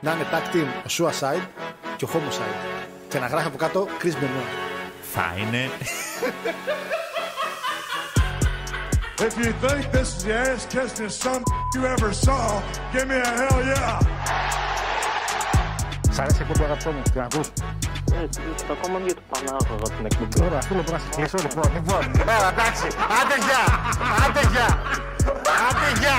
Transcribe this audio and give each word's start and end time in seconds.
να 0.00 0.12
είναι 0.12 0.26
tag 0.32 0.54
team 0.54 0.66
ο 0.66 0.88
Suicide 0.88 1.46
και 1.96 2.04
ο 2.04 2.08
Homicide. 2.12 2.78
Και 3.08 3.18
να 3.18 3.26
γράφει 3.26 3.46
από 3.46 3.56
κάτω 3.56 3.88
Chris 4.02 4.06
Benoit. 4.06 4.52
Θα 5.12 5.34
είναι. 5.38 5.70
If 9.26 9.36
you 9.44 9.52
think 9.64 9.84
this 9.96 10.08
is 10.16 10.22
the 10.24 10.32
ass 10.46 10.62
kissing 10.72 11.10
some 11.22 11.42
you 11.74 11.82
ever 11.94 12.12
saw, 12.24 12.62
give 12.92 13.06
me 13.10 13.16
a 13.16 13.30
hell 13.38 13.60
yeah. 13.72 13.98
Σ' 16.10 16.18
αρέσει 16.18 16.38
η 16.42 16.46
εκπομπή 16.48 16.64
αγαπητό 16.64 16.90
μου, 16.90 17.02
την 17.12 17.20
ακούς; 17.20 17.48
Ε, 18.12 18.26
ακόμα 18.72 18.98
για 18.98 19.14
το 19.14 19.20
Πανάγωγα 19.30 19.96
την 19.96 20.04
εκπομπή. 20.04 20.44
Ωραία, 20.44 20.58
αυτό 20.58 20.74
λοιπόν 20.74 20.92
να 20.92 20.98
σε 20.98 21.08
κλείσω 21.16 21.38
λοιπόν. 21.42 21.70
Λοιπόν, 21.74 22.02
έλα 22.20 22.48
εντάξει, 22.48 22.86
άντε 23.18 23.36
γεια, 23.46 23.64
άντε 24.24 24.40
γεια, 24.52 24.68
άντε 25.68 25.88
γεια. 26.00 26.16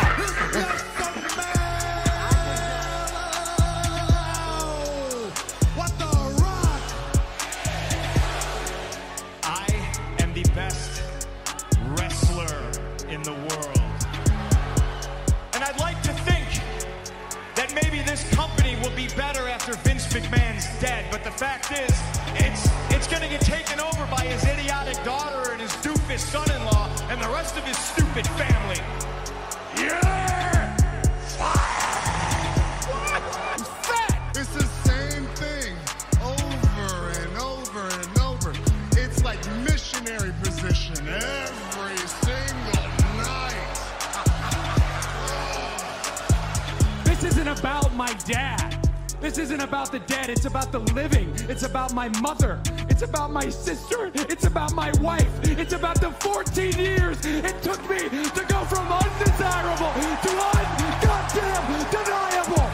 About 51.92 52.12
my 52.14 52.22
mother. 52.22 52.60
It's 52.90 53.02
about 53.04 53.32
my 53.32 53.50
sister. 53.50 54.12
It's 54.16 54.46
about 54.46 54.74
my 54.74 54.92
wife. 55.02 55.32
It's 55.44 55.74
about 55.74 56.00
the 56.02 56.12
14 56.20 56.74
years 56.78 57.18
it 57.26 57.62
took 57.64 57.82
me 57.90 58.00
to 58.38 58.42
go 58.54 58.60
from 58.72 58.86
undesirable 58.92 59.92
to 60.24 60.30
ungoddamn 60.54 61.66
deniable. 61.92 62.68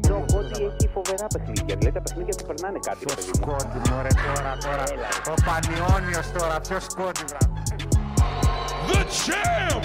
Το 0.00 0.24
Κόντι 0.32 0.62
έχει 0.64 0.88
φοβερά 0.94 1.26
παιχνίδια. 1.26 1.76
Δηλαδή 1.76 1.92
τα 1.92 2.00
παιχνίδια 2.02 2.34
του 2.34 2.44
περνάνε 2.46 2.78
κάτι. 2.86 3.04
ρε 3.08 3.14
Ποιος 3.14 3.26
παιδί 3.26 3.38
μου. 3.38 3.58
σκόντι 3.58 3.90
μωρέ 3.90 4.08
τώρα, 4.26 4.56
τώρα. 4.64 4.84
Ο 5.28 5.34
Πανιόνιος 5.44 6.26
τώρα, 6.38 6.60
ποιος 6.60 6.84
σκόντι 6.84 7.24
βρά. 7.28 7.38
The 8.90 9.02
champ 9.24 9.79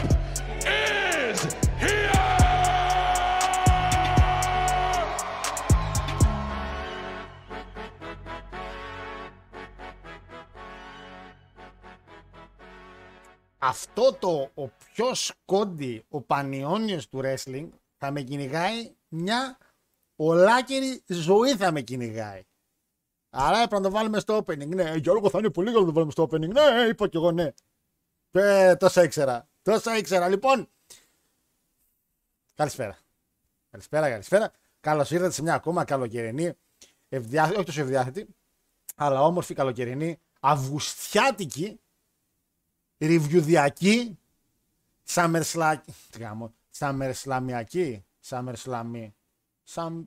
το 14.20 14.50
ο 14.54 14.68
πιο 14.68 15.14
σκόντι, 15.14 16.06
ο 16.10 16.22
πανιόνιος 16.22 17.10
του 17.10 17.22
wrestling 17.24 17.68
θα 17.98 18.12
με 18.12 18.22
κυνηγάει 18.22 18.96
μια 19.08 19.58
ολάκερη 20.16 21.04
ζωή 21.08 21.56
θα 21.56 21.72
με 21.72 21.82
κυνηγάει. 21.82 22.44
Άρα 23.30 23.58
έπρεπε 23.58 23.76
να 23.76 23.82
το 23.82 23.92
βάλουμε 23.92 24.20
στο 24.20 24.38
opening. 24.38 24.68
Ναι, 24.68 24.94
Γιώργο 24.96 25.30
θα 25.30 25.40
είναι 25.40 25.50
πολύ 25.50 25.68
καλό 25.68 25.80
να 25.80 25.86
το 25.86 25.94
βάλουμε 25.94 26.12
στο 26.12 26.24
opening. 26.24 26.50
Ναι, 26.50 26.88
είπα 26.90 27.08
κι 27.08 27.18
εγώ 27.18 27.32
ναι. 27.32 27.52
Ε, 28.32 28.76
τόσα 28.76 29.04
ήξερα. 29.04 29.48
Τόσα 29.62 29.98
ήξερα. 29.98 30.28
Λοιπόν, 30.28 30.70
καλησπέρα. 32.56 32.98
Καλησπέρα, 33.72 34.10
καλησπέρα. 34.10 34.52
Καλώς 34.80 35.12
ήρθατε 35.12 35.32
σε 35.32 35.42
μια 35.42 35.54
ακόμα 35.54 35.84
καλοκαιρινή, 35.84 36.54
ευδιάθετη, 37.10 37.56
όχι 37.56 37.66
τόσο 37.66 37.82
ευδιάθετη, 37.82 38.28
αλλά 38.96 39.24
όμορφη 39.24 39.54
καλοκαιρινή, 39.54 40.20
αυγουστιάτικη, 40.40 41.80
ριβιουδιακή, 42.98 44.20
σαμερσλα... 45.04 45.84
τι 46.10 46.20
γάμο, 46.20 46.54
σαμερσλαμιακή, 46.70 48.06
σαμερσλαμή, 48.20 49.16
σαμ... 49.64 50.04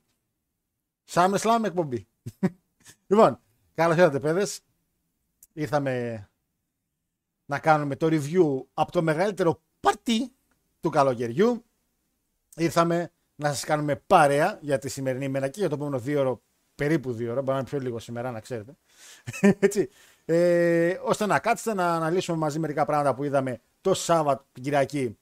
σαμερσλάμ 1.04 1.65
εκπομπή. 1.65 2.06
λοιπόν, 3.09 3.41
καλώς 3.75 3.97
ήρθατε 3.97 4.21
παιδες. 4.21 4.60
Ήρθαμε 5.53 6.22
να 7.47 7.59
κάνουμε 7.59 7.97
το 7.97 8.06
review 8.06 8.65
από 8.75 8.93
το 8.93 9.03
μεγαλύτερο 9.03 9.62
πάρτι 9.81 10.32
του 10.81 10.91
καλοκαιριού. 10.91 11.65
Ήρθαμε 12.56 13.12
να 13.34 13.49
σας 13.49 13.65
κάνουμε 13.65 13.97
παρέα 13.97 14.59
για 14.62 14.78
τη 14.78 14.88
σημερινή 14.88 15.25
ημέρα 15.25 15.49
και 15.49 15.60
για 15.60 15.69
το 15.69 15.75
επόμενο 15.75 15.99
δύο 15.99 16.20
ώρο, 16.20 16.43
περίπου 16.75 17.12
δύο 17.12 17.31
ώρο, 17.31 17.41
μπορεί 17.41 17.53
να 17.53 17.59
είναι 17.59 17.69
πιο 17.69 17.78
λίγο 17.78 17.99
σήμερα 17.99 18.31
να 18.31 18.41
ξέρετε. 18.41 18.76
Έτσι. 19.59 19.88
Ε, 20.31 20.99
ώστε 21.03 21.27
να 21.27 21.39
κάτσετε 21.39 21.75
να 21.75 21.94
αναλύσουμε 21.94 22.39
μαζί 22.39 22.59
μερικά 22.59 22.84
πράγματα 22.84 23.15
που 23.15 23.25
είδαμε 23.25 23.61
το 23.81 23.94
Σάββατο, 23.94 24.44
την 24.53 24.62
Κυριακή. 24.62 25.19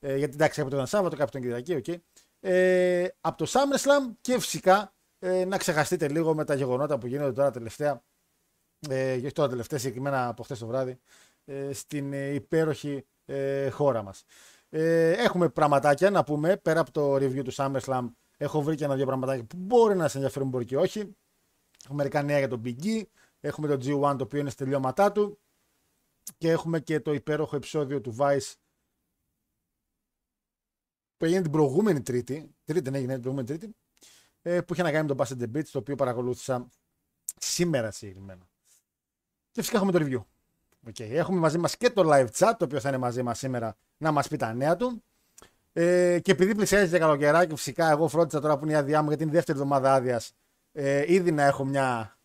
Ε, 0.00 0.16
γιατί 0.16 0.34
εντάξει, 0.34 0.58
κάποτε 0.58 0.74
ήταν 0.74 0.86
Σάββατο, 0.86 1.16
κάποτε 1.16 1.38
ήταν 1.38 1.62
Κυριακή, 1.62 1.90
οκ. 1.90 2.00
Ε, 2.40 3.08
από 3.20 3.36
το 3.36 3.50
SummerSlam 3.50 4.14
και 4.20 4.40
φυσικά 4.40 4.92
ε, 5.18 5.44
να 5.44 5.56
ξεχαστείτε 5.56 6.08
λίγο 6.08 6.34
με 6.34 6.44
τα 6.44 6.54
γεγονότα 6.54 6.98
που 6.98 7.06
γίνονται 7.06 7.32
τώρα 7.32 7.50
τελευταία. 7.50 8.02
Ε, 8.88 9.14
όχι 9.14 9.32
τώρα 9.32 9.48
τελευταία, 9.48 9.78
συγκεκριμένα 9.78 10.28
από 10.28 10.42
χθες 10.42 10.58
το 10.58 10.66
βράδυ, 10.66 10.98
ε, 11.44 11.72
στην 11.72 12.12
ε, 12.12 12.28
υπέροχη 12.28 13.04
ε, 13.26 13.70
χώρα 13.70 14.02
μας. 14.02 14.24
Ε, 14.68 15.10
έχουμε 15.10 15.48
πραγματάκια 15.48 16.10
να 16.10 16.24
πούμε 16.24 16.56
πέρα 16.56 16.80
από 16.80 16.90
το 16.90 17.14
review 17.14 17.44
του 17.44 17.54
SummerSlam. 17.54 18.04
Έχω 18.36 18.62
βρει 18.62 18.76
και 18.76 18.84
ένα-δύο 18.84 19.06
πραγματάκια 19.06 19.44
που 19.44 19.56
μπορεί 19.58 19.96
να 19.96 20.08
σε 20.08 20.16
ενδιαφέρουν, 20.16 20.48
μπορεί 20.48 20.64
και 20.64 20.76
όχι. 20.76 21.16
Έχουμε 21.84 21.96
μερικά 22.02 22.22
νέα 22.22 22.38
για 22.38 22.48
τον 22.48 22.62
Big 22.64 22.84
E. 22.84 23.02
Έχουμε 23.40 23.68
το 23.68 23.74
G1 23.74 24.16
το 24.16 24.24
οποίο 24.24 24.40
είναι 24.40 24.50
στη 24.50 24.64
τελειώματά 24.64 25.12
του. 25.12 25.40
Και 26.38 26.50
έχουμε 26.50 26.80
και 26.80 27.00
το 27.00 27.12
υπέροχο 27.12 27.56
επεισόδιο 27.56 28.00
του 28.00 28.16
Vice 28.18 28.54
που 31.16 31.24
έγινε 31.24 31.42
την 31.42 31.50
προηγούμενη 31.50 32.02
Τρίτη. 32.02 32.54
Τρίτη 32.64 32.84
δεν 32.84 32.94
έγινε 32.94 33.12
την 33.12 33.22
προηγούμενη 33.22 33.48
Τρίτη. 33.48 33.76
Ε, 34.42 34.60
που 34.60 34.72
είχε 34.72 34.82
να 34.82 34.92
κάνει 34.92 35.08
με 35.08 35.14
τον 35.14 35.26
Bass 35.26 35.42
the 35.42 35.56
Beats 35.56 35.68
το 35.72 35.78
οποίο 35.78 35.94
παρακολούθησα 35.94 36.68
σήμερα 37.38 37.90
συγκεκριμένα. 37.90 38.48
Και 39.50 39.60
φυσικά 39.60 39.76
έχουμε 39.76 39.92
το 39.92 39.98
review. 40.02 40.24
Okay. 40.90 41.10
Έχουμε 41.10 41.38
μαζί 41.38 41.58
μας 41.58 41.76
και 41.76 41.90
το 41.90 42.02
live 42.12 42.28
chat, 42.38 42.52
το 42.58 42.64
οποίο 42.64 42.80
θα 42.80 42.88
είναι 42.88 42.98
μαζί 42.98 43.22
μας 43.22 43.38
σήμερα 43.38 43.76
να 43.96 44.12
μας 44.12 44.28
πει 44.28 44.36
τα 44.36 44.54
νέα 44.54 44.76
του. 44.76 45.02
Ε, 45.72 46.18
και 46.22 46.30
επειδή 46.30 46.54
πλησιάζει 46.54 46.88
για 46.88 46.98
καλοκαιράκι, 46.98 47.54
φυσικά 47.54 47.90
εγώ 47.90 48.08
φρόντισα 48.08 48.40
τώρα 48.40 48.58
που 48.58 48.64
είναι 48.64 48.72
η 48.72 48.76
άδειά 48.76 49.02
μου 49.02 49.08
γιατί 49.08 49.22
είναι 49.22 49.32
η 49.32 49.34
δεύτερη 49.34 49.58
εβδομάδα 49.58 49.94
άδειας. 49.94 50.32
Ε, 50.72 51.12
ήδη 51.12 51.32
να 51.32 51.42
έχω 51.42 51.64
μια 51.64 52.18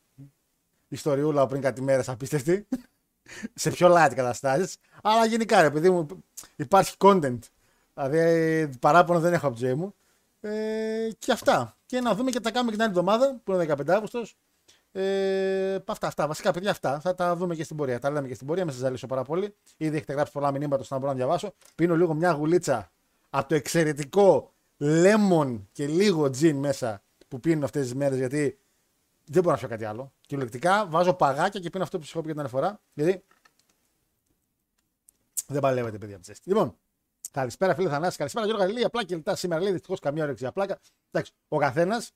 ιστοριούλα 0.87 1.47
πριν 1.47 1.61
κάτι 1.61 1.81
μέρες 1.81 2.09
απίστευτη. 2.09 2.67
σε 3.53 3.69
πιο 3.69 3.87
light 3.95 4.11
καταστάσεις. 4.15 4.77
Αλλά 5.03 5.25
γενικά 5.25 5.61
ρε 5.61 5.71
παιδί 5.71 5.89
μου 5.89 6.07
υπάρχει 6.55 6.95
content. 6.97 7.39
Δηλαδή 7.93 8.69
παράπονο 8.79 9.19
δεν 9.19 9.33
έχω 9.33 9.47
από 9.47 9.55
τη 9.55 9.65
ζωή 9.65 9.73
μου. 9.73 9.95
Ε, 10.39 11.09
και 11.19 11.31
αυτά. 11.31 11.77
Και 11.85 11.99
να 11.99 12.15
δούμε 12.15 12.31
και 12.31 12.39
τα 12.39 12.51
κάνουμε 12.51 12.71
και 12.71 12.77
την 12.77 12.85
άλλη 12.85 12.97
εβδομάδα 12.97 13.39
που 13.43 13.53
είναι 13.53 13.65
15 13.77 13.89
Αύγουστος. 13.89 14.35
Ε, 14.91 15.77
αυτά, 15.85 16.07
αυτά. 16.07 16.27
Βασικά, 16.27 16.51
παιδιά, 16.51 16.71
αυτά. 16.71 16.99
Θα 16.99 17.15
τα 17.15 17.35
δούμε 17.35 17.55
και 17.55 17.63
στην 17.63 17.75
πορεία. 17.75 17.99
Τα 17.99 18.09
λέμε 18.09 18.27
και 18.27 18.33
στην 18.33 18.47
πορεία. 18.47 18.65
Με 18.65 18.71
σας 18.71 18.79
ζαλίσω 18.79 19.07
πάρα 19.07 19.23
πολύ. 19.23 19.55
Ήδη 19.77 19.95
έχετε 19.95 20.13
γράψει 20.13 20.31
πολλά 20.31 20.51
μηνύματα 20.51 20.81
ώστε 20.81 20.93
να 20.93 20.99
μπορώ 20.99 21.11
να 21.11 21.17
διαβάσω. 21.17 21.53
Πίνω 21.75 21.95
λίγο 21.95 22.13
μια 22.13 22.31
γουλίτσα 22.31 22.91
από 23.29 23.47
το 23.47 23.55
εξαιρετικό 23.55 24.51
lemon 24.79 25.59
και 25.71 25.87
λίγο 25.87 26.29
τζιν 26.29 26.57
μέσα 26.57 27.01
που 27.27 27.39
πίνω 27.39 27.65
αυτές 27.65 27.81
τις 27.83 27.95
μέρες 27.95 28.17
γιατί 28.17 28.57
δεν 29.25 29.41
μπορώ 29.41 29.51
να 29.51 29.57
πιω 29.57 29.67
κάτι 29.67 29.85
άλλο. 29.85 30.13
Κυριολεκτικά 30.21 30.85
βάζω 30.85 31.13
παγάκια 31.13 31.59
και 31.59 31.69
πίνω 31.69 31.83
αυτό 31.83 31.97
που 31.97 32.03
σας 32.03 32.13
έχω 32.13 32.21
πει 32.23 32.31
για 32.31 32.35
την 32.35 32.43
άλλη 32.43 32.63
φορά. 32.63 32.81
Γιατί 32.93 33.23
δεν 35.47 35.61
παλεύετε, 35.61 35.97
παιδιά, 35.97 36.15
από 36.15 36.25
Λοιπόν, 36.43 36.75
καλησπέρα 37.31 37.75
φίλε 37.75 37.89
Θανάση, 37.89 38.17
καλησπέρα 38.17 38.45
Γιώργο 38.45 38.63
Γαλιλή. 38.63 38.85
Απλά 38.85 39.03
και 39.03 39.15
λιτά 39.15 39.35
σήμερα 39.35 39.61
λέει 39.61 39.71
δυστυχώς 39.71 39.99
καμία 39.99 40.23
όρεξη 40.23 40.43
για 40.43 40.51
πλάκα. 40.51 40.79
Εντάξει, 41.11 41.33
ο 41.47 41.57
καθένας, 41.57 42.11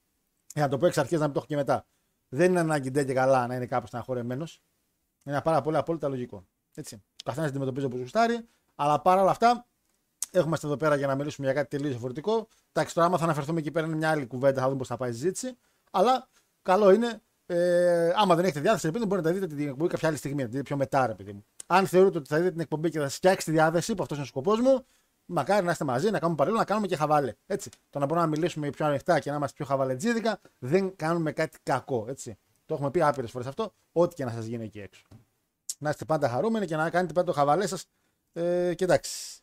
για 0.54 0.64
να 0.64 0.70
το 0.70 0.78
πω 0.78 0.86
εξ 0.86 0.98
αρχής 0.98 1.20
να 1.20 1.24
μην 1.24 1.34
το 1.34 1.40
έχω 1.40 1.48
και 1.48 1.56
μετά, 1.56 1.86
δεν 2.30 2.50
είναι 2.50 2.60
ανάγκη 2.60 2.92
ντε 2.92 3.04
και 3.04 3.14
καλά 3.14 3.48
να 3.48 3.56
είναι 3.56 3.66
κάπως 3.66 3.88
στεναχωρεμένος. 3.90 4.62
Είναι 5.24 5.36
ένα 5.36 5.44
πάρα 5.44 5.62
πολύ 5.62 5.78
απόλυτα 5.78 6.08
λογικό. 6.08 6.46
Έτσι. 6.74 6.96
Ο 6.96 7.24
καθένας 7.24 7.50
αντιμετωπίζει 7.50 7.86
όπως 7.86 8.00
γουστάρει, 8.00 8.48
αλλά 8.76 9.02
παρά 9.02 9.22
όλα 9.22 9.32
αυτά 9.32 9.66
έχουμε 10.32 10.58
εδώ 10.64 10.78
πέρα 10.78 10.96
για 10.96 11.08
να 11.08 11.16
μιλήσουμε 11.16 11.48
για 11.48 11.56
κάτι 11.56 11.70
τελείως 11.70 11.92
διαφορετικό. 11.92 12.48
Εντάξει, 12.72 12.94
τώρα 12.94 13.08
άμα 13.08 13.18
θα 13.18 13.24
αναφερθούμε 13.24 13.60
εκεί 13.60 13.72
πέρα 13.72 13.86
είναι 13.86 13.96
μια 13.96 14.10
άλλη 14.10 14.26
κουβέντα, 14.26 14.60
θα 14.62 14.66
δούμε 14.66 14.78
πώς 14.78 14.88
θα 14.88 14.98
πάει 14.98 15.10
η 15.10 15.14
συζήτηση. 15.14 15.58
Αλλά 15.92 16.28
καλό 16.62 16.92
είναι, 16.92 17.22
ε, 17.46 18.12
άμα 18.16 18.36
δεν 18.36 18.46
έχετε 18.46 18.60
διάθεση, 18.60 18.88
επειδή 18.88 19.06
μπορείτε 19.06 19.28
να 19.28 19.34
δείτε 19.34 19.48
την 19.48 19.68
εκπομπή 19.68 19.90
κάποια 19.90 20.08
άλλη 20.08 20.18
στιγμή, 20.18 20.42
να 20.42 20.46
τη 20.46 20.52
δείτε 20.52 20.64
πιο 20.64 20.78
μετά, 20.78 21.08
ρε 21.08 21.14
παιδί 21.14 21.34
μου. 21.34 21.46
Αν 21.66 21.88
θεωρείτε 21.88 22.18
ότι 22.18 22.28
θα 22.28 22.38
δείτε 22.38 22.52
την 22.52 22.60
εκπομπή 22.60 22.90
και 22.90 23.00
θα 23.00 23.10
σα 23.10 23.16
φτιάξει 23.16 23.46
τη 23.46 23.52
διάθεση, 23.52 23.96
που 23.96 24.02
αυτός 24.02 24.18
είναι 24.18 24.26
ο 24.26 24.30
σκοπός 24.30 24.60
μου, 24.60 24.86
Μακάρι 25.32 25.66
να 25.66 25.72
είστε 25.72 25.84
μαζί, 25.84 26.10
να 26.10 26.20
κάνουμε 26.20 26.38
παρέλο, 26.38 26.58
να 26.58 26.66
κάνουμε 26.66 26.88
και 26.88 26.96
χαβάλε. 26.96 27.34
Έτσι. 27.46 27.70
Το 27.90 28.00
να 28.00 28.06
μπορούμε 28.06 28.26
να 28.26 28.32
μιλήσουμε 28.32 28.70
πιο 28.70 28.86
ανοιχτά 28.86 29.20
και 29.20 29.30
να 29.30 29.36
είμαστε 29.36 29.56
πιο 29.56 29.66
χαβαλετζίδικα, 29.66 30.40
δεν 30.60 30.96
κάνουμε 30.96 31.32
κάτι 31.32 31.58
κακό. 31.64 32.06
Έτσι. 32.10 32.38
Το 32.66 32.74
έχουμε 32.74 32.92
πει 32.92 33.02
άπειρες 33.02 33.32
φορές 33.32 33.48
αυτό, 33.48 33.74
ό,τι 33.92 34.16
και 34.16 34.26
να 34.26 34.32
σας 34.32 34.46
γίνει 34.46 34.64
εκεί 34.64 34.80
έξω. 34.80 35.04
Να 35.78 35.90
είστε 35.90 36.06
πάντα 36.06 36.30
χαρούμενοι 36.30 36.66
και 36.66 36.76
να 36.76 36.90
κάνετε 36.90 37.14
πάντα 37.14 37.28
το 37.28 37.34
χαβαλέ 37.34 37.68
σας. 37.68 37.86
Ε, 38.34 38.74
και 38.74 38.84
εντάξει. 38.84 39.42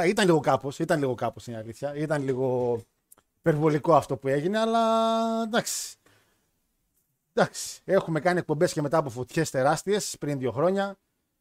Α, 0.00 0.06
Ήταν 0.06 0.26
λίγο 0.26 0.40
κάπως, 0.40 0.78
ήταν 0.78 0.98
λίγο 0.98 1.14
κάπως 1.14 1.46
είναι 1.46 1.56
η 1.56 1.60
αλήθεια. 1.60 1.94
Ήταν 1.94 2.22
λίγο 2.22 2.80
υπερβολικό 3.44 3.94
αυτό 3.94 4.16
που 4.16 4.28
έγινε, 4.28 4.58
αλλά 4.58 4.82
εντάξει. 5.42 5.96
Εντάξει. 7.32 7.80
Έχουμε 7.84 8.20
κάνει 8.20 8.38
εκπομπές 8.38 8.72
και 8.72 8.82
μετά 8.82 8.98
από 8.98 9.10
φωτιές 9.10 9.50
τεράστιες 9.50 10.16
πριν 10.18 10.38
δύο 10.38 10.52
χρόνια. 10.52 10.96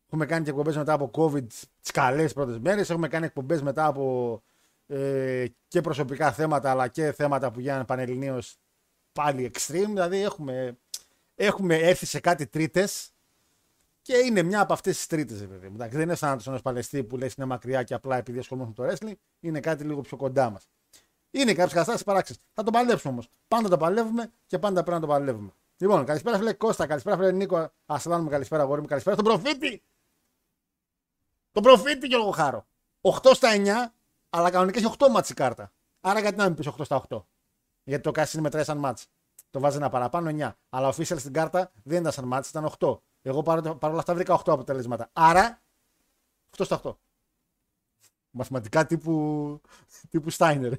Έχουμε 0.06 0.26
κάνει 0.26 0.44
και 0.44 0.50
εκπομπές 0.50 0.78
μετά 0.78 0.94
από 0.94 1.12
COVID 1.14 1.48
τις 1.48 1.92
καλές 1.94 2.34
πρώτες 2.34 2.60
μέρες. 2.60 2.90
Έχουμε 2.90 3.08
κάνει 3.08 3.26
εκπομπές 3.26 3.62
μετά 3.62 3.86
από 3.86 4.42
ε, 4.88 5.46
και 5.68 5.82
προσωπικά 5.82 6.32
θέματα 6.32 6.72
αλλά 6.72 6.88
και 6.88 7.12
θέματα 7.12 7.52
που 7.52 7.60
γίνανε 7.60 7.84
πανελληνίως 7.84 8.58
πάλι 9.12 9.52
extreme. 9.54 9.88
Δηλαδή 9.88 10.18
έχουμε, 10.24 10.78
έχουμε 11.36 11.76
έρθει 11.76 12.06
σε 12.06 12.20
κάτι 12.20 12.48
τρίτες 12.48 13.10
και 14.02 14.18
είναι 14.18 14.42
μια 14.42 14.62
από 14.62 14.74
αυτές 14.74 14.96
τις 14.96 15.08
τρίτες. 15.08 15.48
Δεν 15.76 16.02
είναι 16.02 16.16
σαν 16.16 16.36
να 16.36 16.44
ενός 16.48 16.62
παλαιστή 16.62 17.04
που 17.04 17.18
λες 17.18 17.34
είναι 17.34 17.46
μακριά 17.46 17.84
και 17.84 17.94
απλά 17.94 18.18
επειδή 18.18 18.40
ασχολούμαστε 18.40 18.82
με 18.82 18.88
το 18.88 18.96
wrestling. 18.96 19.16
Είναι 19.40 19.60
κάτι 19.60 19.84
λίγο 19.84 20.02
πιο 20.02 20.18
κοντά 20.18 20.50
μας. 20.50 20.68
Είναι 21.36 21.54
κάποιε 21.54 21.74
καταστάσει 21.74 22.04
παράξει. 22.04 22.36
Θα 22.54 22.64
το 22.64 22.72
παλέψουμε 22.72 23.14
όμως. 23.14 23.30
Πάντα 23.48 23.70
το 23.70 23.78
παλεύουμε 23.78 24.32
και 24.48 24.60
πάντα 24.60 24.84
πρέπει 24.84 25.02
να 25.02 25.08
το 25.08 25.14
παλεύουμε. 25.14 25.52
Λοιπόν, 25.78 26.06
καλησπέρα 26.06 26.38
φίλε 26.38 26.54
Κώστα, 26.54 26.88
καλησπέρα 26.88 27.18
φίλε 27.18 27.32
Νίκο. 27.32 27.72
Ασλάν 27.86 28.24
μου, 28.24 28.30
καλησπέρα 28.30 28.64
γόρι 28.64 28.82
μου, 28.82 28.88
καλησπέρα 28.88 29.16
στον 29.16 29.28
προφήτη. 29.28 29.84
Τον 31.52 31.64
προφήτη 31.64 32.08
και 32.08 32.16
εγώ 32.16 32.32
χάρω. 32.32 32.66
8 33.02 33.34
στα 33.34 33.50
9, 33.56 33.94
αλλά 34.30 34.50
κανονικά 34.50 34.80
έχει 34.80 34.94
8 34.98 35.10
μάτς 35.10 35.30
η 35.30 35.34
κάρτα. 35.34 35.72
Άρα 36.02 36.20
γιατί 36.20 36.38
να 36.38 36.44
μην 36.44 36.56
πεις 36.56 36.68
8 36.68 36.86
στα 36.86 37.04
8. 37.10 37.24
Γιατί 37.84 38.04
το 38.04 38.12
Κάσιν 38.12 38.42
μετράει 38.42 38.64
σαν 38.64 38.78
μάτς. 38.78 39.08
Το 39.50 39.60
βάζει 39.60 39.78
ένα 39.78 39.90
παραπάνω 39.90 40.30
9. 40.30 40.52
Αλλά 40.70 40.90
official 40.90 41.20
στην 41.20 41.34
κάρτα 41.34 41.72
δεν 41.84 42.00
ήταν 42.00 42.12
σαν 42.12 42.26
μάτς, 42.26 42.50
ήταν 42.50 42.66
8. 42.80 42.98
Εγώ 43.22 43.42
παρόλα 43.80 44.00
αυτά 44.00 44.14
βρήκα 44.14 44.34
8 44.34 44.54
αποτελέσματα. 44.54 45.10
Άρα 45.14 45.62
8 46.58 46.66
στα 46.66 46.82
8. 46.84 46.98
Μαθηματικά 48.36 48.86
τύπου, 48.86 49.62
τύπου 50.10 50.32
Steiner. 50.32 50.72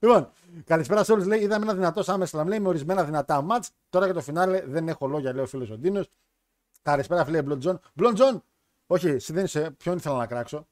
λοιπόν, 0.00 0.30
καλησπέρα 0.64 1.04
σε 1.04 1.12
όλους. 1.12 1.26
Λέει: 1.26 1.40
Είδαμε 1.40 1.64
ένα 1.64 1.74
δυνατό 1.74 2.02
SummerSlam 2.06 2.46
λέει, 2.46 2.60
με 2.60 2.68
ορισμένα 2.68 3.04
δυνατά 3.04 3.42
μάτς. 3.42 3.70
Τώρα 3.88 4.04
για 4.04 4.14
το 4.14 4.20
φινάλε 4.20 4.62
δεν 4.66 4.88
έχω 4.88 5.06
λόγια, 5.06 5.32
λέει 5.32 5.42
ο 5.44 5.46
φίλος 5.46 5.70
ο 5.70 5.76
Ντίνος. 5.76 6.10
Καλησπέρα, 6.82 7.24
φίλε 7.24 7.42
Μπλοντζόν. 7.42 7.80
Μπλοντζόν! 7.94 8.42
Όχι, 8.86 9.08
εσύ 9.08 9.32
δεν 9.32 9.44
είσαι. 9.44 9.70
Ποιον 9.70 9.96
ήθελα 9.96 10.16
να 10.16 10.26
κράξω; 10.26 10.66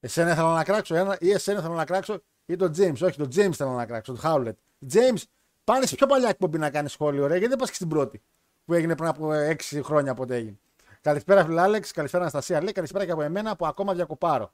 Εσένα 0.00 0.32
ήθελα 0.32 0.54
να 0.54 0.64
κράξω, 0.64 0.94
ένα, 0.94 1.16
ή 1.20 1.30
εσένα 1.30 1.58
ήθελα 1.58 1.74
να 1.74 1.84
κράξω, 1.84 2.22
ή 2.46 2.56
τον 2.56 2.72
James. 2.76 3.00
Όχι, 3.02 3.16
τον 3.16 3.28
James 3.28 3.50
ήθελα 3.52 3.74
να 3.74 3.86
κράξω, 3.86 4.12
τον 4.12 4.20
Χάουλετ. 4.20 4.58
James, 4.92 5.22
πάνε 5.64 5.86
σε 5.86 5.94
πιο 5.94 6.06
παλιά 6.06 6.28
εκπομπή 6.28 6.58
να 6.58 6.70
κάνεις 6.70 6.92
σχόλιο, 6.92 7.26
ρε, 7.26 7.32
γιατί 7.32 7.48
δεν 7.48 7.58
πας 7.58 7.68
και 7.68 7.74
στην 7.74 7.88
πρώτη. 7.88 8.22
Που 8.64 8.74
έγινε 8.74 8.96
πριν 8.96 9.08
από 9.08 9.30
6 9.32 9.80
χρόνια 9.82 10.14
πότε 10.14 10.34
έγινε. 10.34 10.58
Καλησπέρα, 11.00 11.44
φίλε 11.44 11.60
Άλεξ. 11.60 11.92
Καλησπέρα, 11.92 12.22
Αναστασία. 12.22 12.62
Λέει 12.62 12.72
καλησπέρα 12.72 13.04
και 13.04 13.10
από 13.10 13.22
εμένα 13.22 13.56
που 13.56 13.66
ακόμα 13.66 13.94
διακοπάρω. 13.94 14.52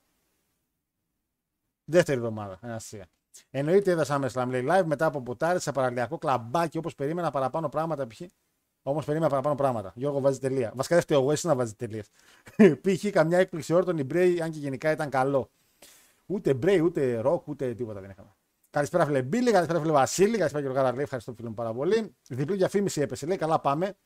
Δεύτερη 1.91 2.19
εβδομάδα, 2.19 2.59
Αναστασία. 2.63 3.07
Εννοείται 3.51 3.91
είδα 3.91 4.05
SummerSlam 4.09 4.47
λέει 4.49 4.67
live 4.69 4.85
μετά 4.85 5.07
από 5.07 5.23
ποτάρι 5.23 5.61
σε 5.61 5.73
παραλιακό 5.73 6.19
κλαμπάκι 6.19 6.79
όπως 6.79 6.95
περίμενα 6.95 7.31
παραπάνω 7.31 7.69
πράγματα. 7.69 8.07
Π.χ. 8.07 8.21
Όμως 8.83 9.05
περίμενα 9.05 9.31
παραπάνω 9.31 9.55
πράγματα. 9.55 9.93
Γιώργο 9.95 10.21
βάζει 10.21 10.39
τελεία. 10.39 10.73
Βασικά 10.75 10.95
δεν 10.95 11.05
φταίω 11.05 11.21
εγώ, 11.21 11.33
εσύ 11.33 11.47
να 11.47 11.55
βάζεις 11.55 11.77
τελεία. 11.77 12.05
Π.χ. 12.83 13.11
καμιά 13.11 13.39
έκπληξη 13.39 13.73
όρτον 13.73 13.99
η 13.99 14.05
Μπρέι, 14.05 14.41
αν 14.41 14.51
και 14.51 14.59
γενικά 14.59 14.91
ήταν 14.91 15.11
καλό. 15.11 15.51
Ούτε 16.27 16.55
Μπρέι, 16.55 16.79
ούτε 16.79 17.21
Ροκ, 17.21 17.49
ούτε 17.49 17.75
τίποτα 17.75 18.01
δεν 18.01 18.11
είχαμε. 18.11 18.37
Καλησπέρα, 18.71 19.07
φίλε 19.07 19.23
Μπίλη, 19.23 19.51
καλησπέρα, 19.51 19.81
φίλε 19.81 19.93
Βασίλη, 19.93 20.37
καλησπέρα, 20.37 20.63
κύριε 20.63 20.77
Καραλή. 20.77 21.03
Ευχαριστώ, 21.03 21.33
φίλε 21.33 21.49
μου 21.49 21.55
πάρα 21.55 21.75
πολύ. 21.75 22.15
Διπλή 22.29 22.57
διαφήμιση 22.57 23.01
έπεσε. 23.01 23.27
Λέει, 23.27 23.37
καλά, 23.37 23.61
πάμε. 23.61 23.97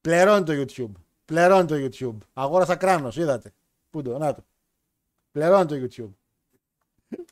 Πληρώνει 0.00 0.44
το 0.44 0.52
YouTube. 0.52 0.92
Πληρώνει 1.24 1.66
το 1.66 1.74
YouTube. 1.74 2.16
Αγόρασα 2.32 2.76
κράνος, 2.76 3.16
είδατε. 3.16 3.52
Πού 3.90 4.02
το, 4.02 4.18
να 4.18 4.34
το. 4.34 4.44
Πληρώνει 5.36 5.66
το 5.66 5.74
YouTube. 5.74 6.10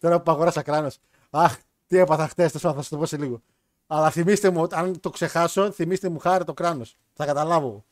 Τώρα 0.01 0.21
που 0.21 0.31
αγόρασα 0.31 0.63
κράνος. 0.63 0.99
Αχ, 1.31 1.57
τι 1.87 1.99
έπαθα 1.99 2.29
χτες, 2.29 2.53
θα 2.53 2.59
σας 2.59 2.89
το 2.89 2.97
πω 2.97 3.07
σε 3.07 3.17
λίγο. 3.17 3.43
Αλλά 3.87 4.11
θυμίστε 4.11 4.51
μου, 4.51 4.67
αν 4.71 5.01
το 5.01 5.11
ξεχάσω, 5.11 5.71
θυμίστε 5.71 6.09
μου 6.09 6.19
χάρη 6.19 6.45
το 6.45 6.55
κράνος. 6.55 6.97
Θα 7.13 7.27
καταλάβω. 7.27 7.85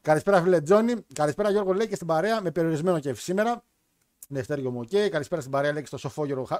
Καλησπέρα, 0.00 0.42
φίλε 0.42 0.60
Τζόνι. 0.60 0.94
Καλησπέρα, 1.14 1.50
Γιώργο 1.50 1.72
λέει 1.72 1.88
και 1.88 1.94
στην 1.94 2.06
παρέα 2.06 2.42
με 2.42 2.50
περιορισμένο 2.50 2.98
κέφι 2.98 3.20
σήμερα. 3.20 3.62
Δευτέριο 4.28 4.70
μου, 4.70 4.80
οκ. 4.80 5.10
Καλησπέρα 5.10 5.40
στην 5.40 5.52
παρέα 5.52 5.72
λέει 5.72 5.80
και 5.80 5.86
στο 5.86 5.96
σοφό 5.96 6.24
Γιώργο 6.24 6.44
Χα... 6.44 6.58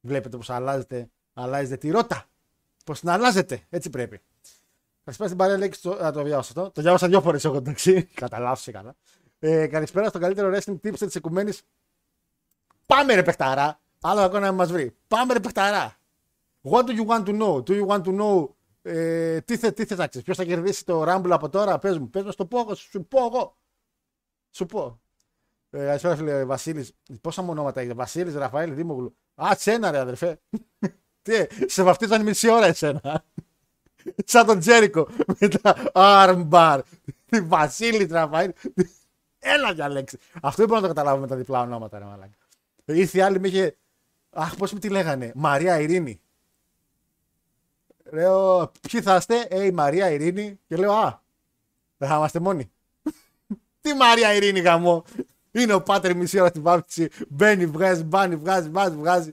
Βλέπετε 0.00 0.36
πώς 0.36 0.52
αλλάζετε, 0.52 1.08
αλλάζετε 1.34 1.76
τη 1.76 1.90
ρότα. 1.90 2.24
Πώς 2.84 2.92
την 2.92 3.08
αλλάζετε. 3.08 3.62
Έτσι 3.70 3.90
πρέπει. 3.90 4.20
Καλησπέρα 5.04 5.28
στην 5.28 5.36
παρέα 5.36 5.58
λέει 5.58 5.68
και 5.68 5.74
στο. 5.74 5.90
Α, 6.04 6.12
το 6.12 6.22
διάβασα 6.22 6.52
αυτό. 6.56 6.70
Το 6.70 6.82
διάβασα 6.82 7.08
δύο 7.08 7.20
φορές 7.20 7.44
εγώ 7.44 7.56
εντάξει. 7.56 8.02
Καταλάβει 8.04 8.72
καλά. 8.72 8.94
Ε, 9.38 9.66
καλησπέρα 9.66 10.08
στο 10.08 10.18
καλύτερο 10.18 10.52
wrestling 10.52 10.76
tips 10.82 10.98
της 10.98 11.14
Εκουμένης. 11.14 11.62
Πάμε 12.86 13.14
ρε 13.14 13.22
παιχταρά. 13.22 13.80
Άλλο 14.00 14.20
ακόμα 14.20 14.40
να 14.40 14.52
μας 14.52 14.72
βρει. 14.72 14.96
Πάμε 15.08 15.32
ρε 15.32 15.40
παιχταρά. 15.40 15.96
What 16.70 16.84
do 16.84 16.90
you 16.90 17.06
want 17.06 17.24
to 17.24 17.40
know? 17.40 17.62
Do 17.62 17.72
you 17.80 17.86
want 17.86 18.02
to 18.02 18.20
know 18.20 18.48
ε, 18.86 19.40
τι, 19.40 19.56
θε, 19.56 19.70
τι 19.70 19.84
θες 19.84 19.98
να 19.98 20.06
ξέρεις, 20.06 20.26
ποιος 20.26 20.36
θα 20.36 20.44
κερδίσει 20.44 20.84
το 20.84 21.02
Rumble 21.02 21.30
από 21.30 21.48
τώρα, 21.48 21.78
πες 21.78 21.98
μου, 21.98 22.10
πες 22.10 22.22
μου, 22.22 22.30
στο 22.30 22.46
πω 22.46 22.58
εγώ, 22.58 22.74
σου 22.74 23.04
πω 23.04 23.24
εγώ. 23.24 23.56
Σου 24.50 24.66
πω. 24.66 25.00
Ε, 25.70 25.84
Καλησπέρα 25.84 26.16
φίλε 26.16 26.44
Βασίλης, 26.44 26.92
πόσα 27.20 27.42
μου 27.42 27.50
ονόματα 27.50 27.80
έχει, 27.80 27.92
Βασίλης, 27.92 28.34
Ραφαήλ, 28.34 28.74
Δήμογλου. 28.74 29.16
Α, 29.34 29.54
σένα 29.56 29.90
ρε 29.90 29.98
αδερφέ. 29.98 30.40
τι, 31.22 31.32
σε 31.66 31.82
βαφτίζαν 31.82 32.22
μισή 32.22 32.50
ώρα 32.50 32.66
εσένα. 32.66 33.24
Σαν 34.24 34.46
τον 34.46 34.58
Τζέρικο 34.58 35.08
με 35.40 35.48
τα 35.48 35.76
armbar. 35.94 36.80
Βασίλης, 37.54 38.10
Ραφαήλ. 38.10 38.52
Έλα 39.38 39.72
για 39.72 39.88
λέξη. 39.88 40.18
Αυτό 40.42 40.56
δεν 40.56 40.66
μπορώ 40.66 40.80
να 40.80 40.88
το 40.88 40.94
καταλάβω 40.94 41.20
με 41.20 41.26
τα 41.26 41.36
διπλά 41.36 41.60
ονόματα, 41.60 41.98
ρε 41.98 42.04
μαλάκα. 42.04 42.36
Ήρθε 42.84 43.18
η 43.18 43.20
άλλη 43.20 43.40
με 43.40 43.48
είχε. 43.48 43.76
Αχ, 44.30 44.56
πώς 44.56 44.72
με 44.72 44.78
τη 44.78 44.88
λέγανε; 44.88 45.32
Μαρία 45.34 45.80
Ειρήνη. 45.80 46.20
Λέω, 48.12 48.72
ποιοι 48.90 49.02
θα 49.02 49.16
είστε, 49.16 49.46
Ε, 49.50 49.64
η 49.64 49.70
Μαρία 49.70 50.10
Ειρήνη. 50.10 50.60
Και 50.66 50.76
λέω, 50.76 50.92
Α, 50.92 51.22
δεν 51.96 52.08
θα 52.08 52.16
είμαστε 52.16 52.40
μόνοι. 52.40 52.72
Τι 53.80 53.94
Μαρία 53.94 54.34
Ειρήνη 54.34 54.60
γαμό. 54.60 55.04
Είναι 55.50 55.72
ο 55.72 55.82
πάτερ 55.82 56.16
μισή 56.16 56.38
ώρα 56.40 56.48
στην 56.48 56.62
βάφτιση. 56.62 57.08
Μπαίνει, 57.28 57.66
βγάζει, 57.66 58.02
μπάνει, 58.02 58.36
βγάζει, 58.36 58.68
βγάζει, 58.68 58.96
βγάζει. 58.96 59.32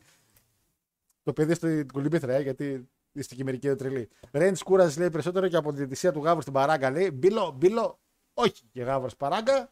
Το 1.24 1.34
παιδί 1.34 1.54
στο 1.54 1.68
κολυμπήθρα, 1.94 2.34
ε, 2.34 2.42
γιατί 2.42 2.90
είστε 3.12 3.36
και 3.36 3.44
μερικοί 3.44 3.75
τρελοί. 3.75 4.10
Ρέντ 4.32 4.58
κούραση 4.64 5.00
λέει 5.00 5.10
περισσότερο 5.10 5.48
και 5.48 5.56
από 5.56 5.72
τη 5.72 5.78
διαιτησία 5.78 6.12
του 6.12 6.24
Γάβρου 6.24 6.42
στην 6.42 6.54
παράγκα. 6.54 6.92
Λέει, 6.92 7.12
μπίλο, 7.14 7.56
μπίλο, 7.58 8.00
όχι 8.34 8.64
και 8.72 8.84
Γάβρος 8.84 9.16
παράγκα. 9.16 9.72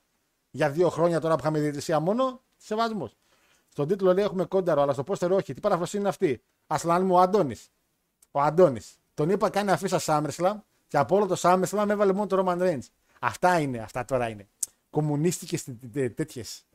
Για 0.52 0.70
δύο 0.70 0.90
χρόνια 0.90 1.20
τώρα 1.20 1.34
που 1.34 1.40
είχαμε 1.42 1.60
διαιτησία 1.60 2.00
μόνο, 2.00 2.44
σεβασμός. 2.58 3.19
Στον 3.80 3.92
τίτλο 3.92 4.14
λέει 4.14 4.24
έχουμε 4.24 4.46
κόνταρο, 4.46 4.82
αλλά 4.82 4.94
στο 4.94 5.04
πόστερο 5.04 5.36
όχι. 5.36 5.54
Τι 5.54 5.60
παραφροσύνη 5.60 6.02
είναι 6.02 6.10
αυτή; 6.10 6.42
Ασλάν 6.68 7.06
μου 7.06 7.16
ο 7.16 7.20
Αντώνης. 7.20 7.70
Ο 8.32 8.42
Αντώνης. 8.42 9.00
Τον 9.14 9.30
είπα 9.30 9.50
κάνει 9.50 9.72
αφήσα 9.72 10.00
SummerSlam 10.02 10.56
και 10.88 10.98
από 10.98 11.16
όλο 11.16 11.26
το 11.26 11.36
SummerSlam 11.40 11.86
έβαλε 11.90 12.14
μόνο 12.14 12.28
το 12.28 12.44
Roman 12.46 12.62
Reigns. 12.62 12.88
Αυτά 13.20 13.60
είναι, 13.60 13.78
αυτά 13.78 14.06
τώρα 14.06 14.30
είναι. 14.30 14.48
Κομμουνίστικε 14.90 15.60
τέτοιες. 16.16 16.66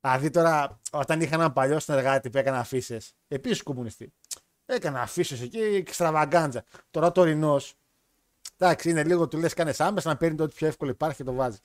Δηλαδή 0.00 0.30
τώρα, 0.30 0.80
όταν 0.90 1.20
είχα 1.20 1.34
έναν 1.34 1.52
παλιό 1.52 1.78
συνεργάτη 1.78 2.30
που 2.30 2.38
έκανε 2.38 2.58
αφήσει, 2.58 2.98
επίσης 3.28 3.62
κομμουνιστή. 3.62 4.12
Έκανε 4.66 4.98
αφήσει 5.00 5.42
εκεί, 5.42 5.58
εξτραβαγκάντζα. 5.58 6.64
Τώρα 6.90 7.12
το 7.12 7.22
Ρινό, 7.22 7.60
εντάξει, 8.58 8.90
είναι 8.90 9.04
λίγο 9.04 9.28
του 9.28 9.38
λες: 9.38 9.54
Κάνε 9.54 9.72
SummerSlam 9.76 10.02
να 10.02 10.16
παίρνει 10.16 10.36
το 10.36 10.42
ό,τι 10.42 10.54
πιο 10.54 10.66
εύκολο 10.66 10.90
υπάρχει 10.90 11.16
και 11.16 11.24
το 11.24 11.32
βάζει. 11.32 11.58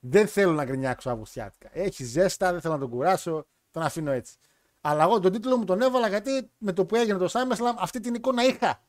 Δεν 0.00 0.28
θέλω 0.28 0.52
να 0.52 0.64
γκρινιάξω 0.64 1.10
Αυγουστιάτικα. 1.10 1.70
Έχει 1.72 2.04
ζέστα, 2.04 2.52
δεν 2.52 2.60
θέλω 2.60 2.74
να 2.74 2.80
τον 2.80 2.90
κουράσω, 2.90 3.46
τον 3.76 3.84
αφήνω 3.84 4.10
έτσι. 4.10 4.36
Αλλά 4.80 5.02
εγώ 5.02 5.20
τον 5.20 5.32
τίτλο 5.32 5.56
μου 5.56 5.64
τον 5.64 5.80
έβαλα 5.80 6.08
γιατί 6.08 6.50
με 6.58 6.72
το 6.72 6.86
που 6.86 6.96
έγινε 6.96 7.18
το 7.18 7.28
SummerSlam 7.32 7.74
αυτή 7.78 8.00
την 8.00 8.14
εικόνα 8.14 8.44
είχα. 8.44 8.82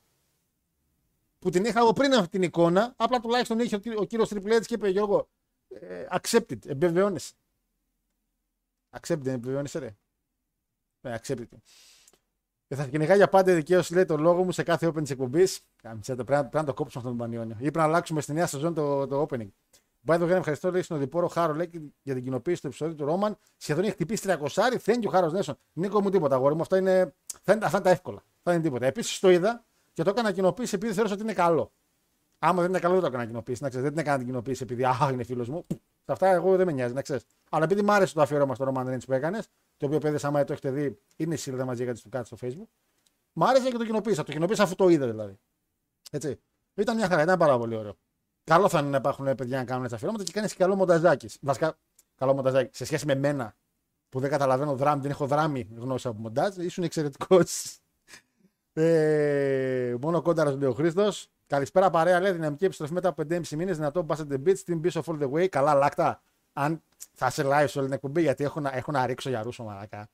Που 1.40 1.50
την 1.50 1.66
είχα 1.66 1.80
εγώ 1.80 1.94
πριν 1.94 2.14
αυτή 2.14 2.30
την 2.30 2.42
εικόνα, 2.42 2.94
απλά 2.98 3.20
τουλάχιστον 3.20 3.60
είχε 3.60 3.76
ο 3.76 4.04
κύριο 4.04 4.26
Triple 4.30 4.58
H 4.58 4.66
και 4.66 4.74
είπε 4.74 4.90
Γιώργο, 4.90 5.30
ε, 5.68 6.06
accepted, 6.12 6.66
εμπεβαιώνεσαι. 6.66 7.34
Accepted, 9.00 9.26
εμπεβαιώνεσαι 9.26 9.80
ρε. 9.80 9.96
Ναι, 11.02 11.20
accepted. 11.22 11.58
Και 12.68 12.76
θα 12.76 12.88
κυνηγά 12.88 13.16
για 13.16 13.30
πάντα 13.30 13.54
δικαίωση, 13.54 13.94
λέει 13.94 14.06
το 14.06 14.18
λόγο 14.18 14.44
μου 14.44 14.52
σε 14.52 14.64
κάθε 14.64 14.88
open 14.88 15.02
της 15.02 15.10
εκπομπής. 15.10 15.62
Πρέπει, 15.82 16.24
πρέπει 16.24 16.50
να 16.52 16.64
το 16.64 16.74
κόψουμε 16.74 17.04
αυτόν 17.04 17.18
τον 17.18 17.18
Πανιόνιο. 17.18 17.56
Ή 17.56 17.60
πρέπει 17.60 17.78
να 17.78 17.84
αλλάξουμε 17.84 18.22
στη 18.22 18.34
νέα 18.34 18.48
σεζόν 18.48 18.74
το, 18.74 19.08
το 19.08 19.28
opening. 19.30 19.50
By 20.08 20.20
the 20.20 20.24
way, 20.24 20.30
ευχαριστώ 20.30 20.72
λέει, 20.72 20.82
στον 20.82 21.00
Διπόρο 21.00 21.28
Χάρο 21.28 21.54
λέει, 21.54 21.94
για 22.02 22.14
την 22.14 22.24
κοινοποίηση 22.24 22.62
του 22.62 22.68
επεισόδου 22.68 22.96
του 22.96 23.06
Ρόμαν. 23.06 23.38
Σχεδόν 23.58 23.84
έχει 23.84 23.92
χτυπήσει 23.92 24.28
300. 24.28 24.48
Thank 24.86 25.04
you, 25.04 25.10
Χάρος 25.12 25.34
Νέσον. 25.34 25.58
Νίκο 25.74 26.02
μου 26.02 26.10
τίποτα, 26.10 26.36
αγόρι 26.36 26.56
μου. 26.56 26.62
Αυτά 26.62 26.78
είναι, 26.78 27.14
θα 27.42 27.54
είναι, 27.54 27.66
αυτά 27.66 27.78
είναι 27.78 27.86
τα 27.86 27.92
εύκολα. 27.92 28.24
Θα 28.44 28.54
είναι 28.54 28.62
τίποτα. 28.62 28.86
Επίσης 28.86 29.20
το 29.20 29.30
είδα 29.30 29.66
και 29.94 30.04
το 30.04 30.10
έκανα 30.10 30.32
κοινοποίηση 30.32 30.76
επειδή 30.76 30.94
θεωρώ 30.94 31.10
ότι 31.12 31.22
είναι 31.22 31.34
καλό. 31.34 31.72
Άμα 32.40 32.62
δεν 32.62 32.70
είναι 32.70 32.80
καλό, 32.80 32.94
δεν 32.94 33.02
το 33.02 33.08
έκανα 33.08 33.26
κοινοποίηση. 33.26 33.64
Να 33.64 33.70
ξέρετε, 33.70 33.90
δεν 33.90 33.98
την 33.98 34.06
έκανα 34.08 34.18
την 34.18 34.28
κοινοποίηση 34.28 34.64
επειδή 34.64 34.84
α, 34.84 35.10
είναι 35.12 35.24
φίλος 35.24 35.50
μου. 35.50 35.66
Σε 36.06 36.12
αυτά 36.12 36.28
εγώ 36.28 36.56
δεν 36.56 36.66
με 36.66 36.72
νοιάζει, 36.72 36.94
να 36.94 37.02
ξέρεις. 37.02 37.24
Αλλά 37.50 37.64
επειδή 37.64 37.82
μου 37.82 37.92
άρεσε 37.92 38.14
το 38.14 38.22
αφιέρωμα 38.22 38.56
στο 38.56 38.74
Roman 38.74 38.86
Reigns 38.86 39.06
που 39.06 39.14
έκανες, 39.14 39.48
το 39.78 39.86
οποίο 39.86 40.00
παιδί, 40.00 40.26
άμα 40.26 40.44
το 40.44 40.54
έχετε 40.54 40.72
δει, 40.72 41.00
είναι 41.16 41.34
η 41.34 41.38
σελίδα 41.38 41.66
μαζί 41.66 41.84
γιατί 41.84 42.00
στο 42.00 42.10
κάτω 42.10 42.36
στο 42.36 42.38
Facebook. 42.42 42.68
Μ' 43.34 43.44
άρεσε 43.44 43.70
και 43.70 43.78
το 43.78 43.86
κοινοποίησα. 43.86 44.24
Το 44.24 44.32
κοινοποίησα 44.32 44.64
αφού 44.64 44.76
το 44.76 44.90
είδα 44.90 45.08
δηλαδή. 45.08 45.40
Έτσι. 46.12 46.40
Ήταν 46.74 46.96
μια 46.96 47.08
χαρά, 47.08 47.22
ήταν 47.22 47.38
πάρα 47.38 47.58
πολύ 47.58 47.76
ωραίο. 47.76 47.98
Καλό 48.48 48.70
θα 48.70 48.80
είναι 48.80 48.90
να 48.90 48.98
υπάρχουν 48.98 49.36
παιδιά 49.36 49.58
να 49.58 49.64
κάνουν 49.64 49.84
έτσι 49.84 49.96
αφιερώματα 49.96 50.24
και 50.24 50.32
κάνεις 50.32 50.52
και 50.52 50.58
καλό 50.58 50.76
μονταζάκι. 50.76 51.30
Βασικά, 51.42 51.78
καλό 52.16 52.34
μονταζάκι. 52.34 52.76
Σε 52.76 52.86
σχέση 52.86 53.06
με 53.06 53.16
μένα 53.16 53.56
που 54.10 54.20
δεν 54.20 54.30
καταλαβαίνω 54.30 54.76
δράμη, 54.76 55.02
δεν 55.02 55.12
έχω 55.12 55.28
δράμη 55.28 55.68
γνώση 55.76 56.08
από 56.08 56.20
μοντάζ, 56.20 56.56
ήσουν 56.58 56.84
εξαιρετικός. 56.84 57.78
Ε, 58.74 59.96
μόνο 60.02 60.22
κόνταρας 60.22 60.56
λέει 60.56 60.70
ο 60.70 60.74
Χρήστος. 60.74 61.30
Καλησπέρα 61.48 61.90
παρέα, 61.90 62.20
λέει 62.20 62.32
δυναμική 62.32 62.66
επιστροφή 62.66 62.94
μετά 62.94 63.10
από 63.10 63.24
5,5 63.30 63.56
μήνες. 63.56 63.76
Δυνατό 63.76 64.06
Basset 64.10 64.28
the 64.32 64.44
Beats, 64.46 64.64
Team 64.68 64.82
Beast 64.82 65.02
of 65.02 65.04
All 65.06 65.22
the 65.22 65.32
Way. 65.32 65.48
Καλά, 65.48 65.74
λάκτα. 65.74 66.22
Αν 66.54 66.82
θα 67.14 67.30
σε 67.30 67.44
live 67.46 67.66
σε 67.68 67.78
όλη 67.78 67.88
την 67.88 67.96
εκπομπή, 67.96 68.22
γιατί 68.22 68.44
έχω 68.44 68.60
να, 68.60 68.72
έχω 68.74 68.92
να 68.92 69.06
ρίξω 69.06 69.30
για 69.30 69.42
ρούσο 69.42 69.64
μαλακά. 69.64 70.10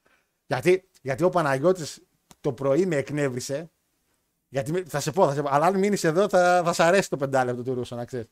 Γιατί, 0.46 0.90
γιατί 1.02 1.24
ο 1.24 1.30
Παναγιώτης 1.30 2.04
το 2.42 2.54
πρωί 2.54 2.86
με 2.86 2.96
εκνεύρισε. 2.96 3.72
Γιατί 4.54 4.72
με- 4.72 4.84
θα 4.88 5.00
σε 5.00 5.12
πω, 5.12 5.28
θα 5.28 5.34
σε 5.34 5.42
πω. 5.42 5.50
Αλλά 5.52 5.66
αν 5.66 5.80
μείνεις 5.80 6.04
εδώ, 6.04 6.30
θα, 6.30 6.62
θα 6.66 6.74
σε 6.74 6.84
αρέσει 6.84 7.10
το 7.10 7.18
πεντάλεπτο 7.18 7.64
του 7.64 7.74
Ρούσο, 7.74 7.96
να 7.96 8.06
ξέρεις. 8.06 8.28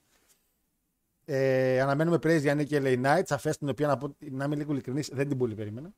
Ε, 1.26 1.82
αναμένουμε 1.82 2.16
praise 2.16 2.40
για 2.40 2.56
Νίκη 2.56 2.78
LA 2.84 3.02
Knight. 3.06 3.22
Σαφές 3.26 3.58
την 3.58 3.70
οποία 3.70 3.88
να, 3.88 3.98
πω, 3.98 4.16
να 4.20 4.46
είμαι 4.46 4.56
λίγο 4.56 4.72
ειλικρινής, 4.72 5.10
δεν 5.14 5.28
την 5.28 5.38
πολύ 5.38 5.56
περίμενα. 5.56 5.90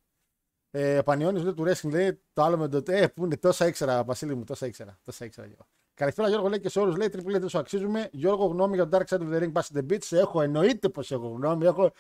Ε, 0.72 1.02
Πανιόνιος 1.02 1.44
λέει 1.44 1.54
του 1.54 1.64
wrestling 1.68 1.90
λέει 1.90 2.22
το 2.34 2.44
άλλο 2.44 2.58
με 2.58 2.68
το. 2.68 2.84
Ε, 2.88 3.08
που 3.08 3.26
είναι 3.26 3.38
τόσα 3.38 3.68
ήξερα, 3.68 4.04
Βασίλη 4.04 4.36
μου, 4.36 4.44
τόσα 4.44 4.66
ήξερα. 4.66 5.00
Τόσα 5.04 5.26
ήξερα 5.26 5.48
Γιώργο. 5.48 5.66
Καλησπέρα 5.94 6.30
Γιώργο 6.30 6.48
λέει 6.48 6.60
και 6.60 6.70
σε 6.70 6.80
όλους 6.80 6.96
λέει 6.96 7.10
τριπλή 7.10 7.38
δεν 7.38 7.50
σου 7.50 7.58
αξίζουμε. 7.58 8.10
Γιώργο 8.12 8.46
γνώμη 8.46 8.76
για 8.76 8.88
το 8.90 8.98
Dark 8.98 9.16
Side 9.16 9.22
of 9.22 9.34
the 9.34 9.42
Ring 9.42 9.52
Pass 9.52 9.78
the 9.78 9.86
Beach. 9.92 10.18
Έχω 10.18 10.42
εννοείται 10.42 10.90
πως 10.90 11.12
έχω 11.12 11.28
γνώμη. 11.28 11.66
Έχω... 11.66 11.92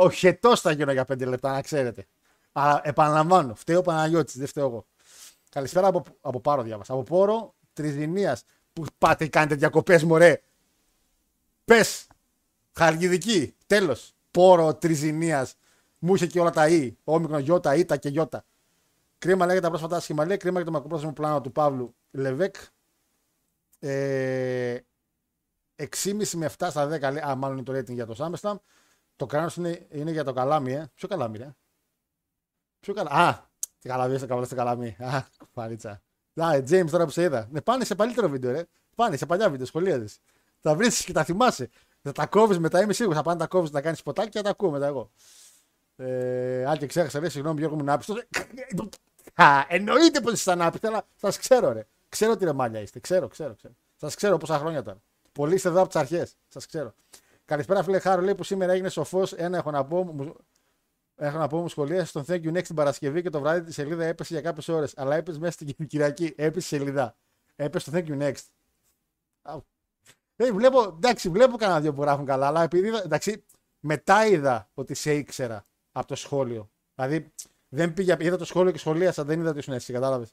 Ο 0.00 0.10
χετό 0.10 0.56
θα 0.56 0.72
γίνω 0.72 0.92
για 0.92 1.04
πέντε 1.04 1.24
λεπτά, 1.24 1.52
να 1.52 1.62
ξέρετε. 1.62 2.06
Αλλά 2.52 2.80
επαναλαμβάνω, 2.84 3.54
φταίει 3.54 3.76
ο 3.76 3.82
Παναγιώτης, 3.82 4.38
δεν 4.38 4.46
φταίω 4.46 4.66
εγώ. 4.66 4.86
Καλησπέρα 5.50 5.86
από, 5.86 6.02
από 6.20 6.40
Πάρο 6.40 6.62
διάβασα. 6.62 6.92
Από 6.92 7.02
Πόρο 7.02 7.54
Τριζηνία. 7.82 8.38
Που 8.72 8.84
πάτε 8.98 9.24
και 9.24 9.30
κάνετε 9.30 9.54
διακοπές, 9.54 10.04
μωρέ. 10.04 10.40
Πες. 11.64 12.06
Χαλκιδική. 12.72 13.54
Τέλος. 13.66 14.14
Πόρο 14.30 14.74
Τριζηνία. 14.74 15.48
Μου 15.98 16.14
είχε 16.14 16.26
και 16.26 16.40
όλα 16.40 16.50
τα 16.50 16.68
Ι. 16.68 16.96
Όμικρον, 17.04 17.44
Ιώτα, 17.46 17.74
Ήτα 17.74 17.96
και 17.96 18.08
Ιώτα. 18.08 18.44
Κρίμα 19.18 19.46
λέγεται 19.46 19.64
τα 19.64 19.68
πρόσφατα 19.68 20.00
σχήμα. 20.00 20.24
Λέει 20.24 20.36
κρίμα 20.36 20.56
για 20.56 20.64
το 20.64 20.70
μακροπρόθεσμο 20.70 21.12
πλάνο 21.12 21.40
του 21.40 21.52
Παύλου 21.52 21.94
Λεβέκ. 22.10 22.56
Ε, 23.78 24.78
6,5 25.76 26.34
με 26.34 26.50
7 26.58 26.66
στα 26.70 26.86
10 26.86 27.00
λέει. 27.00 27.22
Α, 27.28 27.34
μάλλον 27.34 27.56
είναι 27.56 27.66
το 27.66 27.72
rating 27.72 27.94
για 27.94 28.06
το 28.06 28.14
Σάμεσταμ. 28.14 28.56
Το 29.16 29.26
κράνος 29.26 29.56
είναι, 29.56 29.86
είναι 29.90 30.10
για 30.10 30.24
το 30.24 30.32
καλάμι, 30.32 30.72
ε. 30.72 30.90
Ποιο 30.94 31.08
καλάμι, 31.08 31.38
ρε. 31.38 31.54
Ποιο 32.80 32.94
καλάμι. 32.94 33.20
Α, 33.20 33.48
τι 33.78 33.88
καλάμι, 33.88 34.14
είσαι 34.14 34.26
καβαλά 34.26 34.46
στο 34.46 34.54
καλάμι. 34.54 34.96
Α, 34.98 35.26
κουφαρίτσα. 35.38 36.02
Α, 36.42 36.54
ε, 36.54 36.64
James 36.70 36.90
τώρα 36.90 37.04
που 37.04 37.10
σε 37.10 37.22
είδα. 37.22 37.48
Ναι, 37.50 37.60
πάνε 37.60 37.84
σε 37.84 37.94
παλιότερο 37.94 38.28
βίντεο, 38.28 38.52
ρε. 38.52 38.62
Πάνε 38.94 39.16
σε 39.16 39.26
παλιά 39.26 39.50
βίντεο, 39.50 39.66
σχολίαζε. 39.66 40.06
Τα 40.60 40.74
βρεις 40.74 41.04
και 41.04 41.12
τα 41.12 41.24
θυμάσαι. 41.24 41.68
Θα 42.02 42.12
τα 42.12 42.26
κόβεις 42.26 42.58
μετά, 42.58 42.82
είμαι 42.82 42.92
σίγουρος. 42.92 43.16
Θα 43.16 43.22
πάνε 43.22 43.38
τα 43.38 43.46
κόβεις 43.46 43.70
να 43.70 43.80
κάνεις 43.80 44.02
ποτάκι 44.02 44.28
και 44.28 44.38
θα 44.38 44.44
τα 44.44 44.50
ακούω 44.50 44.70
μετά 44.70 44.86
εγώ. 44.86 45.10
Ε, 45.96 46.64
α, 46.70 46.76
και 46.76 46.86
ξέχασα, 46.86 47.18
ρε, 47.18 47.28
συγγνώμη, 47.28 47.58
Γιώργο 47.58 47.76
μου 47.76 47.84
να 47.84 47.92
άπιστο. 47.92 48.14
Εννοείται 49.68 50.20
πως 50.20 50.32
είσαι 50.32 50.50
ανάπηστο, 50.50 50.88
αλλά 50.88 51.06
σας 51.16 51.38
ξέρω, 51.38 51.72
ρε. 51.72 51.86
Ξέρω 52.08 52.36
τι 52.36 52.44
ρεμάλια 52.44 52.80
είστε. 52.80 53.00
Ξέρω, 53.00 53.28
ξέρω, 53.28 53.54
ξέρω. 53.54 53.74
Σας 53.96 54.14
ξέρω 54.14 54.36
πόσα 54.36 54.58
χρόνια 54.58 54.82
τώρα. 54.82 55.02
Πολλοί 55.32 55.54
είστε 55.54 55.68
εδώ 55.68 55.78
από 55.78 55.88
τις 55.88 56.00
αρχές. 56.00 56.36
Σας 56.48 56.66
ξέρω. 56.66 56.94
Καλησπέρα, 57.44 57.82
φίλε 57.82 57.98
Χάρο. 57.98 58.22
Λέει 58.22 58.34
που 58.34 58.44
σήμερα 58.44 58.72
έγινε 58.72 58.88
σοφός. 58.88 59.32
Ένα 59.32 59.56
έχω 59.56 59.70
να 59.70 59.84
πω. 59.84 60.04
Μου, 60.04 60.36
έχω 61.18 61.38
να 61.38 61.46
πω 61.46 61.58
μου 61.60 61.68
σχολεία 61.68 62.04
στον 62.04 62.24
Thank 62.26 62.42
you 62.42 62.52
Next 62.56 62.62
την 62.62 62.74
Παρασκευή 62.74 63.22
και 63.22 63.30
το 63.30 63.40
βράδυ 63.40 63.66
τη 63.66 63.72
σελίδα 63.72 64.04
έπεσε 64.04 64.32
για 64.32 64.42
κάποιες 64.42 64.68
ώρες. 64.68 64.92
Αλλά 64.96 65.16
έπεσε 65.16 65.38
μέσα 65.38 65.52
στην 65.52 65.74
Κυριακή. 65.86 66.32
Έπεσε 66.36 66.76
η 66.76 66.78
σελίδα. 66.78 67.16
Έπεσε 67.56 67.90
το 67.90 67.96
Thank 67.98 68.08
you 68.08 68.22
Next. 68.22 68.42
Αου. 69.42 69.66
Ε, 70.36 70.52
βλέπω, 70.52 70.82
εντάξει, 70.82 71.28
βλέπω 71.28 71.56
κανένα 71.56 71.80
δυο 71.80 71.92
που 71.94 72.02
γράφουν 72.02 72.24
καλά, 72.24 72.46
αλλά 72.46 72.62
επειδή 72.62 72.86
είδα- 72.88 73.02
εντάξει, 73.04 73.44
μετά 73.80 74.26
είδα 74.26 74.68
ότι 74.74 74.94
σε 74.94 75.14
ήξερα 75.14 75.66
από 75.92 76.06
το 76.06 76.14
σχόλιο. 76.14 76.70
Δηλαδή, 76.94 77.32
δεν 77.68 77.94
πήγα, 77.94 78.16
είδα 78.20 78.36
το 78.36 78.44
σχόλιο 78.44 78.72
και 78.72 78.78
σχολίασα, 78.78 79.24
δεν 79.24 79.40
είδα 79.40 79.50
ότι 79.50 79.58
ήσουν 79.58 79.74
έτσι, 79.74 79.92
κατάλαβες. 79.92 80.32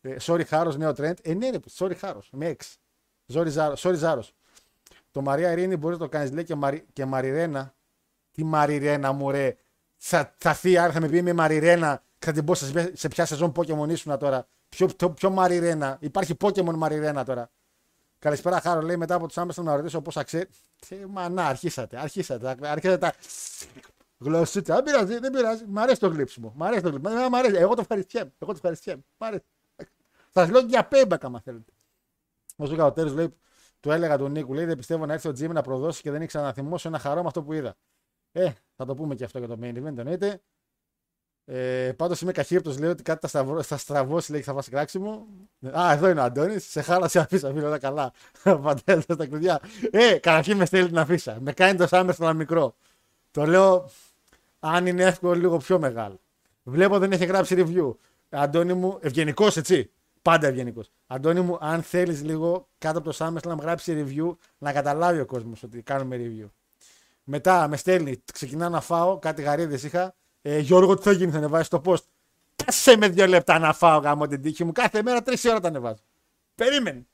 Ε, 0.00 0.16
sorry 0.20 0.44
Χάρος, 0.46 0.76
νέο 0.76 0.90
trend. 0.90 1.14
Ε, 1.22 1.34
ναι, 1.34 1.50
ρε, 1.50 1.58
sorry 1.74 1.96
Χάρος, 1.96 2.28
με 2.32 2.46
έξι. 2.46 2.76
Sorry 3.32 3.46
Ζάρο. 3.46 3.74
Sorry, 3.78 3.94
Ζάρος. 3.94 4.32
Το 5.10 5.20
Μαρία 5.22 5.52
Ειρήνη 5.52 5.76
μπορείς 5.76 5.98
να 5.98 6.04
το 6.04 6.10
κάνεις, 6.10 6.32
λέει 6.32 6.44
και, 6.44 6.54
Μαρι... 6.54 6.86
και 6.92 7.04
Μαριρένα. 7.04 7.74
Τι 8.30 8.44
Μαριρένα 8.44 9.12
μου, 9.12 9.30
ρε. 9.30 9.56
Θα, 10.02 10.34
θα 10.38 10.54
φύγει, 10.54 10.78
άρα 10.78 10.92
θα 10.92 11.00
με 11.00 11.08
πει 11.08 11.22
με 11.22 11.32
Μαριρένα 11.32 12.02
και 12.18 12.26
θα 12.26 12.32
την 12.32 12.44
πω 12.44 12.54
σε, 12.54 12.96
σε 12.96 13.08
ποια 13.08 13.26
σεζόν 13.26 13.52
Pokemon 13.56 13.88
ήσουν 13.88 14.18
τώρα. 14.18 14.46
Ποιο, 14.68 14.86
ποιο, 14.86 15.10
ποιο 15.10 15.30
Μαριρένα. 15.30 15.96
Υπάρχει 16.00 16.34
Pokemon 16.40 16.74
Μαριρένα 16.74 17.24
τώρα. 17.24 17.50
Καλησπέρα, 18.18 18.60
Χάρο. 18.60 18.80
Λέει 18.80 18.96
μετά 18.96 19.14
από 19.14 19.26
τους 19.26 19.38
άμεσου 19.38 19.62
να 19.62 19.76
ρωτήσω 19.76 20.00
πώ 20.00 20.22
ξέρει. 20.22 20.48
Μα 21.08 21.28
να, 21.28 21.46
αρχίσατε. 21.46 22.00
Αρχίσατε. 22.00 22.58
Αρχίσατε 22.60 22.98
τα. 22.98 23.14
Γλωσσίτσα. 24.18 24.74
Δεν 24.74 24.84
πειράζει, 24.84 25.18
δεν 25.18 25.32
πειράζει. 25.32 25.64
Μ' 25.66 25.78
αρέσει 25.78 26.00
το 26.00 26.08
γλύψιμο. 26.08 26.52
Μ' 26.56 26.62
αρέσει 26.62 26.82
το 26.82 26.88
γλύψιμο. 26.88 27.14
Εμένα 27.14 27.30
Μ' 27.30 27.34
αρέσει. 27.34 27.54
Εγώ 27.54 27.74
το 27.74 27.80
ευχαριστιέμαι. 27.80 28.32
Εγώ 28.38 28.50
το 28.50 28.56
ευχαριστιέμαι. 28.56 29.02
Μ' 29.18 29.24
αρέσει. 29.24 29.44
Θα 30.30 30.50
λέω 30.50 30.60
και 30.60 30.66
για 30.66 30.88
payback 30.90 31.18
άμα 31.20 31.40
θέλετε. 31.40 31.72
Όσο 32.56 32.84
ο 32.86 32.92
Τέλο 32.92 33.12
λέει, 33.14 33.34
του 33.80 33.90
έλεγα 33.90 34.18
τον 34.18 34.32
Νίκου, 34.32 34.54
λέει: 34.54 34.64
Δεν 34.64 34.76
πιστεύω 34.76 35.06
να 35.06 35.12
έρθει 35.12 35.28
ο 35.28 35.32
Τζίμι 35.32 35.54
να 35.54 35.62
προδώσει 35.62 36.02
και 36.02 36.10
δεν 36.10 36.22
ήξερα 36.22 36.44
να 36.44 36.52
θυμώσω 36.52 36.88
ένα 36.88 36.98
χαρό 36.98 37.20
με 37.20 37.26
αυτό 37.26 37.42
που 37.42 37.52
είδα. 37.52 37.76
Ε, 38.32 38.50
θα 38.76 38.84
το 38.84 38.94
πούμε 38.94 39.14
και 39.14 39.24
αυτό 39.24 39.38
για 39.38 39.48
το 39.48 39.58
main 39.62 39.76
event, 39.76 39.98
εννοείται. 39.98 40.40
Ε, 41.44 41.92
Πάντως 41.96 42.20
είμαι 42.20 42.32
καχύπτος, 42.32 42.78
λέει 42.78 42.90
ότι 42.90 43.02
κάτι 43.02 43.20
θα, 43.20 43.28
σταυρώ, 43.28 43.62
θα 43.62 43.76
στραβώσει, 43.76 44.30
λέει 44.30 44.40
και 44.40 44.46
θα 44.46 44.54
βάσει 44.54 44.70
κράξιμο. 44.70 45.26
Α, 45.70 45.92
εδώ 45.92 46.08
είναι 46.08 46.20
ο 46.20 46.22
Αντώνης. 46.22 46.70
Σε 46.70 46.82
χάλασε 46.82 47.18
η 47.18 47.20
αφίσα, 47.20 47.52
φίλε, 47.52 47.66
όλα 47.66 47.78
καλά. 47.78 48.12
Παντέλο 48.62 49.00
στα 49.00 49.26
κλειδιά. 49.26 49.60
Ε, 49.90 50.18
καταρχήν 50.18 50.56
με 50.56 50.64
στέλνει 50.64 50.88
την 50.88 50.98
αφίσα. 50.98 51.38
Με 51.40 51.52
κάνει 51.52 51.78
το 51.78 51.86
Σάμερ 51.86 52.14
στο 52.14 52.24
ένα 52.24 52.32
μικρό. 52.32 52.74
Το 53.30 53.46
λέω, 53.46 53.90
αν 54.58 54.86
είναι 54.86 55.02
εύκολο, 55.04 55.34
λίγο 55.34 55.56
πιο 55.56 55.78
μεγάλο. 55.78 56.20
Βλέπω 56.62 56.98
δεν 56.98 57.12
έχει 57.12 57.24
γράψει 57.24 57.54
review. 57.58 57.94
Αντώνη 58.28 58.72
μου, 58.72 58.98
ευγενικός 59.00 59.56
έτσι. 59.56 59.90
Πάντα 60.22 60.46
ευγενικός. 60.46 60.90
Αντώνη 61.06 61.40
μου, 61.40 61.58
αν 61.60 61.82
θέλεις 61.82 62.22
λίγο 62.22 62.68
κάτω 62.78 62.98
από 62.98 63.06
το 63.06 63.12
Σάμερ 63.12 63.46
να 63.46 63.54
μου 63.54 63.62
γράψει 63.62 64.04
review, 64.06 64.36
να 64.58 64.72
καταλάβει 64.72 65.20
ο 65.20 65.26
κόσμος 65.26 65.62
ότι 65.62 65.82
κάνουμε 65.82 66.16
review. 66.16 66.48
Μετά 67.32 67.68
με 67.68 67.76
στέλνει, 67.76 68.22
ξεκινάω 68.32 68.68
να 68.68 68.80
φάω, 68.80 69.18
κάτι 69.18 69.42
γαρίδες 69.42 69.82
είχα. 69.82 70.14
Ε, 70.42 70.58
Γιώργο, 70.58 70.96
τι 70.96 71.02
θα 71.02 71.12
γίνει, 71.12 71.30
θα 71.30 71.38
ανεβάσεις 71.38 71.68
το 71.68 71.82
post; 71.84 72.02
Κάσε 72.64 72.96
με 72.96 73.08
δύο 73.08 73.26
λεπτά 73.26 73.58
να 73.58 73.72
φάω 73.72 73.98
γάμο 73.98 74.26
την 74.26 74.42
τύχη 74.42 74.64
μου. 74.64 74.72
Κάθε 74.72 75.02
μέρα 75.02 75.22
τρεις 75.22 75.44
ώρα 75.44 75.60
τα 75.60 75.68
ανεβάζω. 75.68 76.02
Περίμενε. 76.54 77.06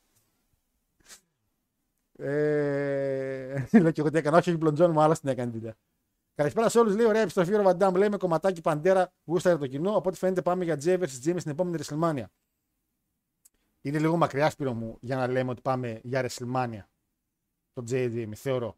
Ε, 2.18 3.66
λέω 3.72 3.90
και 3.90 4.00
εγώ 4.00 4.10
τι 4.10 4.18
έκανα. 4.18 4.36
Όχι, 4.36 4.48
όχι, 4.48 4.58
Μπλοντζόν 4.58 4.90
μου, 4.90 5.00
άλλα 5.00 5.16
την 5.16 5.28
έκανε 5.28 5.50
τη 5.50 5.58
δουλειά. 5.58 5.76
Καλησπέρα 6.34 6.68
σε 6.68 6.78
όλους. 6.78 6.94
Λέει 6.94 7.06
ωραία 7.06 7.22
επιστροφή 7.22 7.54
ο 7.54 7.56
Ροβαντάμ. 7.56 7.94
Λέει 7.94 8.08
με 8.08 8.16
κομματάκι 8.16 8.60
παντέρα 8.60 9.12
γούστα 9.24 9.48
για 9.48 9.58
το 9.58 9.66
κοινό. 9.66 9.96
Από 9.96 10.08
ό,τι 10.08 10.18
φαίνεται 10.18 10.42
πάμε 10.42 10.64
για 10.64 10.78
Jay 10.84 10.98
vs 10.98 11.02
Jimmy 11.02 11.36
στην 11.38 11.50
επόμενη 11.50 11.78
WrestleMania. 11.82 12.24
Είναι 13.80 13.98
λίγο 13.98 14.16
μακριά 14.16 14.50
σπύρο 14.50 14.72
μου 14.72 14.96
για 15.00 15.16
να 15.16 15.26
λέμε 15.26 15.50
ότι 15.50 15.60
πάμε 15.60 16.00
για 16.02 16.26
WrestleMania. 16.28 16.84
Το 17.72 17.84
JD, 17.90 18.32
θεωρώ. 18.34 18.76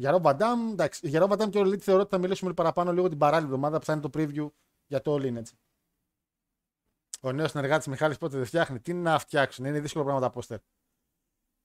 Για 0.00 0.20
Rob 0.20 0.22
Van 0.22 0.36
Dam, 0.36 0.72
εντάξει, 0.72 1.08
για 1.08 1.22
Rob 1.22 1.28
Van 1.28 1.42
Dam 1.42 1.50
και 1.50 1.58
ο 1.58 1.62
Elite 1.62 1.78
θεωρώ 1.78 2.00
ότι 2.00 2.10
θα 2.10 2.18
μιλήσουμε 2.18 2.52
παραπάνω 2.52 2.92
λίγο 2.92 3.08
την 3.08 3.18
παράλληλη 3.18 3.46
εβδομάδα 3.46 3.78
που 3.78 3.84
θα 3.84 3.92
είναι 3.92 4.02
το 4.02 4.10
preview 4.14 4.50
για 4.86 5.02
το 5.02 5.14
All 5.14 5.22
In, 5.22 5.36
έτσι. 5.36 5.54
Ο 7.20 7.32
νέος 7.32 7.50
συνεργάτης 7.50 7.86
Μιχάλης 7.86 8.18
πότε 8.18 8.36
δεν 8.36 8.46
φτιάχνει. 8.46 8.80
Τι 8.80 8.92
να 8.92 9.18
φτιάξουν, 9.18 9.64
είναι 9.64 9.80
δύσκολο 9.80 10.04
πράγμα 10.04 10.20
τα 10.20 10.30
πόστερ. 10.30 10.58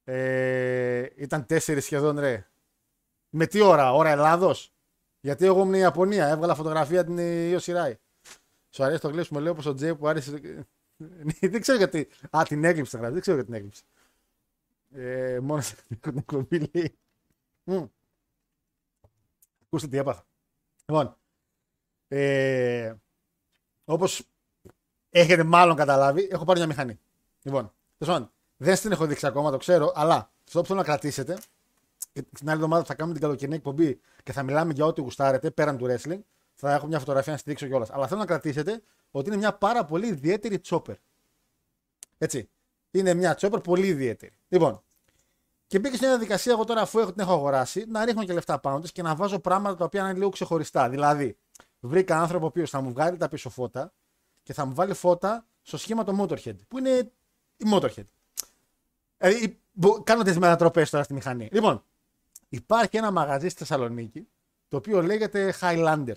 Ε, 0.03 1.07
ήταν 1.15 1.45
τέσσερις 1.45 1.83
σχεδόν 1.83 2.19
ρε. 2.19 2.47
Με 3.29 3.45
τι 3.45 3.61
ώρα, 3.61 3.93
ώρα 3.93 4.09
Ελλάδος; 4.09 4.73
Γιατί 5.19 5.45
εγώ 5.45 5.61
ήμουν 5.61 5.73
η 5.73 5.79
Ιαπωνία, 5.79 6.27
έβγαλα 6.27 6.55
φωτογραφία 6.55 7.05
την 7.05 7.17
Ιωσιράη. 7.51 7.97
Σου 8.69 8.83
αρέσει 8.83 9.01
το 9.01 9.09
γλύψιμο, 9.09 9.39
λέω 9.39 9.53
πως 9.53 9.65
ο 9.65 9.73
Τζέι 9.73 9.95
που 9.95 10.07
άρεσε. 10.07 10.31
δεν 11.51 11.61
ξέρω 11.61 11.77
γιατί. 11.77 12.07
Α, 12.37 12.43
την 12.47 12.63
έκλειψε 12.63 12.91
θα 12.91 12.97
γράψει, 12.97 13.13
δεν 13.13 13.21
ξέρω 13.21 13.37
γιατί 13.37 13.51
την 13.51 13.59
έκλειψε. 13.59 13.83
Ε, 14.91 15.39
μόνο 15.39 15.61
στην 15.61 15.97
εκπομπή 16.17 16.69
λέει. 16.73 16.97
Μμ. 19.73 19.79
Ακούστε 19.79 19.87
τι 19.87 19.97
έπαθα. 19.97 20.25
Λοιπόν, 20.85 21.17
ε, 22.07 22.93
όπως 23.85 24.23
έχετε 25.09 25.43
μάλλον 25.43 25.75
καταλάβει, 25.75 26.27
έχω 26.31 26.45
πάρει 26.45 26.59
μια 26.59 26.67
μηχανή. 26.67 26.99
Λοιπόν, 27.41 27.73
τέλος 27.97 28.13
πάντων, 28.13 28.31
δεν 28.57 28.75
στην 28.75 28.91
έχω 28.91 29.05
δείξει 29.05 29.27
ακόμα, 29.27 29.51
το 29.51 29.57
ξέρω, 29.57 29.91
αλλά 29.95 30.31
αυτό 30.47 30.59
που 30.61 30.65
θέλω 30.65 30.79
να 30.79 30.85
κρατήσετε, 30.85 31.37
και 32.13 32.21
την 32.21 32.49
άλλη 32.49 32.57
εβδομάδα 32.57 32.83
θα 32.83 32.95
κάνουμε 32.95 33.13
την 33.13 33.23
καλοκαιρινή 33.23 33.55
εκπομπή 33.57 33.99
και 34.23 34.31
θα 34.31 34.43
μιλάμε 34.43 34.73
για 34.73 34.85
ό,τι 34.85 35.01
γουστάρετε 35.01 35.51
πέραν 35.51 35.77
του 35.77 35.85
wrestling. 35.89 36.19
Θα 36.53 36.73
έχω 36.73 36.87
μια 36.87 36.99
φωτογραφία 36.99 37.31
να 37.31 37.37
στη 37.37 37.49
δείξω 37.49 37.67
κιόλας. 37.67 37.91
Αλλά 37.91 38.07
θέλω 38.07 38.19
να 38.19 38.25
κρατήσετε 38.25 38.81
ότι 39.11 39.27
είναι 39.27 39.37
μια 39.37 39.53
πάρα 39.53 39.85
πολύ 39.85 40.07
ιδιαίτερη 40.07 40.61
chopper. 40.65 40.95
Έτσι. 42.17 42.49
Είναι 42.91 43.13
μια 43.13 43.37
chopper 43.39 43.63
πολύ 43.63 43.87
ιδιαίτερη. 43.87 44.33
Λοιπόν, 44.47 44.83
Και 45.73 45.79
μπήκα 45.79 45.95
σε 45.95 45.99
μια 46.01 46.09
διαδικασία 46.09 46.51
εγώ 46.51 46.63
τώρα, 46.63 46.81
αφού 46.81 46.99
έχω, 46.99 47.11
την 47.11 47.21
έχω 47.21 47.33
αγοράσει, 47.33 47.85
να 47.87 48.05
ρίχνω 48.05 48.23
και 48.23 48.33
λεφτά 48.33 48.59
πάνω 48.59 48.79
της 48.79 48.91
και 48.91 49.01
να 49.01 49.15
βάζω 49.15 49.39
πράγματα 49.39 49.75
τα 49.75 49.85
οποία 49.85 50.01
είναι 50.01 50.13
λίγο 50.13 50.29
ξεχωριστά. 50.29 50.89
Δηλαδή, 50.89 51.37
βρήκα 51.79 52.21
άνθρωπο 52.21 52.45
ο 52.45 52.47
οποίος 52.47 52.69
θα 52.69 52.81
μου 52.81 52.91
βγάλει 52.91 53.17
τα 53.17 53.29
πίσω 53.29 53.49
φώτα 53.49 53.93
και 54.43 54.53
θα 54.53 54.65
μου 54.65 54.73
βάλει 54.73 54.93
φώτα 54.93 55.45
στο 55.61 55.77
σχήμα 55.77 56.03
το 56.03 56.23
Motorhead, 56.23 56.55
που 56.67 56.77
είναι 56.77 57.11
η 57.57 57.65
Motorhead. 57.71 58.05
Δηλαδή, 59.17 59.59
μπο- 59.71 60.03
κάνω 60.03 60.23
τις 60.23 60.37
μετατροπές 60.37 60.89
τώρα 60.89 61.03
στη 61.03 61.13
μηχανή. 61.13 61.49
Λοιπόν, 61.51 61.83
υπάρχει 62.49 62.97
ένα 62.97 63.11
μαγαζί 63.11 63.47
στη 63.49 63.57
Θεσσαλονίκη, 63.57 64.27
το 64.67 64.77
οποίο 64.77 65.01
λέγεται 65.01 65.53
Highlander. 65.61 66.15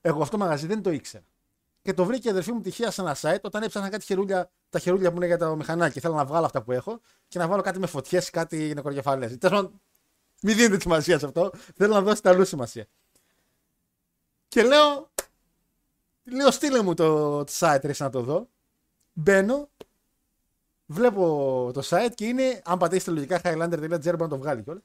Εγώ 0.00 0.22
αυτό 0.22 0.36
το 0.36 0.42
μαγαζί 0.44 0.66
δεν 0.66 0.82
το 0.82 0.90
ήξερα. 0.90 1.24
Και 1.86 1.94
το 1.94 2.04
βρήκε 2.04 2.28
η 2.28 2.30
αδερφή 2.30 2.52
μου 2.52 2.60
τυχαία 2.60 2.90
σε 2.90 3.00
ένα 3.00 3.16
site 3.20 3.40
όταν 3.42 3.62
έψαχνα 3.62 3.88
κάτι 3.88 4.04
χερούλια, 4.04 4.50
τα 4.70 4.78
χερούλια 4.78 5.10
που 5.10 5.16
είναι 5.16 5.26
για 5.26 5.38
το 5.38 5.56
μηχανάκι. 5.56 6.00
Θέλω 6.00 6.14
να 6.14 6.24
βγάλω 6.24 6.44
αυτά 6.46 6.62
που 6.62 6.72
έχω 6.72 7.00
και 7.28 7.38
να 7.38 7.48
βάλω 7.48 7.62
κάτι 7.62 7.78
με 7.78 7.86
φωτιές, 7.86 8.30
κάτι 8.30 8.72
νεκροκεφαλέ. 8.74 9.26
Τέλος 9.26 9.56
πάντων, 9.56 9.80
μην 10.42 10.56
δίνετε 10.56 10.80
σημασία 10.80 11.18
σε 11.18 11.26
αυτό. 11.26 11.50
Θέλω 11.74 11.94
να 11.94 12.00
δώσετε 12.00 12.28
αλλού 12.28 12.44
σημασία. 12.44 12.86
Και 14.48 14.62
λέω, 14.62 15.10
λέω 16.24 16.50
στείλε 16.50 16.82
μου 16.82 16.94
το, 16.94 17.44
το 17.44 17.52
site 17.58 17.80
ρε, 17.82 17.92
να 17.98 18.10
το 18.10 18.20
δω. 18.20 18.48
Μπαίνω, 19.12 19.68
βλέπω 20.86 21.70
το 21.74 21.82
site 21.84 22.10
και 22.14 22.24
είναι, 22.26 22.62
αν 22.64 22.78
πατήσετε 22.78 23.10
λογικά 23.10 23.40
highlander.gr 23.44 24.00
μπορεί 24.02 24.16
να 24.16 24.28
το 24.28 24.38
βγάλει 24.38 24.62
κιόλας. 24.62 24.82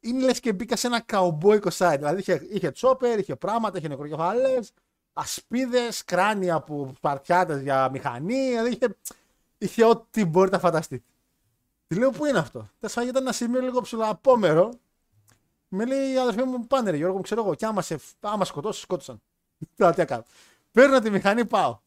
Είναι 0.00 0.24
λες 0.24 0.40
και 0.40 0.52
μπήκα 0.52 0.76
σε 0.76 0.86
ένα 0.86 1.00
καουμπόικο 1.00 1.70
site. 1.78 1.94
Δηλαδή 1.96 2.20
είχε, 2.20 2.46
είχε 2.50 2.70
τσόπερ, 2.70 3.18
είχε 3.18 3.36
πράγματα, 3.36 3.78
είχε 3.78 3.88
νεκροκεφαλέ, 3.88 4.58
ασπίδες, 5.18 6.04
κράνια 6.04 6.60
που 6.60 6.92
σπαρτιάτε 6.96 7.60
για 7.60 7.90
μηχανή. 7.90 8.48
Δηλαδή 8.48 8.70
είχε, 8.70 8.96
είχε 9.58 9.84
ό,τι 9.84 10.24
μπορείτε 10.24 10.56
να 10.56 10.62
φανταστείτε. 10.62 11.04
Τη 11.86 11.94
λέω 11.94 12.10
πού 12.10 12.24
είναι 12.24 12.38
αυτό; 12.38 12.68
Τα 12.78 12.88
σφαγή 12.88 13.08
ήταν 13.08 13.22
ένα 13.22 13.32
σημείο 13.32 13.60
λίγο 13.60 13.80
ψηλοαπόμερο. 13.80 14.72
Με 15.68 15.84
λέει 15.84 16.12
η 16.12 16.18
αδερφή 16.18 16.42
μου 16.42 16.66
πάνε 16.66 16.90
ρε 16.90 16.96
Γιώργο, 16.96 17.16
μου 17.16 17.22
ξέρω 17.22 17.42
εγώ. 17.42 17.54
Και 17.54 17.66
άμα, 17.66 17.82
σε, 17.82 17.98
άμα 18.20 18.44
σκοτώσεις, 18.44 18.82
σκότωσαν. 18.82 19.22
Τώρα 19.76 19.92
τι 19.92 19.98
να 19.98 20.04
κάνω. 20.04 20.24
Παίρνω 20.72 21.00
τη 21.00 21.10
μηχανή, 21.10 21.44
πάω. 21.44 21.78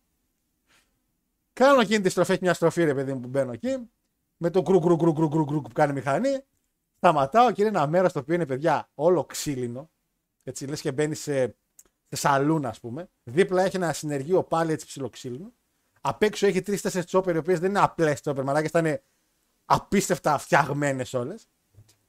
Κάνω 1.54 1.82
εκείνη 1.82 2.02
τη 2.02 2.10
στροφή, 2.10 2.32
έχει 2.32 2.44
μια 2.44 2.54
στροφή 2.54 2.84
ρε 2.84 2.94
παιδί 2.94 3.14
μου 3.14 3.20
που 3.20 3.28
μπαίνω 3.28 3.52
εκεί. 3.52 3.90
Με 4.38 4.50
το 4.50 4.62
κρου 4.62 4.80
κρου 4.80 4.98
κρου 4.98 5.14
κρου 5.14 5.30
κρου, 5.30 5.46
κρου 5.46 5.62
που 5.62 5.70
κάνει 5.74 5.92
η 5.92 5.94
μηχανή. 5.94 6.44
Σταματάω 6.98 7.52
και 7.52 7.62
είναι 7.62 7.70
ένα 7.78 7.88
μέρος 7.88 8.14
το 8.14 8.20
οποίο 8.20 8.36
είναι 8.36 8.46
παιδιά 8.46 8.90
όλο 8.96 9.26
ξύλινο. 9.26 9.90
Έτσι 10.44 10.66
λες 10.66 10.82
και 10.82 10.92
μπαίνεις 10.92 11.20
σε, 11.20 11.46
σε 11.46 11.56
σαλούν, 12.16 12.66
ας 12.66 12.80
πούμε. 12.80 13.10
Δίπλα 13.24 13.64
έχει 13.64 13.76
ένα 13.76 13.94
συνεργείο 13.94 14.44
πάλι 14.44 14.72
έτσι 14.72 14.86
ψιλοξύλινο. 14.86 15.52
Απ' 16.02 16.24
έξω 16.24 16.48
έχει 16.48 16.62
τρει-τέσσερι 16.62 17.06
τσόπερ 17.06 17.36
οι 17.36 17.38
οποίες 17.38 17.60
δεν 17.60 17.70
είναι 17.70 17.80
απλές 17.80 18.22
τσόπερ, 18.22 18.44
μαλάκια, 18.44 18.70
θα 18.70 18.80
είναι 18.80 19.04
απίστευτα 19.66 20.38
φτιαγμένες 20.38 21.14
όλες. 21.14 21.48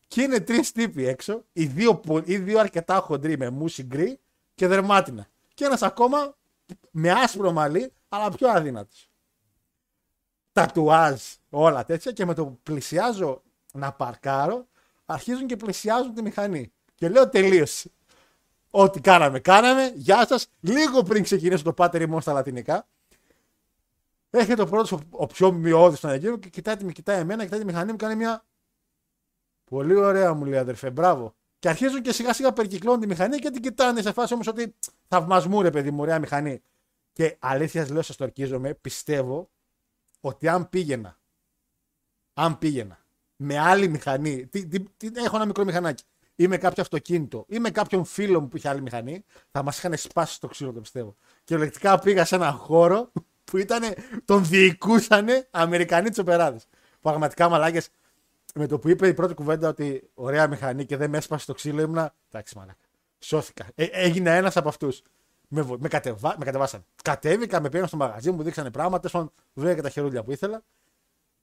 Και 0.06 0.22
είναι 0.22 0.40
τρεις 0.40 0.72
τύποι 0.72 1.06
έξω, 1.06 1.44
οι 1.52 1.66
δύο, 1.66 1.96
πο- 1.96 2.22
οι 2.24 2.36
δύο 2.36 2.58
αρκετά 2.58 2.96
χοντροί 3.00 3.38
με 3.38 3.50
μουσι 3.50 3.82
γκρι 3.82 4.20
και 4.54 4.66
δερμάτινα. 4.66 5.28
Και 5.54 5.64
ένας 5.64 5.82
ακόμα 5.82 6.36
με 6.90 7.10
άσπρο 7.10 7.52
μαλλί, 7.52 7.92
αλλά 8.08 8.30
πιο 8.30 8.48
αδύνατος. 8.48 9.10
Τατουάζ, 10.52 11.22
όλα 11.50 11.84
τέτοια 11.84 12.12
και 12.12 12.24
με 12.24 12.34
το 12.34 12.46
που 12.46 12.58
πλησιάζω 12.62 13.42
να 13.72 13.92
παρκάρω, 13.92 14.66
αρχίζουν 15.04 15.46
και 15.46 15.56
πλησιάζουν 15.56 16.14
τη 16.14 16.22
μηχανή. 16.22 16.72
Και 16.94 17.08
λέω 17.08 17.28
τελείωσε. 17.28 17.90
Ό,τι 18.70 19.00
κάναμε, 19.00 19.40
κάναμε. 19.40 19.92
Γεια 19.94 20.26
σας. 20.26 20.46
Λίγο 20.60 21.02
πριν 21.02 21.22
ξεκινήσω 21.22 21.62
το 21.62 21.72
πάτερ 21.72 22.00
ημών 22.02 22.20
στα 22.20 22.32
λατινικά, 22.32 22.88
Έρχεται 24.32 24.62
ο 24.62 24.66
πρώτος, 24.66 24.92
ο, 24.92 25.00
ο 25.10 25.26
πιο 25.26 25.52
μειώδης 25.52 25.98
στον 25.98 26.10
εκείνο 26.10 26.36
και 26.36 26.48
κοιτάει, 26.48 26.76
τη- 26.76 26.84
με 26.84 26.92
κοιτάει 26.92 27.20
εμένα, 27.20 27.44
κοιτάει 27.44 27.58
τη 27.58 27.64
μηχανή 27.64 27.90
μου, 27.90 27.96
κάνει 27.96 28.14
μια. 28.14 28.44
Πολύ 29.64 29.94
ωραία 29.94 30.34
μου 30.34 30.44
λέει 30.44 30.58
αδερφέ, 30.58 30.90
μπράβο. 30.90 31.34
Και 31.58 31.68
αρχίζουν 31.68 32.02
και 32.02 32.12
σιγά 32.12 32.32
σιγά 32.32 32.52
περικυκλώνουν 32.52 33.00
τη 33.00 33.06
μηχανή 33.06 33.38
και 33.38 33.50
την 33.50 33.62
κοιτάνε 33.62 34.02
σε 34.02 34.12
φάση 34.12 34.34
όμως 34.34 34.46
ότι 34.46 34.74
θαυμασμού 35.08 35.62
ρε 35.62 35.70
παιδί 35.70 35.90
μου, 35.90 36.00
ωραία 36.00 36.18
μηχανή. 36.18 36.62
Και 37.12 37.36
αλήθεια 37.40 37.86
λέω, 37.92 38.02
σας 38.02 38.16
το 38.16 38.24
ορκίζομαι, 38.24 38.74
πιστεύω 38.74 39.50
ότι 40.20 40.48
αν 40.48 40.68
πήγαινα, 40.68 41.18
αν 42.34 42.58
πήγαινα 42.58 42.98
με 43.36 43.58
άλλη 43.58 43.88
μηχανή, 43.88 44.46
τι, 44.46 44.66
τι, 44.66 44.80
τι- 44.80 45.10
έχω 45.24 45.36
ένα 45.36 45.46
μικρό 45.46 45.64
μηχανάκι, 45.64 46.04
ή 46.40 46.48
με 46.48 46.56
κάποιο 46.56 46.82
αυτοκίνητο, 46.82 47.44
ή 47.48 47.58
με 47.58 47.70
κάποιον 47.70 48.04
φίλο 48.04 48.40
μου 48.40 48.48
που 48.48 48.56
είχε 48.56 48.68
άλλη 48.68 48.80
μηχανή, 48.82 49.24
θα 49.50 49.62
μας 49.62 49.78
είχαν 49.78 49.96
σπάσει 49.96 50.34
στο 50.34 50.48
ξύλο, 50.48 50.72
το 50.72 50.80
πιστεύω. 50.80 51.16
Και 51.44 51.56
λεκτικά 51.56 51.98
πήγα 51.98 52.24
σε 52.24 52.34
έναν 52.34 52.52
χώρο 52.52 53.12
που 53.44 53.56
ήταν, 53.56 53.82
τον 54.24 54.44
διοικούσαν 54.44 55.26
Αμερικανοί 55.50 56.10
τσοπεράδες. 56.10 56.66
Πραγματικά 57.00 57.48
μαλάκες, 57.48 57.88
με 58.54 58.66
το 58.66 58.78
που 58.78 58.88
είπε 58.88 59.08
η 59.08 59.14
πρώτη 59.14 59.34
κουβέντα 59.34 59.68
ότι 59.68 60.10
ωραία 60.14 60.46
μηχανή 60.46 60.84
και 60.84 60.96
δεν 60.96 61.10
με 61.10 61.16
έσπασε 61.18 61.42
στο 61.42 61.52
ξύλο, 61.52 61.80
ήμουνα. 61.82 62.14
Εντάξει, 62.28 62.56
μαλάκα. 62.56 62.84
Σώθηκα. 63.18 63.66
Ε, 63.74 63.84
έγινε 63.84 64.36
ένας 64.36 64.56
από 64.56 64.68
αυτούς. 64.68 65.02
Με, 65.48 65.60
βο- 65.60 65.78
με, 65.78 65.88
κατεβα... 65.88 66.34
με 66.38 66.44
κατεβάσαν. 66.44 66.84
Κατέβηκα, 67.02 67.60
με 67.60 67.68
πήγαν 67.68 67.86
στο 67.86 67.96
μαγαζί, 67.96 68.30
μου 68.30 68.42
δείξανε 68.42 68.70
πράγματα, 68.70 69.08
στον 69.08 69.32
βρήκα 69.52 69.74
και 69.74 69.82
τα 69.82 69.88
χερούλια 69.90 70.22
που 70.22 70.30
ήθελα. 70.32 70.62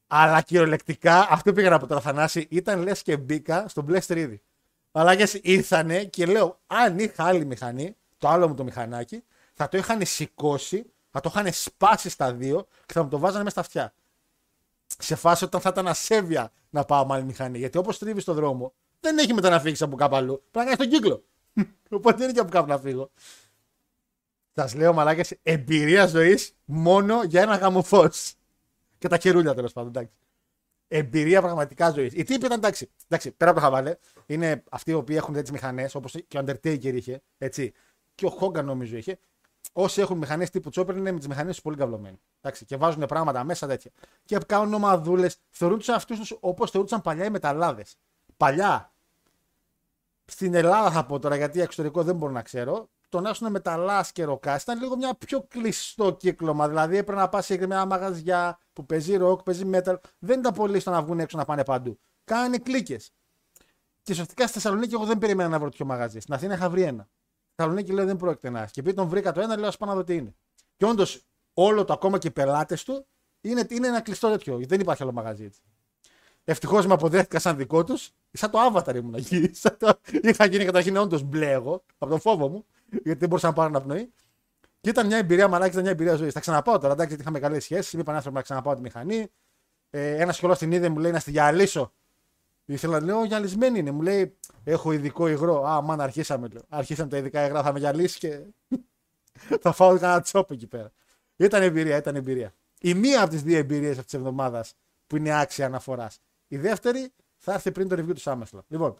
Αλλά 0.07 0.41
κυριολεκτικά 0.41 1.27
αυτό 1.29 1.53
πήγα 1.53 1.73
από 1.73 1.87
τον 1.87 1.97
Αθανάση 1.97 2.47
ήταν 2.49 2.81
λες 2.81 3.01
και 3.01 3.17
μπήκα 3.17 3.67
στον 3.67 3.83
μπλε 3.83 3.99
στρίδι. 3.99 4.41
Μαλάκες 4.91 5.33
ήρθανε 5.33 6.03
και 6.03 6.25
λέω, 6.25 6.59
αν 6.67 6.99
είχα 6.99 7.23
άλλη 7.23 7.45
μηχανή, 7.45 7.95
το 8.17 8.27
άλλο 8.27 8.47
μου 8.47 8.53
το 8.53 8.63
μηχανάκι, 8.63 9.23
θα 9.53 9.69
το 9.69 9.77
είχαν 9.77 10.05
σηκώσει, 10.05 10.91
θα 11.11 11.19
το 11.19 11.31
είχαν 11.35 11.53
σπάσει 11.53 12.09
στα 12.09 12.33
δύο 12.33 12.67
και 12.85 12.93
θα 12.93 13.03
μου 13.03 13.09
το 13.09 13.19
βάζανε 13.19 13.43
μέσα 13.43 13.49
στα 13.49 13.61
αυτιά. 13.61 13.93
Σε 14.97 15.15
φάση 15.15 15.43
όταν 15.43 15.61
θα 15.61 15.69
ήταν 15.69 15.87
ασέβεια 15.87 16.51
να 16.69 16.83
πάω 16.83 17.05
με 17.05 17.13
άλλη 17.13 17.23
μηχανή. 17.23 17.57
Γιατί 17.57 17.77
όπως 17.77 17.97
τρίβεις 17.97 18.23
στον 18.23 18.35
δρόμο, 18.35 18.73
δεν 18.99 19.17
έχει 19.17 19.33
μετά 19.33 19.49
να 19.49 19.59
φύγεις 19.59 19.81
από 19.81 19.95
κάπου 19.95 20.15
αλλού. 20.15 20.43
Πρέπει 20.51 20.69
να 20.69 20.75
κάνεις 20.75 20.77
τον 20.77 20.89
κύκλο. 20.89 21.23
Οπότε 21.97 22.17
δεν 22.17 22.23
είναι 22.23 22.33
και 22.33 22.39
από 22.39 22.51
κάπου 22.51 22.67
να 22.67 22.77
φύγω. 22.79 23.11
Σας 24.55 24.73
λέω 24.75 24.93
μαλάκες, 24.93 25.33
εμπειρία 25.43 26.05
ζωής 26.05 26.55
μόνο 26.65 27.23
για 27.23 27.41
ένα 27.41 27.55
γαμοφό. 27.55 28.09
Και 28.97 29.07
τα 29.07 29.17
χερούλια 29.17 29.53
τέλος 29.53 29.73
πάντων, 29.73 29.89
εντάξει. 29.89 30.11
Εμπειρία 30.87 31.41
πραγματικά 31.41 31.89
ζωής. 31.89 32.13
Οι 32.13 32.23
τύποι 32.23 32.45
ήταν 32.45 32.57
εντάξει, 32.57 32.91
εντάξει 33.07 33.31
πέρα 33.31 33.51
από 33.51 33.59
το 33.59 33.65
χαβάλε, 33.65 33.95
είναι 34.25 34.63
αυτοί 34.71 34.91
οι 34.91 34.93
οποίοι 34.93 35.15
έχουν 35.19 35.33
τέτοιες 35.33 35.51
μηχανές, 35.51 35.95
όπως 35.95 36.15
και 36.27 36.37
ο 36.37 36.43
Undertaker 36.45 36.93
είχε, 36.93 37.21
έτσι, 37.37 37.73
και 38.15 38.25
ο 38.25 38.37
Hogan 38.41 38.63
νομίζω 38.63 38.97
είχε. 38.97 39.19
Όσοι 39.73 40.01
έχουν 40.01 40.17
μηχανές 40.17 40.49
τύπου 40.49 40.69
Chopper 40.73 40.95
είναι 40.95 41.11
με 41.11 41.17
τις 41.17 41.27
μηχανές 41.27 41.53
τους 41.53 41.63
πολύ 41.63 41.77
καυλωμένοι. 41.77 42.19
Εντάξει, 42.41 42.65
και 42.65 42.77
βάζουν 42.77 43.05
πράγματα 43.05 43.43
μέσα 43.43 43.67
τέτοια. 43.67 43.91
Και 44.25 44.37
κάνουν 44.45 44.73
ομαδούλες. 44.73 45.37
Θεωρούνταν 45.49 45.95
αυτούς 45.95 46.19
τους 46.19 46.37
όπως 46.39 46.71
θεωρούσαν 46.71 47.01
παλιά 47.01 47.25
οι 47.25 47.29
μεταλλάδες. 47.29 47.97
Παλιά. 48.37 48.93
Στην 50.25 50.53
Ελλάδα 50.53 50.91
θα 50.91 51.05
πω 51.05 51.19
τώρα, 51.19 51.35
γιατί 51.35 51.61
εξωτερικό 51.61 52.03
δεν 52.03 52.15
μπορώ 52.15 52.31
να 52.31 52.41
ξέρω. 52.41 52.89
Το 53.09 53.21
να 53.21 53.29
έχουν 53.29 53.51
μεταλλά 53.51 54.05
και 54.11 54.23
ροκά 54.23 54.59
ήταν 54.61 54.79
λίγο 54.79 54.95
μια 54.97 55.15
πιο 55.15 55.41
κλειστό 55.47 56.13
κύκλωμα. 56.13 56.67
Δηλαδή 56.67 56.97
έπρεπε 56.97 57.19
να 57.19 57.29
πας 57.29 57.45
σε 57.45 57.51
συγκεκριμένα 57.51 57.85
μαγαζιά 57.85 58.59
που 58.73 58.85
παίζει 58.85 59.15
ροκ, 59.15 59.43
παίζει 59.43 59.69
metal. 59.73 59.95
Δεν 60.19 60.39
ήταν 60.39 60.53
πολύ 60.53 60.79
στο 60.79 60.91
να 60.91 61.01
βγουν 61.01 61.19
έξω 61.19 61.37
να 61.37 61.45
πάνε 61.45 61.63
παντού. 61.63 61.99
Κάνανε 62.23 62.57
κλίκες. 62.57 63.11
Και 64.01 64.11
ουσιαστικά 64.11 64.43
στη 64.43 64.53
Θεσσαλονίκη 64.53 64.93
εγώ 64.93 65.05
δεν 65.05 65.17
περίμενα 65.17 65.49
να 65.49 65.59
βρω 65.59 65.69
τέτοιο 65.69 65.85
μαγαζί. 65.85 66.19
Στην 66.19 66.33
Αθήνα 66.33 66.53
είχα 66.53 66.69
βρει 66.69 66.81
ένα. 66.81 67.09
Στη 67.43 67.53
Θεσσαλονίκη 67.55 67.91
λέω 67.91 68.05
δεν 68.05 68.17
πρόκειται 68.17 68.49
να 68.49 68.61
έχει. 68.61 68.71
Και 68.71 68.79
επειδή 68.79 68.95
τον 68.95 69.07
βρήκα 69.07 69.31
το 69.31 69.41
ένα, 69.41 69.57
λέω 69.57 69.67
ας 69.67 69.77
πάω 69.77 69.89
να 69.89 69.95
δω 69.95 70.03
τι 70.03 70.15
είναι. 70.15 70.35
Και 70.77 70.85
όντως 70.85 71.25
όλο 71.53 71.85
το 71.85 71.93
ακόμα 71.93 72.17
και 72.17 72.27
οι 72.27 72.31
πελάτες 72.31 72.83
του 72.83 73.05
είναι, 73.41 73.65
είναι 73.69 73.87
ένα 73.87 74.01
κλειστό 74.01 74.29
τέτοιο. 74.29 74.59
Δεν 74.67 74.79
υπάρχει 74.79 75.03
άλλο 75.03 75.11
μαγαζί 75.11 75.43
έτσι. 75.43 75.61
Ευτυχώς 76.43 76.85
με 76.85 76.93
αποδέχτηκα 76.93 77.39
σαν 77.39 77.57
δικό 77.57 77.83
τους. 77.83 78.11
Σαν 78.31 78.51
το 78.51 78.59
avatar 78.73 78.95
ήμουν 78.95 79.13
εκεί. 79.13 79.49
Σαν 79.53 79.77
το... 79.79 79.99
Είχα 80.21 80.45
γίνει 80.45 80.65
καταρχήν 80.65 80.97
όντως 80.97 81.21
μπλε 81.23 81.51
εγώ 81.51 81.83
από 81.97 82.11
τον 82.11 82.19
φόβο 82.19 82.47
μου, 82.49 82.65
γιατί 82.89 83.19
δεν 83.19 83.29
μπορούσα 83.29 83.47
να 83.47 83.53
πάρω 83.53 83.67
αναπνοή. 83.67 84.11
Και 84.81 84.89
ήταν 84.89 85.05
μια 85.05 85.17
εμπειρία 85.17 85.47
μαλάκι, 85.47 85.71
ήταν 85.71 85.81
μια 85.81 85.91
εμπειρία 85.91 86.15
ζωής. 86.15 86.33
Θα 86.33 86.39
ξαναπάω 86.39 86.77
τώρα, 86.77 86.93
εντάξει, 86.93 87.07
γιατί 87.07 87.21
είχαμε 87.21 87.39
καλές 87.39 87.63
σχέσεις. 87.63 87.93
Μου 87.93 87.99
είπαν 87.99 88.15
άνθρωποι 88.15 88.35
να 88.35 88.41
ξαναπάω 88.41 88.75
τη 88.75 88.81
μηχανή. 88.81 89.27
Ε, 89.89 90.21
ένας 90.21 90.35
σχολός 90.35 90.57
την 90.57 90.71
είδε, 90.71 90.89
μου 90.89 90.99
λέει 90.99 91.11
να 91.11 91.19
στη 91.19 91.31
γυαλίσω. 91.31 91.93
Ήθελα 92.65 92.99
να 92.99 93.05
λέω, 93.05 93.23
γυαλισμένη 93.23 93.79
είναι. 93.79 93.91
Μου 93.91 94.01
λέει, 94.01 94.37
έχω 94.63 94.91
ειδικό 94.91 95.27
υγρό. 95.27 95.63
Α, 95.63 95.81
μάνα, 95.81 96.03
αρχίσαμε. 96.03 96.47
Λέω. 96.47 96.61
Αρχίσαμε 96.69 97.09
τα 97.09 97.17
ειδικά 97.17 97.45
υγρά, 97.45 97.63
θα 97.63 97.73
με 97.73 97.79
γυαλίσει 97.79 98.19
και 98.19 98.41
θα 99.61 99.71
φάω 99.71 99.97
κανένα 99.99 100.21
τσόπ 100.21 100.51
εκεί 100.51 100.67
πέρα. 100.67 100.91
Ήταν 101.35 101.61
εμπειρία, 101.61 101.97
ήταν 101.97 102.15
εμπειρία. 102.15 102.53
Η 102.79 102.93
μία 102.93 103.21
από 103.21 103.29
τις 103.29 103.43
δύο 103.43 103.57
εμπειρίες 103.57 103.91
αυτής 103.91 104.05
της 104.05 104.13
εβδομάδας 104.13 104.73
που 105.07 105.15
είναι 105.15 105.39
άξια 105.39 105.65
αναφοράς. 105.65 106.19
Η 106.47 106.57
δεύτερη 106.57 107.13
θα 107.37 107.53
έρθει 107.53 107.71
πριν 107.71 107.87
το 107.87 107.95
review 107.95 108.15
του 108.15 108.21
SummerSlam. 108.21 108.63
Λοιπόν. 108.67 108.97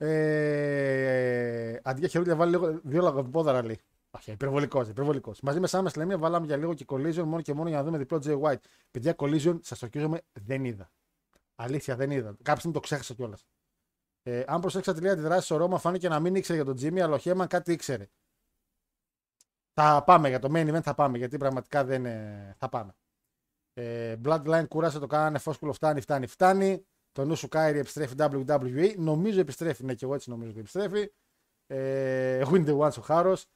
Ε, 0.00 1.78
αντί 1.82 2.00
για 2.00 2.08
χερούλια 2.08 2.36
βάλει 2.36 2.50
λίγο, 2.50 2.80
δύο 2.84 3.02
λαγοπόδαρα 3.02 3.64
λέει. 3.64 3.80
Όχι, 4.10 4.30
υπερβολικός, 4.30 4.88
υπερβολικός. 4.88 5.40
Μαζί 5.40 5.60
με 5.60 5.68
SummerSlam 5.70 6.14
βάλαμε 6.18 6.46
για 6.46 6.56
λίγο 6.56 6.74
και 6.74 6.84
collision 6.88 7.22
μόνο 7.22 7.40
και 7.40 7.54
μόνο 7.54 7.68
για 7.68 7.78
να 7.78 7.84
δούμε 7.84 7.98
διπλό 7.98 8.22
Jay 8.24 8.40
White. 8.40 8.60
Παιδιά, 8.90 9.14
collision, 9.18 9.58
σας 9.62 9.78
το 9.78 9.84
ορκίζομαι, 9.84 10.20
δεν 10.32 10.64
είδα. 10.64 10.90
Αλήθεια, 11.54 11.96
δεν 11.96 12.10
είδα. 12.10 12.36
Κάποια 12.42 12.56
στιγμή 12.56 12.72
το 12.72 12.80
ξέχασα 12.80 13.14
κιόλας. 13.14 13.46
Ε, 14.22 14.42
αν 14.46 14.60
προσέξατε 14.60 15.00
λίγα 15.00 15.12
αντιδράσεις 15.12 15.44
στο 15.44 15.56
Ρώμα, 15.56 15.78
φάνηκε 15.78 16.08
να 16.08 16.20
μην 16.20 16.34
ήξερε 16.34 16.62
για 16.62 16.74
τον 16.74 16.76
Jimmy, 16.82 17.00
αλλά 17.00 17.14
ο 17.14 17.18
Χέμαν 17.18 17.46
κάτι 17.46 17.72
ήξερε. 17.72 18.08
Θα 19.72 20.02
πάμε 20.06 20.28
για 20.28 20.38
το 20.38 20.48
main 20.52 20.74
event, 20.74 20.82
θα 20.82 20.94
πάμε 20.94 21.18
γιατί 21.18 21.36
πραγματικά 21.36 21.84
δεν. 21.84 22.06
ε, 22.06 22.54
θα 22.58 22.68
πάμε. 22.68 22.94
Ε, 23.74 24.16
Bloodline 24.24 24.64
κούρασε, 24.68 24.98
το 24.98 25.06
κάνανε 25.06 25.38
φόσκουλο, 25.38 25.72
φτάνει, 25.72 26.00
φτάνει, 26.00 26.26
φτάνει. 26.26 26.86
Το 27.18 27.24
νου 27.24 27.36
σου 27.36 27.48
Κάιρι 27.48 27.78
επιστρέφει 27.78 28.14
WWE. 28.18 28.94
Νομίζω 28.96 29.40
επιστρέφει, 29.40 29.84
ναι, 29.84 29.94
και 29.94 30.04
εγώ 30.04 30.14
έτσι 30.14 30.30
νομίζω 30.30 30.50
ότι 30.50 30.58
επιστρέφει. 30.58 31.12
Ε, 31.66 32.42
win 32.46 32.66
the 32.66 32.78
once 32.78 32.98
ο 32.98 33.00
Χάρος. 33.00 33.46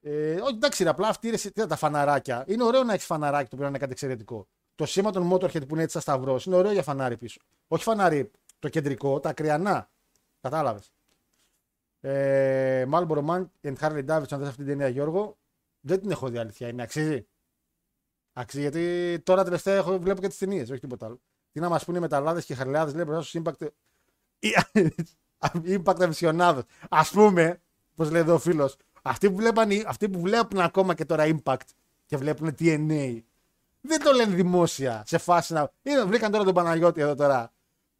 Ε, 0.00 0.34
όχι, 0.34 0.54
εντάξει, 0.54 0.82
ρε, 0.82 0.88
απλά 0.88 1.08
αυτή 1.08 1.28
είναι 1.28 1.36
τι, 1.36 1.66
τα 1.66 1.76
φαναράκια. 1.76 2.44
Είναι 2.46 2.64
ωραίο 2.64 2.84
να 2.84 2.92
έχεις 2.92 3.06
φαναράκι 3.06 3.48
το 3.48 3.56
οποίο 3.56 3.68
είναι 3.68 3.78
κάτι 3.78 3.92
εξαιρετικό. 3.92 4.48
Το 4.74 4.86
σήμα 4.86 5.10
των 5.10 5.30
Motorhead 5.32 5.68
που 5.68 5.74
είναι 5.74 5.82
έτσι 5.82 5.92
σαν 5.92 6.00
σταυρός 6.00 6.46
είναι 6.46 6.56
ωραίο 6.56 6.72
για 6.72 6.82
φανάρι 6.82 7.16
πίσω. 7.16 7.40
Όχι 7.68 7.82
φανάρι 7.82 8.30
το 8.58 8.68
κεντρικό, 8.68 9.20
τα 9.20 9.28
ακριανά. 9.28 9.90
Κατάλαβες. 10.40 10.92
Ε, 12.00 12.86
Marlboro 12.92 13.24
Man 13.26 13.44
and 13.62 13.76
Harley 13.80 14.06
Davidson, 14.06 14.32
αν 14.32 14.38
δεν 14.38 14.46
αυτή 14.46 14.56
την 14.56 14.66
ταινία 14.66 14.88
Γιώργο, 14.88 15.38
δεν 15.80 16.00
την 16.00 16.10
έχω 16.10 16.28
δει 16.28 16.38
αλήθεια. 16.38 16.68
Είναι 16.68 16.82
αξίζει. 16.82 17.26
Αξίζει 18.32 18.62
γιατί 18.62 19.18
τώρα 19.24 19.44
τελευταία 19.44 19.76
έχω, 19.76 19.98
βλέπω 19.98 20.20
και 20.20 20.28
τις 20.28 20.38
ταινίες, 20.38 20.70
όχι 20.70 20.80
τίποτα 20.80 21.06
άλλο. 21.06 21.20
Τι 21.52 21.60
να 21.60 21.68
μας 21.68 21.84
πούνε 21.84 21.98
οι 21.98 22.00
μεταλλάδες 22.00 22.44
και 22.44 22.52
οι 22.52 22.56
χαρλιάδε, 22.56 22.92
λέει 22.92 23.04
μπροστά 23.06 23.22
στου 23.22 23.42
Impact. 23.42 23.66
Impact 25.76 26.02
αυσιονάδε. 26.02 26.62
Α 26.88 27.04
πούμε, 27.04 27.60
πώς 27.94 28.10
λέει 28.10 28.20
εδώ 28.20 28.34
ο 28.34 28.38
φίλος, 28.38 28.76
αυτοί, 29.02 29.30
που 29.30 29.36
βλέπαν, 29.36 29.68
αυτοί 29.86 30.08
που 30.08 30.20
βλέπουν 30.20 30.60
ακόμα 30.60 30.94
και 30.94 31.04
τώρα 31.04 31.24
Impact 31.26 31.56
και 32.06 32.16
βλέπουν 32.16 32.54
TNA, 32.58 33.20
δεν 33.80 34.02
το 34.02 34.12
λένε 34.12 34.34
δημόσια 34.34 35.02
σε 35.06 35.18
φάση 35.18 35.52
να. 35.52 35.72
Είναι, 35.82 36.04
βρήκαν 36.04 36.32
τώρα 36.32 36.44
τον 36.44 36.54
Παναγιώτη 36.54 37.00
εδώ 37.00 37.14
τώρα. 37.14 37.52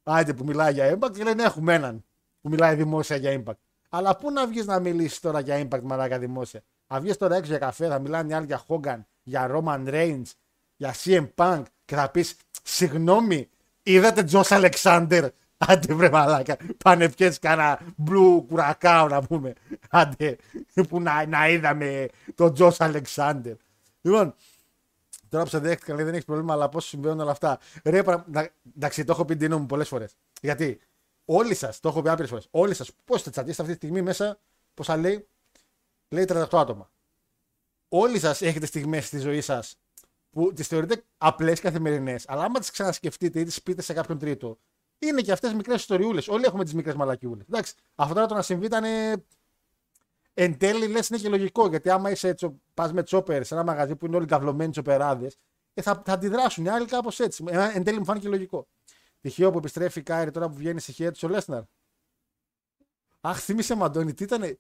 Άιτε 0.03 0.35
που 0.35 0.45
μιλάει 0.45 0.73
για 0.73 0.99
Impact 0.99 1.13
και 1.17 1.23
λένε 1.23 1.43
έχουμε 1.43 1.75
έναν 1.75 2.05
που 2.41 2.49
μιλάει 2.49 2.75
δημόσια 2.75 3.17
για 3.17 3.43
Impact. 3.43 3.59
Αλλά 3.89 4.17
πού 4.17 4.31
να 4.31 4.47
βγεις 4.47 4.67
να 4.67 4.79
μιλήσεις 4.79 5.21
τώρα 5.21 5.41
για 5.41 5.69
Impact 5.69 5.83
μαλάκα 5.83 6.19
δημόσια; 6.19 6.63
Θα 6.87 7.01
βγεις 7.01 7.17
τώρα 7.17 7.37
έξω 7.37 7.51
για 7.51 7.59
καφέ, 7.59 7.89
θα 7.89 7.99
μιλάνε 7.99 8.33
οι 8.33 8.35
άλλοι 8.35 8.47
για 8.47 8.65
Hogan, 8.69 9.01
για 9.23 9.51
Roman 9.51 9.89
Reigns, 9.89 10.33
για 10.77 10.95
CM 11.05 11.29
Punk 11.35 11.63
και 11.85 11.95
θα 11.95 12.11
πεις 12.11 12.37
Συγγνώμη, 12.63 13.49
είδατε 13.83 14.23
Τζος 14.23 14.51
Αλεξάνδρ. 14.53 15.27
Άντε 15.67 15.95
βρε 15.95 16.11
μαλάκα, 16.11 16.57
πάνε 16.85 17.11
πιέσει 17.11 17.39
κανένα 17.39 17.81
μπλου 17.97 18.45
κουρακάο 18.49 19.09
να 19.09 19.23
πούμε. 19.23 19.53
Άντε, 19.91 20.37
που 20.89 21.01
να, 21.01 21.27
να 21.27 21.49
είδαμε 21.49 22.07
τον 22.35 22.55
Τζος 22.55 22.81
Αλεξάνδρ. 22.81 23.53
Λοιπόν, 24.01 24.35
τώρα 25.29 25.45
που 25.45 25.51
σε 25.51 25.59
δέχτηκα 25.59 25.95
λέει 25.95 26.05
δεν 26.05 26.13
έχεις 26.15 26.25
πρόβλημα, 26.25 26.53
αλλά 26.53 26.69
πώς 26.69 26.87
συμβαίνουν 26.87 27.21
όλα 27.21 27.31
αυτά. 27.31 27.59
Ρε, 27.85 28.03
πρα... 28.03 28.25
να- 28.29 28.49
εντάξει, 28.77 29.05
το 29.05 29.13
έχω 29.13 29.25
πει 29.25 29.37
την 29.37 29.55
μου 29.55 29.67
πολλές 29.67 29.89
φορές. 29.89 30.15
Γιατί 30.41 30.81
όλοι 31.25 31.55
σας, 31.55 31.81
το 31.81 31.89
έχω 31.89 32.03
πει 32.03 32.09
άπειρες 32.09 32.31
φορές, 32.31 32.49
όλοι 32.51 32.75
σας, 32.75 32.91
πώς 33.05 33.23
θα 33.23 33.31
τσατήσετε 33.31 33.63
αυτή 33.63 33.75
τη 33.77 33.85
στιγμή 33.87 34.03
μέσα, 34.03 34.39
πόσα 34.75 34.97
λέει, 34.97 35.27
λέει 36.09 36.25
38 36.29 36.47
άτομα. 36.53 36.91
Όλοι 37.89 38.19
σας 38.19 38.43
έχετε 38.43 38.67
στιγμές 38.67 39.07
στη 39.07 39.19
ζωή 39.19 39.41
σας 39.41 39.79
που 40.31 40.53
τις 40.53 40.67
θεωρείτε 40.67 41.05
απλές 41.19 41.61
καθημερινές, 41.61 42.25
αλλά 42.29 42.43
άμα 42.43 42.59
τις 42.59 42.71
ξανασκεφτείτε 42.71 43.41
ή 43.41 43.45
τις 43.45 43.63
πείτε 43.63 43.83
σε 43.83 43.93
κάποιον 43.93 44.19
τρίτο, 44.19 44.59
είναι 44.99 45.21
και 45.21 45.33
αυτές 45.33 45.53
μικρές 45.53 45.81
ιστοριούλες. 45.81 46.29
Όλοι 46.29 46.45
έχουμε 46.45 46.65
τις 46.65 46.75
μικρές 46.75 46.95
μαλακιούλες. 46.95 47.47
Εντάξει, 47.49 47.75
αυτό 47.95 48.15
τώρα 48.15 48.27
το 48.27 48.35
να 48.35 48.43
συμβεί 48.43 48.67
ήταν. 48.67 48.85
ε, 48.85 49.25
Εν 50.35 50.59
τέλει 50.59 50.87
λες 50.87 51.09
είναι 51.09 51.19
και 51.19 51.29
λογικό 51.29 51.69
γιατί 51.69 51.91
άμα 51.91 52.11
είσαι 52.11 52.35
τσο, 52.35 52.61
πας 52.75 52.93
με 52.93 53.03
τσόπερ 53.03 53.45
σε 53.45 53.55
ένα 53.55 53.65
μαγαζί 53.65 53.97
που 53.97 54.07
είναι 54.07 54.17
όλοι 54.17 54.27
καυλωμένοι 54.27 54.71
τσοπεράδες, 54.71 55.37
ε, 55.75 55.83
θα, 55.83 56.03
θα 56.05 56.13
αντιδράσουν 56.13 56.65
οι 56.65 56.69
άλλοι 56.69 56.87
κάπως 56.87 57.21
έτσι. 57.21 57.45
Ε, 57.49 57.71
εν 57.75 57.85
τέλει 57.85 57.99
μου 57.99 58.05
φάνηκε 58.05 58.29
λογικό. 58.29 58.69
Τυχαίο 59.21 59.51
που 59.51 59.59
επιστρέφει 59.59 59.99
η 59.99 60.03
Κάιρη 60.03 60.31
τώρα 60.31 60.49
που 60.49 60.55
βγαίνει 60.55 60.81
στη 60.81 60.93
χέρια 60.93 61.13
του 61.13 61.19
ο 61.23 61.29
Λέσναρ. 61.29 61.63
Αχ, 63.21 63.41
θύμισε 63.41 63.77
με 63.77 63.85
Αντώνη, 63.85 64.15
τι 64.15 64.25
ήταν. 64.25 64.59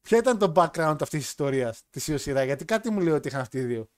Ποια 0.00 0.18
ήταν 0.18 0.38
το 0.38 0.52
background 0.56 0.96
αυτής 1.00 1.18
της 1.20 1.28
ιστορίας 1.28 1.82
της 1.90 2.08
Ιωσήρα, 2.08 2.44
γιατί 2.44 2.64
κάτι 2.64 2.90
μου 2.90 3.00
λέει 3.00 3.14
ότι 3.14 3.28
είχαν 3.28 3.40
αυτοί 3.40 3.58
οι 3.58 3.64
δύο. 3.64 3.88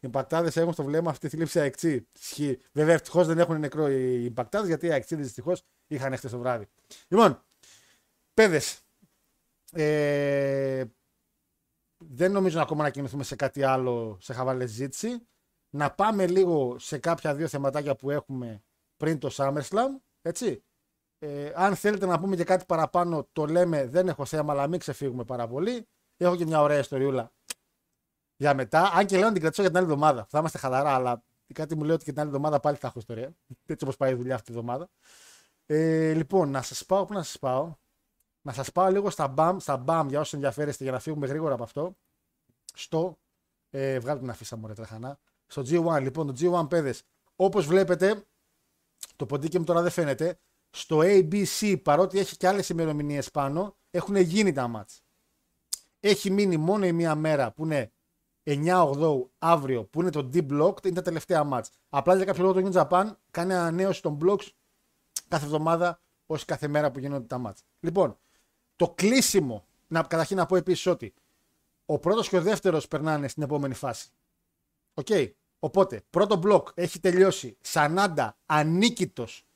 Οι 0.00 0.08
μπακτάδε 0.08 0.60
έχουν 0.60 0.72
στο 0.72 0.84
βλέμμα 0.84 1.10
αυτή 1.10 1.28
τη 1.28 1.36
θλίψη 1.36 1.60
αεξή. 1.60 2.06
Ισχύει. 2.18 2.58
Βέβαια, 2.72 2.94
ευτυχώς 2.94 3.26
δεν 3.26 3.38
έχουν 3.38 3.58
νεκρό 3.58 3.88
οι 3.90 4.30
μπακτάδε, 4.30 4.66
γιατί 4.66 4.86
οι 4.86 4.92
αεξίδε 4.92 5.22
δυστυχώς 5.22 5.62
είχαν 5.86 6.16
χτες 6.16 6.30
το 6.30 6.38
βράδυ. 6.38 6.66
Λοιπόν, 7.08 7.42
παιδες. 8.34 8.80
Ε, 9.72 10.84
δεν 11.98 12.32
νομίζω 12.32 12.60
ακόμα 12.60 12.82
να 12.82 12.90
κινηθούμε 12.90 13.22
σε 13.22 13.36
κάτι 13.36 13.62
άλλο 13.62 14.18
σε 14.20 14.32
χαβαλέ 14.32 14.66
ζήτηση. 14.66 15.26
Να 15.70 15.90
πάμε 15.90 16.26
λίγο 16.26 16.78
σε 16.78 16.98
κάποια 16.98 17.34
δύο 17.34 17.48
θεματάκια 17.48 17.96
που 17.96 18.10
έχουμε 18.10 18.62
πριν 18.96 19.18
το 19.18 19.30
SummerSlam. 19.32 19.88
Έτσι. 20.22 20.62
Ε, 21.18 21.52
αν 21.54 21.76
θέλετε 21.76 22.06
να 22.06 22.20
πούμε 22.20 22.36
και 22.36 22.44
κάτι 22.44 22.64
παραπάνω, 22.64 23.28
το 23.32 23.46
λέμε. 23.46 23.86
Δεν 23.86 24.08
έχω 24.08 24.24
θέμα, 24.24 24.52
αλλά 24.52 24.66
μην 24.66 24.78
ξεφύγουμε 24.78 25.24
πάρα 25.24 25.48
πολύ. 25.48 25.86
Έχω 26.16 26.36
και 26.36 26.46
μια 26.46 26.62
ωραία 26.62 26.78
ιστοριούλα 26.78 27.32
για 28.38 28.54
μετά. 28.54 28.92
Αν 28.92 29.06
και 29.06 29.16
λέω 29.16 29.26
να 29.26 29.32
την 29.32 29.40
κρατήσω 29.40 29.62
για 29.62 29.70
την 29.70 29.80
άλλη 29.80 29.90
εβδομάδα. 29.92 30.26
Θα 30.30 30.38
είμαστε 30.38 30.58
χαλαρά, 30.58 30.94
αλλά 30.94 31.22
κάτι 31.54 31.76
μου 31.76 31.84
λέει 31.84 31.94
ότι 31.94 32.04
και 32.04 32.10
την 32.10 32.20
άλλη 32.20 32.28
εβδομάδα 32.28 32.60
πάλι 32.60 32.76
θα 32.76 32.86
έχω 32.86 32.98
ιστορία. 32.98 33.34
Έτσι 33.66 33.84
όπως 33.84 33.96
πάει 33.96 34.12
η 34.12 34.14
δουλειά 34.14 34.34
αυτή 34.34 34.52
τη 34.52 34.58
εβδομάδα. 34.58 34.88
Ε, 35.66 36.12
λοιπόν, 36.12 36.50
να 36.50 36.62
σας 36.62 36.86
πάω, 36.86 37.04
πού 37.04 37.12
να 37.12 37.22
σας 37.22 37.38
πάω. 37.38 37.74
Να 38.42 38.52
σας 38.52 38.72
πάω 38.72 38.90
λίγο 38.90 39.10
στα 39.10 39.34
BAM, 39.36 39.56
στα 39.60 39.84
BAM 39.86 40.04
για 40.08 40.20
όσους 40.20 40.32
ενδιαφέρεστε 40.32 40.82
για 40.84 40.92
να 40.92 40.98
φύγουμε 40.98 41.26
γρήγορα 41.26 41.54
από 41.54 41.62
αυτό. 41.62 41.96
Στο. 42.74 43.18
Ε, 43.70 43.98
βγάλτε 43.98 44.20
την 44.20 44.30
αφίσα 44.30 44.56
μου, 44.56 44.66
ρε 44.66 44.72
τρεχανά. 44.72 45.18
Στο 45.46 45.62
G1, 45.62 46.00
λοιπόν, 46.00 46.26
το 46.26 46.34
G1 46.40 46.68
παιδες. 46.68 47.02
Όπως 47.36 47.66
βλέπετε, 47.66 48.24
το 49.16 49.26
ποντίκι 49.26 49.58
μου 49.58 49.64
τώρα 49.64 49.82
δεν 49.82 49.90
φαίνεται. 49.90 50.38
Στο 50.70 50.98
ABC, 51.02 51.82
παρότι 51.82 52.18
έχει 52.18 52.36
και 52.36 52.48
άλλες 52.48 52.68
ημερομηνίες 52.68 53.30
πάνω, 53.30 53.76
έχουν 53.90 54.16
γίνει 54.16 54.52
τα 54.52 54.68
μάτς. 54.68 55.02
Έχει 56.00 56.30
μείνει 56.30 56.56
μόνο 56.56 56.86
η 56.86 56.92
μία 56.92 57.14
μέρα 57.14 57.52
που 57.52 57.64
είναι 57.64 57.92
9-8 58.48 59.26
αύριο, 59.38 59.84
που 59.84 60.00
είναι 60.00 60.10
το 60.10 60.30
D 60.32 60.39
Block, 60.39 60.84
είναι 60.84 60.94
τα 60.94 61.02
τελευταία 61.02 61.44
ματς. 61.44 61.70
Απλά 61.88 62.16
για 62.16 62.24
κάποιο 62.24 62.42
λόγο 62.42 62.60
το 62.60 62.68
New 62.68 62.82
Japan 62.82 63.10
κάνει 63.30 63.54
ανανέωση 63.54 64.02
των 64.02 64.18
blocks 64.22 64.46
κάθε 65.28 65.44
εβδομάδα, 65.44 66.00
όχι 66.26 66.44
κάθε 66.44 66.68
μέρα 66.68 66.90
που 66.90 66.98
γίνονται 66.98 67.26
τα 67.26 67.38
ματς. 67.38 67.62
Λοιπόν, 67.80 68.18
το 68.76 68.90
κλείσιμο, 68.90 69.66
να, 69.86 70.02
καταρχήν 70.02 70.36
να 70.36 70.46
πω 70.46 70.56
επίσης 70.56 70.86
ότι 70.86 71.14
ο 71.86 71.98
πρώτος 71.98 72.28
και 72.28 72.36
ο 72.36 72.42
δεύτερος 72.42 72.88
περνάνε 72.88 73.28
στην 73.28 73.42
επόμενη 73.42 73.74
φάση. 73.74 74.08
Οκ. 74.94 75.06
Οπότε, 75.58 76.02
πρώτο 76.10 76.36
block 76.36 76.68
έχει 76.74 77.00
τελειώσει. 77.00 77.56
Σανάντα 77.60 78.36
ανίκητος 78.46 79.46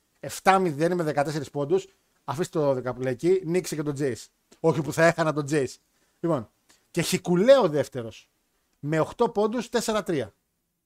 7-0 0.43 0.93
με 0.95 1.13
14 1.15 1.51
πόντους. 1.51 1.87
Αφήστε 2.23 2.59
το 2.59 2.69
12 2.69 2.95
που 2.95 3.01
λέει 3.01 3.13
εκεί. 3.13 3.41
Μίξε 3.45 3.75
και 3.75 3.83
τον 3.83 3.93
Τζέι. 3.93 4.17
Όχι 4.59 4.81
που 4.81 4.93
θα 4.93 5.05
έχανα 5.05 5.33
τον 5.33 5.45
Τζέι. 5.45 5.71
Λοιπόν, 6.19 6.49
και 6.91 7.01
Hikuleo 7.01 7.69
δεύτερος 7.69 8.29
με 8.85 9.05
8 9.17 9.33
πόντους 9.33 9.69
4-3. 9.71 10.27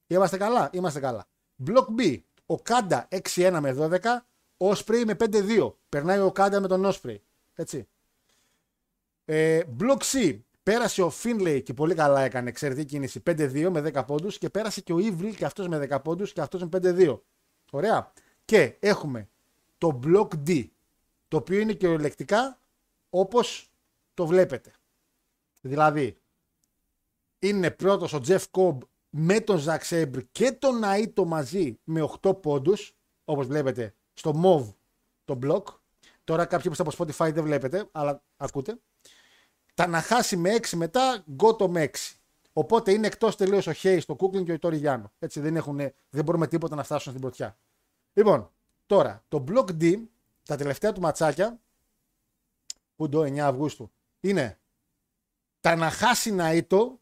Είμαστε 0.07 0.37
καλά, 0.37 0.69
είμαστε 0.73 0.99
καλά. 0.99 1.27
Μπλοκ 1.55 1.89
B. 1.97 2.19
Οκάντα 2.45 3.07
6-1 3.33 3.57
με 3.61 3.75
12. 3.79 3.99
Όσπρι 4.57 5.05
με 5.05 5.15
5-2. 5.19 5.73
Περνάει 5.89 6.19
ο 6.19 6.31
Κάντα 6.31 6.59
με 6.59 6.67
τον 6.67 6.85
Όσπρι. 6.85 7.23
Έτσι. 7.53 7.87
Ε, 9.25 9.61
Block 9.79 9.97
C. 9.97 10.39
Πέρασε 10.63 11.01
ο 11.01 11.09
Φίνλεϊ 11.09 11.61
και 11.61 11.73
πολύ 11.73 11.95
καλά 11.95 12.21
έκανε 12.21 12.49
εξαιρετική 12.49 12.87
κίνηση 12.87 13.23
5-2 13.25 13.69
με 13.69 13.91
10 13.93 14.05
πόντους 14.05 14.37
και 14.37 14.49
πέρασε 14.49 14.81
και 14.81 14.93
ο 14.93 14.99
Evil 14.99 15.35
και 15.35 15.45
αυτός 15.45 15.67
με 15.67 15.87
10 15.89 16.01
πόντους 16.03 16.33
και 16.33 16.41
αυτός 16.41 16.61
με 16.61 16.69
5-2. 16.71 17.19
Ωραία. 17.71 18.11
Και 18.45 18.75
έχουμε 18.79 19.29
το 19.77 19.99
Block 20.03 20.27
D. 20.47 20.67
Το 21.27 21.37
οποίο 21.37 21.59
είναι 21.59 21.73
και 21.73 21.87
ελεκτικά 21.87 22.59
όπως 23.09 23.71
το 24.13 24.25
βλέπετε. 24.25 24.71
Δηλαδή, 25.61 26.17
είναι 27.39 27.71
πρώτος 27.71 28.13
ο 28.13 28.21
Jeff 28.27 28.43
Cobb 28.51 28.77
με 29.09 29.39
τον 29.39 29.63
Zack 29.65 29.79
Sabre 29.89 30.21
και 30.31 30.51
τον 30.51 30.81
Naito 30.83 31.25
μαζί 31.25 31.79
με 31.83 32.09
8 32.21 32.41
πόντους, 32.41 32.95
όπως 33.25 33.47
βλέπετε 33.47 33.95
στο 34.13 34.41
MOV 34.43 34.73
το 35.25 35.39
block. 35.43 35.63
Τώρα 36.23 36.45
κάποιοι 36.45 36.69
που 36.69 36.73
στα 36.73 36.83
από 36.83 36.91
Spotify 36.97 37.33
δεν 37.33 37.43
βλέπετε, 37.43 37.89
αλλά 37.91 38.23
ακούτε. 38.37 38.79
Τα 39.73 39.87
να 39.87 40.01
χάσει 40.01 40.37
με 40.37 40.55
6 40.55 40.69
μετά, 40.75 41.23
Γκότο 41.31 41.69
με 41.69 41.89
6. 41.93 42.15
Οπότε 42.53 42.91
είναι 42.91 43.07
εκτός 43.07 43.35
τελείως 43.35 43.67
ο 43.67 43.71
Hayes, 43.83 44.01
το 44.05 44.15
Κούκλιν 44.15 44.45
και 44.45 44.51
ο 44.51 44.53
Ιτόρι 44.53 44.77
Γιάννο. 44.77 45.11
Έτσι 45.19 45.39
δεν, 45.39 45.55
έχουν, 45.55 45.77
δεν 46.09 46.23
μπορούμε 46.23 46.47
τίποτα 46.47 46.75
να 46.75 46.83
φτάσουν 46.83 47.11
στην 47.11 47.21
πρωτιά. 47.21 47.57
Λοιπόν, 48.13 48.51
τώρα 48.85 49.23
το 49.27 49.43
block 49.47 49.65
D, 49.81 50.03
τα 50.43 50.55
τελευταία 50.55 50.91
του 50.91 51.01
ματσάκια, 51.01 51.59
που 52.95 53.09
το 53.09 53.21
9 53.21 53.37
Αυγούστου, 53.37 53.91
είναι 54.19 54.59
τα 55.59 55.75
να 55.75 55.89
χάσει 55.89 56.35
Naito 56.39 56.97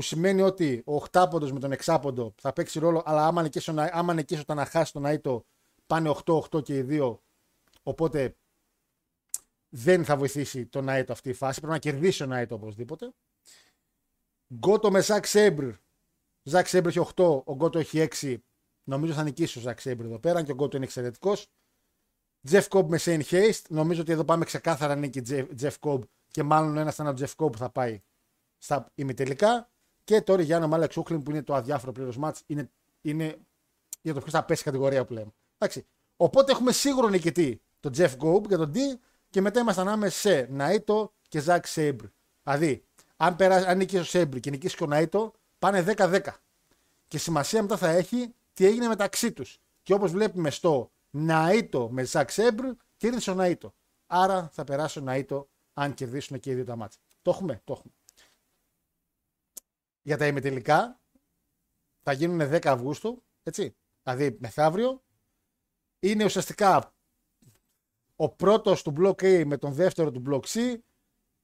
που 0.00 0.06
σημαίνει 0.06 0.42
ότι 0.42 0.82
ο 0.84 0.94
οχτάποντο 0.94 1.52
με 1.52 1.58
τον 1.58 1.72
εξάποντο 1.72 2.34
θα 2.40 2.52
παίξει 2.52 2.78
ρόλο, 2.78 3.02
αλλά 3.04 3.26
άμα 3.26 3.42
νικήσει, 3.42 3.72
άμα 3.76 4.14
νικήσει 4.14 4.40
όταν 4.40 4.56
να 4.56 4.64
χάσει 4.64 4.92
τον 4.92 5.04
Αίτο, 5.04 5.44
πάνε 5.86 6.14
8-8 6.24 6.62
και 6.62 6.76
οι 6.76 6.82
δύο. 6.82 7.22
Οπότε 7.82 8.36
δεν 9.68 10.04
θα 10.04 10.16
βοηθήσει 10.16 10.66
τον 10.66 10.88
Αίτο 10.88 11.12
αυτή 11.12 11.28
η 11.28 11.32
φάση. 11.32 11.60
Πρέπει 11.60 11.72
να 11.72 11.78
κερδίσει 11.78 12.18
τον 12.18 12.32
Αίτο 12.32 12.54
οπωσδήποτε. 12.54 13.12
Γκότο 14.54 14.90
με 14.90 15.00
Zack 15.00 15.26
Sabre. 15.26 15.68
Zack 16.42 16.66
Sabre 16.66 16.88
έχει 16.88 17.00
8, 17.14 17.42
ο 17.44 17.54
Γκότο 17.54 17.78
έχει 17.78 18.08
6. 18.20 18.36
Νομίζω 18.84 19.12
θα 19.12 19.22
νικήσει 19.22 19.58
ο 19.58 19.60
Zack 19.60 19.80
Sabre 19.80 20.04
εδώ 20.04 20.18
πέρα 20.18 20.42
και 20.42 20.52
ο 20.52 20.54
Γκότο 20.54 20.76
είναι 20.76 20.84
εξαιρετικός. 20.84 21.46
Jeff 22.50 22.68
Cobb 22.68 22.86
με 22.86 22.98
Shane 23.00 23.22
Haste. 23.22 23.64
Νομίζω 23.68 24.00
ότι 24.00 24.12
εδώ 24.12 24.24
πάμε 24.24 24.44
ξεκάθαρα 24.44 24.94
νίκη 24.94 25.22
Jeff 25.60 25.74
Cobb 25.80 26.00
και 26.30 26.42
μάλλον 26.42 26.76
ένας 26.76 26.94
ήταν 26.94 27.06
ο 27.06 27.14
Jeff 27.18 27.34
Cobb 27.36 27.52
που 27.52 27.58
θα 27.58 27.70
πάει 27.70 28.02
στα 28.58 28.90
ημιτελικά. 28.94 29.69
Και 30.10 30.20
τώρα 30.20 30.42
Γιάνο 30.42 30.68
με 30.68 30.77
Alex 30.77 30.96
Coughlin 30.96 31.22
που 31.22 31.30
είναι 31.30 31.42
το 31.42 31.54
αδιάφορο 31.54 31.92
πλήρως 31.92 32.12
ματς 32.16 32.42
είναι 32.46 32.70
Είναι 33.00 33.38
για 34.02 34.14
το 34.14 34.20
ποιος 34.20 34.32
θα 34.32 34.44
πέσει 34.44 34.62
κατηγορία 34.62 35.04
που 35.04 35.12
λέμε. 35.12 35.32
Εντάξει. 35.58 35.86
Οπότε 36.16 36.52
έχουμε 36.52 36.72
σίγουρο 36.72 37.08
νικητή 37.08 37.60
τον 37.80 37.92
Jeff 37.96 38.16
Cobb 38.18 38.46
για 38.48 38.56
τον 38.56 38.72
D 38.74 38.78
και 39.30 39.40
μετά 39.40 39.60
είμαστε 39.60 39.80
ανάμεσα 39.80 40.18
σε 40.18 40.48
Ναΐτο 40.58 41.10
και 41.28 41.40
Zack 41.40 41.66
Sabre. 41.66 42.04
Δηλαδή, 42.42 42.84
αν, 43.16 43.36
περάσει, 43.36 43.66
αν 43.66 43.76
νικήσει 43.76 44.02
ο 44.02 44.04
Σέμπρ 44.04 44.36
και 44.36 44.50
νικήσει 44.50 44.76
και 44.76 44.84
ο 44.84 44.88
Ναΐτο, 44.90 45.30
πάνε 45.58 45.84
10-10. 45.96 46.20
Και 47.08 47.18
σημασία 47.18 47.62
μετά 47.62 47.76
θα 47.76 47.88
έχει 47.88 48.34
τι 48.52 48.66
έγινε 48.66 48.86
μεταξύ 48.86 49.32
τους. 49.32 49.58
Και 49.82 49.94
όπως 49.94 50.10
βλέπουμε 50.10 50.50
στο 50.50 50.90
Ναΐτο 51.28 51.88
με 51.90 52.02
Ζακ 52.04 52.30
Σέμπρ, 52.30 52.64
κέρδισε 52.96 53.30
ο 53.30 53.34
Ναΐτο. 53.38 53.72
Άρα 54.06 54.50
θα 54.52 54.64
περάσει 54.64 54.98
ο 54.98 55.02
Ναΐτο 55.06 55.46
αν 55.74 55.94
κερδίσουν 55.94 56.40
και 56.40 56.50
οι 56.50 56.54
δύο 56.54 56.64
τα 56.64 56.76
μάτια. 56.76 57.00
Το 57.22 57.30
έχουμε, 57.30 57.60
το 57.64 57.72
έχουμε. 57.72 57.92
Για 60.02 60.16
τα 60.16 60.26
ημιτελικά 60.26 61.00
θα 62.02 62.12
γίνουν 62.12 62.50
10 62.50 62.66
Αυγούστου, 62.66 63.24
έτσι. 63.42 63.76
Δηλαδή 64.02 64.36
μεθαύριο. 64.40 65.02
Είναι 65.98 66.24
ουσιαστικά 66.24 66.94
ο 68.16 68.28
πρώτος 68.28 68.82
του 68.82 68.92
Block 68.96 69.22
A 69.22 69.44
με 69.46 69.56
τον 69.56 69.72
δεύτερο 69.72 70.10
του 70.10 70.22
Block 70.26 70.42
C, 70.42 70.78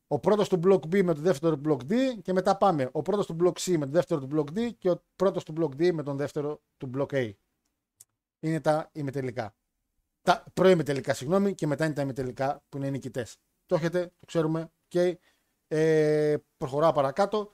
ο 0.07 0.19
πρώτος 0.19 0.49
του 0.49 0.61
Block 0.65 0.81
B 0.81 1.03
με 1.03 1.15
τον 1.15 1.23
δεύτερο 1.23 1.59
του 1.59 1.63
Block 1.69 1.93
D 1.93 1.95
και 2.23 2.33
μετά 2.33 2.57
πάμε 2.57 2.89
ο 2.93 3.03
πρώτος 3.03 3.27
του 3.27 3.37
Block 3.41 3.53
C 3.53 3.71
με 3.71 3.79
τον 3.79 3.91
δεύτερο 3.91 4.21
του 4.21 4.29
Block 4.33 4.59
D 4.59 4.75
και 4.79 4.91
ο 4.91 5.05
πρώτος 5.17 5.45
του 5.45 5.55
Block 5.57 5.81
D 5.81 5.93
με 5.93 6.03
τον 6.03 6.17
δεύτερο 6.17 6.63
του 6.77 6.91
Block 6.97 7.07
A. 7.07 7.31
Είναι 8.41 8.61
τα 8.61 8.91
ημιτελικά. 8.93 9.55
Τα 10.23 10.45
προημιτελικά, 10.55 11.15
συγγνώμη, 11.15 11.55
και 11.55 11.67
μετά 11.67 11.85
είναι 11.85 11.95
τα 11.95 12.03
ημιτελικά 12.03 12.65
που 12.69 12.77
είναι 12.77 12.87
οι 12.87 12.91
νικητές. 12.91 13.37
Το 13.67 13.75
έχετε, 13.75 14.13
το 14.19 14.27
ξέρουμε. 14.27 14.71
Okay. 14.93 15.15
Ε, 15.69 16.37
προχωράω 16.57 16.93
παρακάτω. 16.93 17.53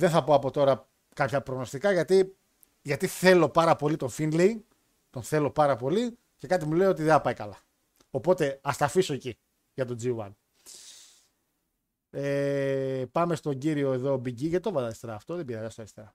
Δεν 0.00 0.10
θα 0.10 0.24
πω 0.24 0.34
από 0.34 0.50
τώρα 0.50 0.88
κάποια 1.14 1.42
προγνωστικά 1.42 1.92
γιατί, 1.92 2.36
γιατί 2.82 3.06
θέλω 3.06 3.48
πάρα 3.48 3.76
πολύ 3.76 3.96
τον 3.96 4.08
Φίνλεϊ. 4.08 4.64
Τον 5.10 5.22
θέλω 5.22 5.50
πάρα 5.50 5.76
πολύ 5.76 6.18
και 6.36 6.46
κάτι 6.46 6.66
μου 6.66 6.72
λέει 6.72 6.86
ότι 6.86 7.02
δεν 7.02 7.12
θα 7.12 7.20
πάει 7.20 7.34
καλά. 7.34 7.58
Οπότε 8.10 8.58
ας 8.62 8.76
τα 8.76 8.84
αφήσω 8.84 9.12
εκεί 9.12 9.38
για 9.74 9.84
τον 9.84 9.98
G1. 10.02 10.30
Ε, 12.10 13.04
πάμε 13.12 13.34
στον 13.34 13.58
κύριο 13.58 13.92
εδώ 13.92 14.14
Biggie. 14.14 14.34
Γιατί 14.34 14.60
το 14.60 14.72
βάλα 14.72 14.86
αριστερά 14.86 15.14
αυτό, 15.14 15.34
δεν 15.34 15.44
πειράζει 15.44 15.70
στο 15.70 15.80
αριστερά. 15.80 16.14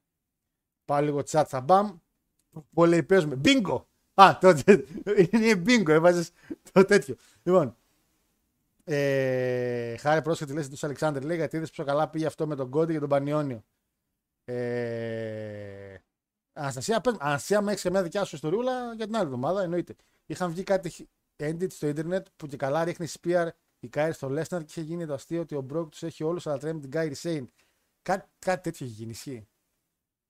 Πάω 0.86 1.02
λίγο 1.02 1.20
chat 1.20 1.44
θα 1.48 1.62
μπαμ. 1.62 1.98
Πολύ 2.74 3.04
παίζουμε. 3.04 3.42
Bingo! 3.44 3.82
Α, 4.14 4.38
το, 4.42 4.50
είναι 5.32 5.64
bingo, 5.66 5.88
έβαζες 5.88 6.32
το 6.72 6.86
τέτοιο. 6.86 7.16
Λοιπόν, 7.44 7.76
ε, 8.84 9.98
χάρη 9.98 10.22
πρόσχετη 10.22 10.54
λέξη 10.54 10.70
του 10.70 10.78
Αλεξάνδρ 10.82 11.24
λέει 11.24 11.38
γιατί 11.38 11.56
είδες 11.56 11.70
πόσο 11.70 11.84
καλά 11.84 12.10
πήγε 12.10 12.26
αυτό 12.26 12.48
με 12.48 12.56
τον 12.56 12.70
Κόντι 12.70 12.94
και 12.94 13.00
τον 13.00 13.10
Πανιόνιο. 13.10 13.64
Ε, 14.46 15.96
Αναστασία, 16.54 17.02
πες, 17.02 17.16
Αναστασία, 17.20 17.62
με 17.62 17.72
έχεις 17.72 17.84
και 17.84 17.90
μια 17.90 18.04
δικιά 18.04 18.24
σου 18.24 18.36
ιστοριούλα 18.36 18.94
για 18.94 19.06
την 19.06 19.16
άλλη 19.16 19.26
εβδομάδα, 19.26 19.62
εννοείται. 19.62 19.96
Είχαν 20.26 20.52
βγει 20.52 20.64
κάτι 20.64 21.10
edit 21.38 21.72
στο 21.72 21.88
ίντερνετ 21.88 22.28
που 22.36 22.48
και 22.48 22.58
καλά 22.58 22.84
ρίχνει 22.84 23.08
Spear 23.22 23.48
η 23.80 23.90
Κάιρι 23.90 24.14
στο 24.14 24.30
Λέσναρ 24.30 24.64
και 24.64 24.68
είχε 24.70 24.82
γίνει 24.82 25.06
το 25.06 25.14
αστείο 25.14 25.42
ότι 25.42 25.56
ο 25.56 25.62
Μπρόκ 25.62 25.90
τους 25.90 26.04
έχει 26.04 26.24
όλους, 26.24 26.48
αλλά 26.48 26.58
τρέμει 26.58 26.80
την 26.80 26.92
Κάιρι 26.92 27.16
Σέιν. 27.16 27.50
Κάτι, 28.02 28.28
κάτι 28.40 28.62
τέτοιο 28.62 28.86
έχει 28.86 28.96
γίνει. 28.96 29.12
Ισχύει. 29.12 29.48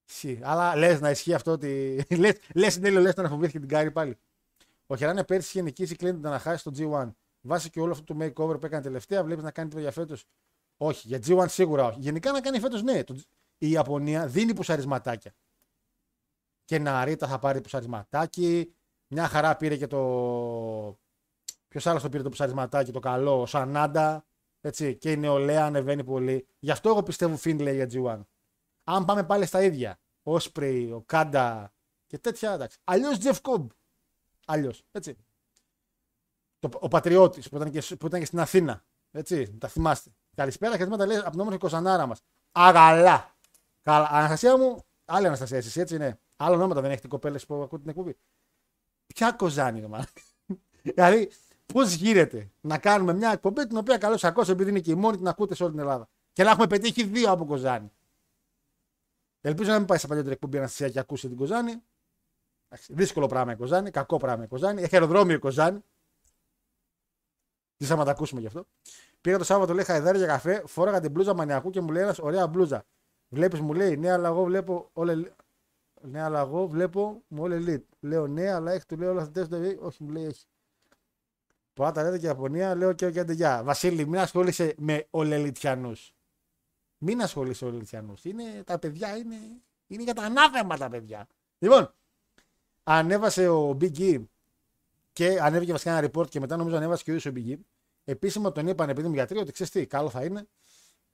Ισχύει. 0.07 0.39
Αλλά 0.43 0.75
λες 0.75 0.99
να 1.01 1.09
ισχύει 1.09 1.33
αυτό 1.33 1.51
ότι. 1.51 2.03
λες 2.55 2.75
είναι 2.75 2.89
ο 2.89 2.99
Λέσναρ 2.99 3.25
να 3.25 3.31
φοβήθηκε 3.31 3.59
την 3.59 3.67
Κάιρι 3.67 3.91
πάλι. 3.91 4.17
Ο 4.85 4.95
Χεράνε 4.95 5.23
πέρσι 5.23 5.47
είχε 5.47 5.61
νικήσει 5.61 5.95
Clinton 5.99 6.19
να 6.19 6.39
χάσει 6.39 6.57
στο 6.57 6.71
G1. 6.77 7.11
Βάσει 7.41 7.69
και 7.69 7.79
όλο 7.79 7.91
αυτό 7.91 8.13
το 8.13 8.25
makeover 8.25 8.59
που 8.59 8.65
έκανε 8.65 8.81
τελευταία, 8.81 9.23
βλέπεις 9.23 9.43
να 9.43 9.51
κάνει 9.51 9.69
τίποτα 9.69 9.89
για 9.89 10.01
φέτος. 10.01 10.25
Όχι, 10.77 11.07
για 11.07 11.19
G1 11.25 11.45
σίγουρα 11.47 11.85
όχι. 11.85 11.99
Γενικά 11.99 12.31
να 12.31 12.41
κάνει 12.41 12.59
φέτος 12.59 12.83
ναι. 12.83 13.03
Το, 13.03 13.15
η 13.57 13.69
Ιαπωνία 13.69 14.27
δίνει 14.27 14.53
πουσαρισματάκια. 14.53 15.35
Και 16.65 16.79
Ναρίτα 16.79 17.27
θα 17.27 17.39
πάρει 17.39 17.61
πουσαρισματάκι. 17.61 18.75
Μια 19.07 19.27
χαρά 19.27 19.57
πήρε 19.57 19.77
και 19.77 19.87
το. 19.87 19.99
Ποιος 21.67 21.85
άλλος 21.85 22.01
το 22.01 22.09
πήρε 22.09 22.23
το 22.23 22.29
πουσαρισματάκι, 22.29 22.91
το 22.91 22.99
καλό, 22.99 23.41
ο 23.41 23.45
Σανάντα. 23.45 24.25
Έτσι, 24.61 24.95
και 24.95 25.11
η 25.11 25.17
νεολαία 25.17 25.65
ανεβαίνει 25.65 26.03
πολύ. 26.03 26.47
Γι' 26.59 26.71
αυτό 26.71 26.89
εγώ 26.89 27.03
πιστεύω 27.03 27.37
Φίνλε 27.37 27.73
για 27.73 27.87
G1. 27.91 28.21
Αν 28.83 29.05
πάμε 29.05 29.23
πάλι 29.23 29.45
στα 29.45 29.63
ίδια, 29.63 29.99
ο 30.23 30.33
Όσπρεϊ, 30.33 30.91
ο 30.91 31.01
Κάντα 31.05 31.73
και 32.07 32.17
τέτοια, 32.17 32.53
εντάξει. 32.53 32.77
Αλλιώς 32.83 33.17
Jeff 33.21 33.35
Cobb. 33.41 33.67
Αλλιώς. 34.45 34.83
Έτσι. 34.91 35.17
Το, 36.59 36.69
ο 36.79 36.87
Πατριώτης 36.87 37.49
που, 37.49 37.55
ήταν 37.55 37.71
και, 37.71 37.95
που 37.95 38.05
ήταν 38.05 38.19
και 38.19 38.25
στην 38.25 38.39
Αθήνα. 38.39 38.85
Έτσι, 39.11 39.57
τα 39.57 39.67
θυμάστε. 39.67 40.11
Καλησπέρα 40.35 40.77
και 40.77 40.85
τα 40.85 41.05
λέει 41.05 41.17
από 41.17 41.29
την 41.29 41.39
όμορφη 41.39 41.59
Κωνσταντάρα 41.59 42.05
μας. 42.05 42.21
Αγαλά. 42.51 43.34
Καλά. 43.85 44.09
Αναστασία 44.11 44.57
μου, 44.57 44.83
άλλη 45.05 45.27
Αναστασία, 45.27 45.57
εσύ 45.57 45.79
έτσι 45.79 45.95
είναι. 45.95 46.19
Άλλο 46.35 46.55
ονόματα 46.55 46.81
δεν 46.81 46.91
έχετε 46.91 47.07
κοπέλε 47.07 47.39
που 47.39 47.55
ακούτε 47.55 47.81
την 47.81 47.89
εκπομπή. 47.89 48.17
Ποια 49.07 49.31
κοζάνη, 49.31 49.79
ρε 49.79 49.87
Δηλαδή, 50.81 51.31
πώς 51.73 51.93
γίνεται 51.93 52.51
να 52.61 52.77
κάνουμε 52.77 53.13
μια 53.13 53.31
εκπομπή 53.31 53.67
την 53.67 53.77
οποία 53.77 53.97
καλώς 53.97 54.23
ακούσω 54.23 54.51
επειδή 54.51 54.69
είναι 54.69 54.79
και 54.79 54.91
η 54.91 54.95
μόνη 54.95 55.17
την 55.17 55.27
ακούτε 55.27 55.55
σε 55.55 55.63
όλη 55.63 55.71
την 55.71 55.81
Ελλάδα. 55.81 56.09
Και 56.33 56.43
να 56.43 56.49
έχουμε 56.51 56.67
πετύχει 56.67 57.03
δύο 57.03 57.31
από 57.31 57.45
κοζάνη. 57.45 57.91
Ελπίζω 59.41 59.71
να 59.71 59.77
μην 59.77 59.87
πάει 59.87 59.97
σε 59.97 60.07
παλιότερη 60.07 60.33
εκπομπή 60.33 60.57
Αναστασία 60.57 60.89
και 60.89 60.99
ακούσει 60.99 61.27
την 61.27 61.37
κοζάνη. 61.37 61.83
Δύσκολο 62.87 63.27
πράγμα 63.27 63.51
η 63.51 63.55
κοζάνη, 63.55 63.91
κακό 63.91 64.17
πράγμα 64.17 64.43
η 64.43 64.47
κοζάνη. 64.47 64.81
Έχει 64.81 64.95
αεροδρόμιο 64.95 65.35
η 65.35 65.39
κοζάνη. 65.39 65.79
Τι 67.77 67.85
θα 67.85 68.03
τα 68.03 68.11
ακούσουμε 68.11 68.41
γι' 68.41 68.47
αυτό. 68.47 68.65
Πήγα 69.21 69.37
το 69.37 69.43
Σάββατο, 69.43 69.73
λέει 69.73 69.83
Χαϊδάρι 69.83 70.17
για 70.17 70.27
καφέ, 70.27 70.63
φόραγα 70.65 70.99
την 70.99 71.11
μπλούζα 71.11 71.33
μανιακού 71.33 71.69
και 71.69 71.81
μου 71.81 71.91
λέει 71.91 72.03
ένας 72.03 72.19
ωραία 72.19 72.47
μπλούζα. 72.47 72.85
Βλέπεις, 73.29 73.59
μου 73.59 73.73
λέει, 73.73 73.97
ναι, 73.97 74.11
αλλά 74.11 74.27
εγώ 74.27 74.43
βλέπω 74.43 74.89
όλε. 74.93 75.15
Ναι, 76.01 76.21
αλλά 76.21 76.39
εγώ 76.39 76.67
βλέπω 76.67 77.23
μου 77.27 77.43
όλε 77.43 77.57
elite. 77.65 77.83
Λέω 77.99 78.27
ναι, 78.27 78.51
αλλά 78.51 78.71
έχει 78.71 78.85
του 78.85 78.97
λέω 78.97 79.11
όλα 79.11 79.21
αυτά 79.21 79.47
τα 79.47 79.57
Όχι, 79.79 80.03
μου 80.03 80.09
λέει 80.09 80.25
έχει. 80.25 80.45
Πολλά 81.73 81.91
τα 81.91 82.03
λέτε 82.03 82.17
και 82.17 82.25
Ιαπωνία, 82.25 82.75
λέω 82.75 82.93
και 82.93 83.05
ο 83.05 83.09
γεια. 83.09 83.63
Βασίλη, 83.63 84.07
μην 84.07 84.19
ασχολείσαι 84.19 84.75
με 84.77 85.07
ολελιτιανού. 85.09 85.91
Μην 86.97 87.21
ασχολείσαι 87.21 87.65
με 87.65 87.69
ολελιτιανού. 87.69 88.13
Είναι, 88.23 88.63
τα 88.65 88.79
παιδιά 88.79 89.17
είναι, 89.17 89.35
είναι 89.87 90.03
για 90.03 90.13
τα 90.13 90.23
ανάθεμα 90.23 90.77
τα 90.77 90.89
παιδιά. 90.89 91.27
Λοιπόν, 91.59 91.93
ανέβασε 92.83 93.47
ο 93.47 93.77
Big 93.81 93.97
E 93.97 94.23
και 95.13 95.39
ανέβηκε 95.41 95.71
βασικά 95.71 95.97
ένα 95.97 96.09
report 96.11 96.29
και 96.29 96.39
μετά 96.39 96.57
νομίζω 96.57 96.75
ανέβασε 96.75 97.03
και 97.03 97.11
ο 97.11 97.15
ίδιος 97.15 97.33
ο 97.33 97.37
Big 97.37 97.53
E. 97.53 97.57
Επίσημα 98.03 98.51
τον 98.51 98.67
είπαν 98.67 98.89
επειδή 98.89 99.07
μου 99.07 99.13
γιατροί 99.13 99.37
ότι 99.37 99.51
ξέρεις 99.51 99.71
τι, 99.71 99.85
καλό 99.85 100.09
θα 100.09 100.23
είναι 100.23 100.47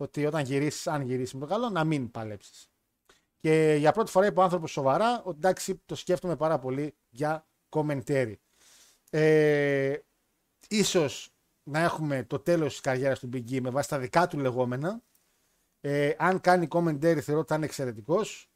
ότι 0.02 0.26
όταν 0.26 0.44
γυρίσεις, 0.44 0.88
αν 0.88 1.02
γυρίσεις 1.02 1.34
με 1.34 1.40
το 1.40 1.46
καλό, 1.46 1.70
να 1.70 1.84
μην 1.84 2.12
παλέψεις. 2.12 2.70
Και 3.40 3.76
για 3.80 3.92
πρώτη 3.92 4.12
φορά 4.12 4.26
είπε 4.26 4.40
ο 4.40 4.44
άνθρωπος 4.44 4.72
σοβαρά 4.72 5.22
ότι 5.24 5.38
εντάξει, 5.38 5.82
το 5.86 5.96
σκέφτομαι 5.96 6.36
πάρα 6.36 6.60
πολύ 6.60 6.96
για 7.10 7.48
κομμεντέρι. 7.70 8.40
Ε, 9.10 9.98
ίσως 10.68 11.34
να 11.64 11.80
έχουμε 11.80 12.24
το 12.24 12.40
τέλος 12.40 12.72
της 12.72 12.82
καριέρας 12.82 13.20
του 13.20 13.30
Big 13.34 13.52
E 13.52 13.62
με 13.62 13.70
βάση 13.70 13.90
τα 13.90 14.00
δικά 14.00 14.28
του 14.28 14.40
λεγόμενα. 14.40 15.02
Ε, 15.82 16.14
αν 16.18 16.42
κάνει 16.42 16.68
κομμεντέρι 16.68 17.22
θεωρώ 17.22 17.40
ότι 17.40 17.50
θα 17.50 17.56
είναι 17.56 17.66
εξαιρετικός. 17.66 18.50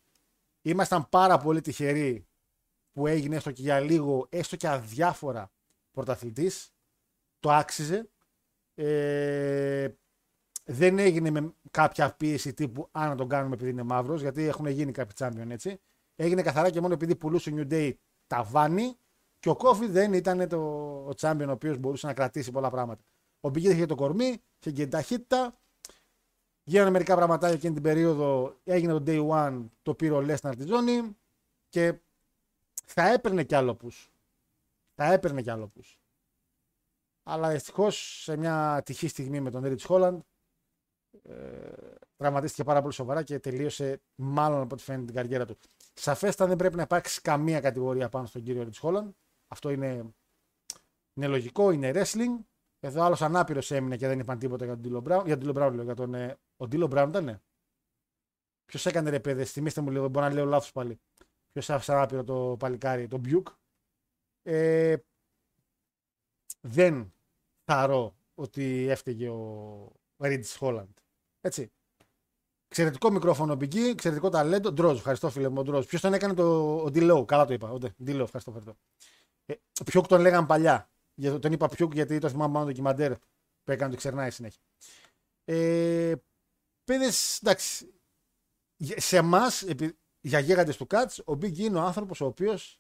Ήμασταν 0.62 1.10
πάρα 1.10 1.38
πολύ 1.38 1.62
τυχεροί 1.62 2.28
που 2.92 3.08
έγινε 3.08 3.36
έστω 3.36 3.52
και 3.52 3.62
για 3.62 3.80
λίγο, 3.80 4.28
έστω 4.30 4.56
και 4.56 4.68
αδιάφορα 4.68 5.52
πρωταθλητής. 5.92 6.74
Το 7.40 7.52
άξιζε. 7.52 8.10
Ε, 8.74 9.90
δεν 10.66 11.00
έγινε 11.00 11.30
με 11.30 11.54
κάποια 11.72 12.12
πίεση 12.12 12.54
τύπου 12.54 12.88
αν 12.92 13.10
να 13.10 13.16
τον 13.16 13.30
κάνουμε 13.30 13.56
επειδή 13.56 13.70
είναι 13.70 13.84
μαύρος, 13.84 14.22
γιατί 14.22 14.44
έχουν 14.44 14.68
γίνει 14.68 14.92
κάποιοι 14.92 15.14
τσάμπιον 15.14 15.52
έτσι. 15.52 15.80
Έγινε 16.16 16.42
καθαρά 16.42 16.70
και 16.70 16.82
μόνο 16.82 16.94
επειδή 16.94 17.16
πουλούσε 17.16 17.50
ο 17.50 17.54
New 17.58 17.72
Day 17.72 17.94
τα 18.28 18.44
βάνη 18.44 18.98
και 19.40 19.50
ο 19.50 19.56
Κόφι 19.56 19.88
δεν 19.88 20.14
ήταν 20.14 20.48
το, 20.48 20.60
ο 21.08 21.14
τσάμπιον 21.14 21.50
ο 21.50 21.52
οποίος 21.52 21.78
μπορούσε 21.78 22.08
να 22.08 22.14
κρατήσει 22.14 22.52
πολλά 22.52 22.70
πράγματα. 22.70 23.04
Ο 23.40 23.50
Μπιγκίτ 23.50 23.72
είχε 23.72 23.86
το 23.86 23.96
κορμί, 23.96 24.26
είχε 24.26 24.72
και 24.72 24.72
την 24.72 24.90
ταχύτητα. 24.90 25.60
Γίνανε 26.64 26.90
μερικά 26.90 27.16
πραγματάκια 27.16 27.56
εκείνη 27.56 27.74
την 27.74 27.84
περίοδο. 27.84 28.56
Έγινε 28.64 28.94
το 28.94 29.04
day 29.08 29.30
one, 29.30 29.66
το 29.82 29.94
πήρε 29.94 30.14
ο 30.14 30.22
Λέσναρ 30.22 30.56
τη 30.56 30.66
ζώνη 30.66 31.18
και 31.70 32.00
θα 32.86 33.12
έπαιρνε 33.12 33.44
κι 33.44 33.56
άλλο 33.56 33.78
Θα 34.96 35.14
έπαιρνε 35.14 35.42
κι 35.42 35.50
άλλο 35.50 35.72
Αλλά 37.24 37.50
δυστυχώς 37.50 38.22
σε 38.24 38.38
μια 38.38 38.82
τυχή 38.86 39.08
στιγμή 39.08 39.40
με 39.40 39.52
τον 39.52 39.64
Ρίτ 39.64 39.82
Χόλαντ 39.82 40.20
ε, 40.20 40.35
τραυματίστηκε 42.16 42.64
πάρα 42.64 42.82
πολύ 42.82 42.94
σοβαρά 42.94 43.24
και 43.24 43.40
τελείωσε 43.40 44.02
μάλλον 44.16 44.62
από 44.62 44.74
ό,τι 44.74 44.84
φαίνεται 44.84 45.06
την 45.06 45.16
καριέρα 45.16 45.46
του. 45.46 45.58
Σαφέστα 45.94 46.48
δεν 46.48 46.56
πρέπει 46.56 46.76
να 46.76 46.82
υπάρξει 46.82 47.22
καμία 47.22 47.60
κατηγορία 47.60 48.10
πάνω 48.10 48.26
στον 48.26 48.44
κύριο 48.44 48.64
Ρίτ 48.64 48.78
Χόλαντ. 48.78 49.12
Αυτό 49.48 49.70
είναι, 49.70 50.14
είναι 51.14 51.28
λογικό, 51.28 51.72
είναι 51.72 51.92
wrestling. 51.96 52.44
Εδώ 52.80 53.04
άλλος 53.04 53.22
ανάπηρος 53.22 53.72
έμεινε 53.72 53.98
και 53.98 54.08
δεν 54.08 54.20
είπαν 54.20 54.40
τίποτα 54.40 54.66
για 54.66 54.74
τον 54.74 54.84
Ντίλο 54.84 55.00
Μπράουν. 55.02 55.26
Για 55.26 55.34
τον 55.34 55.40
Ντίλο 55.40 55.54
Μπράουν, 55.54 55.82
για 55.82 55.94
τον. 55.94 56.14
Ε, 56.14 56.38
ο 56.58 56.68
Ντίλο 56.68 56.88
Μπράουν 56.88 57.10
ήταν. 57.10 57.42
Ποιος 58.66 58.86
έκανε 58.86 59.10
ρε 59.10 59.20
παιδε, 59.20 59.44
θυμίστε 59.44 59.82
μου 59.82 59.90
λίγο, 59.92 60.08
μπορεί 60.08 60.26
να 60.26 60.34
λέω 60.34 60.46
λάθος 60.46 60.72
πάλι. 60.72 61.00
Ποιος 61.52 61.70
άφησε 61.70 61.94
ανάπηρο 61.94 62.24
το 62.24 62.56
παλικάρι, 62.60 63.08
τον 63.08 63.20
Μπιουκ. 63.20 63.48
Ε, 64.44 64.96
δεν 66.62 67.14
θαρώ 67.64 68.16
ότι 68.36 68.88
έφταιγε 68.90 69.30
ο 69.30 69.92
Ρίτ 70.18 70.46
Χόλαντ. 70.58 70.98
Έτσι. 71.46 71.72
Εξαιρετικό 72.68 73.12
μικρόφωνο 73.12 73.58
πηγή, 73.58 73.90
εξαιρετικό 73.90 74.30
ταλέντο. 74.30 74.72
Ντρόζ, 74.72 74.98
ευχαριστώ 74.98 75.30
φίλε 75.30 75.50
μου, 75.50 75.64
Ντρόζ. 75.64 75.86
Ποιος 75.86 76.02
τον 76.02 76.14
έκανε 76.14 76.34
το 76.34 76.76
ο 76.84 76.92
Ντιλόου, 76.92 77.26
καλά 77.26 77.46
το 77.46 77.54
είπα. 77.54 77.70
Ο 77.72 77.78
Ντιλόου, 78.04 78.24
ευχαριστώ. 78.24 78.52
ευχαριστώ. 78.56 78.78
Ε, 79.46 79.54
Πιούκ 79.86 80.08
τον 80.08 80.22
λέγαν 80.22 80.46
παλιά. 80.46 80.90
Για- 81.16 81.40
Τον 81.40 81.52
είπα 81.52 81.68
Πιούκ 81.70 81.94
γιατί 81.94 82.20
το 82.20 82.30
θυμάμαι 82.30 82.54
πάνω 82.54 82.66
το 82.66 82.72
ντοκιμαντέρ 82.72 83.14
που 83.64 83.72
έκανε 83.72 83.92
το 83.92 83.98
ξερνάει 83.98 84.32
συνέχεια. 84.32 84.62
Ε, 85.46 86.14
Παιδες, 86.84 87.40
εντάξει. 87.42 87.94
για- 88.76 89.00
Σε 89.02 89.18
εμάς, 89.18 89.66
για 90.22 90.40
γίγαντες 90.40 90.78
του 90.78 90.88
Κάτς, 90.88 91.20
ο 91.20 91.32
Big 91.34 91.44
E 91.54 91.58
είναι 91.58 91.78
ο 91.78 91.82
άνθρωπος 91.82 92.22
ο 92.22 92.26
οποίος 92.26 92.80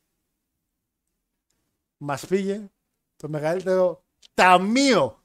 μας 1.97 2.25
πήγε 2.27 2.69
το 3.15 3.29
μεγαλύτερο 3.29 4.03
ταμείο. 4.33 5.23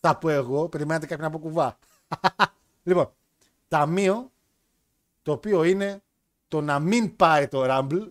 Θα 0.00 0.18
πω 0.18 0.28
εγώ, 0.28 0.68
περιμένετε 0.68 1.06
κάποιον 1.06 1.26
από 1.28 1.38
κουβά. 1.38 1.78
λοιπόν, 2.86 3.12
ταμείο 3.68 4.32
το 5.22 5.32
οποίο 5.32 5.64
είναι 5.64 6.02
το 6.48 6.60
να 6.60 6.78
μην 6.78 7.16
πάρει 7.16 7.48
το 7.48 7.62
Rumble, 7.64 8.08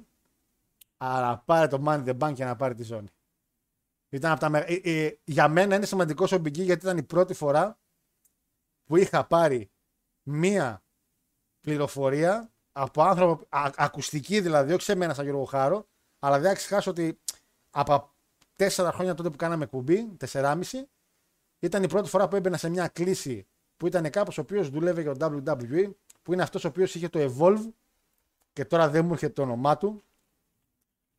αλλά 0.97 1.27
να 1.27 1.37
πάρει 1.37 1.67
το 1.67 1.83
Money 1.87 2.05
in 2.05 2.07
the 2.07 2.17
Bank 2.17 2.33
και 2.33 2.45
να 2.45 2.55
πάρει 2.55 2.75
τη 2.75 2.83
ζώνη. 2.83 3.07
Ήταν 4.09 4.31
από 4.31 4.39
τα 4.39 4.49
μεγα- 4.49 4.69
ε, 4.69 4.73
ε, 4.83 5.17
για 5.23 5.47
μένα 5.47 5.75
είναι 5.75 5.85
σημαντικός 5.85 6.31
ο 6.31 6.35
Big 6.35 6.47
E 6.47 6.61
γιατί 6.61 6.85
ήταν 6.85 6.97
η 6.97 7.03
πρώτη 7.03 7.33
φορά 7.33 7.77
που 8.85 8.95
είχα 8.95 9.25
πάρει 9.25 9.69
μία 10.23 10.83
πληροφορία 11.61 12.49
από 12.71 13.03
άνθρωπο, 13.03 13.45
α- 13.49 13.71
ακουστική 13.75 14.41
δηλαδή, 14.41 14.73
όχι 14.73 14.81
σε 14.83 14.95
μένα 14.95 15.13
σαν 15.13 15.23
Γιώργο 15.25 15.43
Χάρο, 15.45 15.87
αλλά 16.19 16.39
δεν 16.39 16.49
θα 16.49 16.55
ξεχάσω 16.55 16.89
ότι 16.91 17.19
από 17.69 18.13
τέσσερα 18.55 18.91
χρόνια 18.91 19.13
τότε 19.13 19.29
που 19.29 19.35
κάναμε 19.35 19.65
κουμπί, 19.65 20.15
τεσσεράμιση, 20.17 20.89
ήταν 21.59 21.83
η 21.83 21.87
πρώτη 21.87 22.09
φορά 22.09 22.27
που 22.27 22.35
έμπαινα 22.35 22.57
σε 22.57 22.69
μια 22.69 22.87
κλίση 22.87 23.47
που 23.77 23.87
ήταν 23.87 24.09
κάποιο 24.09 24.33
ο 24.37 24.41
οποίος 24.41 24.69
δούλευε 24.69 25.01
για 25.01 25.15
το 25.15 25.43
WWE, 25.45 25.91
που 26.21 26.33
είναι 26.33 26.41
αυτός 26.41 26.63
ο 26.63 26.67
οποίος 26.67 26.95
είχε 26.95 27.09
το 27.09 27.19
Evolve 27.19 27.69
και 28.53 28.65
τώρα 28.65 28.89
δεν 28.89 29.05
μου 29.05 29.13
έρχεται 29.13 29.33
το 29.33 29.41
όνομά 29.41 29.77
του. 29.77 30.03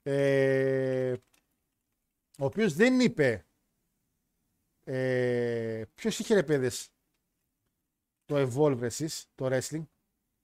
Ε, 0.02 1.12
ο 2.38 2.44
οποίος 2.44 2.74
δεν 2.74 3.00
είπε. 3.00 3.46
Ε, 4.84 5.84
Ποιος 5.94 6.18
είχε 6.18 6.34
ρε 6.34 6.42
παιδες, 6.42 6.88
το 8.24 8.36
Evolve 8.36 8.82
εσείς, 8.82 9.26
το 9.34 9.48
wrestling. 9.50 9.84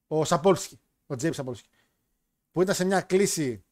Ο 0.06 0.24
Σαπόλσκι. 0.24 0.80
Ο 1.06 1.16
Τζέιμς 1.16 1.36
Σαπόλσκι. 1.36 1.68
Που 2.52 2.62
ήταν 2.62 2.74
σε 2.74 2.84
μια 2.84 3.00
κλίση 3.00 3.64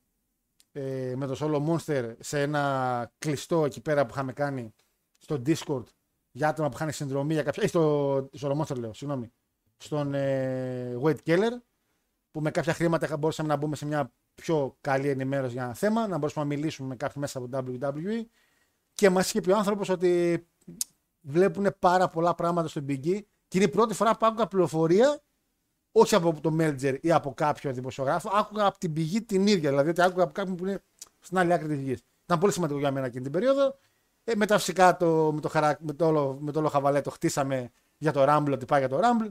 ε, 0.72 1.14
με 1.16 1.26
το 1.26 1.36
Solo 1.40 1.66
Monster 1.68 2.14
σε 2.18 2.42
ένα 2.42 3.12
κλειστό 3.18 3.64
εκεί 3.64 3.80
πέρα 3.80 4.06
που 4.06 4.12
είχαμε 4.12 4.32
κάνει 4.32 4.74
στο 5.18 5.42
Discord 5.46 5.84
για 6.30 6.48
άτομα 6.48 6.68
που 6.68 6.74
είχαν 6.76 6.92
συνδρομή 6.92 7.32
για 7.34 7.42
κάποια. 7.42 7.62
Ε, 7.62 7.66
στο 7.66 8.16
Solo 8.40 8.56
Monster 8.56 8.76
λέω, 8.78 8.92
συγγνώμη. 8.94 9.32
Στον 9.76 10.14
ε, 10.14 10.96
Wade 11.02 11.16
Keller 11.26 11.52
που 12.30 12.40
με 12.40 12.50
κάποια 12.50 12.72
χρήματα 12.74 13.06
είχα- 13.06 13.16
μπορούσαμε 13.16 13.48
να 13.48 13.56
μπούμε 13.56 13.76
σε 13.76 13.86
μια 13.86 14.12
πιο 14.34 14.76
καλή 14.80 15.08
ενημέρωση 15.08 15.52
για 15.52 15.62
ένα 15.64 15.74
θέμα, 15.74 16.06
να 16.06 16.18
μπορούσαμε 16.18 16.46
να 16.48 16.54
μιλήσουμε 16.54 16.88
με 16.88 16.96
κάποιον 16.96 17.20
μέσα 17.20 17.38
από 17.38 17.48
το 17.48 17.58
WWE 17.72 18.24
και 18.94 19.10
μας 19.10 19.28
είχε 19.28 19.40
πει 19.40 19.50
ο 19.50 19.56
άνθρωπος 19.56 19.88
ότι 19.88 20.44
βλέπουν 21.20 21.66
πάρα 21.78 22.08
πολλά 22.08 22.34
πράγματα 22.34 22.68
στον 22.68 22.84
Big 22.88 23.04
E 23.06 23.20
και 23.48 23.58
είναι 23.58 23.64
η 23.64 23.68
πρώτη 23.68 23.94
φορά 23.94 24.16
που 24.16 24.26
άκουγα 24.26 24.46
πληροφορία 24.46 25.20
όχι 25.92 26.14
από 26.14 26.40
το 26.40 26.56
Melger 26.60 26.96
ή 27.00 27.12
από 27.12 27.34
κάποιο 27.34 27.72
δημοσιογράφο, 27.72 28.30
άκουγα 28.34 28.66
από 28.66 28.78
την 28.78 28.92
πηγή 28.92 29.22
την 29.22 29.46
ίδια. 29.46 29.68
Δηλαδή 29.70 29.88
ότι 29.90 30.02
άκουγα 30.02 30.22
από 30.22 30.32
κάποιον 30.32 30.56
που 30.56 30.66
είναι 30.66 30.82
στην 31.18 31.38
άλλη 31.38 31.52
άκρη 31.52 31.68
της 31.68 31.80
γης. 31.80 32.02
Ήταν 32.24 32.38
πολύ 32.38 32.52
σημαντικό 32.52 32.78
για 32.78 32.90
μένα 32.90 33.06
εκείνη 33.06 33.22
την 33.22 33.32
περίοδο. 33.32 33.78
Ε, 34.24 34.34
μετά 34.34 34.58
φυσικά 34.58 34.96
το, 34.96 35.32
με, 35.32 35.40
το 35.40 35.48
χαρα... 35.48 35.78
με, 35.80 35.92
το 35.92 36.06
όλο, 36.06 36.38
με 36.40 36.52
το 36.52 36.58
όλο 36.58 36.68
χαβαλέ 36.68 37.00
το 37.00 37.10
χτίσαμε 37.10 37.70
για 37.98 38.12
το 38.12 38.24
Rumble, 38.28 38.52
ότι 38.52 38.64
πάει 38.64 38.80
για 38.80 38.88
το 38.88 39.00
Rumble. 39.02 39.28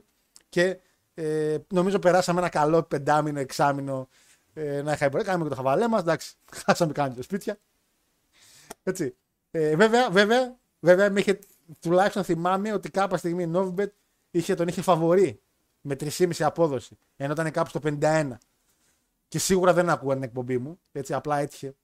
Και 0.49 0.80
ε, 1.13 1.58
νομίζω 1.73 1.99
περάσαμε 1.99 2.39
ένα 2.39 2.49
καλό 2.49 2.84
πεντάμινο, 2.84 3.39
εξάμινο 3.39 4.08
ε, 4.54 4.82
να 4.82 4.91
είχα 4.91 5.10
Κάναμε 5.10 5.43
και 5.43 5.49
το 5.49 5.56
χαβαλέ 5.56 5.88
μας. 5.88 6.02
Εντάξει, 6.02 6.36
χάσαμε 6.65 6.91
κάνει 6.91 7.15
τα 7.15 7.21
σπίτια. 7.21 7.58
Έτσι. 8.84 9.15
Ε, 9.52 9.75
βέβαια, 9.75 10.10
βέβαια, 10.10 10.58
βέβαια, 10.80 11.12
με 11.12 11.19
είχε, 11.19 11.39
τουλάχιστον 11.80 12.23
θυμάμαι 12.23 12.73
ότι 12.73 12.89
κάποια 12.89 13.17
στιγμή 13.17 13.43
η 13.43 13.52
Novibet 13.54 13.89
είχε, 14.32 14.56
τον 14.56 14.67
είχε 14.67 14.82
φαβορεί 14.82 15.41
με 15.82 15.95
3,5 15.99 16.32
απόδοση. 16.39 16.97
Ενώ 17.15 17.34
ήταν 17.34 17.52
κάπου 17.52 17.69
στο 17.69 17.80
51. 17.84 18.32
Και 19.28 19.39
σίγουρα 19.39 19.73
δεν 19.73 19.89
άκουγα 19.89 20.13
την 20.13 20.23
εκπομπή 20.23 20.58
μου. 20.58 20.80
Έτσι, 20.91 21.13
απλά 21.13 21.38
έτυχε 21.38 21.75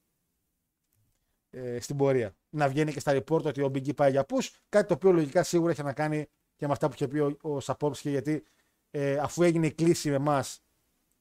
ε, 1.49 1.79
στην 1.79 1.97
πορεία. 1.97 2.35
Να 2.55 2.67
βγαίνει 2.69 2.91
και 2.91 2.99
στα 2.99 3.11
report 3.15 3.43
ότι 3.43 3.61
ο 3.61 3.71
Big 3.73 3.87
E 3.87 3.95
πάει 3.95 4.11
για 4.11 4.25
push. 4.29 4.49
Κάτι 4.69 4.87
το 4.87 4.93
οποίο 4.93 5.11
λογικά 5.11 5.43
σίγουρα 5.43 5.71
είχε 5.71 5.83
να 5.83 5.93
κάνει 5.93 6.27
και 6.55 6.65
με 6.65 6.71
αυτά 6.71 6.87
που 6.87 6.93
είχε 6.93 7.07
πει 7.07 7.19
ο, 7.19 7.37
ο 7.41 7.59
Σαπόψη. 7.59 8.09
Γιατί 8.09 8.43
ε, 8.91 9.17
αφού 9.17 9.43
έγινε 9.43 9.67
η 9.67 9.71
κλίση 9.71 10.09
με 10.09 10.15
εμάς 10.15 10.63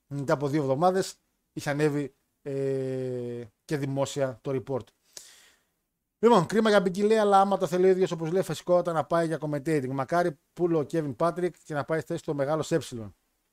μετά 0.07 0.33
από 0.33 0.49
δύο 0.49 0.63
εβδομάδες, 0.63 1.15
είχε 1.53 1.71
ανέβει 1.71 2.15
ε, 2.43 3.45
και 3.65 3.77
δημόσια 3.77 4.39
το 4.43 4.63
report. 4.63 4.85
Λοιπόν, 6.19 6.47
κρίμα 6.47 6.71
για 6.71 6.83
Big 6.83 6.97
E 6.97 7.07
λέει, 7.07 7.17
αλλά 7.17 7.41
άμα 7.41 7.59
το 7.59 7.67
θέλει 7.67 7.85
ο 7.85 7.89
ίδιος 7.89 8.11
όπως 8.11 8.31
λέει, 8.31 8.43
φυσικότατα 8.43 8.93
να 8.93 9.05
πάει 9.05 9.27
για 9.27 9.39
commentating. 9.41 9.89
Μακάρι 9.89 10.39
πούλο 10.53 10.79
ο 10.79 10.87
Kevin 10.91 11.17
Patrick 11.17 11.51
και 11.65 11.75
να 11.75 11.85
πάει 11.85 11.99
στη 11.99 12.13
θέση 12.13 12.25
του 12.25 12.35
μεγάλος 12.35 12.73
ε. 12.73 12.79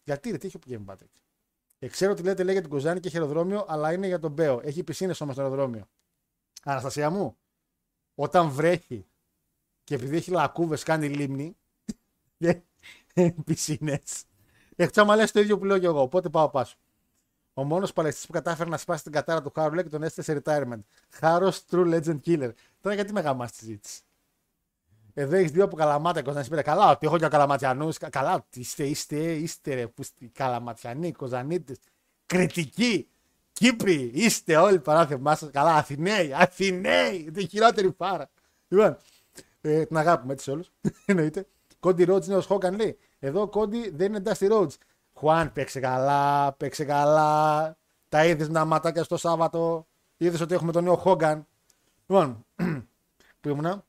Γιατί 0.04 0.32
ρε, 0.32 0.38
τι 0.38 0.48
έχει 0.48 0.58
ο 0.58 0.60
Kevin 0.68 0.92
Patrick; 0.92 1.22
Ε, 1.80 1.88
ξέρω 1.88 2.12
ότι 2.12 2.24
λέτε 2.24 2.44
λέει 2.44 2.54
για 2.54 2.62
την 2.62 2.72
Κοζάνη 2.72 3.00
και 3.00 3.08
έχει 3.08 3.18
αεροδρόμιο, 3.18 3.66
αλλά 3.68 3.94
είναι 3.94 4.08
για 4.08 4.20
τον 4.20 4.32
Μπέο. 4.32 4.60
Έχει 4.64 4.84
πισίνες 4.84 5.22
όμως 5.22 5.34
στο 5.34 5.44
αεροδρόμιο. 5.44 5.88
Αναστασία 6.64 7.10
μου, 7.10 7.38
όταν 8.16 8.50
βρέχει 8.50 9.06
και 9.84 9.96
επειδή 9.96 10.18
έχει 10.18 10.32
λακκούβες 10.32 10.84
κάνει 10.84 11.10
λίμνη. 11.10 11.56
πισίνες. 13.46 14.24
Εκτό 14.76 15.02
άμα 15.02 15.16
λες 15.16 15.32
το 15.32 15.40
ίδιο 15.40 15.58
που 15.58 15.66
λέω 15.66 15.78
και 15.78 15.86
εγώ. 15.86 16.02
Οπότε 16.02 16.30
πάω 16.30 16.50
πάσο. 16.50 16.76
Ο 17.54 17.64
μόνος 17.64 17.94
παλαιστής 17.94 18.26
που 18.26 18.32
κατάφερε 18.32 18.70
να 18.70 18.78
σπάσει 18.78 19.04
την 19.04 19.12
κατάρα 19.12 19.42
του 19.42 19.52
Χάρου 19.56 19.74
λέει 19.74 19.84
και 19.84 19.90
τον 19.90 20.04
έστειλε 20.04 20.26
σε 20.26 20.42
retirement. 20.44 20.80
Χάρος 21.10 21.64
True 21.72 21.94
Legend 21.94 22.20
Killer. 22.26 22.52
Τώρα 22.82 22.96
γιατί 22.96 23.14
με 23.14 23.22
γαμάς 23.22 23.52
τη 23.52 23.58
συζήτηση; 23.58 24.02
Εδώ 25.14 25.36
έχεις 25.36 25.52
δύο 25.52 25.64
από 25.64 25.76
καλαμάτα 25.76 26.22
Κοζάνη. 26.22 26.48
Πήρε 26.48 26.62
καλά, 26.62 26.92
ότι 26.92 27.06
έχω 27.06 27.16
για 27.16 27.28
καλαματιανούς. 27.28 27.98
Καλά, 27.98 28.34
ότι 28.34 28.60
είστε, 28.60 28.84
είστε, 28.84 29.16
είστε 29.16 29.74
ρε, 29.74 29.88
που 29.88 30.02
είστε 30.02 30.30
καλαματιανοί, 30.34 31.12
Κοζανίτες. 31.12 31.78
Κριτικοί, 32.26 33.08
Κύπροι, 33.62 34.12
είστε 34.14 34.56
όλοι 34.56 34.80
παράθεμά 34.80 35.36
σας. 35.36 35.50
Καλά, 35.52 35.76
Αθηναίοι, 35.76 36.34
Αθηναίοι, 36.34 37.32
τη 37.34 37.48
χειρότερη 37.48 37.92
πάρα. 37.92 38.30
Λοιπόν, 38.68 38.98
ε, 39.62 39.86
την 39.86 39.98
αγάπη 39.98 40.26
μου 40.26 40.32
έτσι 40.32 40.44
σε 40.44 40.52
όλους. 40.52 40.72
Εννοείται. 41.06 41.48
Κόντι 41.80 42.04
Ρότζ 42.04 42.28
είναι 42.28 42.36
ο 42.36 42.42
Χόγκαν 42.42 42.76
λέει. 42.76 42.98
Εδώ 43.20 43.42
ο 43.42 43.48
Κόντι 43.48 43.90
δεν 43.90 44.14
είναι 44.14 44.24
Dusty 44.26 44.52
Rhodes. 44.52 44.74
Χουάν, 45.14 45.52
παίξε 45.52 45.80
καλά, 45.80 46.54
παίξε 46.54 46.84
καλά. 46.84 47.78
Τα 48.10 48.26
είδες 48.26 48.48
με 48.48 48.54
τα 48.54 48.66
ματάκια 48.66 49.04
στο 49.04 49.18
Σάββατο. 49.18 49.88
Είδες 50.18 50.42
ότι 50.42 50.54
έχουμε 50.54 50.72
τον 50.72 50.84
νέο 50.84 50.96
Χόγκαν. 50.96 51.48
Λοιπόν, 52.08 52.46
που 53.42 53.50
ήμουνα. 53.50 53.86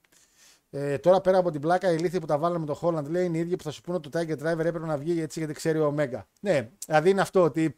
Ε, 0.70 0.98
τώρα 0.98 1.20
πέρα 1.20 1.38
από 1.38 1.50
την 1.50 1.60
πλάκα, 1.60 1.92
η 1.92 1.98
λύθη 1.98 2.18
που 2.18 2.26
τα 2.26 2.38
βάλαμε 2.38 2.58
με 2.58 2.66
τον 2.66 2.74
Χόλαντ 2.74 3.08
λέει 3.08 3.24
είναι 3.24 3.36
οι 3.36 3.40
ίδιοι 3.40 3.56
που 3.56 3.62
θα 3.62 3.70
σου 3.70 3.80
πούνε 3.80 3.96
ότι 3.96 4.08
το 4.08 4.18
Tiger 4.18 4.38
Driver 4.42 4.58
έπρεπε 4.58 4.78
να 4.78 4.96
βγει 4.96 5.20
έτσι 5.20 5.38
γιατί 5.38 5.54
ξέρει 5.54 5.78
ο 5.78 5.86
Ωμέγα. 5.86 6.26
Ναι, 6.40 6.70
δηλαδή 6.86 7.10
είναι 7.10 7.20
αυτό 7.20 7.42
ότι. 7.42 7.74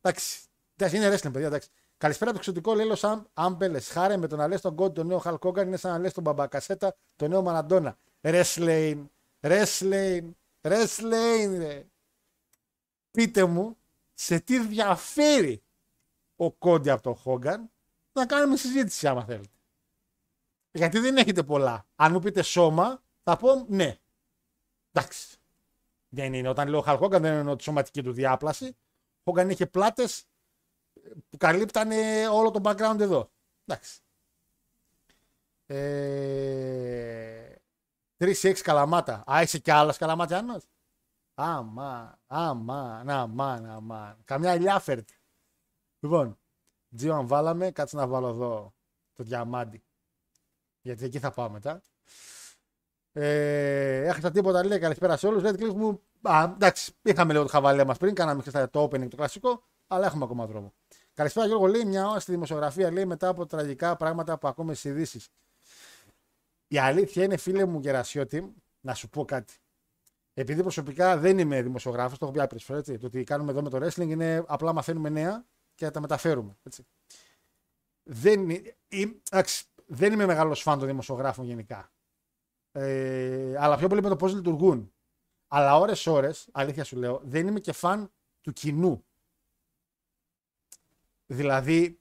Εντάξει, 0.00 0.40
εντάξει 0.84 0.96
είναι 0.96 1.14
wrestling, 1.14 1.32
παιδιά. 1.32 1.46
Εντάξει. 1.46 1.68
Καλησπέρα 1.96 2.30
το 2.30 2.36
εξωτικό 2.36 2.74
λέει 2.74 2.86
Λος 2.86 3.04
Άμπελε. 3.34 3.80
Χάρε 3.80 4.16
με 4.16 4.26
το 4.26 4.36
να 4.36 4.48
λες 4.48 4.60
τον 4.60 4.74
Κόντ 4.74 4.94
τον 4.94 5.06
νέο 5.06 5.18
Χαλκόγκαν 5.18 5.66
είναι 5.66 5.76
σαν 5.76 5.92
να 5.92 5.98
λες 5.98 6.12
τον 6.12 6.22
Μπαμπακασέτα 6.22 6.96
τον 7.16 7.30
νέο 7.30 7.42
Μαναντόνα. 7.42 7.96
Wrestling, 8.20 9.04
wrestling, 9.40 10.30
wrestling, 10.60 11.54
ρε. 11.58 11.86
Πείτε 13.10 13.44
μου 13.44 13.76
σε 14.14 14.40
τι 14.40 14.58
διαφέρει 14.58 15.62
ο 16.36 16.52
Κόντι 16.52 16.90
από 16.90 17.02
τον 17.02 17.14
Χόγκαν 17.14 17.70
να 18.12 18.26
κάνουμε 18.26 18.56
συζήτηση 18.56 19.06
άμα 19.06 19.24
θέλετε. 19.24 19.56
Γιατί 20.70 20.98
δεν 20.98 21.16
έχετε 21.16 21.42
πολλά. 21.42 21.86
Αν 21.96 22.12
μου 22.12 22.18
πείτε 22.18 22.42
σώμα, 22.42 23.02
θα 23.22 23.36
πω 23.36 23.64
ναι. 23.68 23.98
Εντάξει. 24.92 25.38
Δεν 26.08 26.34
είναι. 26.34 26.48
Όταν 26.48 26.68
λέω 26.68 26.80
Χαλκόγκαν 26.80 27.22
δεν 27.22 27.32
εννοώ 27.32 27.56
τη 27.56 27.62
σωματική 27.62 28.02
του 28.02 28.12
διάπλαση. 28.12 28.66
Ο 28.66 29.22
Χόγκαν 29.24 29.50
είχε 29.50 29.66
πλάτες 29.66 30.24
που 31.30 31.36
καλύπτανε 31.36 32.28
όλο 32.28 32.50
το 32.50 32.60
background 32.62 33.00
εδώ. 33.00 33.30
Εντάξει. 33.64 34.00
Ε... 35.66 37.30
3-6 38.18 38.58
καλαμάτα. 38.62 39.24
Α, 39.32 39.42
είσαι 39.42 39.58
κι 39.58 39.70
άλλος 39.70 39.96
καλαματιανός. 39.96 40.64
Αμά, 41.34 42.18
αμά, 42.26 43.02
αμά, 43.06 43.52
αμά. 43.52 44.18
Καμιά 44.24 44.54
ηλιάφερτη. 44.54 45.18
Λοιπόν, 46.00 46.38
Τζιο 46.96 47.14
αν 47.14 47.26
βάλαμε, 47.26 47.70
κάτσε 47.70 47.96
να 47.96 48.06
βάλω 48.06 48.28
εδώ 48.28 48.74
το 49.12 49.24
διαμάντι. 49.24 49.82
Γιατί 50.80 51.04
εκεί 51.04 51.18
θα 51.18 51.30
πάω 51.30 51.50
μετά. 51.50 51.82
Ε, 53.12 54.04
έχασα 54.06 54.30
τίποτα, 54.30 54.64
λέει 54.64 54.78
καλησπέρα 54.78 55.16
σε 55.16 55.26
όλους. 55.26 55.42
Λέει 55.42 55.52
κλικ 55.52 55.72
μου. 55.72 56.02
Α, 56.22 56.42
εντάξει, 56.54 56.92
είχαμε 57.02 57.32
λίγο 57.32 57.44
το 57.44 57.50
χαβαλέ 57.50 57.84
μας 57.84 57.98
πριν, 57.98 58.14
κάναμε 58.14 58.42
και 58.42 58.50
το 58.50 58.82
opening 58.82 59.08
το 59.08 59.16
κλασικό, 59.16 59.62
αλλά 59.86 60.06
έχουμε 60.06 60.24
ακόμα 60.24 60.46
δρόμο. 60.46 60.72
Καλησπέρα 61.20 61.46
Γιώργο, 61.46 61.66
λέει 61.66 61.84
μια 61.84 62.08
ώρα 62.08 62.20
στη 62.20 62.30
δημοσιογραφία, 62.30 62.90
λέει 62.90 63.04
μετά 63.04 63.28
από 63.28 63.46
τραγικά 63.46 63.96
πράγματα 63.96 64.38
που 64.38 64.48
ακούμε 64.48 64.74
στις 64.74 64.90
ειδήσεις. 64.90 65.28
Η 66.68 66.78
αλήθεια 66.78 67.24
είναι, 67.24 67.36
φίλε 67.36 67.64
μου 67.64 67.80
Γερασιώτη, 67.80 68.54
να 68.80 68.94
σου 68.94 69.08
πω 69.08 69.24
κάτι. 69.24 69.54
επειδή 70.34 70.62
προσωπικά 70.62 71.16
δεν 71.16 71.38
είμαι 71.38 71.62
δημοσιογράφος, 71.62 72.18
το 72.18 72.24
έχω 72.24 72.34
πει 72.34 72.40
άπειρες 72.40 72.64
φορές. 72.64 72.84
Το 72.84 73.06
ότι 73.06 73.24
κάνουμε 73.24 73.50
εδώ 73.50 73.62
με 73.62 73.68
το 73.70 73.78
wrestling 73.82 74.08
είναι 74.08 74.44
απλά 74.46 74.72
μαθαίνουμε 74.72 75.08
νέα 75.08 75.44
και 75.74 75.90
τα 75.90 76.00
μεταφέρουμε. 76.00 76.56
Έτσι. 76.62 76.86
Δεν, 78.02 78.50
ε, 78.50 78.76
ε, 78.88 79.04
εντάξει, 79.30 79.64
δεν 79.86 80.12
είμαι 80.12 80.26
μεγάλος 80.26 80.62
φαν 80.62 80.78
των 80.78 80.88
δημοσιογράφων 80.88 81.44
γενικά. 81.44 81.92
Ε, 82.72 83.56
αλλά 83.58 83.76
πιο 83.76 83.88
πολύ 83.88 84.02
με 84.02 84.08
το 84.08 84.16
πώς 84.16 84.34
λειτουργούν. 84.34 84.92
Αλλά 85.48 85.78
ώρε-ώρε, 85.78 86.30
αλήθεια 86.52 86.84
σου 86.84 86.96
λέω, 86.96 87.20
δεν 87.24 87.46
είμαι 87.46 87.60
και 87.60 87.72
φαν 87.72 88.10
του 88.40 88.52
κοινού. 88.52 89.04
Δηλαδή, 91.32 92.00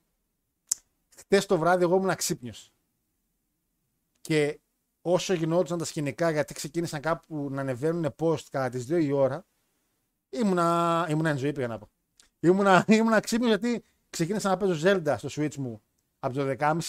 χτε 1.18 1.40
το 1.40 1.58
βράδυ 1.58 1.84
εγώ 1.84 1.96
ήμουν 1.96 2.16
ξύπνιος. 2.16 2.74
Και 4.22 4.60
όσο 5.02 5.34
γινόντουσαν 5.34 5.78
τα 5.78 5.86
σκηνικά, 5.86 6.32
γιατί 6.32 6.54
ξεκίνησαν 6.54 7.02
κάπου 7.02 7.48
να 7.52 7.62
ανεβαίνουν 7.62 8.16
post 8.20 8.44
κατά 8.52 8.70
τις 8.70 8.86
2 8.90 9.00
η 9.02 9.12
ώρα, 9.12 9.46
ήμουνα, 10.30 11.08
ήμουνα 11.10 11.30
εν 11.30 11.38
ζωή, 11.38 11.52
πήγα 11.52 11.68
να 11.68 11.78
πω. 11.78 11.90
Ήμουνα, 12.40 12.86
ήμουνα 12.88 13.20
ξύπνιος 13.20 13.50
γιατί 13.50 13.84
ξεκίνησα 14.10 14.50
να 14.50 14.58
παίζω 14.58 14.90
Zelda 14.90 15.16
στο 15.18 15.30
Switch 15.32 15.56
μου 15.56 15.82
από 16.20 16.34
το 16.34 16.56
10.30 16.60 16.80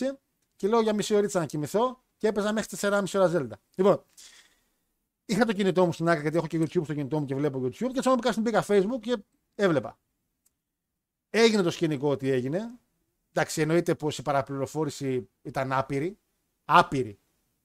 και 0.56 0.68
λέω 0.68 0.80
για 0.80 0.94
μισή 0.94 1.14
ώρα 1.14 1.28
να 1.32 1.46
κοιμηθώ 1.46 2.02
και 2.16 2.28
έπαιζα 2.28 2.52
μέχρι 2.52 2.76
4,5 2.80 3.04
ώρα 3.14 3.30
Zelda. 3.34 3.58
Λοιπόν, 3.74 4.04
είχα 5.24 5.44
το 5.44 5.52
κινητό 5.52 5.86
μου 5.86 5.92
στην 5.92 6.08
άκρη 6.08 6.22
γιατί 6.22 6.36
έχω 6.36 6.46
και 6.46 6.58
YouTube 6.58 6.84
στο 6.84 6.94
κινητό 6.94 7.20
μου 7.20 7.26
και 7.26 7.34
βλέπω 7.34 7.60
YouTube 7.64 7.90
και 7.92 8.00
τσόμω 8.00 8.18
στην 8.22 8.42
πήγα 8.42 8.64
Facebook 8.66 9.00
και 9.00 9.16
έβλεπα. 9.54 9.98
Έγινε 11.30 11.62
το 11.62 11.70
σκηνικό 11.70 12.10
ότι 12.10 12.30
έγινε. 12.30 12.70
Εντάξει, 13.32 13.60
εννοείται 13.60 13.94
πως 13.94 14.18
η 14.18 14.22
παραπληροφόρηση 14.22 15.28
ήταν 15.42 15.72
άπειρη. 15.72 16.18
Άπειρη 16.64 17.18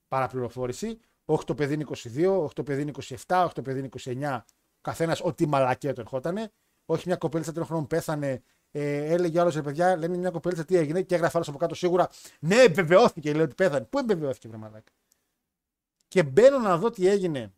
παραπληροφόρηση. 0.07 0.99
Όχι 1.25 1.45
το 1.45 1.55
παιδί 1.55 1.73
είναι 1.73 1.85
22, 1.87 2.43
όχι 2.43 2.53
το 2.53 2.63
παιδί 2.63 2.81
είναι 2.81 2.91
27, 3.25 3.41
όχι 3.45 3.53
το 3.53 3.61
παιδί 3.61 3.79
είναι 3.79 3.89
29. 4.03 4.39
Ο 4.41 4.81
καθένας 4.81 5.21
ό,τι 5.21 5.47
μαλακέ 5.47 5.93
το 5.93 6.01
ερχότανε. 6.01 6.51
Όχι 6.85 7.03
μια 7.07 7.15
κοπέλα 7.15 7.43
τριών 7.43 7.65
χρόνων 7.65 7.87
πέθανε. 7.87 8.43
Ε, 8.71 9.13
έλεγε 9.13 9.39
άλλος 9.39 9.55
ρε 9.55 9.61
παιδιά, 9.61 9.95
λένε 9.97 10.17
μια 10.17 10.29
κοπέλα 10.29 10.65
τι 10.65 10.77
έγινε 10.77 11.01
και 11.01 11.15
έγραφε 11.15 11.31
άλλος 11.35 11.47
από 11.47 11.57
κάτω 11.57 11.75
σίγουρα. 11.75 12.09
Ναι, 12.39 12.61
επιβεβαιώθηκε, 12.61 13.33
λέει 13.33 13.43
ότι 13.43 13.55
πέθανε. 13.55 13.85
Πού 13.85 13.97
επιβεβαιώθηκε, 13.97 14.47
βρε 14.47 14.57
μαλάκα. 14.57 14.91
Και 16.07 16.23
μπαίνω 16.23 16.59
να 16.59 16.77
δω 16.77 16.89
τι 16.89 17.07
έγινε. 17.07 17.53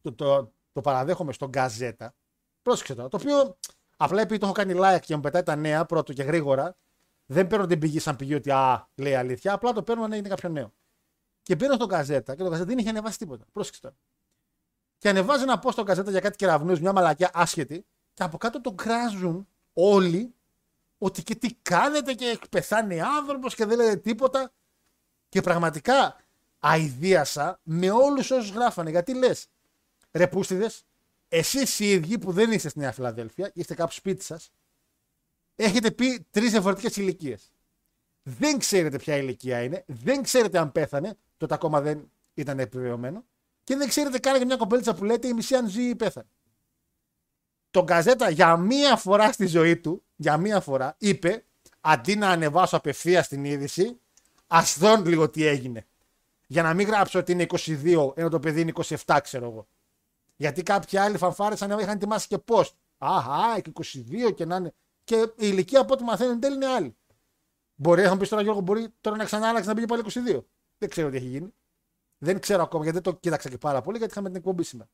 Το, 0.00 0.12
το, 0.12 0.52
το 0.72 0.80
παραδέχομαι 0.80 1.32
στον 1.32 1.48
Γκαζέτα. 1.48 2.14
Πρόσεξε 2.62 2.94
τώρα. 2.94 3.08
Το 3.08 3.18
οποίο 3.20 3.56
απλά 4.04 4.20
επειδή 4.20 4.38
το 4.38 4.46
έχω 4.46 4.54
κάνει 4.54 4.74
like 4.76 5.00
και 5.00 5.14
μου 5.14 5.20
πετάει 5.20 5.42
τα 5.42 5.56
νέα 5.56 5.84
πρώτο 5.84 6.12
και 6.12 6.22
γρήγορα, 6.22 6.76
δεν 7.26 7.46
παίρνω 7.46 7.66
την 7.66 7.78
πηγή 7.78 7.98
σαν 7.98 8.16
πηγή 8.16 8.34
ότι 8.34 8.50
α, 8.50 8.88
λέει 8.94 9.14
αλήθεια. 9.14 9.52
Απλά 9.52 9.72
το 9.72 9.82
παίρνω 9.82 10.04
αν 10.04 10.12
έγινε 10.12 10.28
κάποιο 10.28 10.48
νέο. 10.48 10.72
Και 11.42 11.56
μπαίνω 11.56 11.74
στον 11.74 11.88
Καζέτα 11.88 12.34
και 12.34 12.42
το 12.42 12.48
Καζέτα 12.48 12.68
δεν 12.68 12.78
είχε 12.78 12.88
ανεβάσει 12.88 13.18
τίποτα. 13.18 13.44
Πρόσεξε 13.52 13.80
τώρα. 13.80 13.94
Και 14.98 15.08
ανεβάζει 15.08 15.42
ένα 15.42 15.62
post 15.64 15.72
στον 15.72 15.84
Καζέτα 15.84 16.10
για 16.10 16.20
κάτι 16.20 16.36
κεραυνούς, 16.36 16.80
μια 16.80 16.92
μαλακιά 16.92 17.30
άσχετη, 17.34 17.86
και 18.14 18.22
από 18.22 18.38
κάτω 18.38 18.60
τον 18.60 18.76
κράζουν 18.76 19.48
όλοι 19.72 20.34
ότι 20.98 21.22
και 21.22 21.34
τι 21.34 21.54
κάνετε 21.54 22.12
και 22.14 22.38
πεθάνει 22.50 23.00
άνθρωπος 23.00 23.54
και 23.54 23.64
δεν 23.64 23.76
λέτε 23.76 23.96
τίποτα. 23.96 24.52
Και 25.28 25.40
πραγματικά 25.40 26.16
αηδίασα 26.58 27.60
με 27.62 27.90
όλους 27.90 28.30
όσους 28.30 28.50
γράφανε. 28.50 28.90
Γιατί 28.90 29.14
λες, 29.14 29.46
ρε 30.12 30.26
πούστιδες, 30.26 30.84
εσείς 31.34 31.78
οι 31.78 31.90
ίδιοι 31.90 32.18
που 32.18 32.32
δεν 32.32 32.52
είστε 32.52 32.68
στη 32.68 32.78
Νέα 32.78 32.92
Φιλαδέλφια, 32.92 33.50
είστε 33.54 33.74
κάπου 33.74 33.92
σπίτι 33.92 34.24
σας, 34.24 34.52
έχετε 35.54 35.90
πει 35.90 36.26
τρεις 36.30 36.50
διαφορετικές 36.50 36.96
ηλικίες. 36.96 37.52
Δεν 38.22 38.58
ξέρετε 38.58 38.98
ποια 38.98 39.16
ηλικία 39.16 39.62
είναι, 39.62 39.84
δεν 39.86 40.22
ξέρετε 40.22 40.58
αν 40.58 40.72
πέθανε, 40.72 41.14
τότε 41.36 41.54
ακόμα 41.54 41.80
δεν 41.80 42.10
ήταν 42.34 42.58
επιβεβαιωμένο, 42.58 43.24
και 43.64 43.76
δεν 43.76 43.88
ξέρετε 43.88 44.18
καν 44.18 44.36
για 44.36 44.46
μια 44.46 44.56
κοπέλτσα 44.56 44.94
που 44.94 45.04
λέτε 45.04 45.28
η 45.28 45.32
μισή 45.32 45.54
αν 45.54 45.68
ζει 45.68 45.82
ή 45.82 45.94
πέθανε. 45.94 46.28
Τον 47.70 47.86
Καζέτα 47.86 48.30
για 48.30 48.56
μία 48.56 48.96
φορά 48.96 49.32
στη 49.32 49.46
ζωή 49.46 49.76
του, 49.76 50.02
για 50.16 50.36
μία 50.36 50.60
φορά, 50.60 50.94
είπε 50.98 51.44
αντί 51.80 52.16
να 52.16 52.28
ανεβάσω 52.28 52.76
απευθείας 52.76 53.28
την 53.28 53.44
είδηση, 53.44 54.00
ας 54.46 54.78
δω 54.78 54.96
λίγο 54.96 55.30
τι 55.30 55.46
έγινε. 55.46 55.86
Για 56.46 56.62
να 56.62 56.74
μην 56.74 56.86
γράψω 56.86 57.18
ότι 57.18 57.32
είναι 57.32 57.46
22, 57.48 58.12
ενώ 58.16 58.28
το 58.28 58.38
παιδί 58.38 58.60
είναι 58.60 58.72
27, 59.06 59.18
ξέρω 59.22 59.44
εγώ. 59.44 59.66
Γιατί 60.42 60.62
κάποιοι 60.62 60.98
άλλοι 60.98 61.18
φανφάρε 61.18 61.54
είχαν 61.54 61.88
ετοιμάσει 61.88 62.26
και 62.26 62.38
πώ. 62.38 62.64
Αχά, 62.98 63.60
και 63.60 63.72
22 63.74 64.34
και 64.34 64.44
να 64.44 64.56
είναι. 64.56 64.74
Και 65.04 65.16
η 65.16 65.34
ηλικία 65.36 65.80
από 65.80 65.92
ό,τι 65.92 66.02
μαθαίνουν 66.02 66.40
τέλει 66.40 66.54
είναι 66.54 66.66
άλλη. 66.66 66.96
Μπορεί 67.74 68.02
να 68.02 68.12
μου 68.12 68.16
πεις 68.16 68.28
τώρα 68.28 68.42
Γιώργο, 68.42 68.60
μπορεί 68.60 68.88
τώρα 69.00 69.16
να 69.16 69.24
ξανάλλάξει 69.24 69.68
να 69.68 69.74
πήγε 69.74 69.86
πάλι 69.86 70.02
22. 70.06 70.44
Δεν 70.78 70.88
ξέρω 70.88 71.10
τι 71.10 71.16
έχει 71.16 71.26
γίνει. 71.26 71.54
Δεν 72.18 72.40
ξέρω 72.40 72.62
ακόμα 72.62 72.84
γιατί 72.84 73.00
δεν 73.00 73.12
το 73.12 73.18
κοίταξα 73.18 73.48
και 73.48 73.58
πάρα 73.58 73.80
πολύ 73.80 73.98
γιατί 73.98 74.12
είχαμε 74.12 74.28
την 74.28 74.36
εκπομπή 74.36 74.62
σήμερα. 74.62 74.90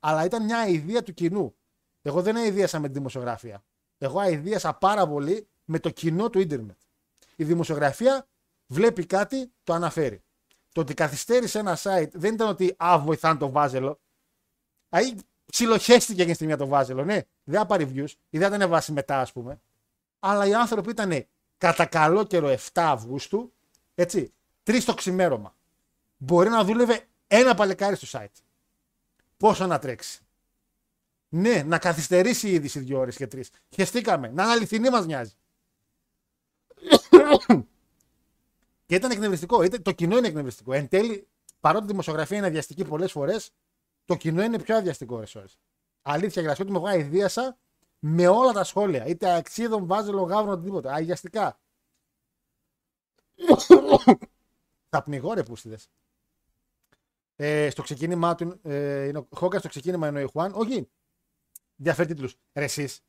Αλλά 0.00 0.24
ήταν 0.24 0.44
μια 0.44 0.66
ιδέα 0.66 1.02
του 1.02 1.14
κοινού. 1.14 1.56
Εγώ 2.02 2.22
δεν 2.22 2.36
αειδίασα 2.36 2.78
με 2.78 2.86
τη 2.86 2.92
δημοσιογραφία. 2.92 3.64
Εγώ 3.98 4.18
αειδίασα 4.20 4.74
πάρα 4.74 5.08
πολύ 5.08 5.48
με 5.64 5.78
το 5.78 5.90
κοινό 5.90 6.30
του 6.30 6.38
ίντερνετ. 6.38 6.78
Η 7.36 7.44
δημοσιογραφία 7.44 8.28
βλέπει 8.66 9.06
κάτι, 9.06 9.52
το 9.62 9.72
αναφέρει. 9.72 10.22
Το 10.72 10.80
ότι 10.80 10.94
καθυστέρησε 10.94 11.58
ένα 11.58 11.78
site 11.82 12.10
δεν 12.12 12.34
ήταν 12.34 12.48
ότι 12.48 12.74
α, 12.84 12.98
βοηθάνε 12.98 13.38
το 13.38 13.50
βάζελο. 13.50 14.00
Αϊ, 14.94 15.14
ψιλοχέστηκε 15.46 16.12
εκείνη 16.12 16.28
τη 16.28 16.34
στιγμή 16.34 16.56
το 16.56 16.66
βάζελο. 16.66 17.04
Ναι, 17.04 17.22
δεν 17.44 17.58
θα 17.58 17.66
πάρει 17.66 17.92
views 17.94 18.12
ή 18.30 18.38
δεν 18.38 18.48
θα 18.48 18.54
ανεβάσει 18.54 18.92
μετά, 18.92 19.20
ας 19.20 19.32
πούμε. 19.32 19.60
Αλλά 20.18 20.46
οι 20.46 20.54
άνθρωποι 20.54 20.90
ήταν 20.90 21.26
κατά 21.58 21.86
καλό 21.86 22.24
καιρό 22.24 22.48
7 22.48 22.56
Αυγούστου, 22.74 23.52
έτσι, 23.94 24.32
3 24.64 24.82
το 24.84 24.94
ξημέρωμα. 24.94 25.56
Μπορεί 26.16 26.48
να 26.48 26.64
δούλευε 26.64 27.06
ένα 27.26 27.54
παλικάρι 27.54 27.96
στο 27.96 28.18
site. 28.18 28.42
Πόσο 29.36 29.66
να 29.66 29.78
τρέξει. 29.78 30.20
Ναι, 31.28 31.62
να 31.62 31.78
καθυστερήσει 31.78 32.48
η 32.48 32.52
είδηση 32.52 32.78
δύο 32.78 32.98
ώρες 32.98 33.16
και 33.16 33.26
τρεις. 33.26 33.50
Χεστήκαμε. 33.74 34.28
Να 34.28 34.42
είναι 34.42 34.52
αληθινή 34.52 34.90
μας 34.90 35.06
νοιάζει. 35.06 35.32
και 38.86 38.94
ήταν 38.94 39.10
εκνευριστικό. 39.10 39.62
Ήταν, 39.62 39.82
το 39.82 39.92
κοινό 39.92 40.16
είναι 40.16 40.26
εκνευριστικό. 40.26 40.72
Εν 40.72 40.88
τέλει, 40.88 41.28
παρότι 41.60 41.84
η 41.84 41.88
δημοσιογραφία 41.88 42.36
είναι 42.36 42.46
αδιαστική 42.46 42.84
πολλές 42.84 43.12
φορές, 43.12 43.52
το 44.04 44.16
κοινό 44.16 44.42
είναι 44.42 44.58
πιο 44.58 44.76
αδιαστικό 44.76 45.16
ώρε 45.16 45.26
ώρε. 45.34 45.46
Αλήθεια, 46.02 46.42
για 46.42 46.50
να 46.50 46.56
σου 46.56 46.64
πω, 46.64 46.88
εγώ 46.88 46.98
ιδίασα 46.98 47.58
με 47.98 48.28
όλα 48.28 48.52
τα 48.52 48.64
σχόλια. 48.64 49.06
Είτε 49.06 49.34
αξίδων, 49.34 49.86
βάζελο, 49.86 50.22
γάβρο, 50.22 50.52
οτιδήποτε. 50.52 50.92
Αγιαστικά. 50.92 51.60
Θα 54.88 55.02
πνιγώ 55.02 55.32
ρε 55.32 55.42
πούστιδες. 55.42 55.88
Ε, 57.36 57.70
στο 57.70 57.82
ξεκίνημά 57.82 58.34
του, 58.34 58.60
ε, 58.62 59.04
είναι 59.04 59.18
ο 59.18 59.28
Χόγκαν 59.30 59.60
στο 59.60 59.68
ξεκίνημα 59.68 60.08
είναι 60.08 60.18
ο 60.18 60.22
Ιχουάν. 60.22 60.52
Όχι, 60.54 60.90
διαφέρει 61.76 62.08
τίτλους. 62.08 62.36
Ρε 62.52 62.64
εσείς, 62.64 63.00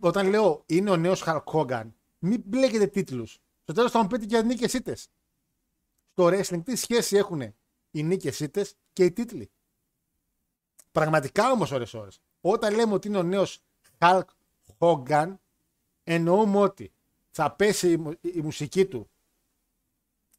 όταν 0.00 0.28
λέω 0.28 0.62
είναι 0.66 0.90
ο 0.90 0.96
νέος 0.96 1.20
Χαλκ 1.20 1.48
Χόγκαν, 1.48 1.94
μην 2.18 2.42
μπλέκετε 2.46 2.86
τίτλους. 2.86 3.40
Στο 3.62 3.72
τέλος 3.72 3.90
θα 3.90 4.02
μου 4.02 4.06
πείτε 4.06 4.26
και 4.26 4.42
νίκες 4.42 4.72
ήττες. 4.72 5.08
Στο 6.12 6.26
wrestling 6.26 6.64
τι 6.64 6.76
σχέση 6.76 7.16
έχουν 7.16 7.40
οι 7.90 8.02
νίκες 8.02 8.40
ήττες; 8.40 8.74
Και 8.94 9.04
οι 9.04 9.12
τίτλοι. 9.12 9.50
Πραγματικά 10.92 11.50
όμως 11.50 11.70
ώρες 11.70 11.94
ώρες. 11.94 12.20
Όταν 12.40 12.74
λέμε 12.74 12.92
ότι 12.92 13.08
είναι 13.08 13.18
ο 13.18 13.22
νέος 13.22 13.62
Hulk 13.98 14.22
Hogan, 14.78 15.34
εννοούμε 16.04 16.58
ότι 16.58 16.92
θα 17.30 17.52
πέσει 17.52 17.92
η, 18.20 18.40
μουσική 18.40 18.86
του 18.86 19.10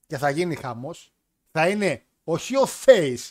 και 0.08 0.18
θα 0.18 0.30
γίνει 0.30 0.56
χαμός. 0.56 1.14
Θα 1.52 1.70
είναι 1.70 2.04
όχι 2.24 2.58
ο 2.58 2.68
face, 2.86 3.30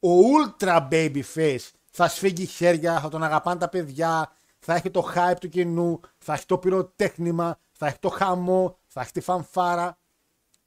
ο 0.00 0.08
ultra 0.08 0.88
baby 0.90 1.22
face. 1.34 1.70
Θα 1.90 2.08
σφίγγει 2.08 2.46
χέρια, 2.46 3.00
θα 3.00 3.08
τον 3.08 3.22
αγαπάνε 3.22 3.60
τα 3.60 3.68
παιδιά, 3.68 4.32
θα 4.58 4.74
έχει 4.74 4.90
το 4.90 5.12
hype 5.14 5.36
του 5.40 5.48
κοινού, 5.48 6.00
θα 6.18 6.32
έχει 6.32 6.46
το 6.46 6.58
πυροτέχνημα, 6.58 7.58
θα 7.72 7.86
έχει 7.86 7.98
το 7.98 8.08
χαμό, 8.08 8.78
θα 8.86 9.00
έχει 9.00 9.12
τη 9.12 9.20
φανφάρα. 9.20 9.98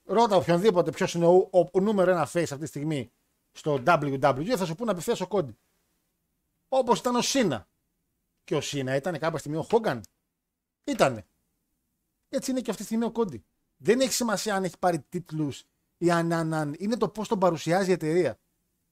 Ρώτα 0.03 0.35
οποιονδήποτε 0.35 0.91
ποιος 0.91 1.13
είναι 1.13 1.25
ο, 1.25 1.49
ο, 1.51 1.59
ο, 1.71 1.79
νούμερο 1.79 2.11
ένα 2.11 2.27
face 2.27 2.41
αυτή 2.41 2.57
τη 2.57 2.65
στιγμή 2.65 3.11
στο 3.51 3.83
WWE, 3.85 4.55
θα 4.55 4.65
σου 4.65 4.75
πούνε 4.75 4.91
απευθείας 4.91 5.21
ο 5.21 5.27
κόντι. 5.27 5.57
Όπως 6.67 6.99
ήταν 6.99 7.15
ο 7.15 7.21
Σίνα. 7.21 7.67
Και 8.43 8.55
ο 8.55 8.61
Σίνα 8.61 8.95
ήταν 8.95 9.19
κάποια 9.19 9.39
στιγμή 9.39 9.57
ο 9.57 9.63
Χόγκαν. 9.63 10.03
Ήτανε. 10.83 11.25
Έτσι 12.29 12.51
είναι 12.51 12.61
και 12.61 12.69
αυτή 12.69 12.81
τη 12.81 12.87
στιγμή 12.87 13.05
ο 13.05 13.11
Κόντι. 13.11 13.45
Δεν 13.77 13.99
έχει 13.99 14.13
σημασία 14.13 14.55
αν 14.55 14.63
έχει 14.63 14.77
πάρει 14.79 14.99
τίτλους 14.99 15.63
ή 15.97 16.11
αν, 16.11 16.33
αν, 16.33 16.53
αν. 16.53 16.75
Είναι 16.77 16.97
το 16.97 17.09
πώς 17.09 17.27
τον 17.27 17.39
παρουσιάζει 17.39 17.89
η 17.89 17.93
εταιρεία. 17.93 18.39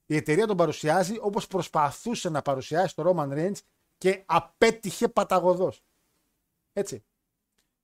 Η 0.05 0.15
εταιρεία 0.15 0.47
τον 0.47 0.57
παρουσιάζει 0.57 1.17
όπως 1.19 1.47
προσπαθούσε 1.47 2.29
να 2.29 2.41
παρουσιάσει 2.41 2.95
το 2.95 3.03
Roman 3.09 3.29
Reigns 3.29 3.59
και 3.97 4.23
απέτυχε 4.25 5.07
παταγωδός. 5.07 5.83
Έτσι. 6.73 7.03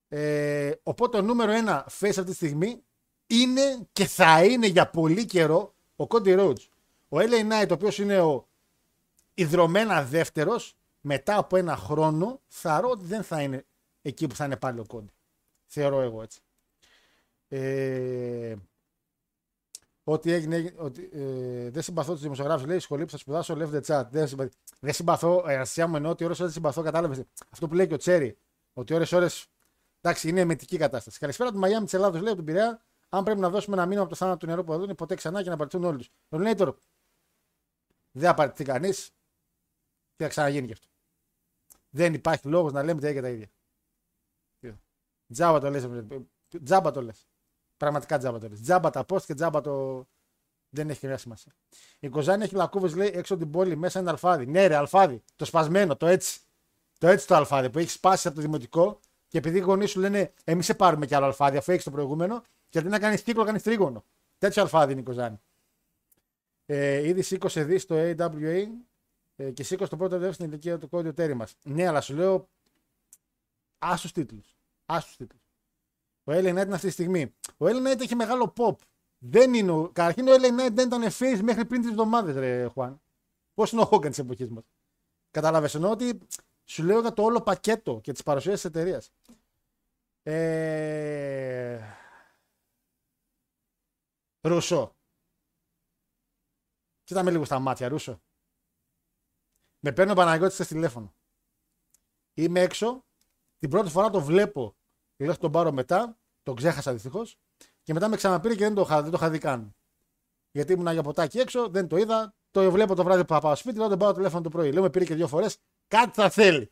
Ε, 0.08 0.72
οπότε 0.84 1.18
το 1.18 1.24
νούμερο 1.24 1.52
ένα 1.52 1.86
face 2.00 2.08
αυτή 2.08 2.24
τη 2.24 2.34
στιγμή 2.34 2.84
είναι 3.28 3.88
και 3.92 4.06
θα 4.06 4.44
είναι 4.44 4.68
για 4.68 4.90
πολύ 4.90 5.26
καιρό 5.26 5.73
ο 5.96 6.06
Cody 6.10 6.40
Rhodes. 6.40 6.68
Ο 7.10 7.18
LA 7.18 7.52
Knight, 7.52 7.68
ο 7.70 7.74
οποίος 7.74 7.98
είναι 8.00 8.20
ο 8.22 8.48
ιδρωμένα 9.34 10.04
δεύτερος, 10.04 10.78
μετά 11.02 11.38
από 11.38 11.58
ένα 11.58 11.76
χρόνο, 11.76 12.42
ρω 12.64 12.90
ότι 12.90 13.06
δεν 13.06 13.24
θα 13.24 13.42
είναι 13.42 13.66
εκεί 14.02 14.28
που 14.28 14.36
θα 14.36 14.46
είναι 14.46 14.58
πάλι 14.58 14.80
ο 14.80 14.86
Κόντι. 14.88 15.14
Θεωρώ 15.66 16.02
εγώ 16.02 16.22
έτσι. 16.22 16.40
Ε, 17.48 18.56
Ότι, 20.04 20.32
έγινε, 20.32 20.56
έγινε- 20.56 20.76
ότι 20.78 21.10
ε, 21.14 21.70
δεν 21.70 21.82
συμπαθώ 21.82 22.12
τους 22.14 22.22
δημοσιογράφους. 22.22 22.66
Λέει 22.66 22.78
η 22.78 22.80
σχολή 22.80 23.06
που 23.06 23.12
θα 23.12 23.18
σπουδάσω, 23.18 23.56
Left 23.58 23.74
the 23.74 23.82
chat. 23.86 24.04
Δεν, 24.12 24.28
συμπα... 24.28 24.48
δεν 24.80 24.94
συμπαθώ, 24.94 25.44
ε, 25.48 25.56
αστεία 25.56 25.88
μου 25.88 25.96
εννοώ 25.96 26.12
ότι 26.12 26.24
ώρες 26.24 26.40
ώρες 26.40 26.54
συμπαθώ, 26.54 26.82
κατάλαβες. 26.82 27.24
Αυτό 27.50 27.68
που 27.68 27.74
λέει 27.74 27.88
και 27.88 27.94
ο 27.94 27.98
Τσέρι. 27.98 28.38
Ότι 28.74 28.94
ώρες 28.94 29.12
ώρες. 29.12 29.48
Εντάξει, 30.02 30.30
είναι 30.30 30.40
εμετική 30.40 30.78
κατάσταση. 30.78 31.20
Καλησπέρα 31.20 31.52
του 31.52 31.58
Μαϊάμι 31.58 31.84
της 31.86 31.94
Ελλάδος, 31.94 32.22
λέει 32.22 32.28
από 32.34 32.36
τον 32.36 32.46
Πειραιά. 32.46 32.84
Αν 33.14 33.24
πρέπει 33.24 33.40
να 33.40 33.50
δώσουμε 33.50 33.76
ένα 33.76 33.86
μήνυμα 33.86 34.02
από 34.02 34.10
το 34.10 34.16
θάνατο 34.16 34.38
του 34.38 34.46
νερού 34.46 34.64
που 34.64 34.74
εδώ 34.74 34.84
είναι 34.84 34.94
ποτέ 34.94 35.16
ξανά 35.16 35.44
και 35.44 35.50
να 35.50 35.56
παραιτηθούν 35.56 35.86
όλοι 35.86 35.98
του. 35.98 36.12
Ο 36.30 36.38
Λίνεϊτορ 36.38 36.76
δεν 38.12 38.30
θα 38.30 38.34
παραιτηθεί 38.34 38.64
κανείς 38.64 39.16
και 40.16 40.24
θα 40.24 40.28
ξαναγίνει 40.28 40.68
και 40.68 40.74
αυτό. 40.74 40.88
Δεν 41.90 42.14
υπάρχει 42.14 42.48
λόγος 42.48 42.72
να 42.72 42.84
λέμε 42.84 43.02
τα 43.02 43.10
ίδια 43.10 43.22
και 43.22 43.28
τα 43.28 43.34
ίδια. 43.34 43.52
Τζάμπα 45.34 45.60
το 45.60 45.70
λες. 45.70 45.88
Τζάμπα 46.64 46.92
το 46.92 47.02
λες. 47.02 47.28
Πραγματικά 47.78 48.18
τζάμπα 48.18 48.40
το 48.40 48.50
λες. 48.50 48.62
Τζάμπα 48.62 48.90
τα 48.90 49.06
post 49.08 49.22
και 49.22 49.34
τζάμπα 49.34 49.62
το. 49.62 50.06
Δεν 50.70 50.90
έχει 50.90 51.00
καμία 51.00 51.18
σημασία. 51.18 51.54
Η 52.00 52.10
Κοζάνη 52.10 52.44
έχει 52.44 52.56
λακκούβες, 52.56 52.96
λέει, 52.96 53.12
έξω 53.14 53.34
από 53.34 53.44
την 53.44 53.52
πόλη, 53.52 53.76
μέσα 53.76 54.00
είναι 54.00 54.10
αλφάδι. 54.10 54.46
Ναι, 54.46 54.68
ρε, 54.68 54.76
αλφάδι. 54.76 55.24
Το 55.36 55.46
σπασμένο, 55.46 55.96
το 55.96 56.08
έτσι. 56.08 56.40
Το 56.98 57.08
έτσι 57.08 57.28
το 57.28 57.36
αλφάδι 57.36 57.70
που 57.70 57.80
έχει 57.80 57.90
σπάσει 57.90 58.28
από 58.28 58.36
το 58.36 58.42
δημοτικό 58.42 59.00
και 59.28 59.38
επειδή 59.38 59.58
οι 59.58 59.62
γονείς 59.62 59.90
σου 59.90 60.00
λένε, 60.00 60.34
εμεί 60.44 60.64
σε 60.64 60.74
πάρουμε 60.74 61.06
κι 61.06 61.16
άλλο 61.16 61.26
αλφάδι, 61.26 61.58
αφού 61.58 61.72
έχεις 61.72 61.84
το 61.84 61.92
προηγούμενο, 61.92 62.44
και 62.74 62.80
αντί 62.80 62.88
να 62.90 63.00
κάνεις 63.00 63.22
κύκλο, 63.22 63.44
κάνεις 63.44 63.64
τρίγωνο. 63.64 64.04
Τέτοιο 64.38 64.62
αλφάδι 64.62 64.92
είναι 64.92 65.02
η 65.02 65.04
Κοζάνη. 65.04 65.42
Ε, 66.66 67.08
ήδη 67.08 67.22
σήκωσε 67.22 67.64
δις 67.64 67.82
στο 67.82 67.96
AWA 67.96 68.66
ε, 69.36 69.52
και 69.52 69.64
σήκωσε 69.64 69.90
το 69.90 69.98
πρώτο 69.98 70.12
δεύτερο 70.12 70.34
στην 70.34 70.46
ηλικία 70.46 70.78
του 70.78 70.90
κόντιο 70.90 71.14
τέρι 71.14 71.34
μας. 71.34 71.56
Ναι, 71.64 71.88
αλλά 71.88 72.02
σου 72.02 72.14
λέω 72.16 72.50
άσου 73.80 74.12
τίτλους. 74.12 74.56
Άσου 74.86 75.16
τίτλους. 75.18 75.42
Ο 76.24 76.32
Ellen 76.32 76.46
Knight 76.46 76.66
είναι 76.66 76.74
αυτή 76.74 76.88
τη 76.88 76.94
στιγμή. 76.94 77.34
Ο 77.58 77.66
Ellen 77.66 77.88
Knight 77.88 78.00
έχει 78.02 78.16
μεγάλο 78.16 78.54
pop. 78.58 78.76
Δεν 79.18 79.54
είναι. 79.54 79.72
ο- 79.72 79.90
Καταρχήν 79.94 80.28
ο 80.28 80.32
Ellen 80.34 80.60
Knight 80.60 80.72
δεν 80.74 80.88
ήταν 80.88 81.04
face 81.04 81.40
μέχρι 81.44 81.66
πριν 81.66 81.82
τρει 81.82 81.92
εβδομάδες, 81.92 82.36
ρε 82.36 82.66
Χουάν. 82.68 83.02
Πώς 83.54 83.72
είναι 83.72 83.82
ο 83.82 83.90
Hogan 83.92 84.08
της 84.10 84.20
εποχής 84.20 84.50
μας. 84.50 84.64
Κατάλαβε 85.32 85.70
εννοώ 85.74 85.92
ότι 85.92 86.18
σου 86.66 86.84
λέω 86.84 87.00
για 87.00 87.14
το 87.14 87.24
όλο 87.24 87.42
πακέτο 87.42 88.00
και 88.04 88.12
τις 88.12 88.24
παρουσίες 88.24 88.54
της 88.54 88.66
εταιρείας. 88.66 89.12
Ε... 90.24 91.80
Ρούσο. 94.44 94.96
Κοίτα 97.04 97.24
με 97.24 97.32
λίγο 97.32 97.46
στα 97.46 97.60
μάτια, 97.60 97.88
Ρούσο. 97.88 98.22
Με 99.80 99.92
παίρνει 99.92 100.12
ο 100.12 100.16
Παναγιώτης 100.16 100.56
στο 100.56 100.66
τηλέφωνο. 100.66 101.16
Είμαι 102.34 102.60
έξω. 102.60 103.06
Την 103.58 103.70
πρώτη 103.70 103.90
φορά 103.90 104.10
το 104.10 104.22
βλέπω. 104.22 104.76
Λέω 105.18 105.32
θα 105.32 105.38
τον 105.38 105.52
πάρω 105.52 105.72
μετά. 105.72 106.18
Τον 106.44 106.56
ξέχασα 106.56 106.94
δυστυχώς. 106.94 107.38
Και 107.84 107.94
μετά 107.94 108.08
με 108.08 108.16
ξαναπήρε 108.16 108.56
και 108.56 108.64
δεν 108.64 108.74
το 108.74 108.82
είχα, 108.82 109.02
δεν 109.02 109.12
το 109.12 109.18
είχα 109.18 109.30
δει 109.30 109.38
καν. 109.38 109.76
Γιατί 110.52 110.74
ήμουν 110.74 110.92
για 110.92 111.04
ποτάκι 111.04 111.40
έξω, 111.40 111.70
δεν 111.70 111.88
το 111.88 111.98
είδα. 111.98 112.36
Το 112.52 112.72
βλέπω 112.72 112.96
το 112.96 113.04
βράδυ 113.04 113.26
που 113.26 113.34
θα 113.34 113.40
πάω 113.40 113.56
σπίτι, 113.56 113.78
λέω 113.78 113.88
τον 113.88 114.00
πάρω 114.00 114.14
τηλέφωνο 114.14 114.42
το 114.42 114.50
πρωί. 114.50 114.72
Λέω 114.72 114.82
με 114.82 114.90
πήρε 114.90 115.06
και 115.06 115.16
δύο 115.16 115.28
φορές. 115.28 115.58
Κάτι 115.88 116.14
θα 116.14 116.30
θέλει. 116.30 116.72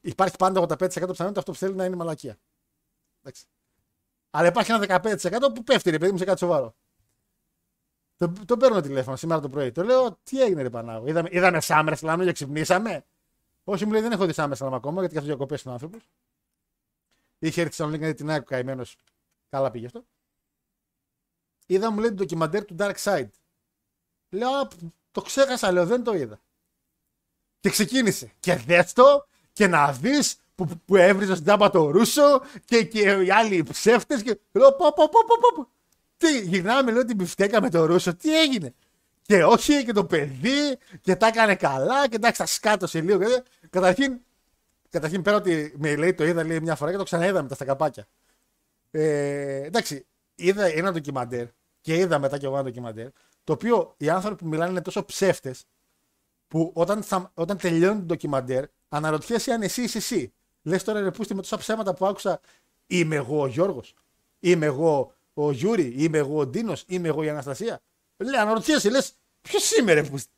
Υπάρχει 0.00 0.36
πάντα 0.36 0.60
85% 0.60 0.88
πιθανότητα 0.88 1.38
αυτό 1.38 1.52
που 1.52 1.58
θέλει 1.58 1.74
να 1.74 1.84
είναι 1.84 1.96
μαλακία. 1.96 2.38
Εντάξει. 3.20 3.46
Αλλά 4.36 4.48
υπάρχει 4.48 4.72
ένα 4.72 5.00
15% 5.02 5.54
που 5.54 5.62
πέφτει, 5.62 5.90
ρε 5.90 5.98
παιδί 5.98 6.12
μου, 6.12 6.18
σε 6.18 6.24
κάτι 6.24 6.38
σοβαρό. 6.38 6.74
Το, 8.16 8.32
το 8.46 8.56
παίρνω 8.56 8.80
τηλέφωνο 8.80 9.16
σήμερα 9.16 9.40
το 9.40 9.48
πρωί. 9.48 9.72
Το 9.72 9.82
λέω, 9.82 10.18
τι 10.22 10.42
έγινε, 10.42 10.62
ρε 10.62 10.70
Πανάγο. 10.70 11.06
Είδαμε, 11.06 11.28
είδαμε 11.32 11.58
SummerSlam 11.62 12.20
και 12.24 12.32
ξυπνήσαμε; 12.32 13.04
Όχι, 13.64 13.84
μου 13.86 13.92
λέει, 13.92 14.00
δεν 14.00 14.12
έχω 14.12 14.26
δει 14.26 14.32
SummerSlam 14.36 14.70
ακόμα, 14.72 15.00
γιατί 15.00 15.14
καθόλου 15.14 15.26
διακοπές 15.26 15.62
είναι 15.62 15.70
ο 15.70 15.74
άνθρωπος. 15.74 16.08
Είχε 17.38 17.60
έρθει 17.60 17.72
στη 17.72 17.82
Θεσσαλονίκη 17.82 18.14
την 18.14 18.30
ΑΕΚ 18.30 18.42
καημένος. 18.44 18.96
Καλά 19.48 19.70
πήγε 19.70 19.86
αυτό. 19.86 20.04
Είδα, 21.66 21.90
μου 21.90 21.98
λέει, 21.98 22.08
το 22.08 22.14
ντοκιμαντέρ 22.14 22.64
του 22.64 22.76
Dark 22.78 22.96
Side. 22.96 23.28
Λέω, 24.30 24.50
«Α, 24.50 24.68
το 25.10 25.20
ξέχασα, 25.20 25.72
λέω, 25.72 25.86
δεν 25.86 26.04
το 26.04 26.14
είδα. 26.14 26.40
Και 27.60 27.70
ξεκίνησε. 27.70 28.32
Και 28.40 28.54
δες 28.56 28.92
το 28.92 29.26
και 29.52 29.66
να 29.66 29.92
δεις 29.92 30.36
που, 30.54 30.64
που, 30.66 30.80
που 30.84 30.96
έβριζε 30.96 31.34
στην 31.34 31.46
τάμπα 31.46 31.70
το 31.70 31.90
Ρούσο 31.90 32.42
και, 32.64 32.84
και 32.84 33.00
οι 33.00 33.30
άλλοι 33.30 33.62
ψεύτες. 33.62 34.22
Και 34.22 34.38
λέω, 34.52 34.72
πω, 34.72 34.92
πω, 34.92 35.08
πω, 35.08 35.20
πω, 35.26 35.36
πω, 35.40 35.62
πω. 35.62 35.68
Τι, 36.16 36.40
γυρνάμε, 36.40 36.92
λέω 36.92 37.04
την 37.04 37.16
πιφτέκα 37.16 37.60
με 37.60 37.70
το 37.70 37.84
Ρούσο, 37.84 38.14
τι 38.14 38.40
έγινε; 38.40 38.74
Και 39.22 39.44
όχι, 39.44 39.84
και 39.84 39.92
το 39.92 40.04
παιδί, 40.04 40.78
και 41.00 41.16
τα 41.16 41.26
έκανε 41.26 41.54
καλά, 41.54 42.08
και 42.08 42.16
εντάξει, 42.16 42.38
τα 42.38 42.46
σκάτωσε 42.46 43.00
λίγο. 43.00 43.18
Και, 43.18 43.42
καταρχήν, 43.70 44.20
καταρχήν 44.88 45.22
πέρα 45.22 45.36
ότι 45.36 45.74
με 45.76 45.96
λέει 45.96 46.14
το 46.14 46.24
είδα 46.24 46.44
λέει, 46.44 46.60
μια 46.60 46.74
φορά 46.74 46.90
και 46.90 46.96
το 46.96 47.04
ξαναείδα 47.04 47.42
μετά 47.42 47.54
στα 47.54 47.64
καπάκια. 47.64 48.06
Ε, 48.90 49.62
εντάξει, 49.64 50.06
είδα 50.34 50.64
ένα 50.64 50.92
ντοκιμαντέρ 50.92 51.46
και 51.80 51.96
είδα 51.96 52.18
μετά 52.18 52.38
και 52.38 52.46
εγώ 52.46 52.54
ένα 52.54 52.64
ντοκιμαντέρ, 52.64 53.08
το 53.44 53.52
οποίο 53.52 53.94
οι 53.96 54.08
άνθρωποι 54.08 54.42
που 54.42 54.48
μιλάνε 54.48 54.70
είναι 54.70 54.80
τόσο 54.80 55.04
ψεύτες 55.04 55.64
που 56.48 56.70
όταν, 56.74 57.02
θα, 57.02 57.30
όταν 57.34 57.56
τελειώνει 57.56 57.98
το 57.98 58.04
ντοκιμαντέρ, 58.04 58.64
αναρωτιέσαι 58.88 59.52
αν 59.52 59.62
εσύ 59.62 59.82
είσαι 59.82 59.98
εσύ. 59.98 60.32
Λες 60.64 60.84
τώρα 60.84 61.00
ρε 61.00 61.10
πούστη 61.10 61.34
με 61.34 61.40
τόσα 61.40 61.56
ψέματα 61.56 61.94
που 61.94 62.06
άκουσα, 62.06 62.40
είμαι 62.86 63.16
εγώ 63.16 63.40
ο 63.40 63.46
Γιώργος, 63.46 63.94
είμαι 64.40 64.66
εγώ 64.66 65.14
ο 65.34 65.52
Γιούρι, 65.52 65.94
είμαι 65.96 66.18
εγώ 66.18 66.38
ο 66.38 66.46
Ντίνος, 66.46 66.84
είμαι 66.86 67.08
εγώ 67.08 67.22
η 67.22 67.28
Αναστασία. 67.28 67.80
Λέει, 68.16 68.40
αναρωτιέσαι, 68.40 68.90
λες, 68.90 69.12
ποιος 69.40 69.76
είμαι 69.76 69.92
ρε 69.92 70.02
πούστη; 70.02 70.32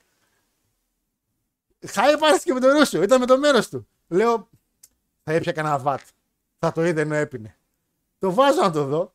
Χάι 1.86 2.18
πάρει 2.18 2.40
και 2.40 2.52
με 2.52 2.60
τον 2.60 2.70
Ρούσο, 2.70 3.02
ήταν 3.02 3.20
με 3.20 3.26
το 3.26 3.38
μέρος 3.38 3.68
του. 3.68 3.88
Λέω, 4.08 4.48
θα 5.22 5.32
έπια 5.32 5.52
κανένα 5.52 5.78
βάτ. 5.78 6.00
Θα 6.58 6.72
το 6.72 6.84
είδε 6.84 7.00
ενώ 7.00 7.14
έπινε. 7.14 7.58
Το 8.18 8.32
βάζω 8.32 8.60
να 8.60 8.70
το 8.70 8.84
δω 8.84 9.14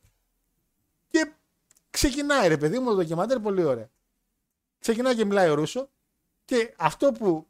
και 1.08 1.32
ξεκινάει 1.90 2.48
ρε 2.48 2.56
παιδί 2.56 2.78
μου 2.78 2.88
το 2.88 2.94
ντοκιμαντέρ 2.94 3.40
πολύ 3.40 3.64
ωραία. 3.64 3.90
Ξεκινάει 4.78 5.14
και 5.14 5.24
μιλάει 5.24 5.48
ο 5.48 5.54
Ρούσο 5.54 5.88
και 6.44 6.74
αυτό 6.76 7.12
που 7.12 7.46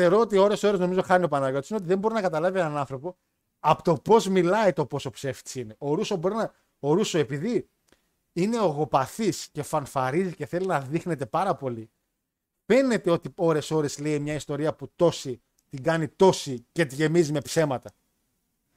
θεωρώ 0.00 0.20
ότι 0.20 0.38
ώρες 0.38 0.62
ώρες 0.62 0.80
νομίζω 0.80 1.02
χάνει 1.02 1.24
ο 1.24 1.28
Παναγιώτης 1.28 1.68
είναι 1.68 1.78
ότι 1.78 1.88
δεν 1.88 1.98
μπορεί 1.98 2.14
να 2.14 2.20
καταλάβει 2.20 2.58
έναν 2.58 2.76
άνθρωπο 2.76 3.16
από 3.60 3.82
το 3.82 3.94
πώς 3.94 4.28
μιλάει 4.28 4.72
το 4.72 4.86
πόσο 4.86 5.10
ψεύτης 5.10 5.54
είναι. 5.54 5.74
Ο 5.78 5.94
Ρούσο 5.94 6.16
μπορεί 6.16 6.34
να... 6.34 6.52
Ο 6.78 6.92
Ρούσο 6.92 7.18
επειδή 7.18 7.68
είναι 8.32 8.60
ογοπαθής 8.60 9.48
και 9.52 9.62
φανφαρίζει 9.62 10.34
και 10.34 10.46
θέλει 10.46 10.66
να 10.66 10.80
δείχνεται 10.80 11.26
πάρα 11.26 11.54
πολύ 11.54 11.90
φαίνεται 12.70 13.10
ότι 13.10 13.32
ώρες 13.34 13.70
ώρες 13.70 13.98
λέει 13.98 14.18
μια 14.18 14.34
ιστορία 14.34 14.74
που 14.74 14.92
τόση 14.96 15.42
την 15.70 15.82
κάνει 15.82 16.08
τόση 16.08 16.66
και 16.72 16.84
τη 16.84 16.94
γεμίζει 16.94 17.32
με 17.32 17.40
ψέματα. 17.40 17.92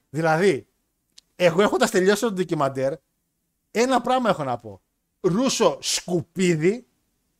Δηλαδή, 0.09 0.67
εγώ 1.35 1.61
έχοντας 1.61 1.91
τελειώσει 1.91 2.21
το 2.21 2.31
ντοκιμαντέρ, 2.31 2.93
ένα 3.71 4.01
πράγμα 4.01 4.29
έχω 4.29 4.43
να 4.43 4.57
πω. 4.57 4.81
Ρούσο 5.21 5.77
σκουπίδι, 5.81 6.87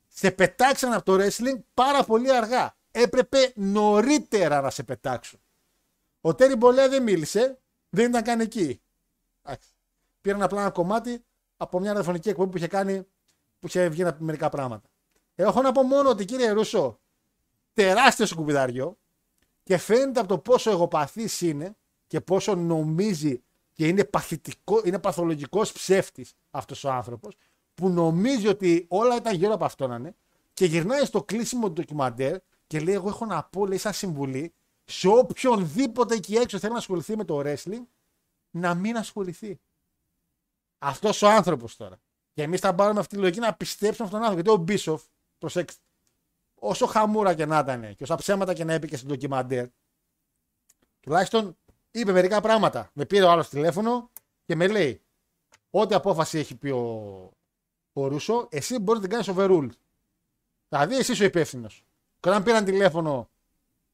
σε 0.07 0.31
πετάξαν 0.31 0.93
από 0.93 1.05
το 1.05 1.13
wrestling 1.13 1.59
πάρα 1.73 2.03
πολύ 2.03 2.35
αργά. 2.35 2.75
Έπρεπε 2.95 3.51
νωρίτερα 3.55 4.61
να 4.61 4.69
σε 4.69 4.83
πετάξουν. 4.83 5.39
Ο 6.21 6.35
Τέρι 6.35 6.55
Μπολέα 6.55 6.89
δεν 6.89 7.03
μίλησε, 7.03 7.59
δεν 7.89 8.09
ήταν 8.09 8.23
καν 8.23 8.39
εκεί. 8.39 8.81
Εντάξει. 9.41 9.69
Πήραν 10.21 10.41
απλά 10.41 10.61
ένα 10.61 10.69
κομμάτι 10.69 11.25
από 11.57 11.79
μια 11.79 11.89
ραδιοφωνική 11.89 12.29
εκπομπή 12.29 12.51
που 12.51 12.57
είχε 12.57 12.67
κάνει, 12.67 13.07
που 13.59 13.67
είχε 13.67 13.89
βγει 13.89 14.03
να 14.03 14.13
πει 14.13 14.23
μερικά 14.23 14.49
πράγματα. 14.49 14.89
Έχω 15.35 15.61
να 15.61 15.71
πω 15.71 15.83
μόνο 15.83 16.09
ότι 16.09 16.25
κύριε 16.25 16.51
Ρούσο, 16.51 16.99
τεράστιο 17.73 18.25
σκουπιδαριό 18.25 18.97
και 19.63 19.77
φαίνεται 19.77 20.19
από 20.19 20.29
το 20.29 20.37
πόσο 20.37 20.71
εγωπαθής 20.71 21.41
είναι 21.41 21.75
και 22.07 22.21
πόσο 22.21 22.55
νομίζει 22.55 23.43
και 23.73 23.87
είναι, 23.87 24.03
παθητικό, 24.03 24.81
είναι 24.85 24.99
παθολογικός 24.99 25.71
ψεύτης 25.71 26.33
αυτός 26.51 26.83
ο 26.83 26.91
άνθρωπος 26.91 27.35
που 27.73 27.89
νομίζει 27.89 28.47
ότι 28.47 28.85
όλα 28.89 29.15
ήταν 29.15 29.35
γύρω 29.35 29.53
από 29.53 29.65
αυτόν 29.65 29.89
να 29.89 29.95
είναι 29.95 30.15
και 30.53 30.65
γυρνάει 30.65 31.05
στο 31.05 31.23
κλείσιμο 31.23 31.67
του 31.67 31.73
ντοκιμαντέρ 31.73 32.37
και 32.73 32.79
λέει 32.79 32.93
εγώ 32.93 33.07
έχω 33.07 33.25
να 33.25 33.43
πω 33.43 33.65
λέει 33.65 33.77
σαν 33.77 33.93
συμβουλή 33.93 34.53
σε 34.83 35.07
οποιονδήποτε 35.07 36.15
εκεί 36.15 36.35
έξω 36.35 36.59
θέλει 36.59 36.71
να 36.71 36.77
ασχοληθεί 36.77 37.17
με 37.17 37.23
το 37.25 37.41
wrestling 37.45 37.83
να 38.51 38.73
μην 38.73 38.97
ασχοληθεί. 38.97 39.59
Αυτός 40.77 41.21
ο 41.21 41.29
άνθρωπος 41.29 41.75
τώρα. 41.75 41.99
Και 42.33 42.43
εμείς 42.43 42.59
θα 42.59 42.75
πάρουμε 42.75 42.99
αυτή 42.99 43.15
τη 43.15 43.21
λογική 43.21 43.39
να 43.39 43.53
πιστέψουμε 43.53 44.07
αυτόν 44.07 44.19
τον 44.19 44.29
άνθρωπο. 44.29 44.49
Γιατί 44.49 44.61
ο 44.61 44.63
Μπίσοφ, 44.63 45.03
προσέξτε, 45.37 45.81
όσο 46.55 46.85
χαμούρα 46.85 47.33
και 47.33 47.45
να 47.45 47.59
ήταν 47.59 47.95
και 47.95 48.03
όσα 48.03 48.15
ψέματα 48.15 48.53
και 48.53 48.63
να 48.63 48.73
είπε 48.73 48.87
και 48.87 48.97
στην 48.97 49.07
ντοκιμαντέρ, 49.07 49.67
τουλάχιστον 50.99 51.57
είπε 51.91 52.11
μερικά 52.11 52.41
πράγματα. 52.41 52.89
Με 52.93 53.05
πήρε 53.05 53.23
ο 53.23 53.29
άλλος 53.29 53.49
τηλέφωνο 53.49 54.09
και 54.45 54.55
με 54.55 54.67
λέει: 54.67 55.01
Ό,τι 55.69 55.95
απόφαση 55.95 56.37
έχει 56.37 56.55
πει 56.55 56.69
ο, 56.69 57.31
ο 57.93 58.07
Ρούσο, 58.07 58.47
εσύ 58.51 58.79
μπορείς 58.79 59.01
να 59.01 59.07
την 59.07 59.17
κάνεις 59.17 59.29
overrule. 59.37 59.69
Δηλαδή, 60.69 60.95
εσύ 60.95 61.11
είσαι 61.11 61.23
ο 61.23 61.25
υπεύθυνος. 61.25 61.85
Και 62.23 62.29
όταν 62.29 62.43
πήραν 62.43 62.65
τηλέφωνο 62.65 63.29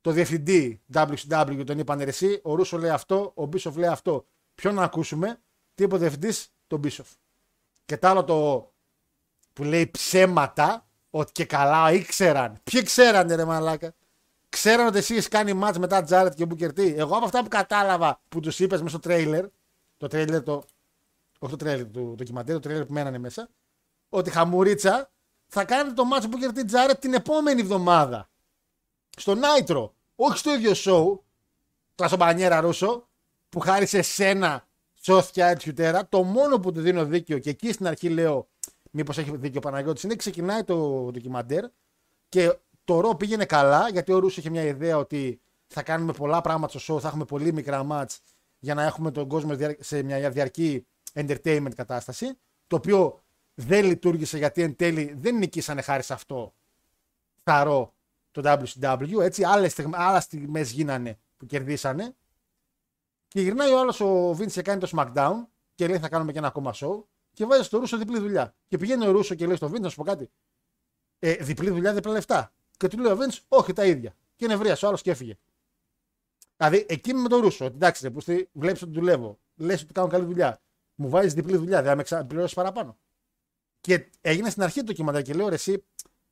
το 0.02 0.12
διευθυντή 0.12 0.82
WCW, 0.94 1.64
τον 1.66 1.80
είπαν 1.80 1.98
ρε, 2.00 2.04
εσύ, 2.04 2.40
ο 2.44 2.56
Ρούσο 2.56 2.78
λέει 2.78 2.90
αυτό, 2.90 3.32
ο 3.36 3.46
Μπίσοφ 3.46 3.76
λέει 3.76 3.90
αυτό. 3.90 4.26
Ποιον 4.56 4.74
να 4.74 4.84
ακούσουμε, 4.84 5.40
τι 5.76 5.84
είπε 5.84 5.96
ο 5.96 5.98
διευθυντής, 5.98 6.54
τον 6.68 6.80
Μπίσοφ. 6.80 7.08
Και 7.86 7.98
τ' 7.98 8.06
άλλο 8.06 8.24
το 8.24 8.72
που 9.54 9.64
λέει 9.64 9.88
ψέματα, 9.88 10.88
ότι 11.10 11.32
και 11.32 11.46
καλά 11.46 11.92
ήξεραν. 11.92 12.60
Ποιοι 12.64 12.84
ξέρανε, 12.84 13.36
ρε 13.36 13.46
Μαλάκα. 13.46 13.94
Ξέραν 14.50 14.88
ότι 14.88 14.98
εσύ 14.98 15.14
έχεις 15.14 15.28
κάνει 15.28 15.54
μάτς 15.54 15.78
μετά 15.78 16.04
Τζάρετ 16.04 16.34
και 16.34 16.46
Μπουκερτή. 16.46 16.96
Εγώ 16.98 17.16
από 17.16 17.26
αυτά 17.26 17.44
που 17.44 17.50
κατάλαβα 17.50 18.22
που 18.30 18.40
τους 18.40 18.60
είπες 18.60 18.82
μέσα 18.82 18.98
στο 18.98 19.00
τρέιλερ, 19.00 19.46
το 19.98 20.08
τρέιλερ 20.08 20.44
το, 20.44 20.64
όχι 21.40 21.52
το 21.52 21.58
τρέλερ 21.58 21.92
του 21.92 22.14
ντοκιμαντέρ, 22.16 22.56
το 22.56 22.62
τρέλερ 22.62 22.86
που 22.86 22.94
μένανε 22.94 23.18
μέσα, 23.18 23.50
ότι 24.10 24.30
χαμουρίτσα 24.30 25.12
θα 25.52 25.66
κάνει 25.66 25.94
το 25.94 26.06
μάτσο 26.06 26.30
που 26.30 26.38
κερδίζει 26.38 26.66
Τζάρετ 26.66 27.00
την 27.00 27.14
επόμενη 27.14 27.62
εβδομάδα. 27.62 28.30
Στο 29.18 29.34
Nitro. 29.34 29.90
Όχι 30.16 30.38
στο 30.38 30.54
ίδιο 30.54 30.72
show. 30.76 31.20
Κλασομπανιέρα 31.96 32.60
Ρούσο, 32.60 33.08
που 33.50 33.60
χάρισε 33.60 34.02
σένα 34.02 34.68
σώθια 35.02 35.48
έτσι 35.48 35.74
τέρα. 35.74 36.08
Το 36.08 36.24
μόνο 36.24 36.60
που 36.60 36.72
του 36.72 36.82
δίνω 36.82 37.06
δίκιο 37.06 37.40
και 37.40 37.50
εκεί 37.50 37.72
στην 37.72 37.88
αρχή 37.88 38.10
λέω, 38.10 38.48
μήπως 38.92 39.18
έχει 39.18 39.38
δίκιο 39.38 39.60
ο 39.64 39.68
Παναγιώτης, 39.68 40.04
είναι 40.04 40.16
ξεκινάει 40.16 40.64
το 40.64 41.10
ντοκιμαντέρ 41.12 41.66
και 42.30 42.58
το 42.84 43.00
ρο 43.00 43.16
πήγαινε 43.16 43.46
καλά 43.46 43.90
γιατί 43.90 44.12
ο 44.14 44.20
Ρούσο 44.20 44.40
είχε 44.40 44.50
μια 44.50 44.64
ιδέα 44.64 44.98
ότι 44.98 45.42
θα 45.68 45.84
κάνουμε 45.84 46.14
πολλά 46.14 46.42
πράγματα 46.42 46.80
στο 46.80 46.96
show, 46.96 47.00
θα 47.02 47.08
έχουμε 47.08 47.26
πολύ 47.26 47.54
μικρά 47.54 47.84
μάτς 47.84 48.20
για 48.60 48.74
να 48.74 48.84
έχουμε 48.84 49.12
τον 49.12 49.28
κόσμο 49.28 49.56
σε 49.80 50.04
μια 50.04 50.30
διαρκή 50.30 50.86
entertainment 51.14 51.74
κατάσταση. 51.76 52.38
Το 52.68 52.76
οποίο 52.76 53.22
δεν 53.62 53.86
λειτουργήσε 53.86 54.38
γιατί 54.38 54.62
εν 54.62 54.76
τέλει 54.76 55.16
δεν 55.18 55.38
νικήσανε 55.38 55.82
χάρη 55.82 56.04
σε 56.04 56.14
αυτό 56.14 56.54
τα 57.44 57.64
ρο 57.64 57.94
το 58.32 58.42
WCW. 58.46 59.20
Έτσι, 59.22 59.44
άλλες, 59.44 59.80
άλλα 59.92 60.20
στιγμές 60.20 60.72
γίνανε 60.72 61.20
που 61.38 61.46
κερδίσανε. 61.46 62.16
Και 63.28 63.42
γυρνάει 63.42 63.72
ο 63.72 63.80
άλλος 63.80 64.00
ο 64.00 64.32
Vince 64.32 64.52
και 64.52 64.62
κάνει 64.62 64.80
το 64.80 64.90
SmackDown 64.96 65.34
και 65.76 65.88
λέει 65.88 66.00
θα 66.00 66.10
κάνουμε 66.10 66.32
και 66.32 66.38
ένα 66.38 66.48
ακόμα 66.48 66.74
show. 66.76 67.04
Και 67.34 67.46
βάζει 67.46 67.64
στο 67.64 67.78
Ρούσο 67.78 67.98
διπλή 67.98 68.20
δουλειά. 68.20 68.56
Και 68.68 68.78
πηγαίνει 68.78 69.08
ο 69.08 69.12
Ρούσο 69.12 69.36
και 69.36 69.46
λέει 69.46 69.56
στο 69.56 69.68
Vince 69.68 69.80
να 69.80 69.90
σου 69.90 69.96
πω 69.96 70.04
κάτι. 70.04 70.30
Ε, 71.20 71.34
διπλή 71.34 71.70
δουλειά, 71.70 71.94
διπλά 71.94 72.12
λεφτά. 72.12 72.54
Και 72.78 72.88
του 72.88 73.00
λέει 73.00 73.12
ο 73.12 73.18
Vince, 73.20 73.38
όχι 73.48 73.74
τα 73.74 73.86
ίδια. 73.86 74.16
Και 74.36 74.48
νευρία, 74.48 74.78
ο 74.84 74.88
άλλος 74.88 75.02
και 75.02 75.12
έφυγε. 75.12 75.38
Δηλαδή, 76.58 76.86
εκείνη 76.90 77.22
με 77.22 77.30
τον 77.30 77.42
Ρούσο, 77.42 77.66
ότι 77.66 77.76
εντάξει, 77.76 78.12
που 78.12 78.22
βλέπεις 78.52 78.82
ότι 78.82 78.92
δουλεύω, 78.92 79.40
λες 79.56 79.82
ότι 79.82 79.94
κάνω 79.94 80.08
καλή 80.08 80.26
δουλειά. 80.26 80.60
Μου 80.96 81.10
βάζεις 81.10 81.34
διπλή 81.34 81.58
δουλειά, 81.58 81.82
δεν 81.82 82.06
θα 82.06 82.18
με 82.18 82.24
πληρώσεις 82.24 82.54
παραπάνω. 82.54 82.98
Και 83.82 84.10
έγινε 84.22 84.50
στην 84.50 84.64
αρχή 84.64 84.84
το 84.84 84.94
κείμενο 84.94 85.22
και 85.22 85.34
λέω 85.34 85.48
ρε, 85.48 85.56
εσύ 85.56 85.84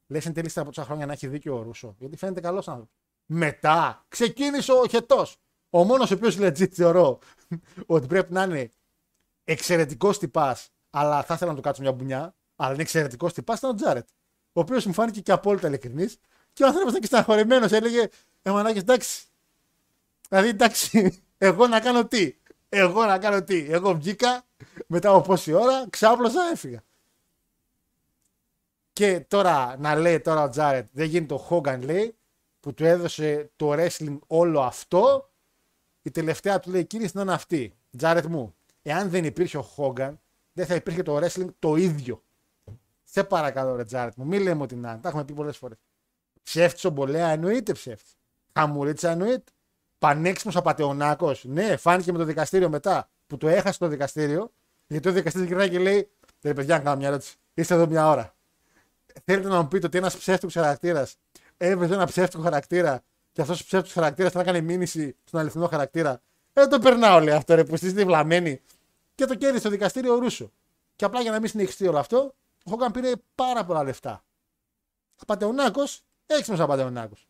λες 0.08 0.26
εν 0.26 0.34
τέλει 0.34 0.52
από 0.56 0.66
τόσα 0.66 0.84
χρόνια 0.84 1.06
να 1.06 1.14
έχει 1.14 1.28
δίκιο 1.28 1.58
ο 1.58 1.62
Ρούσο. 1.62 1.96
Γιατί 2.00 2.18
φαίνεται 2.18 2.42
καλός 2.42 2.68
άνθρωπος. 2.68 2.94
Μετά 3.26 4.06
ξεκίνησε 4.08 4.72
ο 4.72 4.88
Χετό. 4.88 5.26
Ο 5.70 5.84
μόνος 5.84 6.12
ο 6.12 6.14
οποίος 6.14 6.38
legit 6.40 6.72
θεωρώ 6.72 7.20
ότι 7.86 8.08
πρέπει 8.08 8.34
να 8.34 8.44
είναι 8.44 8.72
εξαιρετικός 9.44 10.20
τυπάς, 10.20 10.70
αλλά 10.90 11.24
θα 11.24 11.34
ήθελα 11.34 11.50
να 11.50 11.56
του 11.58 11.64
κάτσω 11.64 11.82
μια 11.82 11.92
μπουνιά, 11.92 12.36
αλλά 12.56 12.74
είναι 12.74 12.82
εξαιρετικός 12.82 13.34
τυπάς, 13.34 13.58
ήταν 13.58 13.70
ο 13.70 13.74
Τζάρετ. 13.74 14.08
Ο 14.54 14.60
οποίος 14.60 14.86
μου 14.86 14.94
φάνηκε 14.94 15.22
και 15.22 15.32
απόλυτα 15.32 15.68
ειλικρινής 15.68 16.18
και 16.54 16.64
ο 16.64 16.68
άνθρωπος 16.68 16.90
ήταν 16.90 17.02
και 17.02 17.08
στεναχωρημένος. 17.08 17.72
Έλεγε, 17.72 18.08
Εμανάκι, 18.42 18.78
εντάξει. 18.78 19.24
Δηλαδή, 20.30 20.48
εντάξει, 20.48 21.22
εγώ 21.38 21.68
να 21.68 21.80
κάνω 21.80 22.06
τι. 22.06 22.36
Εγώ 22.70 23.06
να 23.06 23.18
κάνω 23.18 23.44
τι. 23.44 23.66
Εγώ 23.70 23.94
βγήκα 23.94 24.46
μετά 24.88 25.10
από 25.10 25.22
πόση 25.22 25.54
ώρα, 25.54 25.86
ξάπλωσα, 25.90 26.42
έφυγα. 26.52 26.84
Και 28.98 29.20
τώρα 29.20 29.76
να 29.80 29.96
λέει 29.96 30.20
τώρα 30.20 30.44
ο 30.44 30.50
Τζάρετ, 30.50 30.90
δεν 30.92 31.08
γίνει 31.08 31.26
το 31.26 31.48
Hogan 31.50 31.80
λέει, 31.82 32.18
που 32.60 32.74
του 32.74 32.86
έδωσε 32.86 33.52
το 33.56 33.74
wrestling 33.74 34.20
όλο 34.28 34.62
αυτό. 34.62 35.32
Η 36.02 36.12
τελευταία 36.12 36.60
του 36.60 36.70
λέει 36.70 36.86
κίνηση 36.86 37.12
να 37.16 37.22
είναι 37.22 37.34
αυτή. 37.34 37.74
Τζάρετ 37.98 38.26
μου, 38.26 38.56
εάν 38.82 39.10
δεν 39.10 39.26
υπήρχε 39.26 39.58
ο 39.58 39.70
Hogan, 39.78 40.14
δεν 40.54 40.66
θα 40.66 40.76
υπήρχε 40.76 41.04
το 41.04 41.18
wrestling 41.18 41.48
το 41.60 41.76
ίδιο. 41.76 42.24
Σε 43.04 43.24
παρακαλώ, 43.24 43.76
ρε 43.76 43.84
Τζάρετ 43.84 44.14
μου, 44.16 44.26
μην 44.26 44.42
λέμε 44.42 44.64
ότι 44.64 44.76
να. 44.76 45.00
Τα 45.00 45.10
έχουμε 45.10 45.26
πει 45.26 45.34
πολλές 45.34 45.58
φορές. 45.58 45.78
Ψεύτης 46.44 46.86
ο 46.86 46.90
Μπολέα 46.90 47.30
εννοείται 47.30 47.74
ψεύτης. 47.74 48.18
Χαμουρίτσα 48.54 49.12
εννοείται. 49.12 49.52
Πανέξιμο 49.98 50.54
απαταιωνάκο. 50.56 51.36
Ναι, 51.44 51.78
φάνηκε 51.78 52.12
με 52.12 52.18
το 52.18 52.24
δικαστήριο 52.24 52.70
μετά 52.70 53.10
που 53.28 53.38
το 53.38 53.48
έχασε 53.48 53.80
το 53.80 53.88
δικαστήριο. 53.88 54.52
Γιατί 54.88 55.08
το 55.08 55.12
δικαστήριο 55.12 55.48
γυρνάει 55.48 55.70
και 55.70 55.80
λέει: 55.80 56.12
Δεν 56.40 56.56
παιδιά, 56.56 56.78
να 56.78 56.84
κάνω 56.84 56.98
μια 56.98 57.08
ερώτηση. 57.08 57.36
Είστε 57.54 57.74
εδώ 57.74 57.88
μια 57.88 58.10
ώρα. 58.10 58.37
Θέλετε 59.24 59.48
να 59.48 59.62
μου 59.62 59.68
πείτε 59.68 59.86
ότι 59.86 59.98
ένας 59.98 60.18
ψεύτικος 60.18 60.54
χαρακτήρας 60.54 61.16
έβρεζε 61.58 61.94
ένα 61.94 62.06
ψεύτικο 62.06 62.42
χαρακτήρα 62.44 63.04
και 63.32 63.42
αυτός 63.42 63.62
ο 63.62 63.64
ψεύτικος 63.64 63.94
χαρακτήρας 63.94 64.32
θα 64.32 64.40
έκανε 64.40 64.62
μήνυση 64.62 65.18
στον 65.24 65.40
αληθινό 65.40 65.68
χαρακτήρα. 65.68 66.22
Δεν 66.54 66.70
το 66.70 66.80
περνάω, 66.80 67.20
λέει 67.20 67.36
αυτό, 67.36 67.56
ρε, 67.56 67.64
που 67.64 67.74
είστε 67.76 68.06
βλαμμένοι. 68.06 68.62
Και 69.16 69.26
το 69.26 69.36
κέρδισε 69.36 69.60
στο 69.60 69.70
δικαστήριο 69.70 70.14
ο 70.14 70.20
Ρούσο. 70.20 70.52
Και 70.96 71.06
απλά 71.06 71.22
για 71.22 71.32
να 71.32 71.40
μην 71.40 71.50
συνεχιστεί 71.50 71.88
όλο 71.88 72.00
αυτό, 72.00 72.36
ο 72.66 72.70
Χόγκαν 72.70 72.92
πήρε 72.92 73.12
πάρα 73.36 73.66
πολλά 73.66 73.84
λεφτά. 73.84 74.24
Απατεωνάκος, 75.22 76.04
έξυπνος 76.26 76.60
απατεωνάκος. 76.60 77.28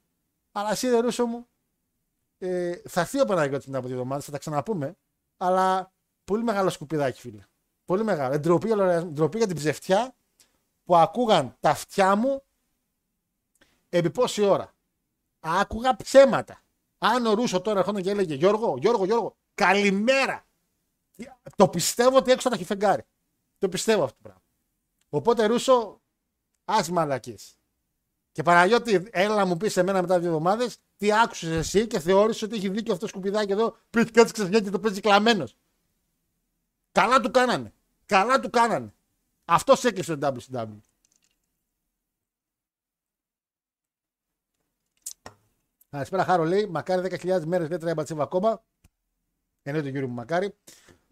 Αλλά 0.52 0.72
εσύ, 0.72 0.90
ρε 0.90 1.00
Ρούσο 1.00 1.26
μου, 1.26 1.48
ε, 2.38 2.76
θα 2.88 3.02
έρθει 3.02 3.22
ο 3.22 3.26
Παναγιώτης 3.26 3.66
μετά 3.66 3.78
από 3.78 3.88
τη 3.88 3.94
εβδομάδα, 3.94 4.22
θα 4.22 4.32
τα 4.32 4.38
ξαναπούμε. 4.38 4.96
Αλλά 5.38 5.92
πολύ 6.24 6.44
μεγάλο 6.44 6.70
σκουπιδάκι, 6.70 7.20
φίλε. 7.20 7.44
Πολύ 7.86 8.04
μεγάλο. 8.04 8.34
Ε, 8.34 8.38
ντροπή, 8.38 8.70
ντροπή 9.06 9.38
για 9.38 9.48
την 9.48 9.56
ψευτιά 9.56 10.16
που 10.88 10.96
ακούγαν 10.96 11.56
τα 11.60 11.70
αυτιά 11.70 12.16
μου 12.16 12.44
επί 13.90 14.10
πόση 14.10 14.42
ώρα. 14.42 14.74
Άκουγα 15.40 15.96
ψέματα. 15.96 16.62
Αν 16.98 17.26
ο 17.26 17.34
Ρούσο 17.34 17.62
τώρα 17.62 17.80
ερχόταν 17.80 18.02
και 18.02 18.10
έλεγε 18.10 18.34
Γιώργο, 18.34 18.78
Γιώργο, 18.78 19.06
Γιώργο, 19.06 19.36
καλημέρα. 19.56 20.46
Το 21.56 21.68
πιστεύω 21.68 22.18
ότι 22.18 22.32
έξω 22.32 22.50
θα 22.50 22.56
έχει 22.56 22.66
φεγγάρι. 22.66 23.04
Το 23.58 23.70
πιστεύω 23.70 24.04
αυτό 24.04 24.16
το 24.16 24.22
πράγμα. 24.22 24.42
Οπότε 25.10 25.46
Ρούσο, 25.46 26.02
ας 26.66 26.90
μαλακή. 26.90 27.38
Και 28.32 28.44
Παναγιώτη, 28.44 29.08
έλα 29.12 29.36
να 29.36 29.46
μου 29.46 29.58
πεις 29.58 29.72
σε 29.72 29.84
μένα 29.84 30.02
μετά 30.02 30.20
δύο 30.20 30.28
εβδομάδες 30.28 30.78
τι 30.98 31.14
άκουσες 31.14 31.50
εσύ 31.50 31.88
και 31.88 32.00
θεώρησες 32.00 32.42
ότι 32.42 32.56
έχει 32.56 32.70
δίκιο 32.70 32.94
αυτό 32.94 33.06
το 33.06 33.12
σκουπιδάκι 33.12 33.52
εδώ 33.52 33.78
που 33.90 34.00
έχει 34.00 34.12
κάτσει 34.12 34.34
ξαφνιά 34.34 34.60
και 34.60 34.70
το 34.70 34.80
παίζει 34.80 35.02
κλαμμένος. 35.02 35.58
Καλά 36.92 37.20
του 37.20 37.32
κάνανε. 37.32 37.74
Καλά 38.06 38.40
του 38.40 38.50
κάνανε. 38.50 38.94
Αυτός 39.50 39.84
έκλεισε 39.84 40.16
το 40.16 40.36
WCW. 40.36 40.78
Καλησπέρα, 45.89 46.24
Χάρο 46.24 46.43
λέει. 46.43 46.66
Μακάρι 46.66 47.18
10.000 47.22 47.45
μέρες 47.45 47.70
λέει 47.70 47.78
τρέμπα 47.78 48.04
ακόμα. 48.18 48.64
Εννοεί 49.64 49.84
τον 49.84 49.91
κύριο 49.91 50.08
μου, 50.08 50.14
μακάρι. 50.14 50.56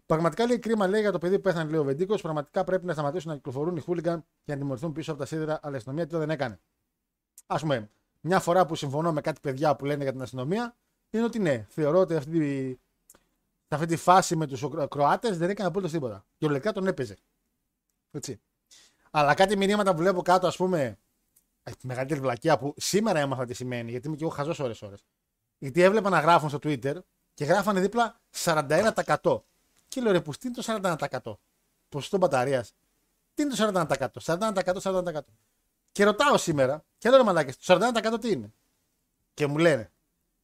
Πραγματικά 0.06 0.46
λέει 0.46 0.58
κρίμα 0.58 0.86
λέει 0.86 1.00
για 1.00 1.12
το 1.12 1.18
παιδί 1.18 1.34
που 1.36 1.40
πέθανε 1.40 1.70
λέει 1.70 1.80
ο 1.80 1.84
Βεντίκος. 1.84 2.22
Πραγματικά 2.22 2.64
πρέπει 2.64 2.86
να 2.86 2.92
σταματήσουν 2.92 3.30
να 3.30 3.36
κυκλοφορούν 3.36 3.76
οι 3.76 3.80
χούλιγκαν 3.80 4.24
και 4.44 4.52
να 4.52 4.58
τιμωρηθούν 4.58 4.92
πίσω 4.92 5.10
από 5.10 5.20
τα 5.20 5.26
σίδερα. 5.26 5.60
Αλλά 5.62 5.74
η 5.74 5.76
αστυνομία 5.76 6.06
τι 6.06 6.16
δεν 6.16 6.30
έκανε. 6.30 6.60
Α 7.46 7.58
πούμε, 7.58 7.90
μια 8.20 8.40
φορά 8.40 8.66
που 8.66 8.74
συμφωνώ 8.74 9.12
με 9.12 9.20
κάτι 9.20 9.40
παιδιά 9.40 9.76
που 9.76 9.84
λένε 9.84 10.02
για 10.02 10.12
την 10.12 10.22
αστυνομία 10.22 10.76
είναι 11.10 11.24
ότι 11.24 11.38
ναι, 11.38 11.66
θεωρώ 11.68 11.98
ότι 11.98 12.14
αυτή 12.14 12.38
τη, 12.38 12.78
σε 13.68 13.74
αυτή 13.74 13.86
τη 13.86 13.96
φάση 13.96 14.36
με 14.36 14.46
τους 14.46 14.64
Κροάτες 14.88 15.38
δεν 15.38 15.50
έκανε 15.50 15.68
απολύτως 15.68 15.92
τίποτα. 15.92 16.24
Και 16.36 16.46
ο 16.46 16.72
τον 16.72 16.86
έπαιζε. 16.86 17.16
Έτσι. 18.16 18.40
Αλλά 19.10 19.34
κάτι 19.34 19.56
μηνύματα 19.56 19.90
που 19.90 19.98
βλέπω 19.98 20.22
κάτω, 20.22 20.46
ας 20.46 20.56
πούμε, 20.56 20.98
τη 21.62 21.86
μεγαλύτερη 21.86 22.20
βλακεία 22.20 22.58
που 22.58 22.74
σήμερα 22.76 23.18
έμαθα 23.18 23.44
τι 23.44 23.54
σημαίνει, 23.54 23.90
γιατί 23.90 24.06
είμαι 24.06 24.16
και 24.16 24.24
εγώ 24.24 24.32
χαζός 24.32 24.58
ώρε-ώρε. 24.58 24.94
Γιατί 25.58 25.82
έβλεπα 25.82 26.10
να 26.10 26.20
γράφουν 26.20 26.48
στο 26.48 26.58
Twitter 26.62 26.98
και 27.34 27.44
γράφανε 27.44 27.80
δίπλα 27.80 28.20
41%. 28.44 29.42
Και 29.88 30.00
λέω 30.00 30.12
ρε, 30.12 30.20
που 30.20 30.32
τι 30.32 30.48
είναι 30.48 30.56
το 30.56 30.96
41%. 31.22 31.34
Ποσοστό 31.88 32.18
μπαταρίας. 32.18 32.74
Τι 33.34 33.42
είναι 33.42 33.54
το 33.54 33.84
41%. 33.86 34.06
41%, 34.22 34.80
41%. 34.80 35.20
Και 35.92 36.04
ρωτάω 36.04 36.36
σήμερα, 36.36 36.84
και 36.98 37.08
λέω 37.08 37.18
ρε 37.18 37.24
μαλάκες, 37.24 37.56
το 37.56 37.74
41% 37.74 38.20
τι 38.20 38.30
είναι; 38.30 38.52
Και 39.34 39.46
μου 39.46 39.58
λένε, 39.58 39.92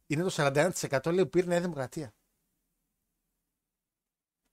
είναι 0.06 0.22
το 0.22 0.30
41% 0.36 1.12
λέει 1.12 1.24
που 1.24 1.30
πήρε 1.30 1.44
η 1.44 1.48
Νέα 1.48 1.60
Δημοκρατία. 1.60 2.12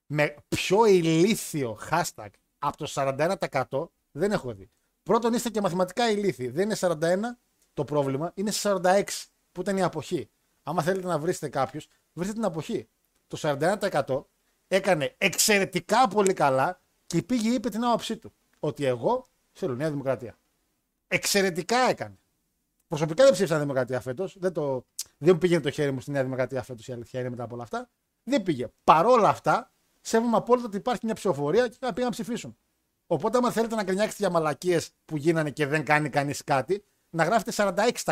Με 0.06 0.36
πιο 0.48 0.86
ηλίθιο 0.86 1.80
hashtag 1.90 2.30
από 2.60 2.78
το 2.78 2.92
41% 2.96 3.88
δεν 4.12 4.32
έχω 4.32 4.54
δει. 4.54 4.72
Πρώτον 5.04 5.34
είστε 5.34 5.50
και 5.50 5.62
μαθηματικά 5.62 6.12
ηλίθιοι. 6.12 6.50
Δεν 6.50 6.64
είναι 6.64 6.76
41 6.80 7.18
το 7.74 7.84
πρόβλημα, 7.84 8.32
είναι 8.36 8.52
46 8.62 9.04
που 9.52 9.62
ήταν 9.62 9.78
η 9.78 9.84
αποχή. 9.84 10.30
Άμα 10.64 10.82
θέλετε 10.82 11.08
να 11.08 11.20
βρείτε 11.20 11.50
κάποιους, 11.50 11.88
βρείτε 12.14 12.34
την 12.34 12.46
αποχή. 12.46 12.90
Το 13.28 13.38
41% 13.42 14.24
έκανε 14.68 15.16
εξαιρετικά 15.18 16.08
πολύ 16.08 16.34
καλά 16.34 16.82
και 17.06 17.22
πήγε 17.22 17.50
είπε 17.50 17.70
την 17.70 17.84
άποψή 17.84 18.18
του. 18.18 18.34
Ότι 18.60 18.86
εγώ 18.86 19.26
θέλω 19.52 19.76
Νέα 19.76 19.90
Δημοκρατία. 19.90 20.38
Εξαιρετικά 21.08 21.78
έκανε. 21.78 22.20
Προσωπικά 22.88 23.24
δεν 23.24 23.34
ψήφισα 23.34 23.60
Δημοκρατία 23.60 24.00
φέτος. 24.00 24.38
Δεν, 24.40 24.54
το... 24.54 24.86
δεν 25.18 25.38
πήγαινε 25.38 25.62
το 25.62 25.70
χέρι 25.70 25.92
μου 25.92 26.00
στη 26.00 26.12
Νέα 26.12 26.24
Δημοκρατία 26.24 26.64
φέτος 26.64 26.88
η 26.88 26.92
αλήθεια 26.92 27.20
είναι 27.20 27.30
μετά 27.30 27.44
από 27.44 27.54
όλα 27.54 27.64
αυτά. 27.64 27.90
Δεν 28.24 28.44
πήγε. 28.44 28.68
Παρόλα 28.84 29.30
αυτά, 29.30 29.72
σέβομαι 30.10 30.38
απόλυτα 30.38 30.68
ότι 30.68 30.78
υπάρχει 30.78 31.06
μια 31.06 31.14
ψηφοφορία 31.14 31.68
και 31.68 31.78
να 31.80 31.94
πήγαν 31.94 32.10
να 32.10 32.16
ψηφίσουν. 32.24 32.58
Οπότε, 33.08 33.38
άμα 33.38 33.52
θέλετε 33.52 33.76
να 33.76 33.84
κρινιάξετε 33.84 34.24
για 34.24 34.30
μαλακίες 34.30 34.92
που 35.06 35.18
γίνανε 35.18 35.52
και 35.52 35.66
δεν 35.66 35.86
κάνει 35.86 36.10
κανείς 36.10 36.44
κάτι, 36.44 36.84
να 37.10 37.24
γράφετε 37.24 37.52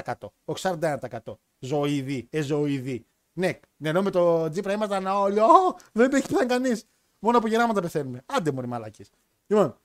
46%, 0.03 0.13
όχι 0.45 0.67
41%. 0.79 1.19
Ζωηδί, 1.59 2.27
εζωηδί. 2.29 3.05
Ναι, 3.33 3.59
ενώ 3.81 4.01
με 4.01 4.09
το 4.09 4.49
Τζίπρα 4.49 4.73
ήμασταν 4.73 5.05
όλοι, 5.05 5.39
Ω, 5.39 5.75
δεν 5.91 6.13
έχει 6.13 6.27
πεθάνει 6.27 6.49
κανείς. 6.49 6.85
Μόνο 7.19 7.37
από 7.37 7.47
γεράματα 7.47 7.81
πεθαίνουμε. 7.81 8.23
Άντε 8.25 8.51
μωρή 8.51 8.67
μαλακίες. 8.67 9.09
Λοιπόν, 9.47 9.77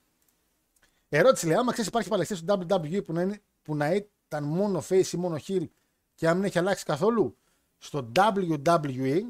ερώτηση 1.09 1.45
λέει: 1.45 1.55
Άμα 1.55 1.71
ξέρεις 1.71 1.89
υπάρχει 1.89 2.09
παλαιστή 2.09 2.35
στο 2.35 2.57
WWE 2.59 3.03
που 3.03 3.13
να, 3.13 3.21
είναι, 3.21 3.41
που 3.61 3.75
να 3.75 3.93
ήταν 3.93 4.43
μόνο 4.43 4.83
face 4.89 5.07
ή 5.13 5.17
μόνο 5.17 5.37
heel 5.47 5.67
και 6.15 6.27
αν 6.27 6.35
μην 6.35 6.45
έχει 6.45 6.59
αλλάξει 6.59 6.85
καθόλου 6.85 7.37
στο 7.77 8.11
WWE, 8.15 9.21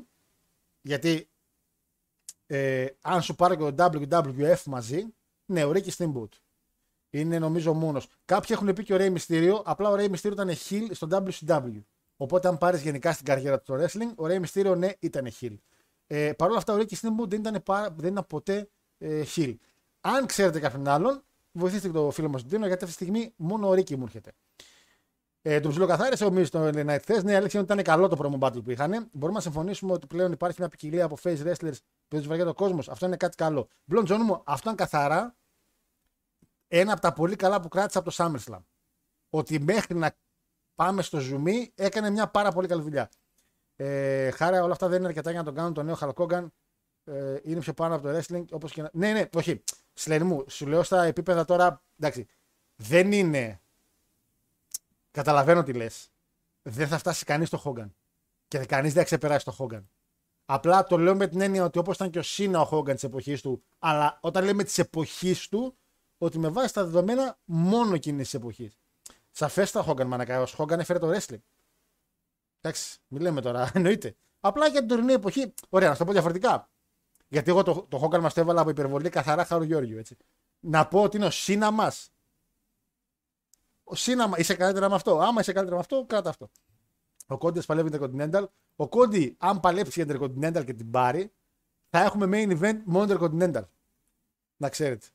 γιατί 0.82 1.28
Ε, 2.56 2.88
αν 3.02 3.22
σου 3.22 3.36
πάρει 3.36 3.58
και 3.58 3.72
το 3.72 3.90
WWF 3.92 4.64
μαζί, 4.66 5.06
ναι, 5.46 5.64
ο 5.64 5.72
Ricky 5.76 5.90
Steamboat. 5.98 6.30
Είναι 7.10 7.40
νομίζω 7.40 7.74
μόνος. 7.74 8.08
Κάποιοι 8.26 8.50
έχουν 8.52 8.74
πει 8.74 8.84
και 8.84 8.94
ο 8.94 8.98
Rey 9.00 9.14
Mysterio, 9.18 9.62
απλά 9.64 9.90
ο 9.90 9.96
Rey 9.98 10.10
Mysterio 10.10 10.32
ήταν 10.32 10.50
heel 10.50 10.88
στο 10.92 11.08
WCW. 11.12 11.84
Οπότε, 12.18 12.48
αν 12.48 12.58
πάρεις 12.58 12.82
γενικά 12.82 13.14
στην 13.14 13.26
καριέρα 13.26 13.60
του 13.60 13.64
στο 13.64 13.76
wrestling, 13.76 14.16
ο 14.16 14.26
Rey 14.26 14.42
Mysterio 14.46 14.78
ναι, 14.78 14.90
ήταν 15.00 15.28
heel. 15.40 15.56
Ε, 16.08 16.32
Παρ' 16.34 16.50
όλα 16.50 16.58
αυτά, 16.58 16.74
ο 16.74 16.78
Ricky 16.78 16.94
Steamboat 16.94 17.28
δεν 17.28 17.40
ήταν, 17.40 17.64
πάρα- 17.64 17.90
δεν 17.98 18.12
ήταν 18.12 18.26
ποτέ 18.28 18.70
ε, 18.98 19.24
heel. 19.36 19.56
Αν 20.02 20.26
ξέρετε 20.26 20.60
κάποιον 20.60 20.88
άλλον, 20.88 21.24
βοηθήστε 21.52 21.88
και 21.88 21.94
το 21.94 22.12
φίλο 22.12 22.30
μας 22.30 22.42
τον 22.42 22.50
Τίνο, 22.50 22.68
γιατί 22.68 22.84
αυτή 22.84 22.98
τη 22.98 23.04
στιγμή 23.04 23.34
μόνο 23.36 23.68
ο 23.68 23.72
Ricky 23.72 23.96
μου 23.96 24.04
έρχεται. 24.04 24.32
Ε, 25.46 25.60
τον 25.60 25.72
ψιλοκαθάρισε 25.72 26.26
ο 26.26 26.32
Miz 26.32 26.48
στο 26.48 26.68
LA 26.68 26.86
Knight 26.86 27.00
χθες. 27.00 27.24
Ναι, 27.24 27.32
η 27.32 27.36
αλήθεια 27.36 27.60
είναι 27.60 27.72
ότι 27.72 27.74
ήταν 27.74 27.84
καλό 27.84 28.08
το 28.08 28.18
promo 28.20 28.48
battle 28.48 28.64
που 28.64 28.72
είχαν. 28.72 29.10
Μπορούμε 29.12 29.38
να 29.38 29.44
συμφωνήσουμε 29.44 29.94
ότι 29.94 30.08
πλέον 30.08 30.32
υπάρχει 30.32 30.56
μια 30.60 30.70
ποικιλία 30.70 31.06
από 31.06 31.18
face 31.24 31.38
wrestlers 31.46 31.78
που 32.08 32.18
τους 32.18 32.28
βαριέται 32.28 32.50
ο 32.50 32.54
κόσμος. 32.54 32.90
Αυτό 32.90 33.06
είναι 33.06 33.18
κάτι 33.18 33.36
καλό. 33.36 33.68
Μπλον 33.86 34.06
Τζον 34.06 34.22
μου, 34.24 34.42
αυτό 34.46 34.70
είναι 34.70 34.78
καθαρά 34.78 35.36
ένα 36.68 36.92
από 36.92 37.02
τα 37.02 37.14
πολύ 37.14 37.36
καλά 37.36 37.62
που 37.62 37.68
κράτησα 37.68 38.00
από 38.00 38.12
το 38.12 38.16
SummerSlam. 38.20 38.64
Ότι 39.30 39.60
μέχρι 39.60 39.96
να 39.96 40.16
πάμε 40.76 41.02
στο 41.02 41.20
zoom 41.22 41.68
έκανε 41.76 42.10
μια 42.10 42.28
πάρα 42.28 42.52
πολύ 42.52 42.68
καλή 42.68 42.82
δουλειά. 42.82 43.10
Ε, 43.76 44.32
χάρα 44.32 44.64
όλα 44.64 44.72
αυτά 44.72 44.88
δεν 44.88 44.98
είναι 44.98 45.08
αρκετά 45.08 45.30
για 45.30 45.40
να 45.40 45.46
τον 45.46 45.56
κάνουν 45.56 45.74
τον 45.74 45.86
νέο 45.86 45.96
Hulk 45.96 46.19
Hogan. 46.19 46.54
Ε, 47.04 47.38
είναι 47.44 47.60
πιο 47.60 47.74
πάνω 47.74 47.96
από 47.96 48.04
το 48.04 48.18
wrestling. 48.18 48.46
Όπως 48.52 48.72
και 48.72 48.82
να... 48.82 48.90
Ναι, 48.94 49.12
ναι, 49.12 49.30
όχι. 49.36 49.64
Σλεν 49.94 50.26
μου, 50.26 50.44
σου 50.48 50.68
λέω 50.68 50.84
στα 50.84 51.04
επίπεδα 51.04 51.46
τώρα. 51.46 51.84
Εντάξει, 52.00 52.28
δεν 52.76 53.12
είναι. 53.12 53.62
Καταλαβαίνω 55.14 55.64
τι 55.64 55.74
λες. 55.74 56.12
Δεν 56.62 56.88
θα 56.88 56.98
φτάσει 56.98 57.26
κανείς 57.26 57.48
στο 57.48 57.58
Χόγκαν. 57.58 57.96
Και 58.48 58.58
κανείς 58.58 58.94
δεν 58.94 59.02
θα 59.02 59.04
ξεπεράσει 59.04 59.46
το 59.46 59.52
Χόγκαν. 59.52 59.90
Απλά 60.46 60.84
το 60.84 60.98
λέω 60.98 61.16
με 61.16 61.28
την 61.28 61.42
έννοια 61.42 61.64
ότι 61.64 61.80
όπως 61.80 61.96
ήταν 61.96 62.10
και 62.10 62.20
ο 62.20 62.22
Σίνα 62.22 62.62
ο 62.62 62.66
Χόγκαν 62.66 62.96
της 62.96 63.04
εποχής 63.04 63.42
του, 63.42 63.64
αλλά 63.80 64.18
όταν 64.22 64.44
λέμε 64.44 64.64
της 64.64 64.78
εποχής 64.78 65.48
του, 65.48 65.78
ότι 66.18 66.40
με 66.40 66.50
βάση 66.50 66.74
τα 66.74 66.84
δεδομένα 66.84 67.40
μόνο 67.46 67.94
εκείνης 67.94 68.24
της 68.24 68.34
εποχής. 68.34 68.80
Σαφέστα 69.32 69.80
ο 69.80 69.84
Χόγκαν 69.84 70.08
Μανακά. 70.08 70.42
Ο 70.42 70.46
Χόγκαν 70.46 70.80
έφερε 70.80 71.00
το 71.00 71.12
wrestling. 71.12 71.42
Εντάξει, 72.62 73.00
μην 73.08 73.22
λέμε 73.22 73.42
τώρα, 73.42 73.72
εννοείται. 73.74 74.16
Απλά 74.40 74.68
για 74.68 74.80
την 74.80 74.88
τωρινή 74.88 75.14
εποχή. 75.14 75.54
Ωραία, 75.70 75.88
να 75.88 75.94
σου 75.94 76.00
το 76.00 76.06
πω 76.06 76.12
διαφορετικά. 76.12 76.70
Γιατί 77.28 77.50
εγώ 77.50 77.64
το, 77.64 77.86
το 77.90 77.98
Χόγκαν 77.98 78.22
μας 78.22 78.34
το 78.34 78.40
έβαλα 78.40 78.62
από 78.62 78.70
υπερβολή 78.70 79.10
καθαρά 79.10 79.46
Χαρου 79.46 79.64
Γιώργιου. 79.64 79.98
Έτσι. 79.98 80.18
Να 80.60 80.88
πω 80.88 81.02
ότι 81.04 81.18
είναι 81.18 81.26
ο 81.26 81.32
Σίνα 81.32 81.72
μας. 81.72 82.13
Ο 83.84 83.96
Σίνα, 83.96 84.28
μα- 84.28 84.38
είσαι 84.38 84.56
καλύτερα 84.56 84.90
με 84.90 84.96
αυτό. 84.96 85.20
Άμα 85.20 85.42
είσαι 85.42 85.52
καλύτερα 85.54 85.76
με 85.76 85.82
αυτό, 85.82 86.06
κράτα 86.08 86.30
αυτό. 86.30 86.50
Ο 87.28 87.38
Κόντι 87.38 87.62
παλεύει 87.62 87.90
για 87.90 88.10
την 88.10 88.20
Intercontinental. 88.20 88.44
Ο 88.76 88.88
Κόντι, 88.90 89.36
αν 89.40 89.60
παλέψει 89.60 90.04
για 90.04 90.06
την 90.06 90.22
Intercontinental 90.22 90.66
και 90.66 90.74
την 90.74 90.92
πάρει, 90.92 91.34
θα 91.90 92.00
έχουμε 92.00 92.28
main 92.32 92.60
event 92.62 92.82
μόνο 92.86 93.14
Intercontinental. 93.14 93.64
Να 94.58 94.70
ξέρετε. 94.70 95.06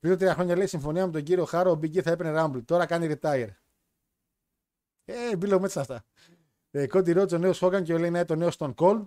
Πριν 0.00 0.18
τρία 0.18 0.34
χρόνια 0.34 0.56
λέει 0.56 0.66
συμφωνία 0.66 1.06
με 1.06 1.12
τον 1.12 1.22
κύριο 1.22 1.44
Χάρο, 1.44 1.70
ο 1.70 1.78
Big 1.82 1.96
E 1.96 2.00
θα 2.02 2.10
έπαιρνε 2.10 2.42
Rumble. 2.42 2.64
Τώρα 2.64 2.86
κάνει 2.86 3.16
retire. 3.20 3.48
Ε, 5.04 5.36
μπήλω 5.36 5.60
με 5.60 5.66
αυτά. 5.74 6.04
Ε, 6.70 6.86
Κόντι 6.86 7.12
Ρότζ, 7.12 7.32
ο 7.32 7.38
νέος 7.38 7.58
Χόγκαν 7.58 7.84
και 7.84 7.94
ο 7.94 7.98
Λέι 7.98 8.10
Νάιτ, 8.10 8.30
ο 8.30 8.34
νέο 8.34 8.48
Stone 8.58 8.74
Cold. 8.74 9.06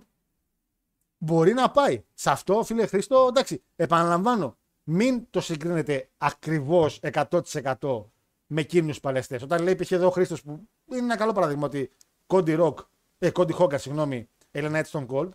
Μπορεί 1.18 1.52
να 1.52 1.70
πάει. 1.70 2.04
Σε 2.14 2.30
αυτό, 2.30 2.62
φίλε 2.62 2.86
Χρήστο, 2.86 3.26
εντάξει, 3.28 3.62
επαναλαμβάνω. 3.76 4.56
Μην 4.84 5.26
το 5.30 5.40
συγκρίνετε 5.40 6.10
ακριβώς 6.18 7.00
100% 7.02 8.04
με 8.52 8.60
εκείνου 8.60 8.94
παλαιστέ. 9.02 9.40
Όταν 9.42 9.62
λέει 9.62 9.76
π.χ. 9.76 9.90
εδώ 9.90 10.06
ο 10.06 10.10
Χρήστος 10.10 10.42
που 10.42 10.68
είναι 10.90 10.98
ένα 10.98 11.16
καλό 11.16 11.32
παράδειγμα 11.32 11.66
ότι 11.66 11.90
Κόντι 12.26 12.52
Ροκ, 12.52 12.78
ε, 13.18 13.30
Κόντι 13.30 13.52
Χόγκαν, 13.52 13.78
συγγνώμη, 13.78 14.28
Ελένα 14.50 14.86
Stone 14.90 15.06
Cold, 15.06 15.28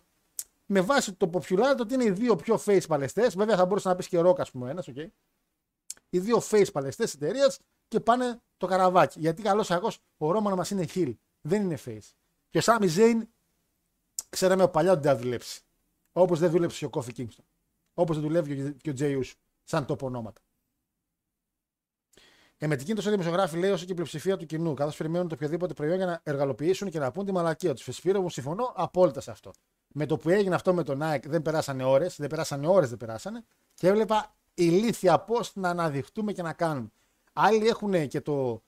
με 0.66 0.80
βάση 0.80 1.12
το 1.12 1.30
popularity 1.32 1.78
ότι 1.80 1.94
είναι 1.94 2.04
οι 2.04 2.10
δύο 2.10 2.36
πιο 2.36 2.60
face 2.64 2.86
παλαιστές, 2.88 3.36
βέβαια 3.36 3.56
θα 3.56 3.66
μπορούσε 3.66 3.88
να 3.88 3.94
πεις 3.94 4.08
και 4.08 4.18
Ροκ, 4.18 4.40
ας 4.40 4.50
πούμε, 4.50 4.70
ένας, 4.70 4.88
okay. 4.94 5.06
Οι 6.10 6.18
δύο 6.18 6.42
face 6.50 6.72
παλαιστές 6.72 7.14
εταιρείας 7.14 7.60
και 7.88 8.00
πάνε 8.00 8.40
το 8.56 8.66
καραβάκι. 8.66 9.20
Γιατί 9.20 9.42
καλός 9.42 9.70
αγώ 9.70 9.92
ο 10.16 10.30
Ρόμαν 10.30 10.54
μας 10.54 10.70
είναι 10.70 10.86
heel, 10.94 11.14
δεν 11.40 11.62
είναι 11.62 11.78
face. 11.84 12.12
Και 12.50 12.58
ο 12.58 12.60
Σάμι 12.60 12.86
Ζέιν, 12.86 13.28
ξέραμε 14.28 14.62
από 14.62 14.72
παλιά 14.72 14.92
ότι 14.92 15.00
δεν 15.00 15.12
θα 15.12 15.18
δουλέψει. 15.18 15.60
Όπως 16.12 16.38
δεν 16.38 16.50
δούλεψε 16.50 16.78
και 16.78 16.84
ο 16.84 16.90
Κόφι 16.90 17.12
Kingston. 17.16 17.44
Όπως 17.94 18.16
δεν 18.16 18.26
δουλεύει 18.26 18.72
και 18.72 18.90
ο 18.90 18.92
Τζέι 18.92 19.14
Ούσου, 19.14 19.36
σαν 19.64 19.86
τόπο 19.86 20.06
ονόματα. 20.06 20.40
Ε, 22.60 22.66
με 22.66 22.76
την 22.76 22.86
κίνηση 22.86 23.08
ο 23.08 23.10
δημοσιογράφη 23.10 23.56
λέει 23.56 23.70
όσο 23.70 23.84
και 23.84 23.90
η 23.90 23.94
πλειοψηφία 23.94 24.36
του 24.36 24.46
κοινού, 24.46 24.74
καθώς 24.74 24.96
περιμένουν 24.96 25.28
το 25.28 25.34
οποιοδήποτε 25.34 25.74
προϊόν 25.74 25.96
για 25.96 26.06
να 26.06 26.20
εργαλοποιήσουν 26.22 26.90
και 26.90 26.98
να 26.98 27.10
πούν 27.10 27.24
τη 27.24 27.32
μαλακία 27.32 27.74
τους. 27.74 27.82
Φεσπίρο 27.82 28.20
μου 28.20 28.30
συμφωνώ 28.30 28.72
απόλυτα 28.76 29.20
σε 29.20 29.30
αυτό. 29.30 29.50
Με 29.88 30.06
το 30.06 30.16
που 30.16 30.28
έγινε 30.30 30.54
αυτό 30.54 30.74
με 30.74 30.82
τον 30.82 31.00
Nike 31.02 31.26
δεν 31.26 31.42
περάσανε 31.42 31.84
ώρες, 31.84 32.16
δεν 32.16 32.28
περάσανε 32.28 32.66
ώρες, 32.66 32.88
δεν 32.88 32.98
περάσανε 32.98 33.44
και 33.74 33.88
έβλεπα 33.88 34.34
ηλίθια 34.54 35.18
πώ 35.18 35.40
να 35.54 35.68
αναδειχτούμε 35.68 36.32
και 36.32 36.42
να 36.42 36.52
κάνουν. 36.52 36.92
Άλλοι 37.32 37.66
έχουν 37.66 38.08
και 38.08 38.20
το, 38.20 38.62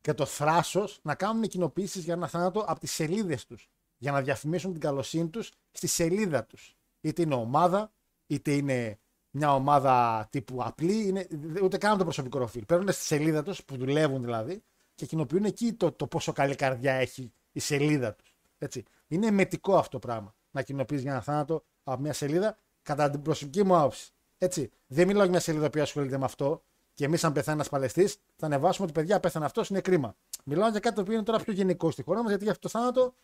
και 0.00 0.14
το 0.14 0.24
θράσος 0.24 1.00
να 1.02 1.14
κάνουν 1.14 1.42
κοινοποιήσει 1.42 1.98
για 1.98 2.14
ένα 2.14 2.28
θάνατο 2.28 2.60
από 2.60 2.80
τις 2.80 2.92
σελίδες 2.92 3.46
τους. 3.46 3.68
Για 3.98 4.12
να 4.12 4.22
διαφημίσουν 4.22 4.72
την 4.72 4.80
καλοσύνη 4.80 5.28
τους 5.28 5.52
στη 5.70 5.86
σελίδα 5.86 6.44
τους. 6.44 6.76
Είτε 7.00 7.22
είναι 7.22 7.34
ομάδα, 7.34 7.92
είτε 8.26 8.52
είναι 8.52 8.98
μια 9.38 9.54
ομάδα 9.54 10.26
τύπου 10.30 10.62
απλή, 10.62 11.06
είναι, 11.06 11.26
ούτε 11.62 11.78
καν 11.78 11.98
το 11.98 12.04
προσωπικό 12.04 12.38
προφίλ. 12.38 12.64
Παίρνουν 12.64 12.92
στη 12.92 13.04
σελίδα 13.04 13.42
τους, 13.42 13.64
που 13.64 13.76
δουλεύουν 13.76 14.22
δηλαδή, 14.22 14.62
και 14.94 15.06
κοινοποιούν 15.06 15.44
εκεί 15.44 15.72
το, 15.72 15.92
το 15.92 16.06
πόσο 16.06 16.32
καλή 16.32 16.54
καρδιά 16.54 16.92
έχει 16.92 17.32
η 17.52 17.60
σελίδα 17.60 18.14
τους. 18.14 18.36
Έτσι. 18.58 18.84
Είναι 19.08 19.30
μετικό 19.30 19.76
αυτό 19.76 19.98
το 19.98 20.06
πράγμα. 20.06 20.34
Να 20.50 20.62
κοινοποιείς 20.62 21.02
για 21.02 21.10
ένα 21.10 21.20
θάνατο 21.20 21.64
από 21.82 22.02
μια 22.02 22.12
σελίδα, 22.12 22.58
κατά 22.82 23.10
την 23.10 23.22
προσωπική 23.22 23.64
μου 23.64 23.76
άποψη. 23.76 24.10
Έτσι. 24.38 24.70
Δεν 24.86 25.06
μιλάω 25.06 25.22
για 25.22 25.30
μια 25.30 25.40
σελίδα 25.40 25.70
που 25.70 25.80
ασχολείται 25.80 26.18
με 26.18 26.24
αυτό 26.24 26.62
και 26.94 27.04
εμείς, 27.04 27.24
αν 27.24 27.32
πεθάνει 27.32 27.56
ένας 27.56 27.68
παλαιστής, 27.68 28.16
θα 28.36 28.46
ανεβάσουμε 28.46 28.84
ότι 28.84 29.00
παιδιά 29.00 29.20
πέθανε 29.20 29.44
αυτός, 29.44 29.68
είναι 29.68 29.80
κρίμα. 29.80 30.16
Μιλάω 30.44 30.68
για 30.70 30.80
κάτι 30.80 30.94
το 30.94 31.00
οποίο 31.00 31.14
είναι 31.14 31.22
τώρα 31.22 31.38
πιο 31.38 31.52
γενικό 31.52 31.90
στη 31.90 32.02
χώρα 32.02 32.18
μας, 32.18 32.28
γιατί 32.28 32.42
για 32.42 32.52
αυτό 32.52 32.68
το 32.68 32.78
θάνατο 32.78 33.14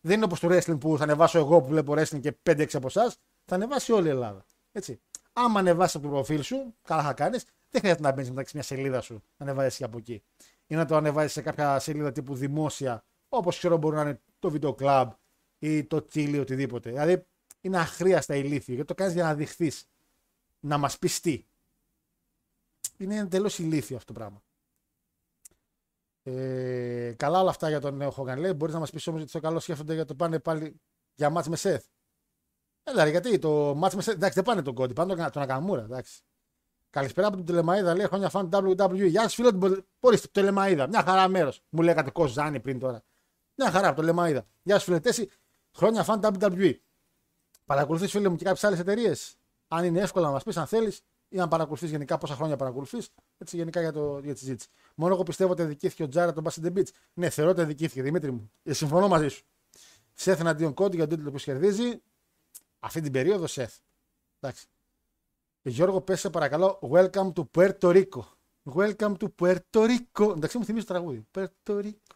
δεν 0.00 0.16
είναι 0.16 0.24
όπως 0.24 0.40
το 0.40 0.48
wrestling 0.50 0.80
που 0.80 0.96
θα 0.96 1.02
ανεβάσω 1.02 1.38
εγώ 1.38 1.60
που 1.60 1.68
βλέπω 1.68 1.92
wrestling 1.92 2.20
και 2.20 2.36
5-6 2.42 2.66
από 2.72 2.86
εσάς, 2.86 3.16
θα 3.44 3.54
ανεβάσει 3.54 3.92
όλη 3.92 4.06
η 4.06 4.10
Ελλάδα. 4.10 4.44
Έτσι. 4.72 5.00
Άμα 5.36 5.58
ανεβάσεις 5.58 5.94
από 5.94 6.04
το 6.04 6.10
προφίλ 6.10 6.42
σου, 6.42 6.74
καλά 6.82 7.02
θα 7.02 7.12
κάνεις, 7.12 7.44
δεν 7.70 7.80
χρειάζεται 7.80 8.02
να 8.02 8.12
μπαίνεις 8.12 8.30
μεταξύ 8.30 8.52
μιας 8.54 8.66
σελίδας 8.66 9.04
σου, 9.04 9.22
να 9.36 9.46
ανεβάζει 9.46 9.76
και 9.76 9.84
από 9.84 9.98
εκεί. 9.98 10.22
Ή 10.66 10.74
να 10.74 10.84
το 10.84 10.96
ανεβάζει 10.96 11.32
σε 11.32 11.42
κάποια 11.42 11.78
σελίδα 11.78 12.12
τύπου 12.12 12.34
δημόσια, 12.34 13.04
όπως 13.28 13.58
ξέρω 13.58 13.76
μπορεί 13.76 13.96
να 13.96 14.02
είναι 14.02 14.20
το 14.38 14.50
βίντεο 14.50 14.74
club 14.78 15.08
ή 15.58 15.84
το 15.84 16.06
τσίλι, 16.06 16.38
οτιδήποτε. 16.38 16.90
Δηλαδή 16.90 17.26
είναι 17.60 17.78
αχρίαστα 17.78 18.34
ηλίθιο, 18.34 18.74
γιατί 18.74 18.88
το 18.88 18.94
κάνεις 18.94 19.14
για 19.14 19.24
να 19.24 19.34
δειχθείς, 19.34 19.88
να 20.60 20.78
μας 20.78 20.98
πεις 20.98 21.20
τι. 21.20 21.44
Είναι 22.96 23.16
εντελώς 23.16 23.58
ηλίθιο 23.58 23.96
αυτό 23.96 24.12
το 24.12 24.18
πράγμα. 24.18 24.42
Ε, 26.22 27.14
καλά 27.16 27.40
όλα 27.40 27.50
αυτά 27.50 27.68
για 27.68 27.80
τον 27.80 27.96
νέο 27.96 28.10
Χόγκαν 28.10 28.38
λέει. 28.38 28.52
Μπορείς 28.52 28.74
να 28.74 28.80
μας 28.80 28.90
πεις 28.90 29.06
όμως 29.06 29.20
ότι 29.20 29.30
στο 29.30 29.40
καλό 29.40 29.60
σκέφτονται 29.60 29.94
για 29.94 30.04
το 30.04 30.14
πάνε 30.14 30.38
πάλι 30.38 30.80
για 31.14 31.30
μάτς 31.30 31.48
με 31.48 31.56
Σεθ. 31.56 31.86
Έλα, 32.84 33.04
ρε, 33.04 33.10
γιατί 33.10 33.38
το 33.38 33.74
μάτς 33.76 33.94
με 33.94 34.02
Σεθ. 34.02 34.14
Εντάξει, 34.14 34.34
δεν 34.34 34.44
πάνε 34.44 34.62
τον 34.62 34.74
Κόντι, 34.74 34.92
πάνε 34.92 35.14
τον, 35.14 35.30
τον 35.30 35.42
Ακαμούρα. 35.42 35.82
Εντάξει. 35.82 36.20
Καλησπέρα 36.90 37.26
από 37.26 37.36
την 37.36 37.44
Τελεμαίδα. 37.46 37.94
Λέει 37.94 38.06
χρόνια 38.06 38.28
φαν 38.28 38.48
WWE. 38.52 39.08
Γεια 39.08 39.22
σας, 39.22 39.34
φίλο 39.34 39.54
του 39.54 39.86
Μπορεί 40.00 40.18
Τελεμαίδα. 40.32 40.86
Μια 40.86 41.02
χαρά 41.02 41.28
μέρος. 41.28 41.62
Μου 41.68 41.82
λέγατε 41.82 42.10
Κοζάνη 42.10 42.60
πριν 42.60 42.78
τώρα. 42.78 43.02
Μια 43.54 43.70
χαρά 43.70 43.86
από 43.86 43.96
το 43.96 44.00
Τελεμαίδα. 44.02 44.46
Γεια 44.62 44.74
σας, 44.74 44.84
φίλε 44.84 45.00
Τέση. 45.00 45.28
Χρόνια 45.72 46.02
φαν 46.02 46.20
WWE. 46.22 46.74
Παρακολουθείς, 47.64 48.10
φίλε 48.10 48.28
μου, 48.28 48.36
και 48.36 48.44
κάποιες 48.44 48.64
άλλες 48.64 48.78
εταιρείες; 48.78 49.36
Αν 49.68 49.84
είναι 49.84 50.00
εύκολο 50.00 50.24
να 50.24 50.30
μας 50.30 50.42
πεις, 50.42 50.56
αν 50.56 50.66
θέλεις, 50.66 51.00
ή 51.28 51.40
αν 51.40 51.48
παρακολουθείς 51.48 51.90
γενικά 51.90 52.18
πόσα 52.18 52.34
χρόνια 52.34 52.56
παρακολουθείς, 52.56 53.08
έτσι 53.38 53.56
γενικά 53.56 53.80
για, 53.80 53.92
το, 53.92 54.20
για 54.22 54.32
τη 54.32 54.38
συζήτηση. 54.38 54.68
Μόνο 54.94 55.14
εγώ 55.14 55.22
πιστεύω 55.22 55.52
ότι 55.52 55.62
αδικήθηκε 55.62 56.02
ο 56.02 56.08
Τζάρα 56.08 56.32
τον 56.32 56.44
Basset 56.48 56.72
Beach. 56.72 56.88
Ναι, 57.14 57.30
θεωρώ 57.30 57.50
ότι 57.50 57.60
αδικήθηκε, 57.60 58.02
Δημήτρη 58.02 58.30
μου. 58.30 58.50
Ε, 58.62 58.72
συμφωνώ 58.72 59.08
μαζί 59.08 59.28
σου. 59.28 59.44
Σεθ 60.14 60.40
εναντίον 60.40 60.74
Κόντι 60.74 60.96
για 60.96 61.06
τον 61.06 61.16
τίτλο 61.16 61.32
που 61.32 61.38
κερδίζει. 61.38 62.02
Αυτή 62.84 63.00
την 63.00 63.12
περίοδο 63.12 63.46
Σεθ. 63.46 63.74
Εντάξει. 64.40 64.66
Ε, 65.62 65.70
Γιώργο, 65.70 66.00
πες 66.00 66.20
σε 66.20 66.30
παρακαλώ. 66.30 66.78
Welcome 66.90 67.32
to 67.32 67.44
Puerto 67.54 67.78
Rico. 67.80 68.22
Welcome 68.74 69.14
to 69.16 69.26
Puerto 69.40 69.88
Rico. 69.88 70.36
Εντάξει, 70.36 70.58
μου 70.58 70.64
θυμίζει 70.64 70.86
το 70.86 70.92
τραγούδι. 70.92 71.26
Puerto 71.34 71.82
Rico. 71.82 72.14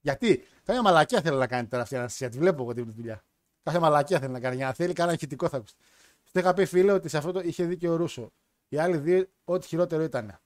Γιατί, 0.00 0.44
κάποια 0.64 0.82
μαλακία 0.82 1.20
θέλει 1.20 1.36
να 1.36 1.46
κάνει 1.46 1.66
τώρα 1.66 1.82
αυτή 1.82 1.94
η 1.94 1.98
αναστασία. 1.98 2.28
Τη 2.28 2.38
βλέπω 2.38 2.62
εγώ 2.62 2.74
τη 2.74 2.82
δουλειά. 2.82 3.24
Κάποια 3.62 3.80
μαλακία 3.80 4.18
θέλει 4.18 4.32
να 4.32 4.40
κάνει. 4.40 4.56
Για 4.56 4.66
να 4.66 4.72
θέλει, 4.72 4.92
κανένα 4.92 5.16
ηχητικό 5.16 5.48
θα 5.48 5.56
ακουστεί. 5.56 5.82
Στο 6.24 6.38
είχα 6.38 6.54
πει 6.54 6.64
φίλε 6.64 6.92
ότι 6.92 7.08
σε 7.08 7.16
αυτό 7.16 7.32
το 7.32 7.40
είχε 7.40 7.64
δίκιο 7.64 7.92
ο 7.92 7.96
Ρούσο. 7.96 8.32
Οι 8.68 8.78
άλλοι 8.78 8.96
δύο, 8.96 9.26
ό,τι 9.44 9.66
χειρότερο 9.66 10.02
ήταν. 10.02 10.38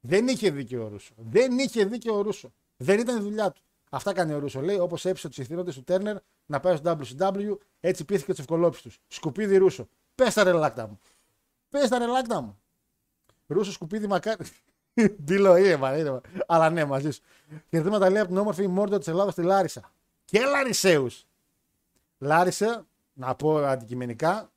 Δεν 0.00 0.28
είχε 0.28 0.50
δίκιο 0.50 0.84
ο 0.84 0.88
Ρούσο. 0.88 1.14
Δεν 1.16 1.58
είχε 1.58 1.84
δίκιο 1.84 2.14
ο 2.14 2.20
Ρούσο. 2.20 2.52
Δεν 2.76 2.98
ήταν 2.98 3.16
η 3.16 3.20
δουλειά 3.20 3.50
του. 3.50 3.62
Αυτά 3.90 4.12
κάνει 4.12 4.32
ο 4.32 4.38
Ρούσο. 4.38 4.60
Λέει 4.60 4.78
όπως 4.78 5.04
έψησε 5.04 5.28
τους 5.28 5.38
ηθήνοντες 5.38 5.74
του 5.74 5.84
Τέρνερ 5.84 6.16
να 6.46 6.60
πάει 6.60 6.76
στο 6.76 6.98
WCW, 7.00 7.56
έτσι 7.80 8.04
πήθηκε 8.04 8.30
τους 8.30 8.40
ευκολόπιστου. 8.40 8.90
Σκουπίδι 9.06 9.56
Ρούσο. 9.56 9.88
Πες 10.14 10.34
τα 10.34 10.44
ρελάκτα 10.44 10.86
μου. 10.86 11.00
Πες 11.68 11.88
τα 11.88 11.98
ρελάκτα 11.98 12.40
μου. 12.40 12.58
Ρούσο 13.46 13.72
σκουπίδι 13.72 14.06
μακάρι. 14.06 14.44
Μπιλο 15.18 15.56
είναι, 15.56 16.20
Αλλά 16.46 16.70
ναι, 16.70 16.84
μαζί 16.84 17.10
σου. 17.10 17.22
Χαιρετήματα 17.70 18.10
λέει 18.10 18.20
από 18.20 18.28
την 18.28 18.38
όμορφη 18.38 18.66
Μόρντο 18.66 18.98
της 18.98 19.08
Ελλάδας 19.08 19.32
στη 19.32 19.42
Λάρισα. 19.42 19.92
Και 20.24 20.40
Λαρισαίου. 20.40 21.06
Λάρισα, 22.18 22.86
να 23.12 23.34
πω 23.34 23.56
αντικειμενικά, 23.56 24.50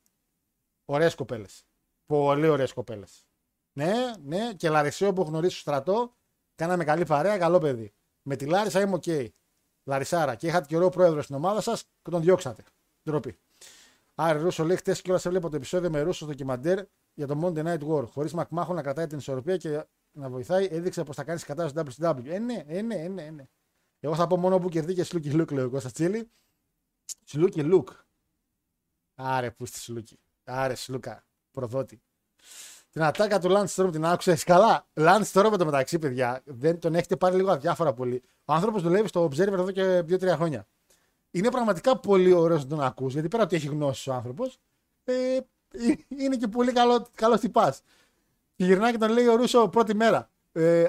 Ωραίες 0.90 1.14
κοπέλες. 1.14 1.64
Πολύ 2.06 2.48
ωραίες 2.48 2.72
κοπέλες. 2.72 3.26
Ναι, 3.72 3.94
ναι, 4.24 4.52
και 4.56 4.68
Λαρισαίο 4.68 5.12
που 5.12 5.20
έχω 5.20 5.30
γνωρίσει 5.30 5.58
στο 5.58 5.60
στρατό. 5.60 6.14
Κάναμε 6.54 6.84
καλή 6.84 7.04
παρέα, 7.04 7.38
καλό 7.38 7.58
παιδί. 7.58 7.92
Με 8.22 8.36
τη 8.36 8.46
Λάρισα 8.46 8.80
είμαι 8.80 8.94
οκ. 8.94 9.32
Λαρισάρα. 9.84 10.34
Και 10.34 10.46
είχατε 10.46 10.66
και 10.66 10.76
ωραίο 10.76 10.88
πρόεδρο 10.88 11.22
στην 11.22 11.34
ομάδα 11.34 11.60
σας 11.60 11.84
και 12.02 12.10
τον 12.10 12.20
διώξατε. 12.20 12.64
Ντροπή. 13.04 13.38
Άρα, 14.14 14.38
Ρούσο 14.38 14.64
λέει: 14.64 14.76
Χτες 14.76 15.02
κιόλα 15.02 15.20
έβλεπα 15.24 15.48
το 15.48 15.56
επεισόδιο 15.56 15.90
με 15.90 16.00
Ρούσο 16.00 16.16
στο 16.16 16.26
ντοκιμαντέρ 16.26 16.84
για 17.14 17.26
το 17.26 17.40
Monday 17.42 17.64
Night 17.64 17.88
War. 17.88 18.06
Χωρίς 18.06 18.32
Μακμάχο 18.32 18.74
να 18.74 18.82
κρατάει 18.82 19.06
την 19.06 19.18
ισορροπία 19.18 19.56
και 19.56 19.84
να 20.12 20.28
βοηθάει, 20.28 20.68
έδειξε 20.70 21.04
πως 21.04 21.16
θα 21.16 21.24
κάνεις 21.24 21.44
κατάσταση 21.44 21.92
στο 21.92 22.10
WCW. 22.10 22.26
Ε, 22.26 22.38
ναι, 22.38 22.64
ε, 22.66 22.82
ναι, 22.82 22.94
ε, 22.94 23.08
ναι, 23.08 23.24
ε, 23.24 23.30
ναι. 23.30 23.48
Εγώ 24.00 24.14
θα 24.14 24.26
πω 24.26 24.36
μόνο 24.36 24.58
που 24.58 24.68
κερδίζει 24.68 24.94
και 24.94 25.04
Σλούκι 25.04 25.30
Λουκ, 25.30 25.50
λέει 25.50 25.64
ο 25.64 25.70
Κώστας 25.70 25.92
Τσίλι. 25.92 26.30
Σλούκι 27.24 27.62
Λουκ. 27.62 27.88
Άρε, 29.14 29.50
πού 29.50 29.66
στη 29.66 29.78
Σλούκι. 29.78 30.18
Άρε, 30.44 30.74
Σλούκα. 30.74 31.24
Προδότη. 31.50 32.02
Την 32.90 33.02
ατάκα 33.02 33.38
του 33.38 33.48
Lance 33.50 33.74
Storm 33.74 33.92
την 33.92 34.04
άκουσα. 34.04 34.36
Καλά. 34.44 34.86
Lance 34.94 35.32
Storm 35.32 35.48
με 35.50 35.56
το 35.56 35.64
μεταξύ, 35.64 35.98
παιδιά, 35.98 36.42
δεν 36.44 36.78
τον 36.78 36.94
έχετε 36.94 37.16
πάρει 37.16 37.36
λίγο 37.36 37.50
αδιάφορα 37.50 37.92
πολύ. 37.92 38.22
Ο 38.44 38.52
άνθρωπος 38.52 38.82
δουλεύει 38.82 39.08
στο 39.08 39.24
Observer 39.24 39.52
εδώ 39.52 39.70
και 39.70 39.98
2-3 40.08 40.26
χρόνια. 40.28 40.66
Είναι 41.30 41.50
πραγματικά 41.50 41.98
πολύ 41.98 42.32
ωραίος 42.32 42.62
να 42.62 42.68
τον 42.68 42.80
ακούς, 42.82 43.12
γιατί 43.12 43.28
πέρα 43.28 43.42
ότι 43.42 43.56
έχει 43.56 43.66
γνώση 43.66 44.10
ο 44.10 44.14
άνθρωπος, 44.14 44.58
ε, 45.04 45.38
είναι 46.08 46.36
και 46.36 46.48
πολύ 46.48 46.72
καλό, 46.72 47.06
καλός 47.14 47.40
τυπάς. 47.40 47.82
Και 48.56 48.64
γυρνάει 48.64 48.92
και 48.92 48.98
τον 48.98 49.10
λέει 49.10 49.26
ο 49.26 49.34
Ρούσο 49.36 49.68
πρώτη 49.68 49.94
μέρα. 49.94 50.30
Ε, 50.52 50.84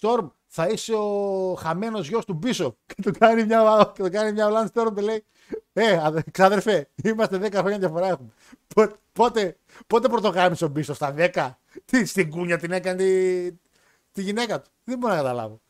Storm, 0.00 0.30
θα 0.46 0.66
είσαι 0.66 0.94
ο 0.94 1.54
χαμένος 1.54 2.08
γιος 2.08 2.24
του 2.24 2.34
Μπίσο. 2.34 2.76
Και 2.86 3.02
του 3.02 3.12
κάνει 3.18 3.44
μια, 3.44 3.92
και 3.94 4.02
του 4.02 4.10
κάνει 4.10 4.32
μια 4.32 4.48
Lance 4.50 4.80
Storm 4.80 4.94
και 4.94 5.00
λέει: 5.00 5.24
Ε, 5.72 6.10
ξάδερφε, 6.30 6.88
είμαστε 7.04 7.36
10 7.36 7.52
χρόνια 7.52 7.78
διαφορά 7.78 8.06
έχουμε. 8.06 8.28
Πότε, 8.74 8.94
πότε, 9.12 9.56
πότε 9.86 10.08
πρωτοκάμισε 10.08 10.64
ο 10.64 10.68
Μπίσο, 10.68 10.94
στα 10.94 11.14
10. 11.16 11.50
Τι, 11.84 12.04
στην 12.04 12.30
κούνια 12.30 12.58
την 12.58 12.72
έκανε 12.72 12.96
τη, 12.96 13.52
τη 14.12 14.22
γυναίκα 14.22 14.60
του; 14.60 14.70
Δεν 14.84 14.98
μπορώ 14.98 15.12
να 15.12 15.20
καταλάβω. 15.20 15.60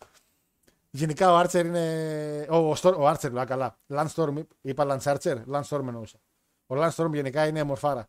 Γενικά 0.91 1.33
ο 1.33 1.37
Άρτσερ 1.37 1.67
είναι. 1.67 2.47
Ο, 2.51 2.57
ο, 2.57 2.75
Storm, 2.83 2.95
ο 2.99 3.07
Άρτσερ, 3.07 3.33
λέω 3.33 3.45
καλά. 3.45 3.79
Lance 3.89 4.15
Storm, 4.15 4.43
είπα 4.61 4.87
Lance 4.89 5.17
Archer, 5.17 5.37
Lance 5.53 5.69
Storm 5.69 5.87
εννοούσα. 5.87 6.19
Ο 6.67 6.75
Lance 6.77 6.95
Storm 6.95 7.13
γενικά 7.13 7.47
είναι 7.47 7.63
μορφάρα. 7.63 8.09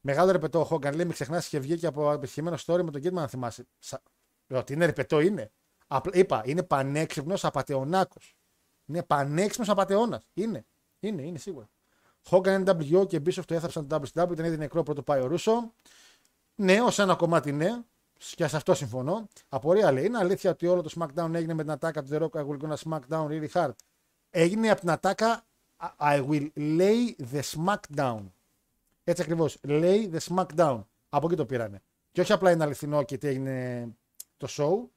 Μεγάλο 0.00 0.30
ρεπετό 0.30 0.60
ο 0.60 0.64
Χόγκαν 0.64 0.94
λέει: 0.94 1.04
Μην 1.04 1.14
ξεχνάς 1.14 1.48
και 1.48 1.58
βγήκε 1.58 1.86
από 1.86 2.12
επιτυχημένο 2.12 2.56
story 2.66 2.82
με 2.82 2.90
τον 2.90 3.00
Κίτμαν, 3.00 3.22
να 3.22 3.28
θυμάσαι. 3.28 3.66
Σα... 3.78 4.00
Ότι 4.58 4.72
είναι 4.72 4.86
ρεπετό 4.86 5.20
είναι. 5.20 5.50
Απλά, 5.86 6.12
είπα, 6.14 6.42
είναι 6.44 6.62
πανέξυπνος 6.62 7.44
απαταιωνάκο. 7.44 8.16
Είναι 8.86 9.02
πανέξυπνος 9.02 9.68
απαταιώνα. 9.68 10.22
Είναι. 10.34 10.64
Είναι, 11.02 11.22
είναι 11.22 11.38
σίγουρα. 11.38 11.70
Χόγκαν 12.24 12.64
NWO 12.68 13.08
και 13.08 13.16
Bishop 13.16 13.44
το 13.46 13.54
έθαψαν 13.54 13.88
το 13.88 14.02
WCW, 14.02 14.30
ήταν 14.32 14.44
ήδη 14.44 14.56
νεκρό 14.56 14.82
πρώτο 14.82 15.02
πάει 15.02 15.20
ο 15.20 15.26
Ρούσο. 15.26 15.72
Ναι, 16.54 16.80
ως 16.80 16.98
ένα 16.98 17.14
κομμάτι 17.14 17.52
ναι. 17.52 17.82
Και 18.34 18.46
σε 18.46 18.56
αυτό 18.56 18.74
συμφωνώ. 18.74 19.28
Απορία 19.48 19.92
λέει: 19.92 20.04
Είναι 20.04 20.18
αλήθεια 20.18 20.50
ότι 20.50 20.66
όλο 20.66 20.82
το 20.82 20.90
SmackDown 20.98 21.34
έγινε 21.34 21.54
με 21.54 21.62
την 21.62 21.70
ατάκα 21.70 22.02
του 22.02 22.08
The 22.12 22.22
Rock 22.22 22.30
I 22.30 22.46
will 22.46 22.58
gonna 22.58 22.76
SmackDown 22.76 23.26
really 23.26 23.48
hard. 23.52 23.72
Έγινε 24.30 24.70
από 24.70 24.80
την 24.80 24.90
ατάκα 24.90 25.44
I 25.98 26.26
will 26.28 26.48
lay 26.56 27.14
the 27.32 27.40
SmackDown. 27.40 28.22
Έτσι 29.04 29.22
ακριβώς. 29.22 29.58
Λέει 29.62 30.10
The 30.14 30.18
SmackDown. 30.18 30.84
Από 31.08 31.26
εκεί 31.26 31.36
το 31.36 31.46
πήρανε. 31.46 31.82
Και 32.12 32.20
όχι 32.20 32.32
απλά 32.32 32.50
είναι 32.50 32.64
αληθινό 32.64 33.02
και 33.02 33.18
τι 33.18 33.26
έγινε 33.26 33.86
το 34.36 34.48
show. 34.50 34.88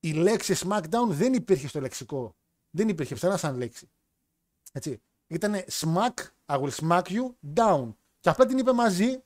Η 0.00 0.12
λέξη 0.12 0.54
SmackDown 0.68 1.06
δεν 1.08 1.32
υπήρχε 1.32 1.68
στο 1.68 1.80
λεξικό. 1.80 2.34
Δεν 2.70 2.88
υπήρχε 2.88 3.14
πουθενά 3.14 3.36
σαν 3.36 3.56
λέξη. 3.56 3.88
Έτσι. 4.76 5.00
Ήτανε 5.26 5.64
smack, 5.70 6.14
I 6.46 6.60
will 6.60 6.70
smack 6.70 7.02
you 7.02 7.30
down. 7.54 7.94
Και 8.20 8.28
απλά 8.28 8.46
την 8.46 8.58
είπε 8.58 8.72
μαζί, 8.72 9.22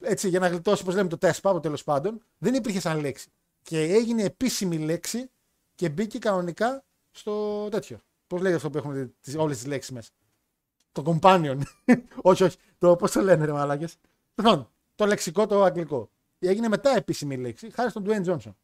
έτσι, 0.00 0.28
για 0.28 0.38
να 0.38 0.48
γλιτώσει, 0.48 0.82
όπως 0.82 0.94
λέμε, 0.94 1.08
το 1.08 1.18
test 1.20 1.40
πάντων 1.42 1.60
τέλος 1.60 1.84
πάντων. 1.84 2.22
Δεν 2.38 2.54
υπήρχε 2.54 2.80
σαν 2.80 3.00
λέξη. 3.00 3.28
Και 3.62 3.82
έγινε 3.82 4.22
επίσημη 4.22 4.78
λέξη 4.78 5.30
και 5.74 5.88
μπήκε 5.88 6.18
κανονικά 6.18 6.84
στο 7.10 7.68
τέτοιο. 7.68 8.00
Πώς 8.26 8.40
λέγεται 8.40 8.56
αυτό 8.56 8.70
που 8.70 8.78
έχουμε 8.78 9.12
όλες 9.36 9.56
τις 9.56 9.66
λέξεις 9.66 9.92
μέσα; 9.92 10.10
Το 10.92 11.02
companion. 11.06 11.58
όχι, 12.22 12.44
όχι. 12.44 12.56
Το 12.78 12.96
πώς 12.96 13.12
το 13.12 13.20
λένε, 13.20 13.44
ρε 13.44 13.52
μαλάκες; 13.52 13.96
Λοιπόν, 14.34 14.70
το 14.94 15.06
λεξικό 15.06 15.46
το 15.46 15.62
αγγλικό. 15.62 16.10
Έγινε 16.38 16.68
μετά 16.68 16.90
επίσημη 16.96 17.36
λέξη, 17.36 17.70
χάρη 17.70 17.90
στον 17.90 18.04
Dwayne 18.06 18.24
Johnson. 18.24 18.54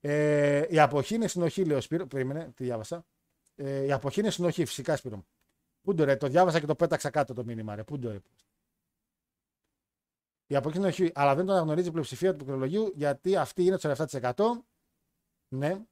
Ε, 0.00 0.66
η 0.68 0.78
αποχή 0.80 1.14
είναι 1.14 1.26
συνοχή, 1.26 1.64
λέει 1.64 1.76
ο 1.76 1.80
Σπύρο. 1.80 2.06
Περίμενε, 2.06 2.52
τι 2.54 2.64
διάβασα. 2.64 3.04
Ε, 3.60 3.84
η 3.84 3.92
αποχή 3.92 4.20
είναι 4.20 4.30
συνοχή, 4.30 4.64
φυσικά 4.64 4.96
Σπύρο. 4.96 5.16
μου. 5.16 5.26
Πού 5.82 5.94
το 5.94 6.04
ρε, 6.04 6.16
το 6.16 6.28
διάβασα 6.28 6.60
και 6.60 6.66
το 6.66 6.74
πέταξα 6.74 7.10
κάτω 7.10 7.34
το 7.34 7.44
μήνυμα, 7.44 7.74
ρε. 7.74 7.84
Πού 7.84 7.98
το 7.98 8.10
ρε. 8.10 8.18
Η 10.46 10.56
αποχή 10.56 10.76
είναι 10.78 10.90
συνοχή, 10.90 11.12
αλλά 11.14 11.34
δεν 11.34 11.46
το 11.46 11.52
αναγνωρίζει 11.52 11.88
η 11.88 11.90
πλειοψηφία 11.90 12.30
του 12.30 12.36
πληκτρολογίου 12.36 12.92
γιατί 12.94 13.36
αυτή 13.36 13.64
είναι 13.64 13.76
το 13.76 14.06
47%. 14.20 14.34
Ναι, 15.48 15.84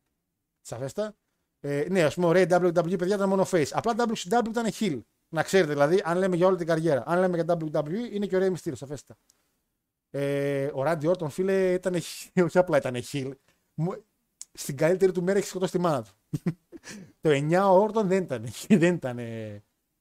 σαφέστα. 0.60 1.16
Ε, 1.60 1.86
ναι, 1.90 2.02
ας 2.02 2.14
πούμε, 2.14 2.26
ο 2.26 2.30
Ray 2.30 2.48
WWE 2.48 2.98
παιδιά 2.98 3.14
ήταν 3.14 3.28
μόνο 3.28 3.46
face. 3.50 3.68
Απλά 3.70 3.94
WCW 3.98 4.48
ήταν 4.48 4.66
heel. 4.72 5.00
Να 5.28 5.42
ξέρετε, 5.42 5.72
δηλαδή, 5.72 6.02
αν 6.04 6.18
λέμε 6.18 6.36
για 6.36 6.46
όλη 6.46 6.56
την 6.56 6.66
καριέρα. 6.66 7.02
Αν 7.06 7.20
λέμε 7.20 7.42
για 7.42 7.58
WWE, 7.60 8.12
είναι 8.12 8.26
και 8.26 8.36
ο 8.36 8.40
Ray 8.42 8.52
Mysterio, 8.56 8.76
σαφέστα. 8.76 9.16
Ε, 10.10 10.66
ο 10.66 10.82
Randy 10.86 11.12
Orton, 11.12 11.28
φίλε, 11.28 11.72
ήταν. 11.72 11.94
Όχι 12.44 12.58
απλά 12.58 12.76
ήταν 12.76 12.96
heel. 13.02 13.32
Στην 14.52 14.76
καλύτερη 14.76 15.12
του 15.12 15.22
μέρα 15.22 15.38
έχει 15.38 15.48
σκοτώσει 15.48 15.72
τη 15.72 15.78
μάνα 15.78 16.02
του. 16.02 16.17
Το 17.20 17.30
9 17.30 17.52
ο 17.52 17.84
Orton 17.84 18.04
δεν 18.04 18.22
ήταν. 18.22 18.46
δεν 18.82 18.94
ήταν. 18.94 19.18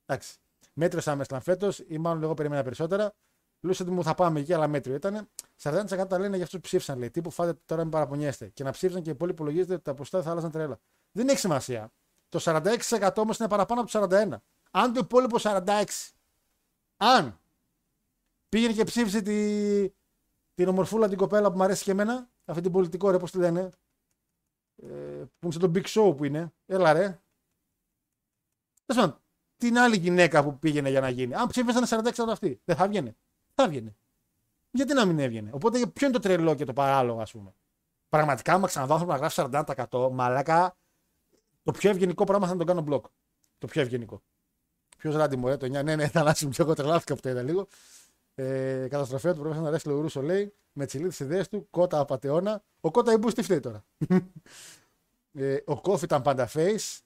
Εντάξει. 0.05 0.37
Μέτριο 0.73 1.11
άμεσλαν 1.11 1.41
φέτος, 1.41 1.83
ή 1.87 1.97
μάλλον 1.97 2.23
εγώ 2.23 2.33
περίμενα 2.33 2.63
περισσότερα. 2.63 3.13
Λούσα 3.59 3.83
ότι 3.83 3.93
μου 3.93 4.03
θα 4.03 4.15
πάμε 4.15 4.39
εκεί, 4.39 4.53
αλλά 4.53 4.67
μέτριο 4.67 4.95
ήταν. 4.95 5.29
40% 5.61 6.05
τα 6.09 6.19
λένε 6.19 6.35
για 6.35 6.45
αυτούς 6.45 6.59
που 6.59 6.65
ψήφισαν. 6.65 6.99
Λέει. 6.99 7.09
Τύπου 7.09 7.31
φάτε 7.31 7.59
τώρα 7.65 7.81
μην 7.81 7.91
παραπονιέστε. 7.91 8.47
Και 8.47 8.63
να 8.63 8.71
ψήφισαν 8.71 9.01
και 9.01 9.09
οι 9.09 9.11
υπόλοιποι 9.11 9.41
υπολογίζετε 9.41 9.73
ότι 9.73 9.83
τα 9.83 9.93
ποστά 9.93 10.21
θα 10.21 10.31
άλλαζαν 10.31 10.51
τρέλα. 10.51 10.79
Δεν 11.11 11.27
έχει 11.27 11.39
σημασία. 11.39 11.91
Το 12.29 12.39
46% 12.43 13.09
όμως 13.15 13.37
είναι 13.37 13.47
παραπάνω 13.47 13.81
από 13.81 13.91
το 13.91 14.07
41%. 14.09 14.27
Αν 14.71 14.93
το 14.93 14.99
υπόλοιπο 15.03 15.37
46, 15.41 15.83
αν 16.97 17.39
πήγαινε 18.49 18.73
και 18.73 18.83
ψήφισε 18.83 19.21
τη, 19.21 19.89
την 20.53 20.67
ομορφούλα 20.67 21.07
την 21.07 21.17
κοπέλα 21.17 21.51
που 21.51 21.57
μου 21.57 21.63
αρέσει 21.63 21.83
και 21.83 21.91
εμένα, 21.91 22.29
αυτή 22.45 22.61
την 22.61 22.71
πολιτικό 22.71 23.09
ρε, 23.09 23.17
πώς 23.17 23.31
τη 23.31 23.37
λένε, 23.37 23.59
ε, 23.59 23.69
που 24.77 25.43
είναι 25.43 25.51
στον 25.51 25.71
Big 25.75 25.85
Show 25.85 26.17
που 26.17 26.23
είναι, 26.23 26.53
έλα 26.65 26.93
ρε. 26.93 27.19
Τέλος 28.85 29.19
την 29.57 29.77
άλλη 29.77 29.97
γυναίκα 29.97 30.43
που 30.43 30.59
πήγαινε 30.59 30.89
για 30.89 31.01
να 31.01 31.09
γίνει. 31.09 31.33
Αν 31.33 31.47
ψήφισαν 31.47 32.03
46 32.05 32.25
αυτή, 32.29 32.61
δεν 32.65 32.75
θα 32.75 32.87
βγαινε. 32.87 33.15
Θα 33.53 33.67
βγαινε. 33.67 33.95
Γιατί 34.71 34.93
να 34.93 35.05
μην 35.05 35.19
έβγαινε; 35.19 35.49
Οπότε 35.53 35.87
ποιο 35.87 36.07
είναι 36.07 36.15
το 36.15 36.21
τρελό 36.21 36.55
και 36.55 36.65
το 36.65 36.73
παράλογο, 36.73 37.21
ας 37.21 37.31
πούμε; 37.31 37.53
Πραγματικά, 38.09 38.53
άμα 38.53 38.67
ξαναδώ 38.67 38.93
άνθρωπο 38.93 39.13
να 39.13 39.17
γράφει 39.17 39.41
40%, 39.91 40.09
μαλάκα, 40.11 40.77
το 41.63 41.71
πιο 41.71 41.89
ευγενικό 41.89 42.23
πράγμα 42.23 42.47
θα 42.47 42.55
τον 42.55 42.65
κάνω 42.65 42.81
μπλοκ. 42.81 43.05
Το 43.57 43.67
πιο 43.67 43.81
ευγενικό. 43.81 44.21
Ποιος 44.97 45.15
ράντι 45.15 45.35
μου, 45.35 45.47
ε, 45.47 45.57
το 45.57 45.65
9, 45.65 45.83
ναι, 45.83 45.95
ναι, 45.95 46.07
θανάσιμο 46.07 46.51
και 46.51 46.61
εγώ 46.61 46.73
τρελάθηκα 46.73 47.13
από 47.13 47.21
το 47.21 47.29
είδα 47.29 47.41
λίγο. 47.41 47.67
Ε, 48.39 48.87
καταστροφέα 48.89 49.33
του 49.33 49.41
πρέπει 49.41 49.57
να 49.57 49.67
αρέσει 49.67 49.89
ο 49.89 50.01
Ρούσο 50.01 50.21
λέει 50.21 50.53
με 50.71 50.85
τσιλί 50.85 51.07
τις 51.07 51.19
ιδέες 51.19 51.47
του, 51.47 51.67
κότα 51.69 51.99
απαταιώνα. 51.99 52.63
Ο 52.79 52.91
κότα 52.91 53.11
Ιμπού 53.11 53.31
τι 53.31 53.41
φταίει 53.41 53.59
τώρα; 53.59 53.85
ε, 55.33 55.57
ο 55.65 55.81
Κόφι 55.81 56.05
ήταν 56.05 56.21
πάντα 56.21 56.49
face. 56.53 56.99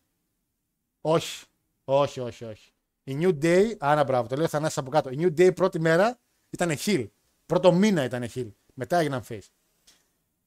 Όχι, 1.01 1.45
όχι, 1.83 2.19
όχι, 2.19 2.45
όχι. 2.45 2.71
Η 3.03 3.17
New 3.21 3.43
Day, 3.43 3.75
άρα 3.79 4.03
μπράβο, 4.03 4.27
το 4.27 4.35
λέω 4.35 4.47
Θανάσης 4.47 4.77
από 4.77 4.89
κάτω. 4.89 5.09
Η 5.09 5.17
New 5.19 5.39
Day 5.39 5.55
πρώτη 5.55 5.79
μέρα 5.79 6.19
ήταν 6.49 6.71
heel. 6.85 7.07
Πρώτο 7.45 7.71
μήνα 7.71 8.03
ήταν 8.03 8.23
heel. 8.33 8.51
Μετά 8.73 8.97
έγιναν 8.97 9.23
face. 9.29 9.47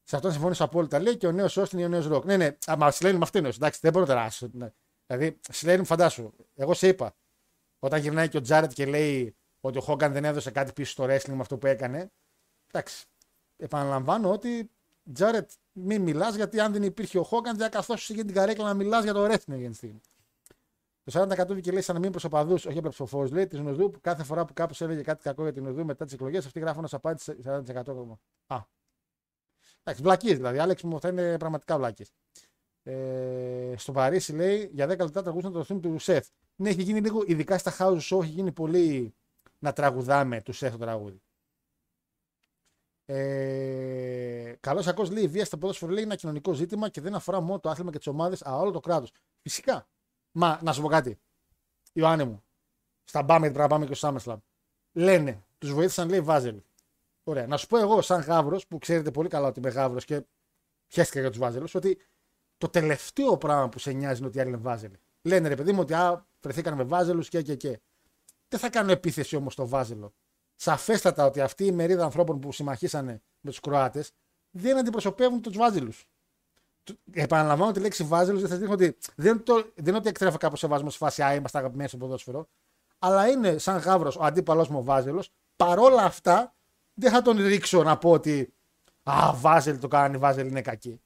Σε 0.02 0.16
αυτό 0.16 0.30
συμφωνήσω 0.30 0.64
απόλυτα. 0.64 0.98
Λέει 0.98 1.16
και 1.16 1.26
ο 1.26 1.32
νέος 1.32 1.56
Όστιν 1.56 1.78
ή 1.78 1.84
ο 1.84 1.88
νέος 1.88 2.06
Ροκ. 2.06 2.24
Ναι, 2.24 2.36
ναι, 2.36 2.56
μα 2.78 2.90
Σλέιν 2.90 3.16
με 3.16 3.22
αυτήν. 3.22 3.44
Εντάξει, 3.44 3.78
δεν 3.82 3.92
μπορώ 3.92 4.04
να 4.04 4.14
τεράσω. 4.14 4.48
Ναι. 4.52 4.72
Δηλαδή, 5.06 5.40
Σλέιν, 5.50 5.84
φαντάσου. 5.84 6.32
Εγώ 6.54 6.74
σε 6.74 6.88
είπα. 6.88 7.14
Όταν 7.78 8.00
γυρνάει 8.00 8.28
και 8.28 8.36
ο 8.36 8.40
Τζάρετ 8.40 8.72
και 8.72 8.86
λέει 8.86 9.36
ότι 9.64 9.78
ο 9.78 9.80
Χόγκαν 9.80 10.12
δεν 10.12 10.24
έδωσε 10.24 10.50
κάτι 10.50 10.72
πίσω 10.72 10.90
στο 10.90 11.04
wrestling 11.04 11.34
με 11.34 11.40
αυτό 11.40 11.58
που 11.58 11.66
έκανε. 11.66 12.10
Εντάξει. 12.72 13.06
Επαναλαμβάνω 13.56 14.32
ότι 14.32 14.70
Τζάρετ, 15.12 15.50
μην 15.72 16.02
μιλάς 16.02 16.34
γιατί 16.34 16.60
αν 16.60 16.72
δεν 16.72 16.82
υπήρχε 16.82 17.18
ο 17.18 17.22
Χόγκαν 17.22 17.56
δεν 17.56 17.70
θα 17.70 17.78
καθίσει 17.78 18.12
για 18.12 18.24
την 18.24 18.34
καρέκλα 18.34 18.64
να 18.64 18.74
μιλάς 18.74 19.04
για 19.04 19.12
το 19.12 19.24
wrestling 19.24 19.58
για 19.58 19.70
τη 19.70 19.74
στιγμή. 19.74 20.00
Το 21.04 21.26
40% 21.54 21.60
και 21.60 21.72
λέει 21.72 21.80
σαν 21.80 21.94
να 21.94 22.00
μην 22.00 22.10
προσωπαδού, 22.10 22.54
όχι 22.54 22.78
απλά 22.78 22.88
ψηφοφόρους, 22.88 23.30
λέει 23.30 23.46
της 23.46 23.60
Νουδού 23.60 23.90
που 23.90 24.00
κάθε 24.00 24.24
φορά 24.24 24.44
που 24.44 24.52
κάποιο 24.52 24.86
έλεγε 24.86 25.02
κάτι 25.02 25.22
κακό 25.22 25.42
για 25.42 25.52
την 25.52 25.64
Νουδού 25.64 25.84
μετά 25.84 26.04
τις 26.04 26.14
εκλογές, 26.14 26.46
αυτή 26.46 26.60
γράφουν 26.60 26.84
ως 26.84 26.94
απάντηση 26.94 27.36
40% 27.44 27.62
ακόμα. 27.76 28.18
Α. 28.46 28.62
Εντάξει, 29.82 30.02
βλακίες 30.02 30.36
δηλαδή. 30.36 30.58
Άλεξ 30.58 30.82
μου 30.82 31.00
θα 31.00 31.08
είναι 31.08 31.38
πραγματικά 31.38 31.76
βλακίες. 31.76 32.12
Ε, 32.82 33.74
στο 33.76 33.92
Παρίσι 33.92 34.32
λέει 34.32 34.70
για 34.72 34.86
10 34.86 34.88
λεπτά 34.88 35.22
τραγουδούσαν 35.22 35.52
το 35.52 35.64
theme 35.68 35.80
του 35.80 35.98
Σεφ. 35.98 36.26
Ναι, 36.56 36.68
έχει 36.68 36.82
γίνει 36.82 37.00
λίγο, 37.00 37.22
ειδικά 37.26 37.58
στα 37.58 37.76
house 37.78 38.00
show, 38.00 38.22
έχει 38.22 38.32
γίνει 38.32 38.52
πολύ 38.52 39.14
να 39.64 39.72
τραγουδάμε 39.72 40.42
τους 40.42 40.56
Σεφ 40.56 40.72
το 40.72 40.78
τραγούδι. 40.78 41.22
Ε, 43.04 44.54
Καλός 44.60 44.86
ακό 44.86 45.04
λέει: 45.04 45.22
Η 45.22 45.28
βία 45.28 45.44
στο 45.44 45.58
ποδόσφαιρο 45.58 45.92
λέει 45.92 46.02
ένα 46.02 46.14
κοινωνικό 46.14 46.52
ζήτημα 46.52 46.88
και 46.88 47.00
δεν 47.00 47.14
αφορά 47.14 47.40
μόνο 47.40 47.60
το 47.60 47.68
άθλημα 47.68 47.90
και 47.90 47.98
τις 47.98 48.06
ομάδες, 48.06 48.42
αλλά 48.46 48.58
όλο 48.58 48.70
το 48.70 48.80
κράτος. 48.80 49.12
Φυσικά. 49.40 49.88
Μα 50.32 50.58
να 50.62 50.72
σου 50.72 50.82
πω 50.82 50.88
κάτι. 50.88 51.18
Ιωάννη 51.92 52.24
μου, 52.24 52.44
στα 53.04 53.22
Μπάμε, 53.22 53.46
πρέπει 53.46 53.58
να 53.58 53.66
πάμε 53.68 53.86
και 53.86 53.94
στο 53.94 54.14
SummerSlam. 54.14 54.36
Λένε, 54.92 55.44
τους 55.58 55.72
βοήθησαν, 55.72 56.08
λέει 56.08 56.20
Βάζελοι. 56.20 56.64
Ωραία. 57.24 57.46
Να 57.46 57.56
σου 57.56 57.66
πω 57.66 57.78
εγώ, 57.78 58.02
σαν 58.02 58.20
γάβρο, 58.20 58.60
που 58.68 58.78
ξέρετε 58.78 59.10
πολύ 59.10 59.28
καλά 59.28 59.46
ότι 59.46 59.58
είμαι 59.58 59.68
γάβρο 59.68 59.98
και 59.98 60.24
χαίστηκα 60.88 61.20
για 61.20 61.28
τους 61.28 61.38
Βάζελους, 61.38 61.74
ότι 61.74 61.98
το 62.56 62.68
τελευταίο 62.68 63.38
πράγμα 63.38 63.68
που 63.68 63.78
σε 63.78 63.92
νοιάζει 63.92 64.18
είναι 64.18 64.28
ότι 64.28 64.38
οι 64.38 64.40
άλλοι 64.40 64.48
είναι 64.48 64.58
Βάζελοι. 64.58 64.98
Λένε 65.22 65.48
ρε 65.48 65.56
παιδί 65.56 65.72
μου 65.72 65.80
ότι 65.80 65.94
α, 65.94 66.26
βρεθήκαν 66.40 66.74
με 66.74 66.84
Βάζελους 66.84 67.28
και 67.28 67.42
και 67.42 67.54
και. 67.54 67.80
Δεν 68.48 68.60
θα 68.60 68.70
κάνω 68.70 68.92
επίθεση 68.92 69.36
όμως 69.36 69.52
στο 69.52 69.66
Βάζελο. 69.66 70.12
Σαφέστατα 70.56 71.26
ότι 71.26 71.40
αυτή 71.40 71.64
η 71.64 71.72
μερίδα 71.72 72.04
ανθρώπων 72.04 72.40
που 72.40 72.52
συμμαχήσανε 72.52 73.22
με 73.40 73.50
τους 73.50 73.60
Κροάτες 73.60 74.10
δεν 74.50 74.76
αντιπροσωπεύουν 74.76 75.40
τους 75.40 75.56
Βάζελου. 75.56 75.92
Επαναλαμβάνω 77.12 77.72
τη 77.72 77.80
λέξη 77.80 78.04
Βάζελου, 78.04 78.38
δεν 78.38 78.48
θα 78.48 78.56
δείχνω 78.56 78.72
ότι 78.72 78.96
δεν, 79.14 79.42
το, 79.42 79.54
δεν 79.54 79.86
είναι 79.86 79.96
ότι 79.96 80.08
εκτρέφω 80.08 80.36
κάπως 80.36 80.58
σεβασμός 80.58 80.94
στη 80.94 81.02
φάση 81.02 81.22
Α, 81.22 81.34
είμαστε 81.34 81.58
αγαπημένοι 81.58 81.88
στο 81.88 81.96
ποδόσφαιρο. 81.96 82.48
Αλλά 82.98 83.28
είναι 83.28 83.58
σαν 83.58 83.78
γάβρος 83.78 84.16
ο 84.16 84.24
αντίπαλό 84.24 84.66
μου 84.70 84.78
ο 84.78 84.82
Βάζελο. 84.82 85.24
Παρόλα 85.56 86.02
αυτά, 86.02 86.54
δεν 86.94 87.10
θα 87.10 87.22
τον 87.22 87.36
ρίξω 87.36 87.82
να 87.82 87.98
πω 87.98 88.10
ότι 88.10 88.52
Α, 89.02 89.32
Βάζελ 89.34 89.78
το 89.78 89.88
κάνει, 89.88 90.16
Βάζελ 90.16 90.46
είναι 90.46 90.62
κακή. 90.62 91.00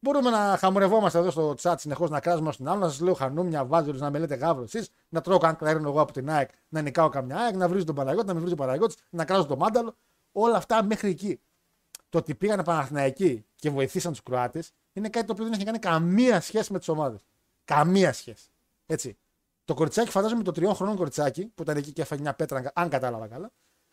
Μπορούμε 0.00 0.30
να 0.30 0.56
χαμουρευόμαστε 0.58 1.18
εδώ 1.18 1.30
στο 1.30 1.54
chat 1.60 1.74
συνεχώς 1.78 2.10
να 2.10 2.20
κράζουμε 2.20 2.52
στην 2.52 2.68
άλλο, 2.68 2.78
να 2.80 2.88
σας 2.88 3.00
λέω 3.00 3.14
χανούμια, 3.14 3.64
βάζελου, 3.64 3.98
να 3.98 4.10
με 4.10 4.18
λέτε 4.18 4.34
γάβρο 4.34 4.62
εσείς, 4.62 4.90
να 5.08 5.20
τρώω 5.20 5.38
καν 5.38 5.56
κλαρίνο 5.56 5.88
εγώ 5.88 6.00
από 6.00 6.12
την 6.12 6.30
ΑΕΚ, 6.30 6.50
να 6.68 6.80
νικάω 6.80 7.08
καμιά 7.08 7.36
ΑΕΚ, 7.36 7.56
να 7.56 7.68
βρίζω 7.68 7.84
τον 7.84 7.94
Παναγιώτη, 7.94 8.26
να 8.26 8.34
με 8.34 8.40
βρίζει 8.40 8.54
τον 8.54 8.66
Παναγιώτης, 8.66 8.96
να 9.10 9.24
κράζω 9.24 9.46
τον 9.46 9.58
Μάνταλο. 9.58 9.94
Όλα 10.32 10.56
αυτά 10.56 10.84
μέχρι 10.84 11.10
εκεί. 11.10 11.40
Το 12.08 12.18
ότι 12.18 12.34
πήγανε 12.34 12.64
Παναθηναϊκοί 12.64 13.44
και 13.56 13.70
βοηθήσαν 13.70 14.12
τους 14.12 14.22
Κροάτες 14.22 14.72
είναι 14.92 15.08
κάτι 15.08 15.26
το 15.26 15.32
οποίο 15.32 15.44
δεν 15.44 15.52
έχει 15.52 15.64
κάνει 15.64 15.78
καμία 15.78 16.40
σχέση 16.40 16.72
με 16.72 16.78
τις 16.78 16.88
ομάδες. 16.88 17.20
Καμία 17.64 18.12
σχέση. 18.12 18.46
Έτσι. 18.86 19.16
Το 19.64 19.74
κοριτσάκι, 19.74 20.10
φαντάζομαι 20.10 20.42
το 20.42 20.52
τριών 20.52 20.74
χρονών 20.74 20.96
κοριτσάκι, 20.96 21.46
που 21.54 21.62
ήταν 21.62 21.76
εκεί 21.76 21.92
και 21.92 22.02
έφαγε 22.02 22.22
μια 22.22 22.34
πέτρα, 22.34 22.72
αν 22.74 22.88
κατάλαβα 22.88 23.26
καλά, 23.26 23.50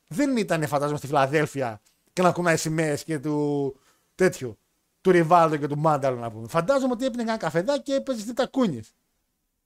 δεν 0.08 0.38
ήταν, 0.38 0.68
φαντάζομαι, 0.68 0.98
στη 0.98 1.08
Φιλαδέλφια 1.08 1.82
και 2.14 2.22
να 2.22 2.32
κουνάει 2.32 2.58
σημαίες 2.58 3.04
και 3.04 3.20
του 3.20 3.76
τέτοιου. 4.16 4.58
Του 5.06 5.12
Ριβάλδο 5.12 5.58
και 5.58 5.68
του 5.68 5.78
Μάνταλο 5.78 6.20
να 6.20 6.32
πούμε. 6.32 6.48
Φαντάζομαι 6.48 6.94
ότι 6.94 7.06
έπινε 7.06 7.22
ένα 7.22 7.38
καφεδάκι 7.38 7.82
και 7.82 7.94
έπαιζε 7.94 8.26
τι 8.26 8.34
τακούνιε. 8.34 8.82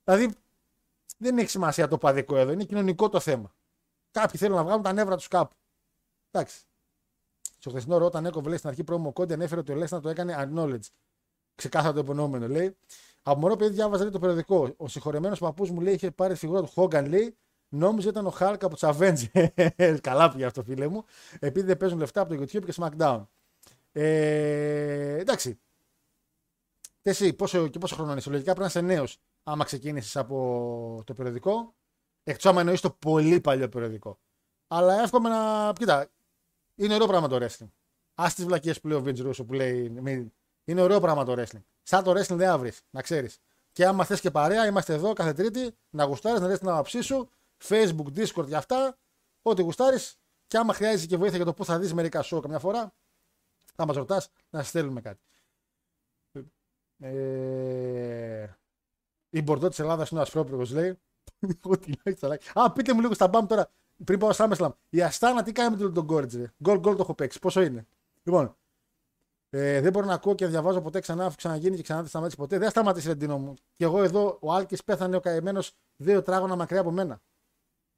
Δηλαδή 0.03 0.33
δεν 1.17 1.37
έχει 1.37 1.49
σημασία 1.49 1.87
το 1.87 1.97
παδικό 1.97 2.37
εδώ, 2.37 2.51
είναι 2.51 2.63
κοινωνικό 2.63 3.09
το 3.09 3.19
θέμα. 3.19 3.53
Κάποιοι 4.11 4.39
θέλουν 4.39 4.55
να 4.55 4.63
βγάλουν 4.63 4.83
τα 4.83 4.93
νεύρα 4.93 5.15
τους 5.15 5.27
κάπου. 5.27 5.55
Εντάξει. 6.31 6.59
Στο 7.57 7.69
χθεσινό 7.69 7.97
ρο, 7.97 8.05
όταν 8.05 8.25
έκοβε 8.25 8.47
λέει, 8.47 8.57
στην 8.57 8.69
αρχή 8.69 8.83
πρόμο 8.83 9.13
κόντι, 9.13 9.33
ανέφερε 9.33 9.59
ότι 9.59 9.71
ο 9.71 9.75
Λέσνα 9.75 10.01
το 10.01 10.09
έκανε 10.09 10.35
acknowledge. 10.39 10.87
Ξεκάθαρα 11.55 11.93
το 11.93 11.99
υπονοούμενο, 11.99 12.47
λέει. 12.47 12.77
Από 13.23 13.39
μωρό 13.39 13.55
παιδί 13.55 13.73
διάβαζα 13.73 14.03
λέει, 14.03 14.11
το 14.11 14.19
περιοδικό. 14.19 14.73
Ο 14.77 14.87
συγχωρεμένος 14.87 15.39
παππούς 15.39 15.71
μου 15.71 15.81
λέει 15.81 15.93
είχε 15.93 16.11
πάρει 16.11 16.33
τη 16.33 16.39
φιγούρα 16.39 16.61
του 16.61 16.71
Χόγκαν, 16.73 17.05
λέει. 17.05 17.37
Νόμιζε 17.69 18.09
ήταν 18.09 18.25
ο 18.25 18.29
Χάλκ 18.29 18.63
από 18.63 18.75
τους 18.77 18.83
Avengers. 18.83 19.47
Καλά 20.01 20.31
πήγε 20.31 20.45
αυτό, 20.45 20.63
φίλε 20.63 20.87
μου. 20.87 21.03
Επειδή 21.39 21.65
δεν 21.65 21.77
παίζουν 21.77 21.97
λεφτά 21.97 22.21
από 22.21 22.35
το 22.35 22.41
YouTube 22.41 22.65
και 22.65 22.73
SmackDown. 22.75 23.23
Ε, 23.91 25.17
εντάξει. 25.19 25.59
Και 27.01 27.09
εσύ, 27.09 27.33
πόσο, 27.33 27.67
και 27.67 27.79
πόσο 27.79 27.95
χρόνο 27.95 28.15
είσαι. 28.15 28.29
Λογικά 28.29 28.53
πρέπει 28.53 28.73
να 28.73 28.79
είσαι 28.79 28.93
νέος 28.93 29.17
άμα 29.43 29.63
ξεκίνησες 29.63 30.17
από 30.17 31.01
το 31.05 31.13
περιοδικό. 31.13 31.73
Εκτός 32.23 32.45
άμα 32.45 32.59
εννοείς 32.59 32.81
το 32.81 32.89
πολύ 32.91 33.41
παλιό 33.41 33.69
περιοδικό. 33.69 34.19
Αλλά 34.67 35.01
εύχομαι 35.01 35.29
να. 35.29 35.73
Κοίτα, 35.73 36.09
είναι 36.75 36.93
ωραίο 36.93 37.07
πράγμα 37.07 37.27
το 37.27 37.35
wrestling. 37.35 37.69
Α 38.15 38.25
τις 38.35 38.45
βλακίες 38.45 38.79
που 38.81 38.87
λέει 38.87 38.97
ο 38.97 39.03
Vince 39.05 39.27
Russo 39.27 39.45
που 39.47 39.53
λέει. 39.53 39.89
μη- 39.89 40.33
Είναι 40.65 40.81
ωραίο 40.81 40.99
πράγμα 40.99 41.23
το 41.25 41.33
wrestling. 41.37 41.63
Σαν 41.83 42.03
το 42.03 42.11
wrestling 42.11 42.35
δεν 42.35 42.49
αύριο, 42.49 42.71
να 42.89 43.01
ξέρεις. 43.01 43.39
Και 43.71 43.85
άμα 43.85 44.05
θες 44.05 44.19
και 44.19 44.31
παρέα, 44.31 44.65
είμαστε 44.65 44.93
εδώ 44.93 45.13
κάθε 45.13 45.33
Τρίτη 45.33 45.75
να 45.89 46.03
γουστάρεις, 46.03 46.39
να 46.41 46.47
δεις 46.47 46.59
την 46.59 46.69
άποψή 46.69 47.01
σου. 47.01 47.29
Facebook, 47.63 48.05
Discord 48.15 48.45
για 48.45 48.57
αυτά. 48.57 48.97
Ό,τι 49.41 49.61
γουστάρεις. 49.61 50.15
Και 50.47 50.57
άμα 50.57 50.73
χρειάζεται 50.73 51.05
και 51.05 51.17
βοήθεια 51.17 51.35
για 51.37 51.45
το 51.45 51.53
πού 51.53 51.65
θα 51.65 51.79
δεις 51.79 51.93
μερικά 51.93 52.23
show 52.23 52.39
καμιά 52.41 52.59
φορά, 52.59 52.93
θα 53.79 53.85
μας 53.85 53.95
ρωτάς 53.95 54.29
να 54.49 54.59
σα 54.61 54.67
στέλνουμε 54.67 55.01
κάτι. 55.01 55.19
Ε, 57.01 58.47
η 59.29 59.41
Μπορντό 59.41 59.67
της 59.69 59.79
Ελλάδας 59.79 60.09
είναι 60.09 60.19
ο 60.19 60.23
Ασπρόπυργος, 60.23 60.71
λέει. 60.71 60.99
Ό,τι 61.63 61.91
λέει 62.03 62.15
στα 62.15 62.27
like. 62.27 62.41
Α, 62.53 62.71
πείτε 62.71 62.93
μου 62.93 62.99
λίγο 63.01 63.13
στα 63.13 63.27
μπαμ 63.27 63.45
τώρα. 63.45 63.71
Πριν 64.03 64.19
πάω 64.19 64.31
στα 64.31 64.43
Σάμεσλαμ. 64.43 64.71
Η 64.89 65.01
Αστάνα 65.01 65.43
τι 65.43 65.51
κάνει 65.51 65.77
με 65.77 65.89
τον 65.89 66.03
Γκόρτζ. 66.03 66.35
Γκολ, 66.63 66.79
γκολ 66.79 66.95
το 66.95 67.01
έχω 67.01 67.13
παίξει. 67.15 67.39
Πόσο 67.39 67.61
είναι; 67.61 67.87
Λοιπόν, 68.23 68.57
ε, 69.49 69.81
δεν 69.81 69.91
μπορώ 69.91 70.05
να 70.05 70.13
ακούω 70.13 70.35
και 70.35 70.43
να 70.43 70.49
διαβάζω 70.49 70.81
ποτέ 70.81 70.99
ξανά, 70.99 71.25
αφού 71.25 71.35
ξαναγίνει 71.35 71.75
και 71.75 71.81
ξανά 71.81 71.99
δεν 71.99 72.09
σταματήσει 72.09 72.37
ποτέ. 72.37 72.55
Δεν 72.55 72.63
θα 72.65 72.69
σταματήσει, 72.71 73.07
Ρεντίνο 73.07 73.37
μου. 73.37 73.53
Και 73.75 73.83
εγώ 73.83 74.03
εδώ, 74.03 74.37
ο 74.41 74.53
Άλκης 74.53 74.83
πέθανε 74.83 75.15
ο 75.15 75.19
καημένος 75.19 75.71
δύο 75.95 76.15
τετράγωνα 76.15 76.55
μακριά 76.55 76.79
από 76.79 76.91
μένα. 76.91 77.21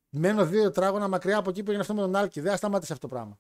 Μένω 0.10 0.46
δύο 0.46 0.64
τετράγωνα 0.64 1.08
μακριά 1.08 1.38
από 1.38 1.50
εκεί 1.50 1.60
που 1.64 1.68
έγινε 1.68 1.82
αυτό 1.82 1.94
με 1.94 2.02
τον 2.02 2.16
Άλκη. 2.16 2.42
Δεν 2.42 2.52
θα 2.52 2.58
σταματήσει 2.58 2.94
αυτό 2.94 3.08
το 3.08 3.14
πράγμα. 3.16 3.40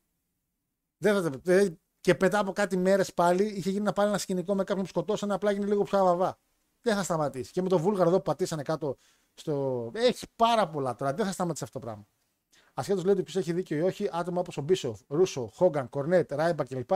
Δεν 0.98 1.22
θα, 1.22 1.30
δεν- 1.44 1.80
και 2.02 2.18
μετά 2.20 2.40
από 2.40 2.52
κάτι 2.52 2.78
μέρες 2.78 3.14
πάλι 3.14 3.44
είχε 3.44 3.70
γίνει 3.70 3.84
να 3.84 3.94
πάλι 3.94 4.10
ένα 4.10 4.18
σκηνικό 4.18 4.56
με 4.56 4.64
κάποιον 4.64 4.84
που 4.84 4.90
σκοτώσανε, 4.90 5.34
απλά 5.34 5.52
γίνει 5.52 5.66
λίγο 5.66 5.84
πιο 5.84 6.00
αβαβά. 6.00 6.38
Δεν 6.82 6.96
θα 6.96 7.04
σταματήσει. 7.04 7.52
Και 7.52 7.62
με 7.62 7.70
τον 7.70 7.82
Βούλγαρο 7.82 8.10
εδώ 8.10 8.18
που 8.18 8.24
πατήσανε 8.24 8.64
κάτω 8.64 8.98
στο. 9.34 9.92
Έχει 9.94 10.26
πάρα 10.36 10.70
πολλά 10.70 10.96
τώρα. 10.96 11.14
Δεν 11.14 11.26
θα 11.26 11.32
σταματήσει 11.32 11.64
αυτό 11.64 11.80
το 11.80 11.86
πράγμα. 11.86 12.08
Ασχέτως 12.74 13.04
λέει 13.04 13.14
ότι 13.14 13.24
ποιος 13.24 13.36
έχει 13.36 13.54
δίκιο 13.54 13.78
ή 13.78 13.82
όχι, 13.82 14.10
άτομα 14.12 14.40
όπως 14.40 14.58
ο 14.58 14.62
Μπίσοφ, 14.62 15.00
Ρούσο, 15.08 15.48
Χόγκαν, 15.54 15.90
Κορνέτ, 15.90 16.32
Ράιμπα 16.32 16.64
κλπ. 16.64 16.90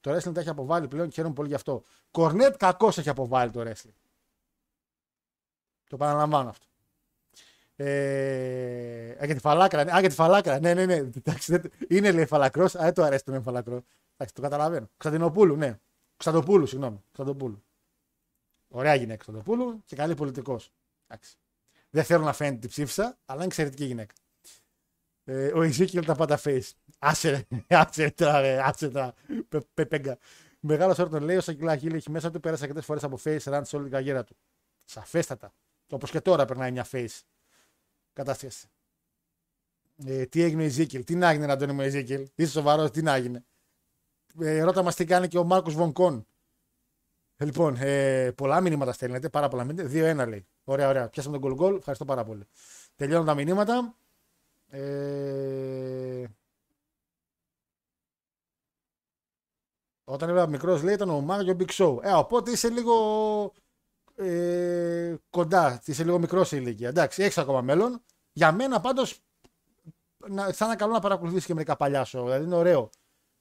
Το 0.00 0.14
wrestling 0.14 0.32
τα 0.34 0.40
έχει 0.40 0.48
αποβάλει 0.48 0.88
πλέον 0.88 1.08
και 1.08 1.14
χαίρομαι 1.14 1.34
πολύ 1.34 1.48
γι' 1.48 1.54
αυτό. 1.54 1.82
Κορνέτ 2.10 2.56
κακώ 2.56 2.88
έχει 2.88 3.08
αποβάλει 3.08 3.50
το 3.50 3.60
wrestling. 3.60 3.94
Το 5.88 5.96
παραλαμβάνω 5.96 6.48
αυτό. 6.48 6.66
Ε, 7.82 9.16
α, 9.22 9.24
για 9.24 9.34
τη 9.34 9.40
φαλάκρα. 9.40 9.84
ναι. 9.84 9.92
Α, 9.92 10.00
για 10.00 10.08
τη 10.08 10.14
φαλάκρα. 10.14 10.60
Ναι, 10.60 10.74
ναι, 10.74 10.86
ναι. 10.86 10.94
Εντάξει, 10.94 11.52
δεν- 11.56 11.70
είναι 11.88 12.12
λέει 12.12 12.26
φαλακρός. 12.26 12.74
Α, 12.74 12.80
δεν 12.82 12.94
το 12.94 13.02
αρέσει 13.02 13.24
το 13.24 13.32
είναι 13.32 13.42
φαλακρό. 13.42 13.82
Εντάξει, 14.16 14.34
το 14.34 14.42
καταλαβαίνω. 14.42 14.86
Κωνσταντινοπούλου, 14.96 15.56
ναι. 15.56 15.78
Κωνσταντοπούλου, 16.16 16.66
συγγνώμη. 16.66 17.02
Κωνσταντοπούλου. 17.12 17.62
Ωραία 18.68 18.94
γυναίκα 18.94 19.24
Κωνσταντοπούλου 19.24 19.82
και 19.84 19.96
καλή 19.96 20.14
πολιτικός. 20.14 20.72
Δεν 21.90 22.04
θέλω 22.04 22.24
να 22.24 22.32
φαίνεται 22.32 22.56
τι 22.58 22.68
ψήφισα, 22.68 23.18
αλλά 23.24 23.36
είναι 23.36 23.44
εξαιρετική 23.44 23.84
γυναίκα. 23.84 24.14
Ε, 25.24 25.46
ο 25.54 25.62
Ιζίκιλ 25.62 26.04
τα 26.04 26.14
πάντα 26.14 26.40
face. 26.44 26.70
Άσε 26.98 27.30
ρε, 27.30 27.46
άσε 27.76 28.02
ρε, 28.02 28.10
τώρα, 28.10 28.40
ρε, 28.40 28.60
άσε 28.62 28.88
τώρα. 28.88 29.14
Πε- 29.48 29.66
Πεπέγκα. 29.74 30.18
Μεγάλος 30.60 30.98
όρο 30.98 31.08
τον 31.08 31.22
λέει, 31.22 31.36
ο 31.36 31.40
Σακυλά 31.40 31.76
Χίλ 31.76 31.94
έχει 31.94 32.10
μέσα 32.10 32.30
του, 32.30 32.40
πέρασε 32.40 32.62
αρκετές 32.62 32.84
φορές 32.84 33.04
από 33.04 33.18
face 33.24 33.38
run 33.42 33.60
σε 33.64 33.76
όλη 33.76 33.84
την 33.84 33.94
καριέρα 33.94 34.24
του. 34.24 34.36
Σαφέστατα. 34.84 35.52
Όπως 35.90 36.10
και 36.10 36.20
τώρα 36.20 36.44
περνάει 36.44 36.72
μια 36.72 36.86
face 36.92 37.20
κατάσταση. 38.12 38.68
Ε, 40.04 40.26
τι 40.26 40.42
έγινε 40.42 40.62
ο 40.62 40.64
Ιζίκιλ, 40.64 41.04
τι 41.04 41.14
να 41.14 41.28
έγινε, 41.30 41.52
Αντώνη 41.52 41.72
μου, 41.72 41.82
Ιζίκιλ. 41.82 42.28
Είσαι 42.34 42.50
σοβαρός, 42.50 42.90
τι 42.90 43.02
να 43.02 43.14
έγινε; 43.14 43.44
Ε, 44.40 44.62
ρώτα 44.62 44.82
μας 44.82 44.94
τι 44.94 45.04
κάνει 45.04 45.28
και 45.28 45.38
ο 45.38 45.44
Μάρκος 45.44 45.74
Βονκόν. 45.74 46.26
Ε, 47.36 47.44
Λοιπόν, 47.44 47.76
ε, 47.76 48.32
πολλά 48.32 48.60
μηνύματα 48.60 48.92
στέλνετε, 48.92 49.28
πάρα 49.28 49.48
πολλά 49.48 49.64
μηνύματα. 49.64 49.88
2-1 49.88 50.28
λέει. 50.28 50.46
Ωραία, 50.64 50.88
ωραία. 50.88 51.08
Πιάσαμε 51.08 51.38
τον 51.38 51.48
γκολ 51.48 51.58
γκολ. 51.58 51.76
Ευχαριστώ 51.76 52.04
πάρα 52.04 52.24
πολύ. 52.24 52.44
Τελειώνουν 52.96 53.26
τα 53.26 53.34
μηνύματα. 53.34 53.94
Ε, 54.68 56.24
όταν 60.04 60.28
ήμουν 60.28 60.48
μικρός, 60.48 60.82
λέει 60.82 60.94
ήταν 60.94 61.10
ο 61.10 61.20
Μάγιο 61.20 61.56
Big 61.60 61.70
Show. 61.70 61.98
Ε, 62.02 62.12
οπότε 62.12 62.50
είσαι 62.50 62.68
λίγο 62.68 62.94
ε, 64.20 65.14
κοντά, 65.30 65.82
είσαι 65.84 66.04
λίγο 66.04 66.18
μικρό 66.18 66.44
σε 66.44 66.56
ηλικία. 66.56 66.88
Εντάξει, 66.88 67.22
έχει 67.22 67.40
ακόμα 67.40 67.60
μέλλον. 67.60 68.02
Για 68.32 68.52
μένα 68.52 68.80
πάντως 68.80 69.20
θα 70.52 70.66
είναι 70.66 70.76
καλό 70.76 70.92
να 70.92 71.00
παρακολουθήσεις 71.00 71.46
και 71.46 71.54
μερικά 71.54 71.76
παλιά 71.76 72.06
show. 72.06 72.22
Δηλαδή 72.24 72.44
είναι 72.44 72.54
ωραίο. 72.54 72.90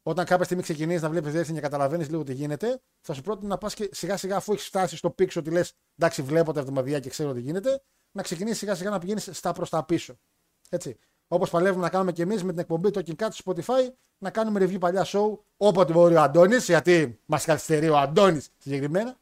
Όταν 0.03 0.25
κάποια 0.25 0.45
στιγμή 0.45 0.63
ξεκινήσει 0.63 1.03
να 1.03 1.09
βλέπεις 1.09 1.33
wrestling 1.33 1.53
και 1.53 1.59
καταλαβαίνεις 1.59 2.09
λίγο 2.09 2.23
τι 2.23 2.33
γίνεται, 2.33 2.81
θα 3.01 3.13
σου 3.13 3.21
πρότεινα 3.21 3.49
να 3.49 3.57
πας 3.57 3.73
και 3.73 3.89
σιγά 3.91 4.17
σιγά 4.17 4.35
αφού 4.35 4.53
έχεις 4.53 4.65
φτάσει 4.65 4.97
στο 4.97 5.09
πίξο 5.09 5.39
ότι 5.39 5.49
λες: 5.49 5.73
Εντάξει, 5.97 6.21
βλέπω 6.21 6.53
τα 6.53 6.59
εβδομαδία 6.59 6.99
και 6.99 7.09
ξέρω 7.09 7.33
τι 7.33 7.39
γίνεται, 7.39 7.81
να 8.11 8.21
ξεκινήσεις 8.21 8.57
σιγά 8.57 8.75
σιγά 8.75 8.89
να 8.89 8.99
πηγαίνεις 8.99 9.29
στα 9.31 9.51
προς 9.51 9.69
τα 9.69 9.83
πίσω. 9.83 10.19
Έτσι. 10.69 10.97
Όπως 11.27 11.49
παλεύουμε 11.49 11.83
να 11.83 11.89
κάνουμε 11.89 12.11
και 12.11 12.21
εμείς 12.21 12.43
με 12.43 12.51
την 12.51 12.59
εκπομπή 12.59 12.89
Talking 12.93 13.15
Cat 13.15 13.27
στο 13.31 13.53
Spotify, 13.55 13.93
να 14.17 14.29
κάνουμε 14.29 14.65
review 14.65 14.79
παλιά 14.79 15.05
show 15.05 15.37
όποτε 15.57 15.93
μπορεί 15.93 16.15
ο 16.15 16.21
Αντώνης, 16.21 16.65
γιατί 16.65 17.19
μας 17.25 17.45
καθυστερεί 17.45 17.89
ο 17.89 17.97
Αντώνης 17.97 18.49
συγκεκριμένα. 18.57 19.17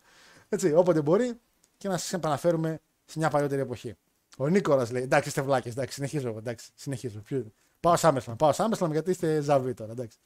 Έτσι, 0.50 0.74
όποτε 0.74 1.02
μπορεί 1.02 1.40
και 1.78 1.88
να 1.88 1.98
σας 1.98 2.14
επαναφέρουμε 2.14 2.80
σε 3.06 3.20
μια 3.20 3.30
παλιότερη 3.30 3.62
εποχή. 3.62 3.96
Ο 4.38 4.48
Νίκορας 4.48 4.92
λέει: 4.92 5.02
Εντάξει, 5.04 5.28
είστε 5.28 5.42
βλάκες. 5.42 5.72
Εντάξει, 5.72 5.94
συνεχίζω. 5.94 6.28
εγώ, 6.28 6.38
Εντάξει, 6.38 6.70
συνεχίζω. 6.76 7.20
Ποιο... 7.20 7.52
Πάω 7.80 7.96
Σάμεσλαμ. 7.96 8.36
Πάω 8.36 8.52
Σάμεσλαμ 8.52 8.92
γιατί 8.92 9.10
είστε 9.10 9.40
ζαβή 9.42 9.74
τώρα. 9.74 9.92
Εντάξει. 9.92 10.18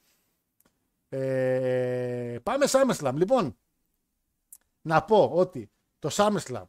Ε, 1.10 2.38
πάμε 2.43 2.66
SummerSlam. 2.70 3.14
Λοιπόν, 3.16 3.58
να 4.82 5.04
πω 5.04 5.30
ότι 5.34 5.72
το 5.99 6.10
SummerSlam 6.12 6.64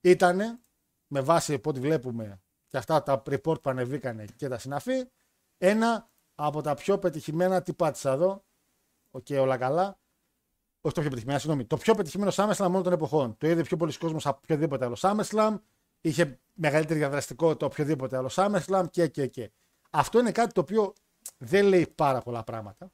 ήταν 0.00 0.60
με 1.06 1.20
βάση 1.20 1.54
από 1.54 1.70
ό,τι 1.70 1.80
βλέπουμε 1.80 2.40
και 2.66 2.76
αυτά 2.76 3.02
τα 3.02 3.22
report 3.30 3.62
που 3.62 3.70
ανεβήκανε 3.70 4.24
και 4.36 4.48
τα 4.48 4.58
συναφή, 4.58 5.08
ένα 5.58 6.08
από 6.34 6.60
τα 6.62 6.74
πιο 6.74 6.98
πετυχημένα, 6.98 7.62
τι 7.62 7.72
πάτησα 7.72 8.12
εδώ, 8.12 8.44
οκ, 9.10 9.26
όλα 9.30 9.56
καλά, 9.56 9.98
όχι 10.80 10.94
το 10.94 11.00
πιο 11.00 11.10
πετυχημένο, 11.10 11.38
συγγνώμη, 11.38 11.64
το 11.66 11.76
πιο 11.76 11.94
πετυχημένο 11.94 12.32
SummerSlam 12.34 12.56
όλων 12.70 12.82
των 12.82 12.92
εποχών. 12.92 13.36
Το 13.36 13.46
είδε 13.48 13.62
πιο 13.62 13.76
πολλοί 13.76 13.98
κόσμος 13.98 14.26
από 14.26 14.40
οποιοδήποτε 14.42 14.84
άλλο 14.84 14.96
SummerSlam, 15.00 15.58
είχε 16.00 16.40
μεγαλύτερη 16.54 16.98
διαδραστικότητα 16.98 17.66
οποιοδήποτε 17.66 18.16
άλλο 18.16 18.30
SummerSlam 18.32 18.84
και, 18.90 19.08
και, 19.08 19.26
και. 19.26 19.50
Αυτό 19.90 20.18
είναι 20.18 20.32
κάτι 20.32 20.52
το 20.52 20.60
οποίο 20.60 20.92
δεν 21.38 21.66
λέει 21.66 21.86
πάρα 21.94 22.20
πολλά 22.20 22.44
πράγματα. 22.44 22.92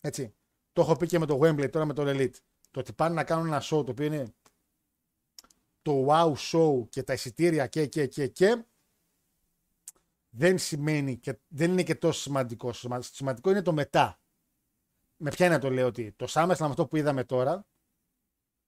Έτσι. 0.00 0.34
Το 0.72 0.80
έχω 0.80 0.96
πει 0.96 1.06
και 1.06 1.18
με 1.18 1.26
το 1.26 1.38
Wembley, 1.42 1.70
τώρα 1.70 1.84
με 1.84 1.92
το 1.94 2.02
Elite. 2.06 2.34
Το 2.70 2.80
ότι 2.80 2.92
πάνε 2.92 3.14
να 3.14 3.24
κάνουν 3.24 3.46
ένα 3.46 3.60
show 3.62 3.84
το 3.84 3.86
οποίο 3.90 4.04
είναι 4.06 4.34
το 5.82 6.06
wow 6.08 6.32
show 6.34 6.88
και 6.88 7.02
τα 7.02 7.12
εισιτήρια 7.12 7.66
και 7.66 7.86
και 7.86 8.06
και 8.06 8.26
και 8.26 8.64
δεν 10.30 10.58
σημαίνει 10.58 11.16
και 11.16 11.38
δεν 11.48 11.70
είναι 11.70 11.82
και 11.82 11.94
τόσο 11.94 12.20
σημαντικό. 12.20 12.72
Σημα- 12.72 13.02
Σημαντικό 13.02 13.50
είναι 13.50 13.62
το 13.62 13.72
μετά. 13.72 14.20
Με 15.20 15.30
ποια 15.30 15.46
είναι 15.46 15.58
το 15.58 15.70
λέω 15.70 15.86
ότι 15.86 16.12
το 16.12 16.26
SummerSlam 16.28 16.56
αυτό 16.58 16.86
που 16.86 16.96
είδαμε 16.96 17.24
τώρα 17.24 17.66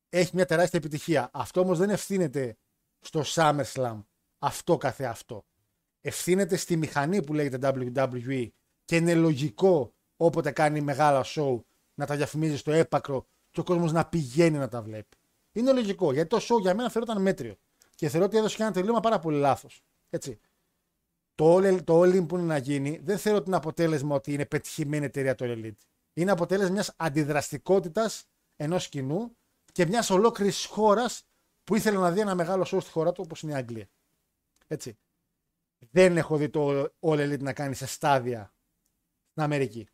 έχει 0.08 0.30
μια 0.34 0.46
τεράστια 0.46 0.78
επιτυχία. 0.78 1.30
Αυτό 1.32 1.60
όμως 1.60 1.78
δεν 1.78 1.90
ευθύνεται 1.90 2.56
στο 3.00 3.22
SummerSlam 3.26 4.04
αυτό 4.38 4.76
καθε 4.76 5.04
αυτό. 5.04 5.44
Ευθύνεται 6.00 6.56
στη 6.56 6.76
μηχανή 6.76 7.22
που 7.22 7.34
λέγεται 7.34 7.72
WWE 7.74 8.48
και 8.84 8.96
είναι 8.96 9.14
λογικό 9.14 9.94
όποτε 10.16 10.50
κάνει 10.50 10.80
μεγάλα 10.80 11.24
show 11.26 11.60
να 11.94 12.06
τα 12.06 12.16
διαφημίζει 12.16 12.56
στο 12.56 12.72
έπακρο 12.72 13.26
και 13.50 13.60
ο 13.60 13.64
κόσμος 13.64 13.92
να 13.92 14.06
πηγαίνει 14.06 14.58
να 14.58 14.68
τα 14.68 14.82
βλέπει. 14.82 15.16
Είναι 15.52 15.72
λογικό 15.72 16.12
γιατί 16.12 16.28
το 16.28 16.36
show 16.36 16.60
για 16.60 16.74
μένα 16.74 16.90
φαινόταν 16.90 17.22
μέτριο 17.22 17.56
και 17.94 18.08
θεωρώ 18.08 18.26
ότι 18.26 18.36
έδωσε 18.36 18.56
και 18.56 18.62
ένα 18.62 18.72
τελείωμα 18.72 19.00
πάρα 19.00 19.18
πολύ 19.18 19.38
λάθος. 19.38 19.82
Έτσι. 20.10 20.38
Το 21.34 21.56
all, 21.56 21.84
το 21.84 22.00
all 22.00 22.14
in 22.14 22.26
που 22.28 22.36
είναι 22.36 22.46
να 22.46 22.56
γίνει 22.56 23.00
δεν 23.02 23.18
θεωρώ 23.18 23.38
ότι 23.38 23.46
είναι 23.46 23.56
αποτέλεσμα 23.56 24.14
ότι 24.14 24.32
είναι 24.32 24.46
πετυχημένη 24.46 25.04
εταιρεία 25.04 25.34
το 25.34 25.44
All 25.48 25.64
Elite. 25.64 25.89
Είναι 26.20 26.30
αποτέλεσμα 26.30 26.72
μιας 26.72 26.94
αντιδραστικότητας 26.96 28.24
ενός 28.56 28.88
κοινού 28.88 29.36
και 29.72 29.86
μιας 29.86 30.10
ολόκληρης 30.10 30.64
χώρας 30.64 31.24
που 31.64 31.76
ήθελε 31.76 31.98
να 31.98 32.10
δει 32.12 32.20
ένα 32.20 32.34
μεγάλο 32.34 32.62
show 32.62 32.78
στη 32.80 32.90
χώρα 32.90 33.12
του 33.12 33.22
όπως 33.24 33.42
είναι 33.42 33.52
η 33.52 33.54
Αγγλία. 33.54 33.88
Έτσι. 34.66 34.98
Δεν 35.90 36.16
έχω 36.16 36.36
δει 36.36 36.48
το 36.50 36.82
All 37.00 37.18
Elite 37.18 37.40
να 37.40 37.52
κάνει 37.52 37.74
σε 37.74 37.86
στάδια 37.86 38.54
στην 39.30 39.42
Αμερική. 39.42 39.88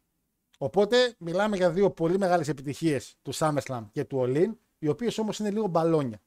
Οπότε 0.58 1.16
μιλάμε 1.18 1.56
για 1.56 1.70
δύο 1.70 1.90
πολύ 1.90 2.18
μεγάλες 2.18 2.48
επιτυχίες 2.48 3.16
του 3.22 3.34
SummerSlam 3.34 3.86
και 3.92 4.04
του 4.04 4.22
All 4.26 4.36
In, 4.36 4.56
οι 4.78 4.88
οποίες 4.88 5.18
όμως 5.18 5.38
είναι 5.38 5.50
λίγο 5.50 5.66
μπαλόνια. 5.66 6.22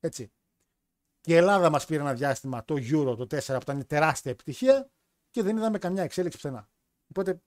Έτσι. 0.00 0.32
Και 1.20 1.32
η 1.32 1.36
Ελλάδα 1.36 1.70
μας 1.70 1.86
πήρε 1.86 2.00
ένα 2.00 2.14
διάστημα 2.14 2.64
το 2.64 2.74
Euro 2.74 3.16
το 3.16 3.22
4 3.22 3.46
που 3.46 3.62
ήταν 3.62 3.86
τεράστια 3.86 4.30
επιτυχία 4.30 4.90
και 5.30 5.42
δεν 5.42 5.56
είδαμε 5.56 5.78
καμιά 5.78 6.02
εξέλιξη 6.02 6.38
πουθενά. 6.38 6.70
Οπότε 7.08 7.42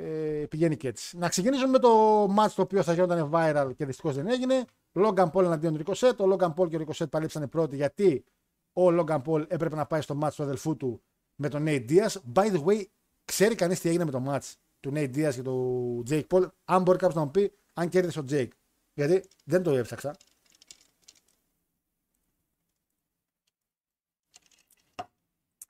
ε, 0.00 0.46
πηγαίνει 0.48 0.76
και 0.76 0.88
έτσι. 0.88 1.16
Να 1.18 1.28
ξεκινήσουμε 1.28 1.70
με 1.70 1.78
το 1.78 2.24
match 2.24 2.50
το 2.54 2.62
οποίο 2.62 2.82
θα 2.82 2.92
γινόταν 2.92 3.30
viral 3.32 3.70
και 3.76 3.86
δυστυχώς 3.86 4.14
δεν 4.14 4.28
έγινε. 4.28 4.64
Logan 4.92 5.30
Paul 5.32 5.44
εναντίον 5.44 5.82
Ricochet. 5.84 6.16
Ο 6.16 6.24
Logan 6.32 6.54
Paul 6.54 6.68
και 6.68 6.76
ο 6.76 6.84
Ricochet 6.86 7.10
παλέψανε 7.10 7.46
πρώτοι 7.46 7.76
γιατί 7.76 8.24
ο 8.72 8.86
Logan 8.86 9.22
Paul 9.22 9.44
έπρεπε 9.48 9.76
να 9.76 9.86
πάει 9.86 10.00
στο 10.00 10.18
match 10.22 10.32
του 10.34 10.42
αδελφού 10.42 10.76
του 10.76 11.02
με 11.34 11.48
τον 11.48 11.64
Nate 11.66 11.90
Diaz. 11.90 12.14
By 12.34 12.52
the 12.52 12.64
way, 12.64 12.82
ξέρει 13.24 13.54
κανείς 13.54 13.80
τι 13.80 13.88
έγινε 13.88 14.04
με 14.04 14.10
το 14.10 14.22
match 14.26 14.52
του 14.80 14.92
Nate 14.94 15.14
Diaz 15.16 15.34
και 15.34 15.42
του 15.42 16.02
Jake 16.08 16.26
Paul; 16.30 16.46
Αν 16.64 16.82
μπορεί 16.82 16.98
κάποιος 16.98 17.14
να 17.14 17.24
μου 17.24 17.30
πει 17.30 17.52
αν 17.72 17.88
κέρδισε 17.88 18.18
ο 18.18 18.24
Jake. 18.30 18.48
Γιατί 18.94 19.28
δεν 19.44 19.62
το 19.62 19.70
έψαξα. 19.70 20.16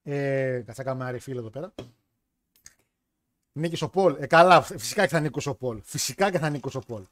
Ε, 0.03 0.63
κάτσα 0.67 0.83
κάνουμε 0.83 1.09
ένα 1.09 1.19
refill 1.19 1.37
εδώ 1.37 1.51
πέρα. 1.51 1.75
Νίκης 3.59 3.83
ο 3.83 3.89
Πολ. 3.89 4.17
Ε, 4.19 4.27
καλά, 4.27 4.63
φυσικά 4.63 5.03
και 5.03 5.09
θα 5.09 5.21
νίκησε 5.21 5.49
ο 5.49 5.55
Πολ. 5.55 5.81
Φυσικά 5.85 6.31
και 6.31 6.39
θα 6.39 6.49
νίκησε 6.49 6.77
ο 6.77 6.81
Πολ. 6.81 7.03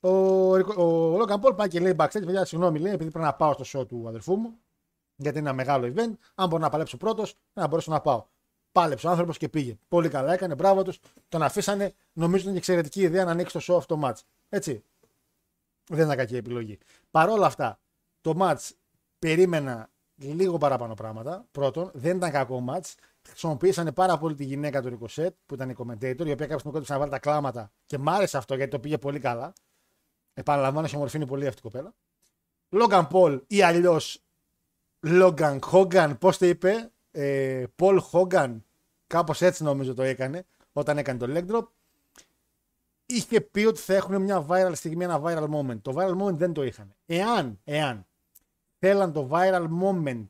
Ο, 0.00 0.54
Ρικο- 0.54 0.82
ο 0.82 1.16
Logan 1.20 1.40
Paul 1.40 1.56
πάει 1.56 1.68
και 1.68 1.80
λέει 1.80 1.94
backstage, 1.98 2.10
παιδιά, 2.24 2.44
συγγνώμη, 2.44 2.78
λέει, 2.78 2.92
επειδή 2.92 3.10
πρέπει 3.10 3.24
να 3.24 3.34
πάω 3.34 3.52
στο 3.52 3.80
show 3.80 3.88
του 3.88 4.04
αδερφού 4.08 4.36
μου, 4.36 4.58
γιατί 5.16 5.38
είναι 5.38 5.48
ένα 5.48 5.56
μεγάλο 5.56 5.92
event. 5.96 6.12
Αν 6.34 6.48
μπορώ 6.48 6.62
να 6.62 6.68
παλέψω 6.68 6.96
πρώτος, 6.96 7.34
να 7.52 7.66
μπορέσω 7.66 7.90
να 7.90 8.00
πάω. 8.00 8.24
Πάλεψε 8.72 9.06
ο 9.06 9.10
άνθρωπος 9.10 9.38
και 9.38 9.48
πήγε. 9.48 9.78
Πολύ 9.88 10.08
καλά 10.08 10.32
έκανε, 10.32 10.54
μπράβο 10.54 10.82
τους. 10.82 10.98
Τον 11.28 11.42
αφήσανε. 11.42 11.94
Νομίζω 12.12 12.38
ότι 12.40 12.48
είναι 12.48 12.58
εξαιρετική 12.58 13.00
ιδέα 13.00 13.24
να 13.24 13.30
ανοίξει 13.30 13.58
το 13.58 13.74
show 13.74 13.76
αυτό 13.78 13.96
το 13.96 14.08
match. 14.08 14.20
Έτσι. 14.48 14.82
Δεν 15.88 16.04
ήταν 16.04 16.16
κακή 16.16 16.36
επιλογή. 16.36 16.78
Παρ' 17.10 17.28
όλα 17.28 17.46
αυτά, 17.46 17.78
το 18.20 18.34
match 18.38 18.70
περίμενα 19.18 19.88
λίγο 20.16 20.58
παραπάνω 20.58 20.94
πράγματα. 20.94 21.44
Πρώτον, 21.52 21.90
δεν 21.94 22.16
ήταν 22.16 22.30
κακό 22.30 22.64
match. 22.68 22.94
Χρησιμοποίησαν 23.28 23.92
πάρα 23.92 24.18
πολύ 24.18 24.34
τη 24.34 24.44
γυναίκα 24.44 24.82
του 24.82 24.88
Ρικοσέτ, 24.88 25.34
που 25.46 25.54
ήταν 25.54 25.70
η 25.70 25.74
commentator, 25.78 26.26
η 26.26 26.30
οποία 26.30 26.34
κάποια 26.34 26.58
στιγμή 26.58 26.72
κόντυψε 26.72 26.92
να 26.92 26.98
βάλει 26.98 27.10
τα 27.10 27.18
κλάματα 27.18 27.72
και 27.86 27.98
μ' 27.98 28.08
άρεσε 28.08 28.36
αυτό 28.36 28.54
γιατί 28.54 28.70
το 28.70 28.78
πήγε 28.78 28.98
πολύ 28.98 29.18
καλά. 29.18 29.52
Επαναλαμβάνω, 30.34 30.86
σε 30.86 30.96
μορφή 30.96 31.16
είναι 31.16 31.26
πολύ 31.26 31.46
αυτή 31.46 31.58
η 31.58 31.62
κοπέλα. 31.62 31.94
Λόγκαν 32.68 33.08
Πολ 33.08 33.40
ή 33.46 33.62
αλλιώς 33.62 34.24
Λόγκαν 35.00 35.60
Χόγκαν, 35.62 36.18
πώς 36.18 36.38
το 36.38 36.46
είπε, 36.46 36.90
ε, 37.10 37.64
Πολ 37.76 38.00
Χόγκαν, 38.00 38.64
κάπως 39.06 39.42
έτσι 39.42 39.62
νομίζω 39.62 39.94
το 39.94 40.02
έκανε 40.02 40.44
όταν 40.72 40.98
έκανε 40.98 41.18
το 41.18 41.26
leg 41.28 41.52
drop. 41.52 41.66
Είχε 43.06 43.40
πει 43.40 43.64
ότι 43.64 43.80
θα 43.80 43.94
έχουν 43.94 44.22
μια 44.22 44.46
viral 44.48 44.72
στιγμή, 44.74 45.04
ένα 45.04 45.20
viral 45.24 45.48
moment. 45.50 45.80
Το 45.82 45.92
viral 45.96 46.22
moment 46.22 46.34
δεν 46.34 46.52
το 46.52 46.62
είχαν. 46.62 46.94
Εάν, 47.06 47.60
εάν 47.64 48.06
θέλαν 48.78 49.12
το 49.12 49.28
viral 49.32 49.68
moment 49.82 50.26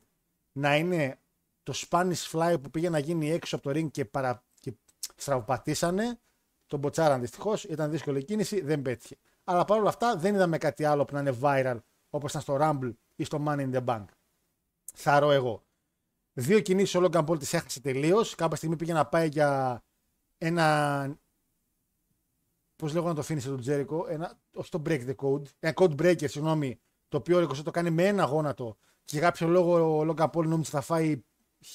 να 0.51 0.75
είναι 0.75 1.19
το 1.65 1.73
Spanish 1.89 2.31
Fly 2.31 2.55
που 2.61 2.69
πήγε 2.69 2.89
να 2.89 2.99
γίνει 2.99 3.31
έξω 3.31 3.55
από 3.55 3.71
το 3.71 3.79
ring 3.79 3.91
και, 3.91 4.05
παρα... 4.05 4.43
και 4.59 4.73
στραυπατήσανε, 5.15 6.19
τον 6.67 6.79
μποτσάραν 6.79 7.21
δυστυχώς. 7.21 7.63
Ήταν 7.63 7.91
δύσκολη 7.91 8.23
κίνηση, 8.23 8.61
δεν 8.61 8.81
πέτυχε. 8.81 9.17
Αλλά 9.43 9.65
παρόλα 9.65 9.89
αυτά 9.89 10.15
δεν 10.15 10.35
είδαμε 10.35 10.57
κάτι 10.57 10.83
άλλο 10.83 11.05
που 11.05 11.13
να 11.13 11.19
είναι 11.19 11.37
viral 11.41 11.77
όπως 12.09 12.29
ήταν 12.29 12.41
στο 12.41 12.57
Rumble 12.61 12.93
ή 13.15 13.23
στο 13.23 13.43
Money 13.47 13.71
in 13.71 13.73
the 13.73 13.85
Bank. 13.85 14.05
Θαρώ 14.93 15.31
εγώ. 15.31 15.63
Δύο 16.33 16.59
κινήσεις 16.59 16.95
ο 16.95 17.03
Logan 17.03 17.25
Paul 17.25 17.39
τι 17.39 17.57
έχασε 17.57 17.81
τελείως. 17.81 18.35
Κάποια 18.35 18.55
στιγμή 18.55 18.75
πήγε 18.75 18.93
να 18.93 19.05
πάει 19.05 19.27
για 19.27 19.83
ένα. 20.37 21.17
Πώς 22.75 22.93
λέγω 22.93 23.07
να 23.07 23.13
το 23.13 23.19
αφήνει 23.19 23.41
τον 23.41 23.59
Τζέρικο, 23.59 24.05
ένα, 24.09 24.39
όχι 24.53 24.69
το 24.69 24.81
break 24.85 25.05
the 25.07 25.15
code, 25.15 25.43
ένα 25.59 25.73
code 25.75 26.01
breaker, 26.01 26.29
συγγνώμη, 26.29 26.79
το 27.07 27.17
οποίο 27.17 27.37
ο 27.37 27.39
Ρικοσέ 27.39 27.63
το 27.63 27.71
κάνει 27.71 27.89
με 27.89 28.07
ένα 28.07 28.23
γόνατο 28.23 28.77
και 29.05 29.17
για 29.17 29.25
κάποιο 29.25 29.47
λόγο 29.47 29.97
ο 29.97 30.05
Logan 30.09 30.29
Paul 30.29 30.45
νόμιζε 30.45 30.69
θα 30.69 30.81
φάει 30.81 31.23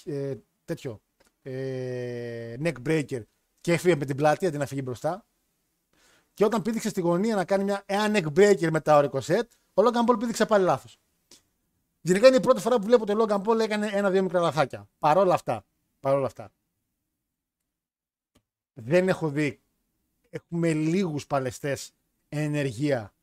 ε, 0.04 0.36
τέτοιο 0.64 1.00
ε, 1.42 2.56
neck 2.62 2.74
breaker 2.86 3.22
και 3.60 3.72
έφυγε 3.72 3.96
με 3.96 4.04
την 4.04 4.16
πλάτη 4.16 4.46
αντί 4.46 4.56
να 4.56 4.66
φύγει 4.66 4.82
μπροστά. 4.84 5.26
Και 6.34 6.44
όταν 6.44 6.62
πήδηξε 6.62 6.88
στη 6.88 7.00
γωνία 7.00 7.34
να 7.34 7.44
κάνει 7.44 7.64
μια, 7.64 7.82
ένα 7.86 8.18
neck 8.18 8.38
breaker 8.38 8.70
μετά 8.70 8.96
ο 8.96 9.00
Ρικοσέτ, 9.00 9.52
ο 9.74 9.82
Logan 9.82 10.10
Paul 10.10 10.16
πήδηξε 10.18 10.46
πάλι 10.46 10.64
λάθος. 10.64 10.98
Γενικά 12.00 12.26
είναι 12.26 12.36
η 12.36 12.40
πρώτη 12.40 12.60
φορά 12.60 12.78
που 12.78 12.86
βλέπω 12.86 13.02
ότι 13.02 13.12
ο 13.12 13.24
Logan 13.24 13.42
Paul 13.42 13.58
έκανε 13.58 13.86
ένα-δύο 13.92 14.22
μικρά 14.22 14.40
λαθάκια. 14.40 14.88
Παρόλα 14.98 15.34
αυτά. 15.34 15.64
Παρόλα 16.00 16.26
αυτά. 16.26 16.52
Δεν 18.72 19.08
έχω 19.08 19.28
δει. 19.28 19.62
Έχουμε 20.30 20.72
λίγους 20.72 21.26
παλαιστές 21.26 21.92
ενεργεία 22.28 23.14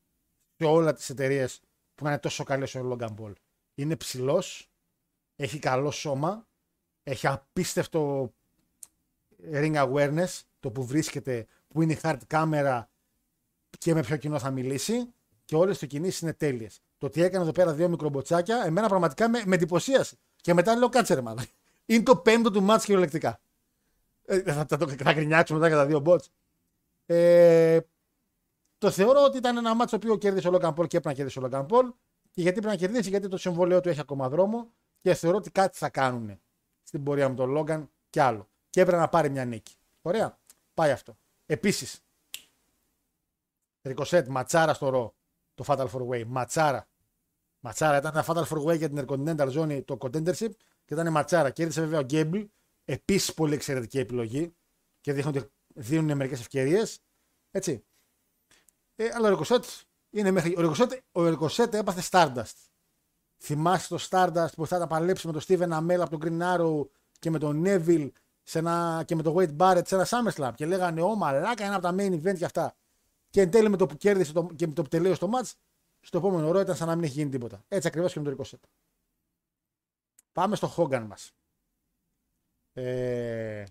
σε 0.57 0.65
όλα 0.65 0.93
τις 0.93 1.09
εταιρείες 1.09 1.61
που 1.95 2.03
να 2.03 2.09
είναι 2.09 2.19
τόσο 2.19 2.43
καλές 2.43 2.75
ο 2.75 2.91
Logan 2.91 3.15
Paul. 3.15 3.33
Είναι 3.75 3.95
ψηλός, 3.95 4.71
έχει 5.35 5.59
καλό 5.59 5.91
σώμα, 5.91 6.46
έχει 7.09 7.27
απίστευτο 7.27 8.33
ring 9.53 9.75
awareness, 9.75 10.41
το 10.59 10.71
που 10.71 10.85
βρίσκεται, 10.85 11.45
που 11.67 11.81
είναι 11.81 11.93
η 11.93 11.99
hard 12.01 12.17
κάμερα 12.27 12.89
και 13.77 13.93
με 13.93 14.01
ποιο 14.01 14.17
κοινό 14.17 14.39
θα 14.39 14.51
μιλήσει 14.51 15.13
και 15.45 15.55
όλες 15.55 15.81
οι 15.81 15.87
κινήσεις 15.87 16.19
είναι 16.19 16.33
τέλειες. 16.33 16.81
Το 16.97 17.05
ότι 17.05 17.21
έκανε 17.21 17.43
εδώ 17.43 17.51
πέρα 17.51 17.73
δύο 17.73 17.89
μικρομποτσάκια, 17.89 18.63
εμένα 18.65 18.87
πραγματικά 18.87 19.29
με, 19.29 19.43
με 19.45 19.55
εντυπωσίασε. 19.55 20.17
Και 20.35 20.53
μετά 20.53 20.75
λέω 20.75 20.89
κάτσε 20.89 21.13
ρε 21.13 21.21
μάλλον. 21.21 21.43
Είναι 21.85 22.03
το 22.03 22.17
πέμπτο 22.17 22.51
του 22.51 22.61
μάτς 22.61 22.85
κυριολεκτικά. 22.85 23.39
Ε, 24.25 24.41
θα, 24.41 24.65
θα, 24.69 24.77
θα, 24.77 24.87
θα 24.87 25.13
γκρινιάξουμε 25.13 25.59
μετά 25.59 25.69
για 25.69 25.77
τα 25.77 25.85
δύο 25.85 26.01
bots. 26.05 26.25
Ε, 27.05 27.79
το 28.77 28.91
θεωρώ 28.91 29.23
ότι 29.23 29.37
ήταν 29.37 29.57
ένα 29.57 29.75
μάτσο 29.75 29.97
το 29.97 30.05
οποίο 30.05 30.17
κέρδισε 30.17 30.47
ο 30.47 30.51
Logan 30.53 30.73
Paul 30.73 30.87
και 30.87 30.97
έπρεπε 30.97 31.07
να 31.07 31.13
κερδίσει 31.13 31.39
ο 31.39 31.49
Logan 31.51 31.65
Paul. 31.65 31.93
Και 32.31 32.41
γιατί 32.41 32.59
πρέπει 32.61 32.75
να 32.75 32.75
κερδίσει, 32.75 33.09
γιατί 33.09 33.27
το 33.27 33.37
συμβόλαιο 33.37 33.79
του 33.79 33.89
έχει 33.89 33.99
ακόμα 33.99 34.29
δρόμο 34.29 34.71
και 35.01 35.13
θεωρώ 35.13 35.37
ότι 35.37 35.51
κάτι 35.51 35.77
θα 35.77 35.89
κάνουν 35.89 36.39
στην 36.87 37.03
πορεία 37.03 37.29
με 37.29 37.35
τον 37.35 37.55
Logan 37.57 37.87
και 38.09 38.21
άλλο. 38.21 38.49
Και 38.69 38.81
έπρεπε 38.81 38.99
να 38.99 39.09
πάρει 39.09 39.29
μια 39.29 39.45
νίκη. 39.45 39.75
Ωραία. 40.01 40.39
Πάει 40.73 40.91
αυτό. 40.91 41.17
Επίσης, 41.45 42.05
Ρικοσέτ, 43.81 44.27
ματσάρα 44.27 44.73
στο 44.73 44.89
ρο. 44.89 45.15
Το 45.53 45.63
Fatal 45.67 45.87
4 45.91 46.07
Way. 46.07 46.23
Ματσάρα. 46.27 46.87
Ματσάρα. 47.59 47.97
Ήταν 47.97 48.11
ένα 48.13 48.25
Fatal 48.27 48.43
4 48.43 48.63
Way 48.65 48.77
για 48.77 48.89
την 48.89 49.05
Intercontinental 49.05 49.53
Zone 49.53 49.85
το 49.85 49.97
contendership 50.01 50.51
και 50.85 50.93
ήταν 50.93 51.11
ματσάρα. 51.11 51.49
Κέρδισε 51.49 51.81
βέβαια 51.81 51.99
ο 51.99 52.03
Γκέμπλ. 52.03 52.41
Επίσης 52.85 53.33
πολύ 53.33 53.53
εξαιρετική 53.53 53.99
επιλογή 53.99 54.55
και 55.01 55.13
δείχνουν 55.13 55.35
ότι 55.35 55.49
δίνουν 55.67 56.17
μερικές 56.17 56.39
ευκαιρίες. 56.39 56.99
Έτσι. 57.51 57.85
Ε, 58.95 59.09
αλλά 59.13 59.27
ο 59.27 59.29
Ρικοσέτ 59.29 59.65
είναι 60.09 60.31
μέχρι. 60.31 60.55
Ο 60.57 60.61
Ρικοσέτ, 60.61 60.93
ο 61.11 61.29
Ρικοσέτ 61.29 61.73
έπαθε 61.73 62.01
Stardust. 62.11 62.55
Θυμάσαι 63.37 63.87
το 63.87 64.07
Stardust 64.09 64.53
που 64.55 64.67
θα 64.67 64.79
τα 64.79 64.87
παλέψει 64.87 65.27
με 65.27 65.33
τον 65.33 65.41
Steven 65.47 65.77
Amell 65.77 65.99
από 65.99 66.17
τον 66.17 66.19
Green 66.23 66.41
Arrow 66.41 66.87
και 67.19 67.29
με 67.29 67.39
τον 67.39 67.63
Neville 67.65 68.11
σε 68.43 68.59
ένα, 68.59 69.03
και 69.05 69.15
με 69.15 69.23
τον 69.23 69.35
Wade 69.37 69.57
Barrett 69.57 69.81
σε 69.85 69.95
ένα 69.95 70.07
SummerSlam. 70.09 70.51
Και 70.55 70.65
λέγανε 70.65 71.01
Ω 71.01 71.15
μαλάκα, 71.15 71.65
ένα 71.65 71.75
από 71.75 71.83
τα 71.83 71.95
main 71.97 72.21
event 72.21 72.37
και 72.37 72.45
αυτά. 72.45 72.75
Και 73.29 73.41
εν 73.41 73.51
τέλει 73.51 73.69
με 73.69 73.77
το 73.77 73.85
που 73.85 73.97
κέρδισε 73.97 74.33
και 74.55 74.67
με 74.67 74.73
το 74.73 74.81
που 74.81 74.87
τελείωσε 74.87 75.19
το 75.19 75.29
match, 75.33 75.51
στο 75.99 76.17
επόμενο 76.17 76.51
ρο 76.51 76.59
ήταν 76.59 76.75
σαν 76.75 76.87
να 76.87 76.95
μην 76.95 77.03
έχει 77.03 77.13
γίνει 77.13 77.29
τίποτα. 77.29 77.63
Έτσι 77.67 77.87
ακριβώς 77.87 78.13
και 78.13 78.19
με 78.19 78.35
το 78.35 78.43
27. 78.43 78.55
Πάμε 80.31 80.55
στο 80.55 80.73
Hogan 80.77 81.05
μας. 81.07 81.31
Ε... 82.73 83.63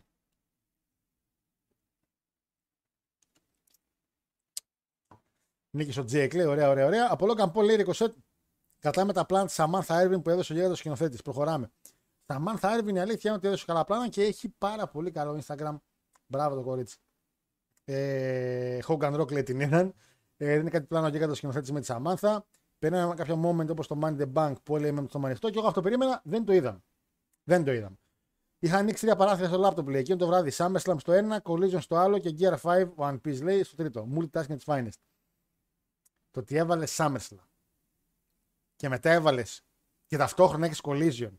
Νίκησε 5.71 6.01
ο 6.01 6.05
Τζέκλε, 6.05 6.47
ωραία, 6.47 6.71
ωραία, 6.71 6.87
ωραία. 6.87 7.09
Από 7.11 7.27
Logan 7.31 7.65
λέει 7.65 7.87
27 7.95 8.07
κρατάμε 8.91 9.13
τα 9.13 9.27
πλάνα 9.27 9.47
της 9.47 9.57
Samantha 9.59 10.05
Irving 10.05 10.23
που 10.23 10.31
έδωσε 10.31 10.53
ο 10.53 10.57
γίγαντα 10.57 10.75
σκηνοθέτης. 10.75 11.23
Προχωράμε. 11.23 11.71
Samantha 12.27 12.79
Irving 12.79 12.95
η 12.95 12.99
αλήθεια 12.99 13.21
είναι 13.25 13.33
ότι 13.33 13.47
έδωσε 13.47 13.65
καλά 13.65 13.85
πλάνα 13.85 14.09
και 14.09 14.23
έχει 14.23 14.49
πάρα 14.49 14.89
πολύ 14.89 15.11
καλό 15.11 15.41
Instagram. 15.47 15.77
Μπράβο 16.27 16.55
το 16.55 16.63
κορίτσι. 16.63 16.97
Ε, 17.85 18.79
Hogan 18.87 19.21
Rock 19.21 19.33
λέει 19.33 19.43
την 19.43 19.61
είδαν. 19.61 19.95
Ε, 20.37 20.47
δεν 20.47 20.61
είναι 20.61 20.71
κάτι 20.71 20.87
πλάνο 20.87 21.07
ο 21.07 21.11
γίγαντα 21.11 21.35
σκηνοθέτης 21.35 21.73
με 21.73 21.81
τη 21.81 21.87
Samantha. 21.91 22.39
Περνάει 22.79 23.15
κάποιο 23.15 23.43
moment 23.45 23.69
όπως 23.69 23.87
το 23.87 23.99
Money 24.03 24.17
the 24.19 24.33
Bank 24.33 24.55
που 24.63 24.75
όλοι 24.75 24.93
με 24.93 25.07
το 25.07 25.21
ανοιχτό 25.25 25.51
και 25.51 25.59
εγώ 25.59 25.69
αυτό 25.69 25.81
περίμενα. 25.81 26.21
Δεν 26.25 26.45
το 26.45 26.53
είδαμε. 26.53 26.83
Δεν 27.45 27.65
το 27.65 27.73
είδαμε. 27.73 27.97
Είχα 28.59 28.77
ανοίξει 28.77 29.03
τρία 29.03 29.17
παράθυρα 29.17 29.49
στο 29.49 29.69
laptop 29.69 29.87
λέει. 29.87 30.01
Εκείνο 30.01 30.17
το 30.17 30.27
βράδυ 30.27 30.53
SummerSlam 30.57 30.97
στο 30.99 31.13
ένα, 31.13 31.43
Collision 31.45 31.81
στο 31.81 31.97
άλλο 31.97 32.19
και 32.19 32.35
Gear 32.39 32.57
5 32.63 32.89
One 32.97 33.21
Piece 33.25 33.43
λέει 33.43 33.63
στο 33.63 33.77
τρίτο. 33.77 34.09
Multitasking 34.15 34.57
at 34.57 34.59
its 34.65 34.75
finest. 34.75 34.99
Το 36.31 36.41
ότι 36.41 36.57
έβαλε 36.57 36.85
SummerSlam 36.97 37.56
και 38.77 38.89
μετά 38.89 39.11
έβαλες 39.11 39.65
και 40.07 40.17
ταυτόχρονα 40.17 40.67
έχεις 40.67 40.81
Collision 40.83 41.33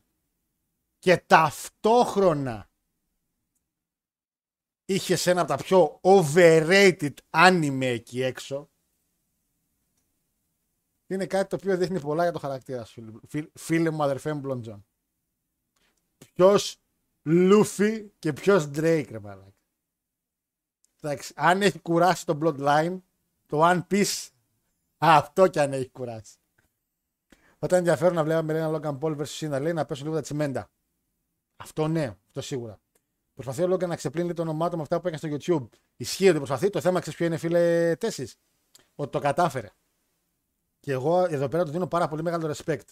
και 0.98 1.16
ταυτόχρονα 1.16 2.70
είχες 4.84 5.26
ένα 5.26 5.40
από 5.40 5.48
τα 5.48 5.56
πιο 5.56 6.00
overrated 6.02 7.14
anime 7.30 7.80
εκεί 7.82 8.22
έξω. 8.22 8.70
Είναι 11.06 11.26
κάτι 11.26 11.48
το 11.48 11.56
οποίο 11.56 11.76
δείχνει 11.76 12.00
πολλά 12.00 12.22
για 12.22 12.32
το 12.32 12.38
χαρακτήρα 12.38 12.84
σου, 12.84 13.20
φίλε- 13.28 13.50
φίλε 13.54 13.90
μου, 13.90 14.02
αδερφέ 14.02 14.32
μου, 14.32 14.40
Μπλοντζόν. 14.40 14.86
Ποιος 16.34 16.80
Λούφι 17.22 18.10
και 18.18 18.32
ποιος 18.32 18.64
Drake, 18.64 19.06
ρε 19.10 19.18
μαλάκα. 19.18 19.52
Εντάξει, 21.00 21.32
αν 21.36 21.62
έχει 21.62 21.78
κουράσει 21.78 22.26
το 22.26 22.38
Bloodline, 22.42 23.00
το 23.46 23.60
One 23.62 23.86
Piece, 23.90 24.28
αυτό 24.98 25.48
κι 25.48 25.58
αν 25.58 25.72
έχει 25.72 25.88
κουράσει. 25.88 26.36
Θα 27.58 27.66
ήταν 27.66 27.78
ενδιαφέρον 27.78 28.14
να 28.14 28.24
βλέπαμε 28.24 28.58
ένα 28.58 28.70
Logan 28.70 28.98
Paul 28.98 29.16
vs. 29.16 29.24
Cena, 29.24 29.60
λέει 29.60 29.72
να 29.72 29.84
πέσουν 29.84 30.04
λίγο 30.04 30.16
τα 30.16 30.22
τσιμέντα. 30.22 30.70
Αυτό 31.56 31.88
ναι, 31.88 32.16
αυτό 32.26 32.40
σίγουρα. 32.40 32.80
Προσπαθεί 33.34 33.62
ο 33.62 33.74
Logan 33.74 33.86
να 33.86 33.96
ξεπλύνει 33.96 34.32
το 34.32 34.42
όνομά 34.42 34.68
του 34.70 34.76
με 34.76 34.82
αυτά 34.82 35.00
που 35.00 35.08
έκανε 35.08 35.36
στο 35.38 35.56
YouTube. 35.56 35.68
Ισχύει 35.96 36.28
ότι 36.28 36.36
προσπαθεί. 36.36 36.70
Το 36.70 36.80
θέμα 36.80 37.00
ξέρεις 37.00 37.18
ποιο 37.18 37.26
είναι, 37.26 37.36
φίλε 37.36 37.96
Τέσσι. 37.96 38.30
Ότι 38.94 39.10
το 39.10 39.18
κατάφερε. 39.18 39.70
Και 40.80 40.92
εγώ 40.92 41.24
εδώ 41.24 41.48
πέρα 41.48 41.64
του 41.64 41.70
δίνω 41.70 41.86
πάρα 41.86 42.08
πολύ 42.08 42.22
μεγάλο 42.22 42.54
respect. 42.56 42.84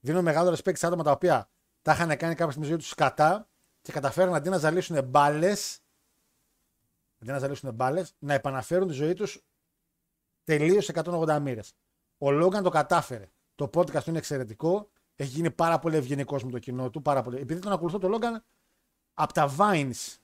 Δίνω 0.00 0.22
μεγάλο 0.22 0.50
respect 0.50 0.76
σε 0.76 0.86
άτομα 0.86 1.02
τα 1.02 1.10
οποία 1.10 1.50
τα 1.82 1.92
είχαν 1.92 2.16
κάνει 2.16 2.34
κάποια 2.34 2.52
στη 2.52 2.64
ζωή 2.64 2.76
τους 2.76 2.88
σκατά 2.88 3.48
και 3.80 3.92
καταφέρουν 3.92 4.34
αντί 4.34 4.48
να 4.48 4.58
ζαλίσουν 4.58 5.04
μπάλες. 5.04 5.80
Αντί 7.18 7.30
να 7.30 7.38
ζαλίσουν 7.38 7.74
μπάλες, 7.74 8.14
να 8.18 8.34
επαναφέρουν 8.34 8.88
τη 8.88 8.94
ζωή 8.94 9.14
τους 9.14 9.42
τελείως 10.44 10.88
180 10.88 11.38
μοίρες. 11.40 11.74
Ο 12.18 12.30
Λόγκαν 12.30 12.62
το 12.62 12.70
κατάφερε. 12.70 13.30
Το 13.54 13.64
podcast 13.74 14.02
του 14.02 14.10
είναι 14.10 14.18
εξαιρετικό. 14.18 14.90
Έχει 15.14 15.30
γίνει 15.30 15.50
πάρα 15.50 15.78
πολύ 15.78 15.96
ευγενικός 15.96 16.44
με 16.44 16.50
το 16.50 16.58
κοινό 16.58 16.90
του. 16.90 17.02
Πάρα 17.02 17.22
πολύ. 17.22 17.38
Επειδή 17.38 17.60
τον 17.60 17.72
ακολουθώ 17.72 17.98
τον 17.98 18.10
Λόγκαν 18.10 18.44
από 19.14 19.32
τα 19.32 19.54
Vines 19.58 20.16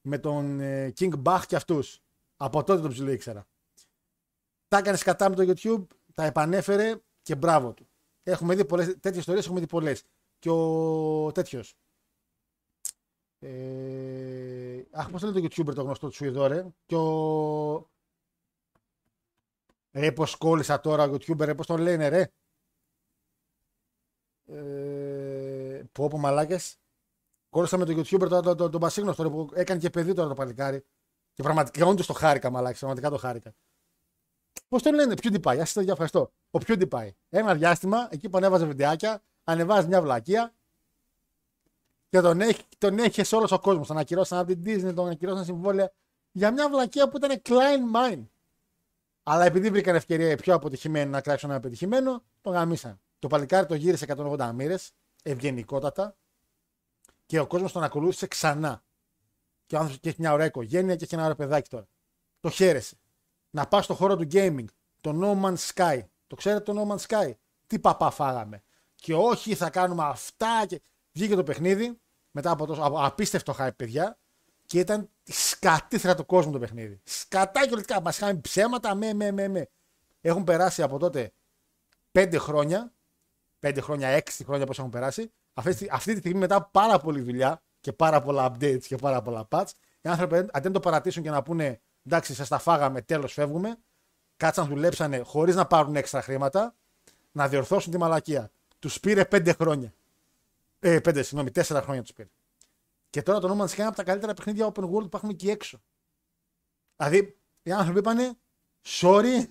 με 0.00 0.18
τον 0.18 0.60
ε, 0.60 0.92
King 0.98 1.22
Bach 1.22 1.42
και 1.46 1.56
αυτούς. 1.56 2.02
Από 2.36 2.64
τότε 2.64 2.80
τον 2.80 2.90
ψηλό 2.90 3.10
ήξερα. 3.10 3.46
Τα 4.68 4.78
έκανε 4.78 4.98
κατά 4.98 5.28
με 5.28 5.34
το 5.34 5.52
YouTube, 5.52 5.86
τα 6.14 6.24
επανέφερε 6.24 6.94
και 7.22 7.34
μπράβο 7.34 7.72
του. 7.72 7.88
Έχουμε 8.22 8.54
δει 8.54 8.64
πολλές, 8.64 8.86
τέτοιες 8.86 9.16
ιστορίες 9.16 9.44
έχουμε 9.44 9.60
δει 9.60 9.66
πολλές. 9.66 10.04
Και 10.38 10.50
ο 10.50 11.32
τέτοιος. 11.32 11.74
Ε, 13.38 14.82
αχ, 14.90 15.10
πώς 15.10 15.22
λέει 15.22 15.32
το 15.32 15.48
YouTuber 15.48 15.74
το 15.74 15.82
γνωστό 15.82 16.08
του 16.08 16.14
Σουηδό, 16.14 16.46
ρε. 16.46 16.66
Και 16.86 16.96
ο... 16.96 17.90
Ρε, 19.92 20.12
πώς 20.12 20.36
κόλλησα 20.36 20.80
τώρα 20.80 21.04
ο 21.04 21.14
YouTuber, 21.14 21.38
ρε, 21.38 21.54
πώς 21.54 21.66
τον 21.66 21.80
λένε, 21.80 22.08
ρε. 22.08 22.32
Ε, 24.46 25.82
πω, 25.92 26.08
πω, 26.08 26.18
μαλάκες. 26.18 26.76
Κόλλησα 27.50 27.78
με 27.78 27.84
το 27.84 27.92
YouTuber 27.92 28.28
τώρα, 28.28 28.40
τον 28.40 28.42
το, 28.42 28.54
το, 28.54 28.70
το 28.70 28.78
Πασίγνωστο, 28.78 29.22
ρε, 29.22 29.28
που 29.28 29.48
έκανε 29.54 29.80
και 29.80 29.90
παιδί 29.90 30.14
τώρα 30.14 30.28
το 30.28 30.34
παλικάρι. 30.34 30.84
Και 31.32 31.42
πραγματικά 31.42 31.86
όντως 31.86 32.06
το 32.06 32.12
χάρηκα, 32.12 32.50
μαλάκες, 32.50 32.78
πραγματικά 32.78 33.10
το 33.10 33.16
χάρηκα. 33.16 33.54
Πώς 34.68 34.82
τον 34.82 34.94
λένε, 34.94 35.14
PewDiePie, 35.22 35.58
ας 35.60 35.72
το 35.72 35.80
ευχαριστώ. 35.80 36.32
Ο 36.50 36.58
PewDiePie. 36.66 37.10
Ένα 37.28 37.54
διάστημα, 37.54 38.08
εκεί 38.10 38.28
που 38.28 38.36
ανέβαζε 38.36 38.66
βιντεάκια, 38.66 39.22
ανεβάζει 39.44 39.86
μια 39.86 40.02
βλακεία 40.02 40.54
και 42.08 42.20
τον 42.20 42.40
έχει, 42.40 42.62
τον 42.78 42.98
έχεις 42.98 43.28
σε 43.28 43.36
όλος 43.36 43.52
ο 43.52 43.58
κόσμος. 43.58 43.86
Τον 43.86 43.98
ακυρώσαν 43.98 44.38
από 44.38 44.56
την 44.56 44.62
Disney, 44.64 44.94
τον 44.94 45.08
ακυρώσαν 45.08 45.44
συμβόλαια 45.44 45.92
για 46.32 46.50
μια 46.50 46.68
βλακεία 46.68 47.08
που 47.08 47.16
ήταν 47.16 47.42
Klein 47.44 47.96
Mine. 47.96 48.26
Αλλά 49.22 49.44
επειδή 49.44 49.70
βρήκαν 49.70 49.94
ευκαιρία 49.94 50.36
πιο 50.36 50.54
αποτυχημένη 50.54 51.10
να 51.10 51.20
κράξουν 51.20 51.50
ένα 51.50 51.60
πετυχημένο, 51.60 52.22
τον 52.40 52.52
γαμίσαν. 52.52 53.00
Το 53.22 53.28
παλικάρι 53.28 53.66
το 53.66 53.74
γύρισε 53.74 54.06
180 54.08 54.50
μοίρες, 54.54 54.92
ευγενικότατα, 55.22 56.16
και 57.26 57.38
ο 57.38 57.46
κόσμος 57.46 57.72
τον 57.72 57.82
ακολούθησε 57.82 58.26
ξανά. 58.26 58.84
Και 59.66 59.74
ο 59.74 59.78
άνθρωπος 59.78 60.02
και 60.02 60.08
έχει 60.08 60.20
μια 60.20 60.32
ωραία 60.32 60.46
οικογένεια 60.46 60.96
και 60.96 61.04
έχει 61.04 61.14
ένα 61.14 61.22
ωραίο 61.22 61.36
παιδάκι 61.36 61.68
τώρα. 61.68 61.88
Το 62.40 62.50
χαίρεσε 62.50 62.96
να 63.50 63.66
πας 63.66 63.84
στο 63.84 63.94
χώρο 63.94 64.16
του 64.16 64.26
gaming, 64.32 64.64
το 65.00 65.18
No 65.22 65.44
Man's 65.44 65.72
Sky. 65.74 66.00
Το 66.26 66.36
ξέρετε 66.36 66.72
το 66.72 66.80
No 66.80 66.92
Man's 66.92 67.06
Sky; 67.06 67.32
Τι 67.66 67.78
παπά 67.78 68.10
φάγαμε. 68.10 68.62
Και 68.94 69.14
όχι 69.14 69.54
θα 69.54 69.70
κάνουμε 69.70 70.04
αυτά. 70.04 70.66
Και... 70.66 70.80
Βγήκε 71.12 71.34
το 71.34 71.42
παιχνίδι 71.42 72.00
μετά 72.30 72.50
από 72.50 72.66
τόσο 72.66 72.82
από 72.82 73.04
απίστευτο 73.04 73.54
hype, 73.58 73.76
παιδιά. 73.76 74.18
Και 74.66 74.78
ήταν 74.78 75.10
σκατήθρα 75.22 76.14
του 76.14 76.26
κόσμου 76.26 76.52
το 76.52 76.58
παιχνίδι. 76.58 77.00
Σκατά 77.04 77.66
και 77.66 77.74
ολικά. 77.74 78.00
Μας 78.00 78.16
είχαν 78.16 78.40
ψέματα, 78.40 78.94
με, 78.94 79.12
με, 79.12 79.30
με, 79.30 79.48
με. 79.48 79.68
Έχουν 80.20 80.44
περάσει 80.44 80.82
από 80.82 80.98
τότε 80.98 81.32
πέντε 82.12 82.38
χρόνια. 82.38 82.92
Πέντε 83.62 83.80
χρόνια, 83.80 84.08
έξι 84.08 84.44
χρόνια 84.44 84.66
πώ 84.66 84.72
έχουν 84.78 84.90
περάσει. 84.90 85.32
Αυτή, 85.54 85.74
τη- 85.74 85.86
αυτή 85.90 86.12
τη 86.12 86.18
στιγμή 86.18 86.38
μετά 86.38 86.54
από 86.56 86.68
πάρα 86.72 86.98
πολλή 86.98 87.20
δουλειά 87.20 87.62
και 87.80 87.92
πάρα 87.92 88.22
πολλά 88.22 88.52
updates 88.52 88.82
και 88.82 88.96
πάρα 88.96 89.22
πολλά 89.22 89.48
patch, 89.50 89.66
οι 90.00 90.08
άνθρωποι 90.08 90.36
αντί 90.36 90.66
να 90.66 90.70
το 90.72 90.80
παρατήσουν 90.80 91.22
και 91.22 91.30
να 91.30 91.42
πούνε 91.42 91.80
εντάξει, 92.02 92.34
σας 92.34 92.48
τα 92.48 92.58
φάγαμε, 92.58 93.02
τέλος 93.02 93.32
φεύγουμε, 93.32 93.76
κάτσαν, 94.36 94.66
δουλέψανε 94.66 95.18
χωρίς 95.18 95.54
να 95.54 95.66
πάρουν 95.66 95.96
έξτρα 95.96 96.22
χρήματα 96.22 96.74
να 97.32 97.48
διορθώσουν 97.48 97.92
τη 97.92 97.98
μαλακία. 97.98 98.50
Τους 98.78 99.00
πήρε 99.00 99.24
πέντε 99.24 99.52
χρόνια. 99.52 99.92
Ε, 100.78 101.00
πέντε, 101.00 101.22
συγγνώμη, 101.22 101.50
τέσσερα 101.50 101.82
χρόνια 101.82 102.02
τους 102.02 102.12
πήρε. 102.12 102.28
Και 103.10 103.22
τώρα 103.22 103.38
το 103.38 103.48
No 103.48 103.62
Man's 103.62 103.68
Sky 103.68 103.78
είναι 103.78 103.86
από 103.86 103.96
τα 103.96 104.04
καλύτερα 104.04 104.34
παιχνίδια 104.34 104.66
open 104.66 104.84
world 104.84 105.10
που 105.10 105.16
έχουμε 105.16 105.32
εκεί 105.32 105.50
έξω. 105.50 105.82
Δηλαδή, 106.96 107.36
οι 107.62 107.72
άνθρωποι 107.72 107.98
είπανε, 107.98 108.32
sorry, 108.86 109.44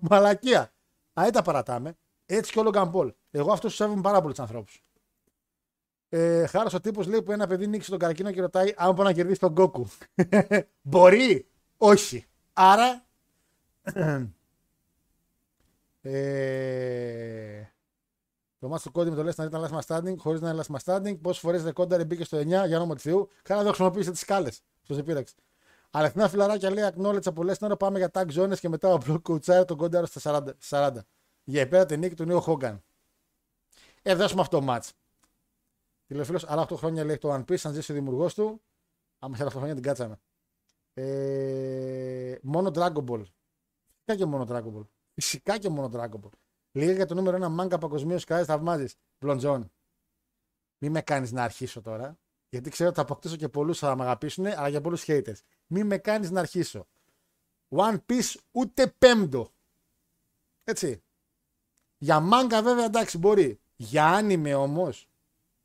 μαλακία. 0.00 0.72
Α, 1.20 1.30
τα 1.32 1.42
παρατάμε. 1.42 1.96
Έτσι 2.26 2.52
και 2.52 2.58
ο 2.58 2.62
Logan 2.66 2.92
Paul. 2.92 3.10
Εγώ 3.30 3.52
αυτό 3.52 3.68
του 3.68 3.74
σέβομαι 3.74 4.00
πάρα 4.00 4.20
πολύ 4.20 4.34
τους 4.34 4.42
ανθρώπους. 4.42 4.84
Ε, 6.08 6.46
Χάρος 6.46 6.74
ο 6.74 6.80
τύπος 6.80 7.06
λέει 7.06 7.22
που 7.22 7.32
ένα 7.32 7.46
παιδί 7.46 7.66
νίξει 7.66 7.90
τον 7.90 7.98
καρκίνο 7.98 8.30
και 8.30 8.40
ρωτάει 8.40 8.74
αν 8.76 8.94
μπορεί 8.94 9.08
να 9.08 9.14
κερδίσει 9.14 9.40
τον 9.40 9.54
Goku. 9.56 9.82
μπορεί, 10.82 11.48
όχι. 11.76 12.26
Άρα. 12.52 13.06
ε, 16.00 17.62
το 18.58 18.68
μάτι 18.68 18.82
του 18.82 18.92
κόντι 18.92 19.10
με 19.10 19.16
το 19.16 19.22
λες 19.22 19.36
να 19.36 19.44
ήταν 19.44 19.64
last 19.64 19.78
man 19.78 19.80
standing, 19.86 20.14
χωρίς 20.18 20.40
να 20.40 20.50
είναι 20.50 20.62
last 20.62 20.74
man 20.74 20.78
standing. 20.84 21.18
Πόσες 21.20 21.42
φορές 21.42 21.64
ρεκόνταρε 21.64 22.04
μπήκε 22.04 22.24
στο 22.24 22.38
9 22.38 22.44
για 22.44 22.76
όνομα 22.76 22.94
του 22.94 23.00
Θεού. 23.00 23.28
Κάνα 23.42 23.62
δεν 23.62 23.68
χρησιμοποίησε 23.68 24.10
τις 24.10 24.20
σκάλες. 24.20 24.62
Στο 24.82 24.94
επίδαξη. 24.94 25.34
Αλεθνά 25.90 26.28
φιλαράκια 26.28 26.70
λέει 26.70 26.84
acknowledge 26.94 27.26
από 27.26 27.42
λε 27.42 27.54
ώρα 27.60 27.76
πάμε 27.76 27.98
για 27.98 28.10
tag 28.12 28.26
zones 28.34 28.58
και 28.58 28.68
μετά 28.68 28.88
ο 28.88 28.96
μπλοκ 28.96 29.22
κουτσάρει 29.22 29.64
τον 29.64 29.76
κόνταρο 29.76 30.06
στα 30.06 30.52
40. 30.68 30.92
40. 31.44 31.50
Για 31.52 31.60
υπέρα 31.60 31.86
την 31.86 31.98
νίκη 31.98 32.14
του 32.14 32.24
νέου 32.24 32.40
Χόγκαν. 32.40 32.82
Ε, 34.02 34.14
δώσουμε 34.14 34.40
αυτό 34.40 34.58
το 34.58 34.66
match. 34.68 34.88
Τηλεφίλο, 36.06 36.44
άλλα 36.46 36.66
8 36.68 36.76
χρόνια 36.76 37.04
λέει 37.04 37.18
το 37.18 37.34
One 37.34 37.44
Piece, 37.44 37.60
αν 37.62 37.72
ζήσει 37.72 37.92
ο 37.92 37.94
δημιουργός 37.94 38.34
του. 38.34 38.62
Άμα 39.18 39.36
θέλει 39.36 39.48
8 39.52 39.56
χρόνια 39.56 39.74
την 39.74 39.82
κάτσαμε. 39.82 40.20
Ε, 40.94 42.38
μόνο 42.42 42.70
Dragon 42.74 43.04
Ball. 43.04 43.22
Φυσικά 43.86 44.16
και 44.16 44.24
μόνο 44.24 44.46
Dragon 44.48 44.78
Ball. 44.78 44.86
Φυσικά 45.14 45.58
και 45.58 45.68
μόνο 45.68 45.90
Dragon 45.92 46.20
Ball. 46.20 46.32
Λίγα 46.72 46.92
για 46.92 47.06
το 47.06 47.14
νούμερο 47.14 47.36
ένα 47.36 47.48
μάγκα 47.48 47.78
παγκοσμίως 47.78 48.24
κάρε 48.24 48.44
θαυμάζεις. 48.44 48.94
Μπλοντζόν. 49.18 49.70
Μην 50.78 50.92
με 50.92 51.00
κάνεις 51.00 51.32
να 51.32 51.42
αρχίσω 51.42 51.80
τώρα. 51.80 52.18
Γιατί 52.48 52.70
ξέρω 52.70 52.88
ότι 52.88 52.98
θα 52.98 53.04
αποκτήσω 53.04 53.36
και 53.36 53.48
πολλούς 53.48 53.78
θα 53.78 53.96
με 53.96 54.02
αγαπήσουν, 54.02 54.46
αλλά 54.46 54.68
για 54.68 54.80
πολλούς 54.80 55.04
haters. 55.06 55.38
Μην 55.66 55.86
με 55.86 55.98
κάνεις 55.98 56.30
να 56.30 56.40
αρχίσω. 56.40 56.86
One 57.68 57.98
Piece 58.06 58.34
ούτε 58.52 58.86
πέμπτο. 58.86 59.52
Έτσι. 60.64 61.02
Για 61.98 62.20
μάγκα 62.20 62.62
βέβαια 62.62 62.84
εντάξει 62.84 63.18
μπορεί. 63.18 63.60
Για 63.76 64.06
άνιμε 64.06 64.54
όμως 64.54 65.08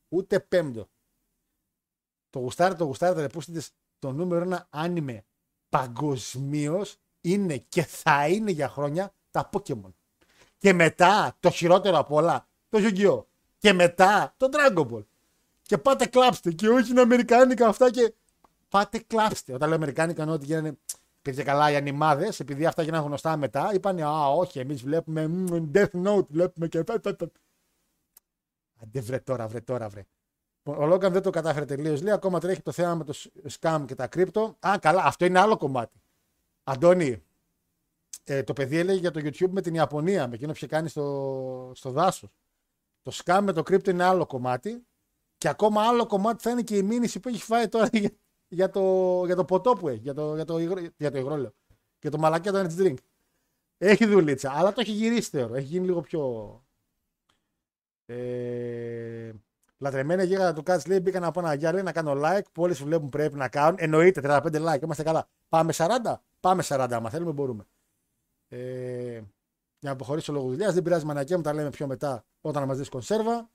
ούτε 0.09 0.39
πέμπτο. 0.39 0.89
Το 2.29 2.39
γουστάρι, 2.39 2.75
το 2.75 2.83
γουστάρι, 2.83 3.15
το 3.15 3.21
ρεπούστητες, 3.21 3.71
το 3.99 4.11
νούμερο 4.11 4.41
ένα 4.43 4.67
άνιμε 4.69 5.25
παγκοσμίως 5.69 6.97
είναι 7.21 7.57
και 7.57 7.83
θα 7.83 8.27
είναι 8.27 8.51
για 8.51 8.69
χρόνια 8.69 9.13
τα 9.31 9.49
Pokemon. 9.53 9.93
Και 10.57 10.73
μετά, 10.73 11.37
το 11.39 11.49
χειρότερο 11.49 11.97
απ' 11.97 12.11
όλα, 12.11 12.47
το 12.69 12.77
Yu-Gi-Oh! 12.81 13.23
Και 13.57 13.73
μετά, 13.73 14.33
το 14.37 14.49
Dragon 14.51 14.91
Ball. 14.91 15.03
Και 15.61 15.77
πάτε 15.77 16.05
κλάψτε. 16.05 16.51
Και 16.51 16.69
όχι 16.69 16.91
είναι 16.91 17.01
Αμερικάνικα 17.01 17.67
αυτά 17.67 17.91
και. 17.91 18.13
Πάτε 18.69 18.99
κλάψτε. 18.99 19.53
Όταν 19.53 19.67
λέω 19.67 19.77
Αμερικάνικα 19.77 20.21
εννοώ 20.21 20.35
ότι 20.35 20.45
γίνανε 20.45 20.77
Πήγε 21.21 21.43
καλά 21.43 21.71
οι 21.71 21.75
ανημάδες, 21.75 22.39
επειδή 22.39 22.65
αυτά 22.65 22.81
γίνανε 22.81 23.05
γνωστά 23.05 23.37
μετά, 23.37 23.73
είπαν 23.73 23.99
Α, 23.99 24.27
όχι, 24.27 24.59
εμείς 24.59 24.81
βλέπουμε 24.81 25.27
μ, 25.27 25.71
Death 25.73 26.05
Note, 26.05 26.27
βλέπουμε 26.27 26.67
και. 26.67 26.83
Αντε 28.81 28.99
βρε 29.01 29.19
τώρα, 29.19 29.47
βρε 29.47 29.59
τώρα, 29.59 29.89
βρε. 29.89 30.05
Ο 30.63 30.85
Λόγκαν 30.85 31.13
δεν 31.13 31.21
το 31.21 31.29
κατάφερε 31.29 31.65
τελείως. 31.65 32.01
Λέει 32.01 32.13
ακόμα 32.13 32.39
τρέχει 32.39 32.61
το 32.61 32.71
θέμα 32.71 32.95
με 32.95 33.03
το 33.03 33.13
scam 33.59 33.83
και 33.87 33.95
τα 33.95 34.07
κρύπτο. 34.07 34.57
Α, 34.59 34.77
καλά, 34.81 35.03
αυτό 35.03 35.25
είναι 35.25 35.39
άλλο 35.39 35.57
κομμάτι. 35.57 36.01
Αντώνη, 36.63 37.23
ε, 38.23 38.43
το 38.43 38.53
παιδί 38.53 38.77
έλεγε 38.77 38.99
για 38.99 39.11
το 39.11 39.19
YouTube 39.23 39.49
με 39.49 39.61
την 39.61 39.73
Ιαπωνία, 39.73 40.27
με 40.27 40.33
εκείνο 40.33 40.51
που 40.51 40.57
είχε 40.57 40.67
κάνει 40.67 40.89
στο, 40.89 41.71
στο 41.75 41.91
δάσος. 41.91 42.29
Το 43.01 43.11
scam 43.23 43.39
με 43.43 43.51
το 43.51 43.63
κρύπτο 43.63 43.91
είναι 43.91 44.03
άλλο 44.03 44.25
κομμάτι. 44.25 44.83
Και 45.37 45.47
ακόμα 45.47 45.81
άλλο 45.81 46.05
κομμάτι 46.05 46.43
θα 46.43 46.49
είναι 46.49 46.61
και 46.61 46.77
η 46.77 46.83
μήνυση 46.83 47.19
που 47.19 47.29
έχει 47.29 47.43
φάει 47.43 47.67
τώρα 47.67 47.89
για, 47.93 48.09
για, 48.49 48.69
το, 48.69 49.23
για 49.25 49.35
το 49.35 49.45
ποτό 49.45 49.73
που 49.73 49.87
έχει. 49.87 49.99
Για 49.99 50.13
το, 50.13 50.35
για 50.35 50.45
το, 50.45 50.59
υγρό, 50.59 50.81
για 50.97 51.11
το 51.11 51.17
υγρό, 51.17 51.35
λέω. 51.35 51.53
Για 52.01 52.11
το 52.11 52.17
μαλακιά 52.17 52.51
το 52.51 52.59
energy 52.59 52.81
drink. 52.81 52.95
Έχει 53.77 54.05
δουλίτσα, 54.05 54.51
αλλά 54.51 54.73
το 54.73 54.81
έχει 54.81 54.91
γυρίσει 54.91 55.29
θεωρώ. 55.29 55.55
Έχει 55.55 55.65
γίνει 55.65 55.85
λίγο 55.85 56.01
πιο. 56.01 56.63
Ε, 58.05 59.31
Λατρεμένη 59.77 60.23
γίγαντα 60.23 60.53
του 60.53 60.63
Κάτς 60.63 60.85
λέει: 60.85 60.99
Μπήκα 61.01 61.19
να 61.19 61.31
πω 61.31 61.39
ένα 61.39 61.53
γεια, 61.53 61.73
λέει 61.73 61.83
να 61.83 61.91
κάνω 61.91 62.13
like. 62.15 62.51
Που 62.51 62.63
όλοι 62.63 62.73
σου 62.73 62.83
βλέπουν 62.83 63.09
πρέπει 63.09 63.35
να 63.35 63.49
κάνουν. 63.49 63.75
Εννοείται 63.79 64.21
35 64.23 64.41
like, 64.41 64.81
είμαστε 64.81 65.03
καλά. 65.03 65.27
Πάμε 65.49 65.73
40. 65.75 66.15
Πάμε 66.39 66.63
40, 66.65 66.87
άμα 66.91 67.09
θέλουμε 67.09 67.31
μπορούμε. 67.31 67.65
Ε, 68.47 69.21
για 69.79 69.89
να 69.89 69.91
αποχωρήσω 69.91 70.33
λόγω 70.33 70.47
δουλειάς, 70.47 70.73
δεν 70.73 70.83
πειράζει 70.83 71.05
μανακέ 71.05 71.35
μου, 71.35 71.41
τα 71.41 71.53
λέμε 71.53 71.69
πιο 71.69 71.87
μετά 71.87 72.25
όταν 72.41 72.67
μας 72.67 72.77
δεις 72.77 72.89
κονσέρβα. 72.89 73.49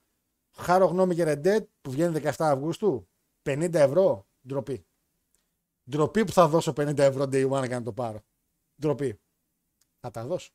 Χάρο 0.57 0.87
γνώμη 0.87 1.15
για 1.15 1.25
Red 1.29 1.47
Dead 1.47 1.65
που 1.81 1.91
βγαίνει 1.91 2.21
17 2.23 2.31
Αυγούστου. 2.39 3.09
50 3.43 3.75
ευρώ. 3.75 4.27
Ντροπή. 4.49 4.87
Ντροπή 5.91 6.25
που 6.25 6.33
θα 6.33 6.49
δώσω 6.49 6.73
50 6.77 6.99
ευρώ 6.99 7.25
day 7.25 7.51
one 7.51 7.67
για 7.67 7.79
να 7.79 7.83
το 7.83 7.93
πάρω. 7.93 8.21
Ντροπή. 8.81 9.21
Θα 10.01 10.11
τα 10.11 10.25
δώσω. 10.25 10.53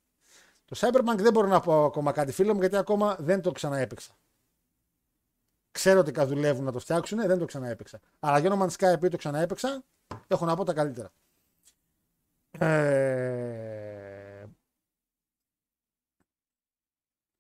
Το 0.66 0.80
Cyberpunk 0.80 1.18
δεν 1.18 1.34
μπορώ 1.34 1.48
να 1.48 1.60
πω 1.60 1.86
ακόμα 1.86 2.12
κάτι 2.12 2.32
φίλο 2.32 2.54
μου 2.54 2.60
γιατί 2.60 2.76
ακόμα 2.76 3.16
δεν 3.20 3.42
το 3.42 3.52
ξαναέπαιξα. 3.52 4.18
Ξέρω 5.72 6.00
ότι 6.00 6.26
δουλεύουν 6.26 6.64
να 6.64 6.72
το 6.72 6.80
φτιάξουν, 6.80 7.28
δεν 7.28 7.38
το 7.38 7.46
ξαναέπαιξα. 7.46 8.00
Αλλά 8.20 8.40
για 8.40 8.52
No 8.54 8.62
Man's 8.62 8.72
Sky 8.72 8.92
επειδή 8.94 9.10
το 9.10 9.18
ξαναέπαιξα, 9.18 9.84
έχω 10.28 10.46
να 10.46 10.56
πω 10.56 10.64
τα 10.64 10.74
καλύτερα. 10.74 11.12
Ε, 12.52 14.46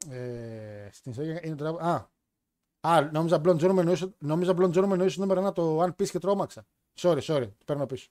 ε, 0.09 0.89
στην 0.91 1.11
ιστορία 1.11 1.45
είναι 1.45 1.55
το. 1.55 1.67
Α, 1.67 2.09
α 2.79 3.09
νόμιζα 3.11 3.41
Blonde 3.43 3.59
Journal 3.59 3.77
εννοούσε, 3.77 4.13
νόμιζα 4.19 4.53
Blonde 4.57 4.73
Journal 4.73 4.91
εννοούσε 4.91 5.19
νούμερο 5.19 5.39
ένα 5.39 5.51
το 5.51 5.83
One 5.83 5.89
Piece 5.89 6.09
και 6.09 6.19
τρόμαξα. 6.19 6.65
Sorry, 6.99 7.21
sorry, 7.21 7.47
το 7.57 7.65
παίρνω 7.65 7.85
πίσω. 7.85 8.09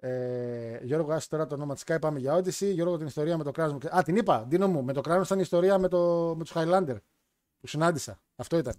Ε, 0.00 0.78
Γιώργο, 0.82 1.12
άσε 1.12 1.28
τώρα 1.28 1.46
το 1.46 1.54
όνομα 1.54 1.74
της 1.74 1.82
Sky, 1.86 1.96
πάμε 2.00 2.18
για 2.18 2.36
Odyssey. 2.36 2.72
Γιώργο, 2.72 2.96
την 2.96 3.06
ιστορία 3.06 3.36
με 3.36 3.44
το 3.44 3.50
κράνο. 3.50 3.78
Α, 3.96 4.02
την 4.02 4.16
είπα, 4.16 4.44
Δίνω 4.48 4.68
μου. 4.68 4.84
Με 4.84 4.92
το 4.92 5.00
κράνο 5.00 5.22
ήταν 5.22 5.38
η 5.38 5.40
ιστορία 5.44 5.78
με, 5.78 5.88
το, 5.88 6.34
με 6.36 6.44
τους 6.44 6.52
Highlander 6.54 6.96
που 7.60 7.66
συνάντησα. 7.66 8.20
Αυτό 8.36 8.56
ήταν. 8.56 8.74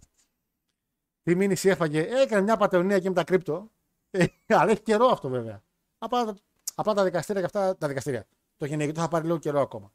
Τι 1.24 1.36
μήνυση 1.36 1.70
έφαγε; 1.70 2.00
Έκανε 2.00 2.42
μια 2.42 2.58
πατεωνία 2.58 3.00
και 3.00 3.10
με 3.10 3.16
τα 3.16 3.24
κρύπτο. 3.24 3.72
Ε, 4.12 4.26
αλλά 4.48 4.72
έχει 4.72 4.82
καιρό 4.82 5.06
αυτό 5.06 5.30
βέβαια. 5.30 5.64
Απλά, 5.98 6.36
απλά 6.76 6.94
τα 6.94 7.04
δικαστήρια 7.04 7.42
και 7.42 7.48
αυτά. 7.48 7.78
Τα 7.78 7.88
δικαστήρια. 7.88 8.28
Το 8.58 8.66
γυναικείο 8.66 9.02
θα 9.02 9.08
πάρει 9.08 9.26
λίγο 9.26 9.38
καιρό 9.38 9.62
ακόμα. 9.62 9.92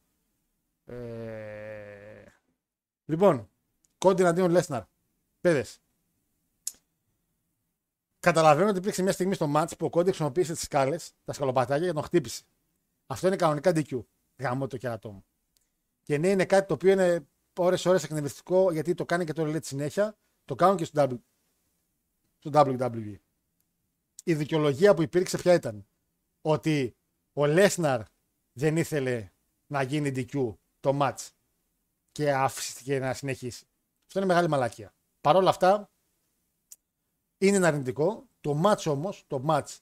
Ε, 0.85 2.25
λοιπόν, 3.05 3.50
κόντι 4.01 4.25
αντίον 4.25 4.51
Λέσναρ. 4.51 4.83
Πέδες. 5.41 5.81
Καταλαβαίνω 8.21 8.69
ότι 8.69 8.79
υπήρξε 8.79 9.03
μια 9.03 9.13
στιγμή 9.13 9.35
στο 9.35 9.47
μάτς 9.47 9.77
που 9.77 9.87
ο 9.87 9.91
Κόντι 9.91 10.09
χρησιμοποίησε 10.09 10.53
τις 10.53 10.63
σκάλες, 10.63 11.13
τα 11.25 11.33
σκαλοπατάκια 11.33 11.77
για 11.77 11.87
να 11.87 11.95
τον 11.95 12.03
χτύπησε. 12.03 12.43
Αυτό 13.07 13.27
είναι 13.27 13.37
κανονικά 13.37 13.73
DQ. 13.75 14.05
Γαμώ 14.37 14.67
το 14.67 14.77
κερατό 14.77 15.11
μου. 15.11 15.25
Και 16.03 16.19
ναι, 16.19 16.29
είναι 16.29 16.45
κάτι 16.45 16.67
το 16.67 16.75
οποίο 16.75 16.93
είναι 16.93 17.27
ώρε-ώρε 17.57 17.99
εκνευριστικό 18.03 18.73
γιατί 18.73 18.95
το 18.95 19.05
κάνει 19.05 19.25
και 19.25 19.33
το 19.33 19.45
λέει 19.45 19.61
συνέχεια. 19.63 20.17
Το 20.45 20.55
κάνουν 20.55 20.77
και 20.77 20.85
στο, 20.85 21.09
w... 21.11 21.19
στο 22.39 22.51
WWE. 22.55 23.15
Η 24.25 24.35
δικαιολογία 24.35 24.95
που 24.95 25.03
υπήρξε 25.03 25.39
ποια 25.39 25.55
ήταν; 25.55 25.87
Ότι 26.41 26.97
ο 27.33 27.47
Λέσναρ 27.47 28.03
δεν 28.53 28.77
ήθελε 28.77 29.31
να 29.67 29.83
γίνει 29.83 30.13
DQ 30.17 30.55
το 30.81 30.99
match 31.01 31.29
και 32.13 32.33
άφησε 32.33 32.99
να 32.99 33.15
συνεχίσει. 33.15 33.65
Αυτό 34.11 34.23
είναι 34.23 34.33
μεγάλη 34.33 34.49
μαλακία. 34.49 34.95
Παρ' 35.21 35.37
όλα 35.37 35.49
αυτά, 35.49 35.91
είναι 37.39 37.57
ένα 37.57 37.69
αρνητικό. 37.69 38.27
Το 38.41 38.63
match 38.65 38.87
όμως, 38.87 39.25
το 39.27 39.45
match 39.47 39.77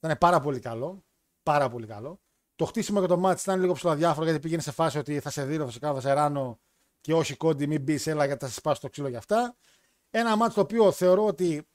ήταν 0.00 0.18
πάρα 0.18 0.40
πολύ 0.40 0.58
καλό. 0.58 1.04
Πάρα 1.42 1.68
πολύ 1.68 1.86
καλό. 1.86 2.20
Το 2.54 2.64
χτίσιμο 2.64 2.98
για 2.98 3.08
το 3.08 3.28
match 3.28 3.40
ήταν 3.40 3.60
λίγο 3.60 3.72
πιο 3.72 3.90
αδιάφορο 3.90 4.24
γιατί 4.24 4.40
πήγαινε 4.40 4.62
σε 4.62 4.70
φάση 4.70 4.98
ότι 4.98 5.20
θα 5.20 5.30
σε 5.30 5.44
δίνω, 5.44 5.64
θα 5.64 5.70
σε 5.70 5.78
κάνω, 5.78 5.94
θα 5.94 6.00
σε 6.00 6.12
ράνω 6.12 6.58
και 7.00 7.14
όχι 7.14 7.36
κόντι, 7.36 7.66
μην 7.66 7.82
μπεις, 7.82 8.06
έλα 8.06 8.26
γιατί 8.26 8.44
θα 8.44 8.50
σα 8.50 8.60
πάω 8.60 8.74
στο 8.74 8.88
ξύλο 8.88 9.08
για 9.08 9.18
αυτά. 9.18 9.56
Ένα 10.10 10.36
μάτσο 10.36 10.54
το 10.54 10.60
οποίο 10.60 10.92
θεωρώ 10.92 11.26
ότι 11.26 11.68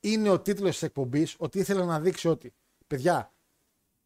είναι 0.00 0.28
ο 0.28 0.40
τίτλος 0.40 0.70
της 0.70 0.82
εκπομπής, 0.82 1.36
ότι 1.38 1.58
ήθελε 1.58 1.84
να 1.84 2.00
δείξει 2.00 2.28
ότι, 2.28 2.54
παιδιά, 2.86 3.32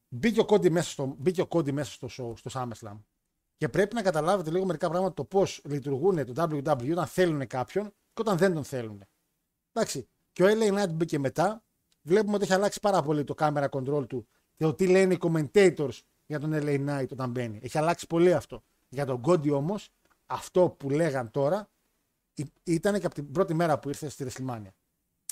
μπήκε 0.09 0.41
ο 0.41 0.45
κόντι 0.45 0.71
μέσα 0.71 0.91
στο, 0.91 1.15
μπήκε 1.19 1.41
ο 1.41 1.47
κόντι 1.47 1.73
μέσα 1.73 1.93
στο 1.93 2.07
show, 2.07 2.39
στο 2.39 2.51
SummerSlam. 2.53 2.97
Και 3.57 3.69
πρέπει 3.69 3.95
να 3.95 4.03
καταλάβετε 4.03 4.51
λίγο 4.51 4.65
μερικά 4.65 4.89
πράγματα 4.89 5.15
το 5.15 5.25
πώς 5.25 5.61
λειτουργούν 5.65 6.25
το 6.25 6.43
WWE 6.43 6.91
όταν 6.91 7.07
θέλουν 7.07 7.47
κάποιον 7.47 7.85
και 7.91 8.21
όταν 8.21 8.37
δεν 8.37 8.55
τον 8.55 8.65
θέλουν. 8.65 9.05
Εντάξει. 9.73 10.09
Και 10.33 10.43
ο 10.43 10.47
LA 10.47 10.79
Knight 10.79 10.93
μπήκε 10.93 11.19
μετά. 11.19 11.65
Βλέπουμε 12.03 12.35
ότι 12.35 12.45
έχει 12.45 12.53
αλλάξει 12.53 12.81
πάρα 12.81 13.03
πολύ 13.03 13.25
το 13.25 13.35
camera 13.39 13.69
control 13.69 14.09
του 14.09 14.29
και 14.57 14.65
το 14.65 14.75
τι 14.75 14.87
λένε 14.87 15.15
οι 15.15 15.19
commentators 15.21 15.99
για 16.27 16.41
τον 16.41 16.51
LA 16.55 16.89
Knight 16.89 17.09
όταν 17.11 17.31
μπαίνει. 17.31 17.61
Έχει 17.63 17.79
αλλάξει 17.79 18.07
πολύ 18.07 18.35
αυτό. 18.35 18.65
Για 18.89 19.07
τον 19.07 19.21
Κόντι 19.21 19.51
όμως 19.51 19.89
αυτό 20.27 20.71
που 20.71 20.91
λέγαν 20.91 21.31
τώρα 21.31 21.71
ήταν 22.63 23.01
και 23.01 23.07
από 23.07 23.15
την 23.15 23.31
πρώτη 23.31 23.55
μέρα 23.55 23.79
που 23.79 23.89
ήρθε 23.89 24.09
στη 24.09 24.27
WrestleMania. 24.29 24.73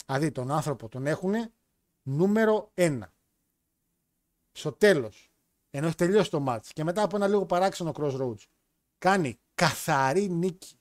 Δηλαδή 0.06 0.32
τον 0.32 0.51
άνθρωπο 0.51 0.88
τον 0.88 1.06
έχουν 1.06 1.34
νούμερο 2.02 2.70
ένα. 2.74 3.12
Στο 4.52 4.72
τέλος, 4.72 5.34
ενώ 5.76 5.86
έχει 5.86 5.94
τελειώσει 5.94 6.30
το 6.30 6.44
match 6.48 6.66
και 6.72 6.84
μετά 6.84 7.02
από 7.02 7.16
ένα 7.16 7.26
λίγο 7.26 7.46
παράξενο 7.46 7.92
crossroads, 7.96 8.44
κάνει 8.98 9.38
καθαρή 9.55 10.28
νίκη. 10.28 10.78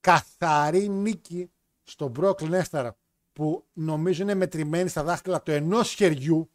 Καθαρή 0.00 0.88
νίκη 0.88 1.50
στον 1.82 2.12
Brock 2.18 2.34
Lesnar 2.34 2.90
που 3.32 3.66
νομίζω 3.72 4.22
είναι 4.22 4.34
μετρημένη 4.34 4.88
στα 4.88 5.02
δάχτυλα 5.02 5.42
του 5.42 5.50
ενός 5.50 5.92
χεριού 5.92 6.50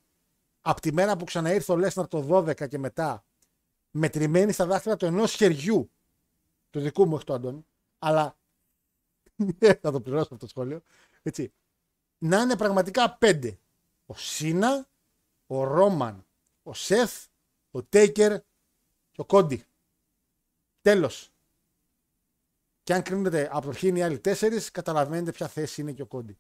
από 0.62 0.82
τη 0.82 0.94
μέρα 0.94 1.18
που 1.18 1.24
ξαναήρθε 1.24 1.72
ο 1.72 1.76
Lesnar 1.76 2.10
το 2.10 2.28
12 2.30 2.68
και 2.68 2.78
μετά 2.78 3.26
μετρημένη 3.92 4.52
στα 4.52 4.66
δάχτυλα 4.66 4.96
του 4.96 5.06
ενός 5.06 5.34
χεριού 5.34 5.92
του 6.70 6.80
δικού 6.80 7.06
μου, 7.08 7.14
όχι 7.16 7.26
του 7.26 7.34
Αντώνη, 7.34 7.66
αλλά 8.00 8.38
θα 9.82 9.92
το 9.92 10.02
πληρώσω 10.02 10.24
αυτό 10.24 10.38
το 10.38 10.48
σχόλιο. 10.48 10.82
Έτσι. 11.22 11.54
Να 12.18 12.42
είναι 12.42 12.58
πραγματικά 12.58 13.18
πέντε. 13.18 13.60
Ο 14.06 14.16
Σίνα, 14.16 14.88
ο 15.48 15.64
Ρόμαν, 15.64 16.26
ο 16.64 16.74
Σεφ, 16.74 17.26
ο 17.76 17.84
Τέικερ 17.84 18.40
και 19.12 19.22
ο 19.22 19.26
Κόντι. 19.26 19.64
Τέλος. 20.82 21.30
Και 22.84 22.94
αν 22.94 23.02
κρίνετε 23.02 23.50
από 23.52 23.72
το 23.72 23.88
είναι 23.88 24.00
οι 24.00 24.02
άλλοι 24.02 24.20
τέσσερις, 24.20 24.72
καταλαβαίνετε 24.72 25.32
ποια 25.32 25.48
θέση 25.48 25.82
είναι 25.82 25.92
και 25.92 26.02
ο 26.02 26.06
Κόντι. 26.08 26.38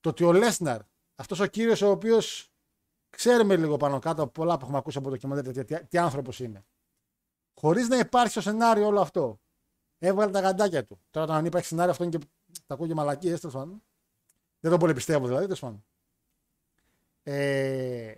Το 0.00 0.08
ότι 0.08 0.24
ο 0.24 0.32
Λέσναρ, 0.32 0.80
αυτός 1.14 1.40
ο 1.40 1.46
κύριος 1.46 1.82
ο 1.82 1.90
οποίος 1.90 2.52
ξέρουμε 3.10 3.56
λίγο 3.56 3.76
πάνω 3.76 3.98
κάτω 3.98 4.22
από 4.22 4.32
πολλά 4.32 4.56
που 4.56 4.62
έχουμε 4.62 4.78
ακούσει 4.78 4.98
από 4.98 5.06
το 5.06 5.12
ντοκιμαντέρ 5.12 5.64
τι, 5.64 5.86
τι 5.86 5.98
άνθρωπος 5.98 6.40
είναι 6.40 6.64
χωρίς 7.54 7.88
να 7.88 7.98
υπάρχει 7.98 8.30
στο 8.30 8.40
σενάριο 8.40 8.86
όλο 8.86 9.00
αυτό. 9.00 9.40
Έβγαλε 9.98 10.30
τα 10.32 10.40
γαντάκια 10.40 10.84
του. 10.84 11.00
Τώρα, 11.10 11.26
όταν 11.26 11.44
υπάρχει 11.44 11.66
σενάριο, 11.66 11.90
αυτό 11.90 12.04
είναι 12.04 12.18
και. 12.18 12.26
Τα 12.66 12.74
ακούω 12.74 12.86
και 12.86 12.94
μαλακίες, 12.94 13.40
τέλος 13.40 13.54
πάντων. 13.54 13.82
Δεν 14.60 14.70
το 14.70 14.76
πολύ 14.76 14.92
πιστεύω 14.92 15.26
δηλαδή, 15.26 15.44
τέλος 15.44 15.60
πάντων. 15.60 15.84
Ε, 17.22 18.14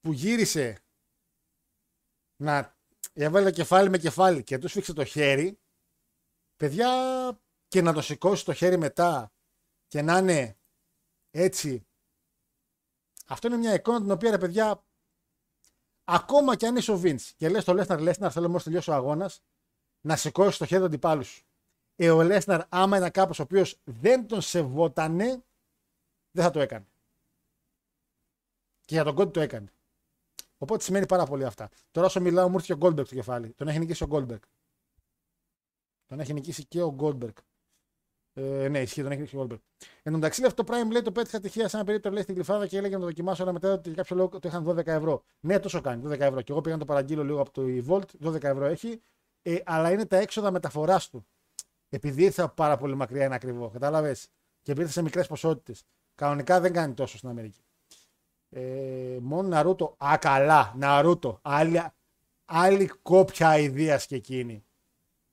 που 0.00 0.12
γύρισε 0.12 0.78
να 2.36 2.76
έβαλε 3.12 3.50
κεφάλι 3.50 3.88
με 3.88 3.98
κεφάλι 3.98 4.42
και 4.42 4.58
τους 4.58 4.70
σφίξε 4.70 4.92
το 4.92 5.04
χέρι, 5.04 5.58
παιδιά, 6.56 6.90
και 7.68 7.82
να 7.82 7.92
το 7.92 8.00
σηκώσει 8.00 8.44
το 8.44 8.52
χέρι 8.52 8.76
μετά 8.76 9.32
και 9.86 10.02
να 10.02 10.18
είναι 10.18 10.58
έτσι. 11.30 11.86
Αυτό 13.26 13.46
είναι 13.46 13.56
μια 13.56 13.74
εικόνα 13.74 14.00
την 14.00 14.10
οποία, 14.10 14.30
ρε 14.30 14.38
παιδιά, 14.38 14.82
Ακόμα 16.10 16.56
και 16.56 16.66
αν 16.66 16.76
είσαι 16.76 16.92
ο 16.92 16.96
Βίντ 16.96 17.20
και 17.36 17.48
λες 17.48 17.64
το 17.64 17.74
Λέσναρ, 17.74 18.00
Λέσναρ, 18.00 18.32
θέλω 18.32 18.48
μόλις 18.48 18.64
τελειώσει 18.64 18.90
ο 18.90 18.94
αγώνας 18.94 19.42
να 20.00 20.16
σηκώσει 20.16 20.58
το 20.58 20.66
χέρι 20.66 20.80
του 20.80 20.86
αντιπάλου 20.86 21.24
σου. 21.24 21.44
Ε, 21.96 22.10
ο 22.10 22.22
Λέσναρ, 22.22 22.62
άμα 22.68 22.96
ήταν 22.96 23.10
κάποιος 23.10 23.38
ο 23.38 23.42
οποίος 23.42 23.80
δεν 23.84 24.26
τον 24.26 24.40
σεβότανε, 24.40 25.44
δεν 26.30 26.44
θα 26.44 26.50
το 26.50 26.60
έκανε. 26.60 26.86
Και 28.84 28.94
για 28.94 29.04
τον 29.04 29.14
Cody 29.14 29.30
το 29.30 29.40
έκανε. 29.40 29.72
Οπότε 30.58 30.82
σημαίνει 30.82 31.06
πάρα 31.06 31.24
πολύ 31.24 31.44
αυτά. 31.44 31.68
Τώρα 31.90 32.06
όσο 32.06 32.20
μιλάω, 32.20 32.48
μου 32.48 32.54
ήρθε 32.54 32.72
ο 32.72 32.76
Goldberg 32.76 33.06
στο 33.06 33.14
κεφάλι. 33.14 33.52
Τον 33.52 33.68
έχει 33.68 33.78
νικήσει 33.78 34.02
ο 34.02 34.06
Goldberg. 34.06 34.40
Τον 36.06 36.20
έχει 36.20 36.32
νικήσει 36.32 36.64
και 36.64 36.82
ο 36.82 36.92
Goldberg. 36.92 37.34
Ε, 38.40 38.68
ναι, 38.68 38.80
ισχύει, 38.80 39.02
τον 39.02 39.10
έχει 39.10 39.20
ρίξει 39.20 39.36
ο 39.36 39.40
Goldberg. 39.40 39.58
Εν 40.02 40.12
τω 40.12 40.18
μεταξύ, 40.18 40.44
αυτό 40.44 40.64
το 40.64 40.72
Prime 40.72 40.90
λέει 40.90 41.02
το 41.02 41.12
πέτυχα 41.12 41.40
τυχαία 41.40 41.68
σε 41.68 41.76
ένα 41.76 41.84
περίπτερο 41.84 42.14
λέει 42.14 42.22
στη 42.22 42.34
Γλυφάδα 42.34 42.66
και 42.66 42.76
έλεγε 42.76 42.94
να 42.94 43.00
το 43.00 43.06
δοκιμάσω, 43.06 43.42
αλλά 43.42 43.52
μετά 43.52 43.72
ότι 43.72 43.88
για 43.88 43.96
κάποιο 43.96 44.16
λόγο 44.16 44.28
το 44.28 44.48
είχαν 44.48 44.68
12 44.68 44.86
ευρώ. 44.86 45.22
Ναι, 45.40 45.58
τόσο 45.58 45.80
κάνει, 45.80 46.02
12 46.06 46.20
ευρώ. 46.20 46.42
Και 46.42 46.52
εγώ 46.52 46.60
πήγα 46.60 46.74
να 46.74 46.80
το 46.80 46.86
παραγγείλω 46.86 47.24
λίγο 47.24 47.40
από 47.40 47.50
το 47.50 47.62
Wolt, 47.88 48.26
12 48.26 48.42
ευρώ 48.42 48.64
έχει, 48.64 49.02
ε, 49.42 49.56
αλλά 49.64 49.92
είναι 49.92 50.06
τα 50.06 50.16
έξοδα 50.16 50.50
μεταφοράς 50.50 51.08
του. 51.08 51.26
Επειδή 51.88 52.24
ήρθα 52.24 52.48
πάρα 52.48 52.76
πολύ 52.76 52.94
μακριά 52.94 53.24
είναι 53.24 53.34
ακριβό, 53.34 53.68
κατάλαβες; 53.68 54.28
Και 54.62 54.70
επειδή 54.70 54.80
ήρθα 54.80 54.92
σε 54.92 55.02
μικρές 55.02 55.26
ποσότητες. 55.26 55.84
Κανονικά 56.14 56.60
δεν 56.60 56.72
κάνει 56.72 56.94
τόσο 56.94 57.16
στην 57.16 57.28
Αμερική. 57.28 57.62
Ε, 58.50 59.18
μόνο 59.20 59.48
Ναρούτο. 59.48 59.96
Α, 60.04 60.16
καλά. 60.20 60.74
Ναρούτο. 60.76 61.38
Άλλη, 61.42 61.82
άλλη 62.44 62.86
κόπια 62.86 63.58
ιδέας 63.58 64.06
και 64.06 64.14
εκείνη. 64.14 64.64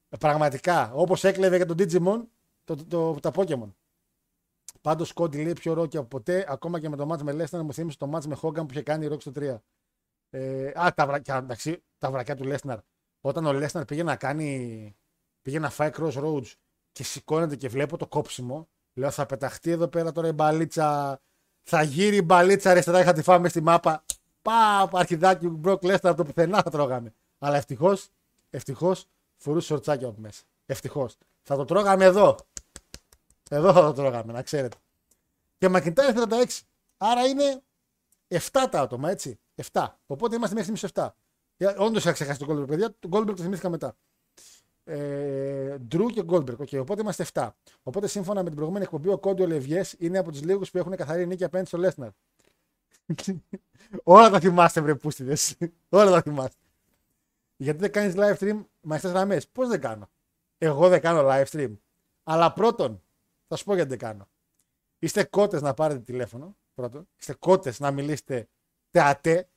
Ε, 0.09 0.17
πραγματικά. 0.17 0.91
Όπως 0.93 1.23
έκλεβε 1.23 1.55
για 1.55 1.65
τον 1.65 1.77
Digimon 1.79 2.25
το, 2.63 2.75
το, 2.75 2.83
το, 2.83 3.19
τα 3.19 3.31
Pokemon. 3.35 3.73
Πάντως 4.81 5.13
Κόντι 5.13 5.43
λέει 5.43 5.53
πιο 5.53 5.73
ρόκι 5.73 5.97
από 5.97 6.07
ποτέ. 6.07 6.45
Ακόμα 6.47 6.79
και 6.79 6.89
με 6.89 6.95
το 6.95 7.05
μάτς 7.05 7.23
με 7.23 7.31
Λέσναρ 7.31 7.63
μου 7.63 7.73
θύμισε 7.73 7.97
το 7.97 8.07
μάτς 8.07 8.27
με 8.27 8.35
Χόγκαν 8.35 8.65
που 8.65 8.73
είχε 8.73 8.81
κάνει 8.81 9.05
η 9.05 9.09
Rock 9.11 9.21
στο 9.21 9.31
3. 9.35 9.57
Ε, 10.29 10.71
α, 10.75 10.93
τα 10.93 11.07
βρακιά, 11.07 11.37
εντάξει, 11.37 11.83
τα 11.97 12.11
βρακιά 12.11 12.35
του 12.35 12.43
Λέσναρ. 12.43 12.79
Όταν 13.21 13.45
ο 13.45 13.53
Λέσναρ 13.53 13.85
πήγε 13.85 14.03
να 14.03 14.15
κάνει. 14.15 14.95
πήγε 15.41 15.59
να 15.59 15.69
φάει 15.69 15.89
crossroads 15.93 16.53
και 16.91 17.03
σηκώνεται 17.03 17.55
και 17.55 17.67
βλέπω 17.67 17.97
το 17.97 18.07
κόψιμο. 18.07 18.69
Λέω 18.93 19.11
θα 19.11 19.25
πεταχτεί 19.25 19.71
εδώ 19.71 19.87
πέρα 19.87 20.11
τώρα 20.11 20.27
η 20.27 20.31
μπαλίτσα. 20.31 21.19
Θα 21.67 21.81
γύρει 21.81 22.15
η 22.15 22.21
μπαλίτσα 22.21 22.69
αριστερά. 22.69 22.99
Είχα 22.99 23.13
τη 23.13 23.21
φάμε 23.21 23.49
στη 23.49 23.61
μάπα. 23.61 24.03
Πα, 24.41 24.89
αρχιδάκι 24.93 25.47
Μπροκ 25.47 25.83
Λέσναρ 25.83 26.13
από 26.13 26.23
το 26.23 26.27
πουθενά 26.27 26.61
θα 26.61 26.69
τρώγαμε. 26.69 27.13
Αλλά 27.39 27.57
ευτυχώς, 27.57 28.07
ευτυχώς 28.49 29.05
φορούσε 29.37 29.67
σορτσάκια 29.67 30.07
από 30.07 30.21
μέσα. 30.21 30.43
Ευτυχώς. 30.65 31.17
Θα 31.43 31.55
το 31.55 31.65
τρώγαμε 31.65 32.05
εδώ. 32.05 32.35
Εδώ 33.49 33.73
θα 33.73 33.81
το 33.81 33.93
τρώγαμε, 33.93 34.33
να 34.33 34.41
ξέρετε. 34.41 34.77
Και 35.57 35.69
McIntyre 35.71 36.13
46. 36.13 36.61
Άρα 36.97 37.25
είναι 37.25 37.61
7 38.27 38.37
τα 38.71 38.81
άτομα, 38.81 39.09
έτσι. 39.09 39.39
7. 39.71 39.87
Οπότε 40.05 40.35
είμαστε 40.35 40.55
μέχρι 40.55 40.77
στιγμής 40.77 40.83
7. 40.83 41.15
Όντως 41.77 42.03
είχα 42.03 42.11
ξεχάσει 42.11 42.39
τον 42.39 42.47
Goldberg, 42.49 42.67
παιδιά. 42.67 42.95
Τον 42.99 43.11
Goldberg 43.13 43.35
το 43.35 43.41
θυμήθηκα 43.41 43.69
μετά. 43.69 43.95
Ε, 44.87 45.77
Drew 45.91 46.05
και 46.13 46.23
Goldberg. 46.27 46.57
Okay, 46.57 46.79
οπότε 46.79 47.01
είμαστε 47.01 47.25
7. 47.33 47.49
Οπότε 47.83 48.07
σύμφωνα 48.07 48.39
με 48.39 48.45
την 48.45 48.55
προηγούμενη 48.55 48.83
εκπομπή, 48.85 49.09
ο 49.09 49.17
Κόντιο 49.17 49.47
Λευγέ 49.47 49.81
είναι 49.97 50.17
από 50.17 50.31
τους 50.31 50.43
λίγους 50.43 50.71
που 50.71 50.77
έχουν 50.77 50.95
καθαρή 50.95 51.27
νίκη 51.27 51.43
απέναντι 51.43 51.67
στο 51.67 51.77
Λέσναρ. 51.77 52.09
Όλα 54.03 54.29
τα 54.29 54.39
θυμάστε, 54.39 54.81
βρε 54.81 54.95
πούστιδες. 54.95 55.57
Όλα 55.89 56.11
τα 56.11 56.21
θυμάστε. 56.21 56.59
Γιατί 57.57 57.79
δεν 57.79 57.91
κάνεις 57.91 58.13
live 58.17 58.37
stream 58.37 58.65
με 58.81 58.95
αυτέ 58.95 59.07
γραμμές. 59.07 59.47
Πώς 59.47 59.67
δεν 59.67 59.81
κάνω; 59.81 60.09
Εγώ 60.57 60.89
δεν 60.89 61.01
κάνω 61.01 61.27
live 61.29 61.45
stream. 61.45 61.77
Αλλά 62.23 62.53
πρώτον, 62.53 63.01
θα 63.47 63.55
σου 63.55 63.63
πω 63.63 63.75
γιατί 63.75 63.89
δεν 63.89 63.97
κάνω. 63.97 64.27
Είστε 64.99 65.23
κότες 65.23 65.61
να 65.61 65.73
πάρετε 65.73 65.99
τηλέφωνο. 65.99 66.55
Πρώτον. 66.75 67.07
Είστε 67.19 67.33
κότες 67.33 67.79
να 67.79 67.91
μιλήσετε 67.91 68.47
τεατέ. 68.91 69.47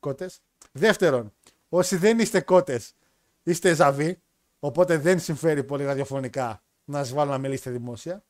Κότες. 0.00 0.40
Δεύτερον, 0.72 1.32
όσοι 1.68 1.96
δεν 1.96 2.18
είστε 2.18 2.40
κότες, 2.40 2.94
είστε 3.42 3.74
ζαβοί. 3.74 4.22
Οπότε 4.64 4.98
δεν 4.98 5.20
συμφέρει 5.20 5.64
πολύ 5.64 5.84
ραδιοφωνικά 5.84 6.62
να 6.84 6.98
σας 6.98 7.12
βάλω 7.12 7.30
να 7.30 7.38
μιλήσετε 7.38 7.70
δημόσια. 7.70 8.24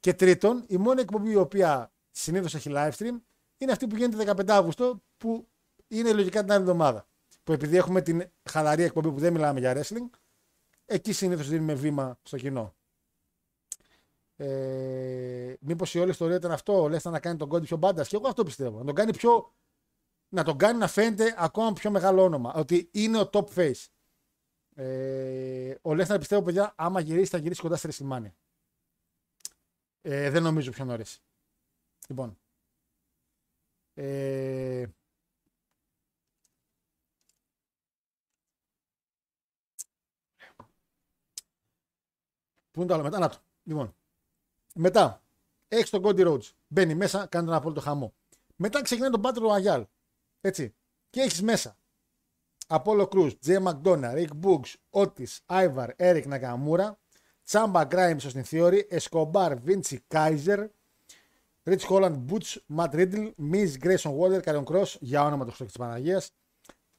Και 0.00 0.14
τρίτον, 0.14 0.64
η 0.66 0.76
μόνη 0.76 1.00
εκπομπή 1.00 1.30
η 1.30 1.36
οποία 1.36 1.92
συνήθως 2.10 2.54
έχει 2.54 2.70
live 2.72 2.90
stream 2.90 3.20
είναι 3.56 3.72
αυτή 3.72 3.86
που 3.86 3.96
γίνεται 3.96 4.32
15 4.36 4.48
Αύγουστο, 4.48 5.02
που 5.16 5.48
είναι 5.88 6.12
λογικά 6.12 6.40
την 6.40 6.52
άλλη 6.52 6.60
εβδομάδα. 6.60 7.06
Που 7.44 7.52
επειδή 7.52 7.76
έχουμε 7.76 8.02
την 8.02 8.30
χαλαρή 8.50 8.82
εκπομπή 8.82 9.10
που 9.10 9.18
δεν 9.18 9.32
μιλάμε 9.32 9.60
για 9.60 9.76
wrestling, 9.76 10.10
εκεί 10.84 11.12
συνήθως 11.12 11.48
δίνουμε 11.48 11.74
βήμα 11.74 12.18
στο 12.22 12.36
κοινό. 12.36 12.74
Ε, 14.36 15.54
Μήπως 15.60 15.94
η 15.94 15.98
όλη 15.98 16.10
ιστορία 16.10 16.36
ήταν 16.36 16.52
αυτό, 16.52 16.88
λες 16.88 17.04
να 17.04 17.20
κάνει 17.20 17.36
τον 17.36 17.48
κόντι 17.48 17.66
πιο 17.66 17.76
μπάντας. 17.76 18.08
Και 18.08 18.16
εγώ 18.16 18.28
αυτό 18.28 18.42
πιστεύω. 18.42 18.78
Να 18.78 18.84
τον 18.84 18.94
κάνει 18.94 19.12
πιο. 19.12 19.54
Να 20.28 20.44
τον 20.44 20.56
κάνει 20.56 20.78
να 20.78 20.86
φαίνεται 20.86 21.34
ακόμα 21.38 21.72
πιο 21.72 21.90
μεγάλο 21.90 22.22
όνομα. 22.22 22.52
Ότι 22.54 22.88
είναι 22.92 23.18
ο 23.18 23.30
top 23.32 23.44
face. 23.54 23.86
Ε, 24.82 25.78
ο 25.82 25.94
Λέσναρ 25.94 26.18
πιστεύω, 26.18 26.42
παιδιά, 26.42 26.72
άμα 26.76 27.00
γυρίσει, 27.00 27.30
θα 27.30 27.38
γυρίσει 27.38 27.60
κοντά 27.60 27.76
στη 27.76 27.86
Ρεσιλμάνια. 27.86 28.34
Ε, 30.02 30.30
δεν 30.30 30.42
νομίζω 30.42 30.70
πιο 30.70 30.84
νωρίς. 30.84 31.22
Λοιπόν. 32.08 32.38
Ε, 33.94 34.86
Πού 42.70 42.80
είναι 42.80 42.88
το 42.88 42.94
άλλο 42.94 43.02
μετά, 43.02 43.18
να 43.18 43.28
το. 43.28 43.38
Λοιπόν. 43.62 43.96
Μετά, 44.74 45.22
έχει 45.68 45.90
τον 45.90 46.02
Cody 46.04 46.26
Rhodes. 46.26 46.50
Μπαίνει 46.68 46.94
μέσα, 46.94 47.26
κάνει 47.26 47.46
τον 47.46 47.54
απόλυτο 47.54 47.80
χαμό. 47.80 48.14
Μετά 48.56 48.82
ξεκινάει 48.82 49.10
τον 49.10 49.22
Battle 49.24 49.50
Royale. 49.50 49.84
Έτσι. 50.40 50.74
Και 51.10 51.20
έχεις 51.20 51.42
μέσα 51.42 51.76
Απόλο 52.74 53.06
Κρού, 53.06 53.38
Τζέ 53.38 53.60
Μακδόνα, 53.60 54.12
Ρίγκ 54.12 54.28
Μπουγκ, 54.36 54.62
Ότι, 54.90 55.28
Άιβαρ, 55.46 55.90
Έρικ 55.96 56.26
Νακαμούρα, 56.26 56.98
Τσάμπα 57.44 57.84
Κράιμσο 57.84 58.28
στην 58.28 58.44
Θεώρη, 58.44 58.86
Εσκομπάρ, 58.90 59.58
Βίντσι 59.58 60.04
Κάιζερ, 60.06 60.66
Ρίτ 61.62 61.82
Χόλαντ, 61.82 62.16
Μπούτσμαντ 62.16 62.94
Ρίτλ, 62.94 63.26
Μιζ, 63.36 63.76
Γκρέισον 63.76 64.12
Βόλτερ, 64.12 64.40
Καριον 64.40 64.64
Κρό, 64.64 64.86
Για 65.00 65.24
όνομα 65.24 65.44
το 65.44 65.50
χρώμα 65.50 65.70
της 65.70 65.80
Παναγίας, 65.80 66.30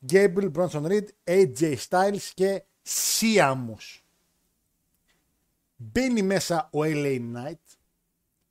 Γκέιμπριλ, 0.06 0.50
Μπρόνσον, 0.50 0.88
Ρίτ, 0.88 1.10
AJ 1.24 1.76
Σtyles 1.88 2.32
και 2.34 2.64
Σίαμου. 2.82 3.78
Μπαίνει 5.76 6.22
μέσα 6.22 6.70
ο 6.72 6.80
LA 6.82 7.22
Knight, 7.36 7.78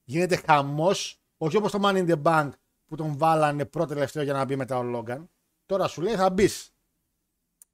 γίνεται 0.05 0.37
χαμός, 0.37 1.21
όχι 1.37 1.57
όπως 1.57 1.71
το 1.71 1.79
Money 1.83 2.07
in 2.07 2.11
the 2.13 2.23
Bank 2.23 2.51
που 2.87 2.97
τον 2.97 3.17
βάλανε 3.17 3.65
πρώτο 3.65 3.95
τελευταίο 3.95 4.23
για 4.23 4.33
να 4.33 4.45
μπει 4.45 4.57
μετά 4.57 4.79
ο 4.79 4.83
Λόγκαν, 4.83 5.31
τώρα 5.67 5.89
σου 5.89 6.01
λέει 6.01 6.15
θα 6.15 6.31
μπεις. 6.31 6.73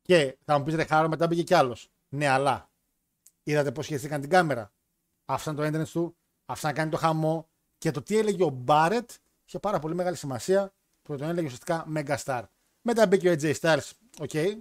Και 0.08 0.36
θα 0.44 0.58
μου 0.58 0.64
πει 0.64 0.74
ρε 0.74 0.84
Χάρο, 0.84 1.08
μετά 1.08 1.26
μπήκε 1.26 1.42
κι 1.42 1.54
άλλος. 1.54 1.90
Ναι, 2.08 2.26
αλλά 2.26 2.70
είδατε 3.42 3.72
πώς 3.72 3.86
χειριστήκαν 3.86 4.20
την 4.20 4.30
κάμερα. 4.30 4.72
Άφησαν 5.24 5.56
το 5.56 5.62
entrance 5.62 5.86
του, 5.86 6.16
άφησαν 6.46 6.70
να 6.70 6.76
κάνει 6.76 6.90
το 6.90 6.96
χαμό. 6.96 7.48
Και 7.78 7.90
το 7.90 8.02
τι 8.02 8.18
έλεγε 8.18 8.44
ο 8.44 8.48
Μπάρετ 8.48 9.10
είχε 9.44 9.58
πάρα 9.58 9.78
πολύ 9.78 9.94
μεγάλη 9.94 10.16
σημασία 10.16 10.72
που 11.02 11.16
τον 11.16 11.28
έλεγε 11.28 11.46
ουσιαστικά 11.46 11.86
Megastar. 11.94 12.42
Μετά 12.82 13.06
μπήκε 13.06 13.30
ο 13.30 13.32
AJ 13.32 13.54
Styles, 13.54 13.90
OK. 14.20 14.30
Okay. 14.32 14.58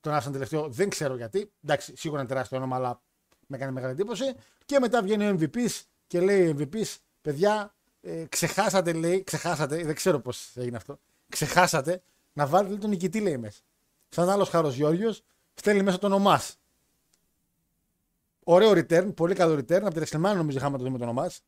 Τον 0.00 0.12
άφησαν 0.12 0.32
τελευταίο, 0.32 0.68
δεν 0.68 0.88
ξέρω 0.88 1.16
γιατί. 1.16 1.52
Εντάξει, 1.64 1.96
σίγουρα 1.96 2.20
είναι 2.20 2.28
τεράστιο 2.28 2.56
όνομα, 2.56 2.76
αλλά 2.76 3.02
με 3.46 3.56
έκανε 3.56 3.72
μεγάλη 3.72 3.92
εντύπωση. 3.92 4.34
Και 4.64 4.78
μετά 4.78 5.02
βγαίνει 5.02 5.28
ο 5.28 5.36
MVP 5.40 5.68
και 6.06 6.20
λέει 6.20 6.48
ο 6.48 6.56
MVP, 6.58 6.82
παιδιά, 7.20 7.74
ε, 8.00 8.24
ξεχάσατε, 8.28 8.92
λέει, 8.92 9.24
ξεχάσατε, 9.24 9.84
δεν 9.84 9.94
ξέρω 9.94 10.20
πώς 10.20 10.56
έγινε 10.56 10.76
αυτό. 10.76 10.98
Ξεχάσατε 11.28 12.02
να 12.32 12.46
βάλετε 12.46 12.76
τον 12.76 12.90
νικητή, 12.90 13.20
λέει 13.20 13.36
μέσα. 13.36 13.60
Σαν 14.08 14.28
άλλος 14.28 14.48
χάρος 14.48 14.74
Γιώργιος, 14.74 15.22
στέλνει 15.54 15.82
μέσα 15.82 15.98
τον 15.98 16.12
Ομάς. 16.12 16.58
Ωραίο 18.44 18.70
return, 18.70 19.14
πολύ 19.14 19.34
καλό 19.34 19.54
return. 19.54 19.82
Από 19.82 19.94
την 19.94 20.02
WrestleMania 20.02 20.34
νομίζω 20.34 20.58
είχαμε 20.58 20.78
το 20.78 20.84
δούμε 20.84 20.98
τον 20.98 21.08
Ομάς. 21.08 21.40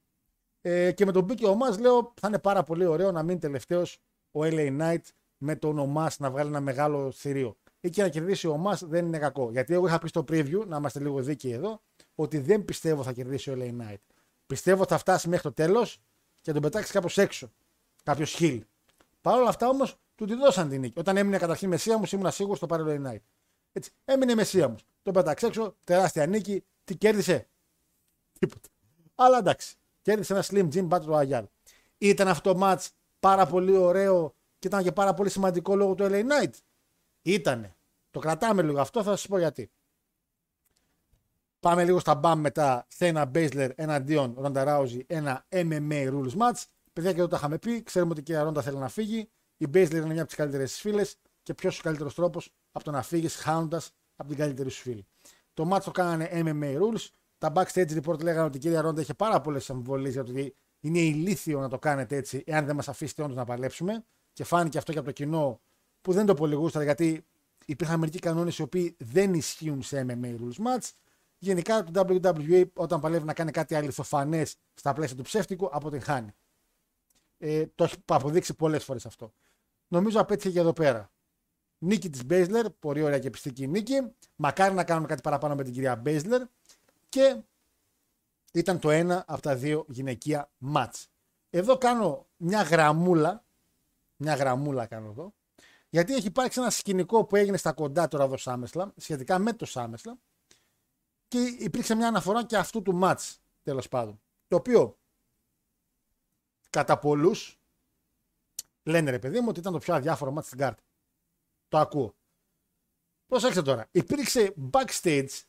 Ε, 0.61 0.93
και 0.93 1.05
με 1.05 1.13
τον 1.13 1.25
Μπίκη 1.25 1.47
Ομάς 1.47 1.79
λέω 1.79 2.13
θα 2.21 2.29
είναι 2.29 2.39
πάρα 2.39 2.63
πολύ 2.63 2.87
ωραίο 2.87 3.13
να 3.13 3.23
μείνει 3.23 3.39
τελευταίος 3.39 3.99
ο 4.31 4.41
LA 4.43 4.81
Knight 4.81 5.03
με 5.39 5.57
τον 5.57 5.79
Ομάς 5.79 6.19
να 6.19 6.31
βγάλει 6.31 6.49
ένα 6.49 6.61
μεγάλο 6.61 7.11
θηρίο. 7.13 7.57
Ή 7.81 7.91
και 7.91 8.03
να 8.03 8.09
κερδίσει 8.09 8.47
ο 8.47 8.53
Ομάς 8.53 8.85
δεν 8.85 9.07
είναι 9.07 9.19
κακό. 9.19 9.51
Γιατί 9.51 9.75
εγώ 9.75 9.87
είχα 9.87 9.99
πει 9.99 10.09
στο 10.09 10.25
preview, 10.29 10.67
να 10.67 10.77
είμαστε 10.77 11.01
λίγο 11.01 11.23
δίκαιοι 11.23 11.53
εδώ, 11.53 11.81
ότι 12.15 12.39
δεν 12.39 12.65
πιστεύω 12.65 13.03
θα 13.03 13.13
κερδίσει 13.13 13.51
ο 13.51 13.55
LA 13.59 13.71
Knight. 13.81 14.01
Πιστεύω 14.47 14.85
θα 14.85 14.99
φτάσει 14.99 15.29
μέχρι 15.29 15.43
το 15.43 15.53
τέλος 15.53 16.03
και 16.41 16.53
τον 16.53 16.63
πετάξει 16.63 16.93
κάπως 16.93 17.19
έξω. 17.19 17.51
Κάποιος 18.03 18.31
χιλ. 18.31 18.65
Παρ' 19.21 19.39
όλα 19.39 19.49
αυτά 19.49 19.69
όμως 19.69 19.97
του 20.21 20.27
τη 20.27 20.35
δώσαν 20.35 20.69
την 20.69 20.81
νίκη. 20.81 20.99
Όταν 20.99 21.17
έμεινε 21.17 21.39
καταρχήν 21.39 21.69
μεσία 21.69 21.99
μου, 21.99 22.05
ήμουν 22.13 22.31
σίγουρος 22.31 22.57
στο 22.57 22.67
πάρει 22.67 22.83
ο 22.83 23.03
Knight. 23.05 23.21
Έτσι. 23.73 23.91
Έμεινε 24.05 24.35
μεσία 24.35 24.69
μου. 24.69 24.77
Τον 25.03 25.13
πέταξε 25.13 25.47
έξω, 25.47 25.77
τεράστια 25.85 26.27
νίκη. 26.27 26.65
Τι 26.85 26.97
κέρδισε. 26.97 27.49
Τίποτα. 28.39 28.69
Αλλά 29.15 29.39
εντάξει. 29.39 29.77
Κέρδισε 30.03 30.33
ένα 30.33 30.45
Slim 30.47 30.69
Jim 30.75 30.89
Battle 30.89 31.11
Royale. 31.15 31.45
Ήταν 31.99 32.29
αυτό 32.29 32.53
το 32.53 32.61
match 32.63 32.87
πάρα 33.21 33.47
πολύ 33.47 33.77
ωραίο 33.77 34.35
και 34.59 34.67
ήταν 34.67 34.83
και 34.83 34.93
πάρα 34.93 35.15
πολύ 35.15 35.31
σημαντικό 35.31 35.77
λόγω 35.77 35.95
του 35.95 36.07
LA 36.11 36.23
Knight. 36.23 36.53
Ήτανε. 37.23 37.77
Το 38.11 38.19
κρατάμε 38.19 38.63
λίγο 38.63 38.81
αυτό, 38.81 39.03
θα 39.03 39.11
σας 39.11 39.27
πω 39.27 39.39
γιατί. 39.39 39.71
Πάμε 41.61 41.85
λίγο 41.85 41.99
στα 41.99 42.15
μπαμ 42.15 42.41
μετά. 42.41 42.87
Σέινα 42.89 43.25
Μπέισλερ 43.25 43.71
εναντίον 43.75 44.35
Ρόντα 44.39 44.65
Ράουζι, 44.65 45.05
ένα 45.07 45.47
MMA 45.49 46.11
rules 46.11 46.37
match. 46.37 46.65
Παιδιά 46.93 47.13
και 47.13 47.19
εδώ 47.19 47.29
τα 47.29 47.37
είχαμε 47.37 47.59
πει. 47.59 47.83
Ξέρουμε 47.83 48.13
ότι 48.13 48.23
και 48.23 48.33
η 48.33 48.37
Ρόντα 48.37 48.63
θέλει 48.63 48.77
να 48.77 48.89
φύγει. 48.89 49.29
Η 49.63 49.67
Μπέισλερ 49.67 50.03
είναι 50.03 50.13
μια 50.13 50.21
από 50.21 50.29
τις 50.29 50.37
καλύτερες 50.39 50.81
φίλες 50.81 51.05
και 51.43 51.55
ποιος 51.55 51.79
ο 51.79 51.83
καλύτερος 51.83 52.15
τρόπος 52.15 52.53
από 52.73 52.85
το 52.85 52.91
να 52.91 53.03
φύγεις 53.03 53.35
χάνοντας 53.35 53.93
από 54.17 54.29
την 54.29 54.39
καλύτερη 54.39 54.71
σου 54.71 54.83
φίλη. 54.83 55.07
Το 55.55 55.71
match 55.73 55.83
το 55.85 55.91
κάνανε 55.91 56.31
MMA 56.33 56.79
rules. 56.81 57.09
Τα 57.39 57.53
backstage 57.55 58.03
report 58.03 58.23
λέγανε 58.23 58.47
ότι 58.47 58.57
η 58.57 58.61
κυρία 58.61 58.81
Ρόντα 58.81 59.01
είχε 59.01 59.15
πάρα 59.15 59.41
πολλές 59.41 59.71
αμφιβολίε 59.71 60.11
για 60.11 60.25
το 60.25 60.31
ότι 60.31 60.55
είναι 60.81 60.99
ηλίθιο 60.99 61.61
να 61.61 61.69
το 61.69 61.79
κάνετε 61.79 62.17
έτσι, 62.17 62.43
εάν 62.47 62.67
δεν 62.67 62.77
μας 62.77 62.89
αφήσετε 62.89 63.23
όντως 63.23 63.37
να 63.37 63.45
παλέψουμε. 63.45 64.05
Και 64.33 64.45
φάνηκε 64.45 64.79
αυτό 64.79 64.93
και 64.93 64.99
από 64.99 65.07
το 65.07 65.13
κοινό 65.13 65.61
που 66.01 66.13
δεν 66.13 66.27
το 66.27 66.35
πολύ 66.35 66.71
γιατί 66.83 67.27
υπήρχαν 67.67 67.99
μερικοί 67.99 68.19
κανόνες 68.19 68.59
οι 68.59 68.63
οποίοι 68.63 68.97
δεν 68.99 69.35
ισχύουν 69.35 69.83
σε 69.83 70.07
MMA 70.09 70.37
rules 70.41 70.67
match. 70.67 70.91
γενικά 71.39 71.85
το 71.85 72.07
WWE 72.09 72.65
όταν 72.75 73.01
παλεύει 73.01 73.25
να 73.25 73.35
κάνει 73.35 73.51
κάτι 73.51 73.75
αληθοφανές 73.75 74.57
στα 74.75 74.93
πλαίσια 74.93 75.17
του 75.17 75.23
ψεύτικου, 75.23 75.69
αποτυγχάνει. 75.73 76.31
Ε, 77.39 77.67
το 77.75 77.85
έχει 77.85 77.97
αποδείξει 78.05 78.55
πολλές 78.55 78.85
φορές 78.85 79.07
αυτό. 79.07 79.33
Νομίζω 79.93 80.21
απέτυχε 80.21 80.51
και 80.51 80.59
εδώ 80.59 80.73
πέρα. 80.73 81.11
Νίκη 81.79 82.11
της 82.11 82.25
Μπέισλερ, 82.25 82.71
πολύ 82.71 83.03
ωραία 83.03 83.19
και 83.19 83.31
πιστική 83.31 83.67
νίκη. 83.67 84.13
Μακάρι 84.37 84.75
να 84.75 84.85
κάνουμε 84.85 85.07
κάτι 85.07 85.21
παραπάνω 85.21 85.55
με 85.55 85.63
την 85.65 85.73
κυρία 85.73 85.97
Μπέισλερ. 85.97 86.43
Και 87.09 87.43
ήταν 88.53 88.79
το 88.79 88.91
ένα 88.91 89.25
από 89.27 89.43
τα 89.43 89.57
δύο 89.57 89.85
γυναικεία 89.89 90.51
μάτς. 90.59 91.09
Εδώ 91.51 91.79
κάνω 91.79 92.27
μια 92.37 92.63
γραμμούλα, 92.63 93.45
μια 94.17 94.35
γραμμούλα 94.35 94.87
κάνω 94.87 95.09
εδώ, 95.09 95.35
γιατί 95.89 96.15
έχει 96.15 96.27
υπάρξει 96.27 96.61
ένα 96.61 96.71
σκηνικό 96.71 97.25
που 97.25 97.37
έγινε 97.37 97.57
στα 97.57 97.73
κοντά 97.73 98.09
τώρα 98.09 98.25
εδώ 98.25 98.37
Σάμεσλα, 98.37 98.93
σχετικά 98.97 99.39
με 99.39 99.53
το 99.53 99.67
Σάμεσλα, 99.67 100.19
και 101.29 101.39
υπήρξε 101.59 101.95
μια 101.95 102.09
αναφορά 102.09 102.45
και 102.45 102.57
αυτού 102.57 102.83
του 102.83 102.95
μάτς, 102.95 103.41
τέλος 103.63 103.89
πάντων. 103.89 104.21
Το 104.49 104.57
οποίο, 104.57 104.99
κατά 106.71 106.99
πολλούς, 106.99 107.60
λένε 108.83 109.11
ρε 109.11 109.19
παιδί 109.19 109.41
μου 109.41 109.47
ότι 109.49 109.61
ήταν 109.61 109.73
το 109.73 109.79
πιο 109.79 109.95
αδιάφορο 109.95 110.31
μάτς 110.31 110.47
στην 110.47 110.59
κάρτα. 110.59 110.83
Το 111.69 111.79
ακούω. 111.79 112.15
Προσέξτε 113.27 113.63
τώρα. 113.63 113.89
Υπήρξε 113.91 114.55
backstage 114.73 115.43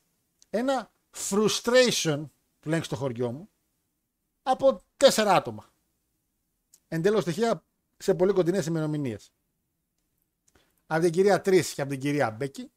ένα 0.49 0.93
frustration 1.15 2.29
που 2.59 2.69
λένε 2.69 2.83
στο 2.83 2.95
χωριό 2.95 3.31
μου 3.31 3.49
από 4.43 4.81
τέσσερα 4.97 5.35
άτομα. 5.35 5.73
Εντελώς 6.87 7.21
στοιχεία 7.21 7.65
σε 7.97 8.15
πολύ 8.15 8.33
κοντινές 8.33 8.65
ημερομηνίες. 8.65 9.33
Από 10.85 11.01
την 11.01 11.11
κυρία 11.11 11.41
Τρεις 11.41 11.73
και 11.73 11.81
από 11.81 11.91
την 11.91 11.99
κυρία 11.99 12.31
Μπέκη. 12.31 12.71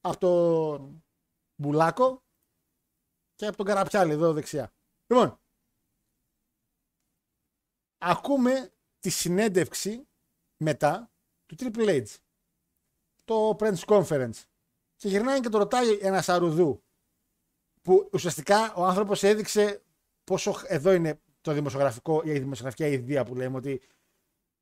Από 0.00 0.18
τον 0.18 1.04
Μπουλάκο 1.56 2.22
και 3.34 3.46
από 3.46 3.56
τον 3.56 3.66
Καραπιάλη 3.66 4.12
εδώ 4.12 4.32
δεξιά. 4.32 4.72
Λοιπόν, 5.06 5.40
ακούμε 7.98 8.72
τη 9.02 9.10
συνέντευξη 9.10 10.08
μετά 10.56 11.10
του 11.46 11.56
Triple 11.58 11.88
H. 11.88 12.04
Το 13.24 13.56
Press 13.58 13.78
Conference. 13.86 14.42
Και 14.96 15.08
γυρνάει 15.08 15.40
και 15.40 15.48
το 15.48 15.58
ρωτάει 15.58 15.98
ένας 16.00 16.28
αρουδού 16.28 16.82
που 17.82 18.08
ουσιαστικά 18.12 18.74
ο 18.74 18.84
άνθρωπος 18.84 19.22
έδειξε 19.22 19.82
πόσο 20.24 20.54
εδώ 20.66 20.92
είναι 20.92 21.20
το 21.40 21.52
δημοσιογραφικό, 21.52 22.22
η 22.24 22.38
δημοσιογραφική 22.38 22.84
ιδέα 22.84 23.24
που 23.24 23.34
λέμε 23.34 23.56
ότι 23.56 23.82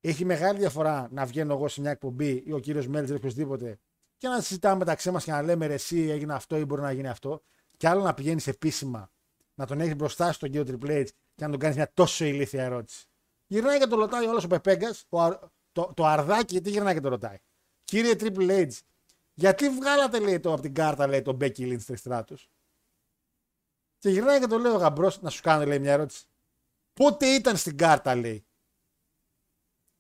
έχει 0.01 0.25
μεγάλη 0.25 0.59
διαφορά 0.59 1.09
να 1.11 1.27
βγαίνω 1.27 1.55
εγώ 1.55 1.69
σε 1.69 1.81
μια 1.81 1.91
εκπομπή 1.91 2.43
ή 2.47 2.53
ο 2.53 2.59
κύριος 2.59 2.87
Μέλτζερ 2.87 3.17
ή 3.17 3.19
οποιοδήποτε 3.19 3.79
και 4.17 4.29
να 4.29 4.41
συζητάμε 4.41 4.77
μεταξύ 4.77 5.11
μας 5.11 5.25
και 5.25 5.31
να 5.31 5.43
λέμε 5.43 5.67
ρε, 5.67 5.75
εσύ 5.75 5.99
έγινε 5.99 6.35
αυτό 6.35 6.57
ή 6.57 6.65
μπορεί 6.65 6.81
να 6.81 6.93
γίνει 6.93 7.09
αυτό. 7.09 7.43
Και 7.77 7.89
άλλο 7.89 8.03
να 8.03 8.15
πηγαίνεις 8.15 8.47
επίσημα, 8.47 9.11
να 9.55 9.67
τον 9.67 9.81
έχεις 9.81 9.97
μπροστά 9.97 10.33
στον 10.33 10.51
κύριο 10.51 10.75
Triple 10.75 11.05
και 11.35 11.45
να 11.45 11.51
τον 11.51 11.59
κάνεις 11.59 11.77
μια 11.77 11.93
τόσο 11.95 12.25
ηλίθια 12.25 12.65
ερώτηση. 12.65 13.10
Γυρνάει 13.51 13.79
και 13.79 13.87
το 13.87 13.97
ρωτάει 13.97 14.27
όλος 14.27 14.45
ο 14.45 14.49
Πεπέγκας, 14.49 15.07
το, 15.73 15.93
το 15.97 16.07
αρδάκι, 16.07 16.53
γιατί 16.53 16.71
γυρνάει 16.71 16.95
και 16.95 17.01
το 17.01 17.09
ρωτάει. 17.09 17.37
Κύριε 17.85 18.15
Triple 18.21 18.51
H, 18.51 18.71
γιατί 19.35 19.69
βγάλατε 19.69 20.19
λέει 20.19 20.41
το 20.41 20.53
από 20.53 20.63
την 20.63 20.75
κάρτα 20.75 21.07
λέει 21.07 21.23
τον 21.23 21.39
Becky 21.41 21.59
Lynch 21.59 21.83
τριχτρά 21.87 22.25
του. 22.25 22.37
Και 23.99 24.11
γυρνάει 24.11 24.41
και 24.41 24.47
το 24.47 24.59
λέει 24.59 24.73
ο 24.73 24.77
γαμπρός 24.77 25.21
να 25.21 25.31
σου 25.31 25.43
κάνει 25.43 25.67
λέει 25.67 25.79
μια 25.79 25.93
ερώτηση. 25.93 26.25
Πότε 26.93 27.27
ήταν 27.27 27.57
στην 27.57 27.77
κάρτα 27.77 28.15
λέει; 28.15 28.45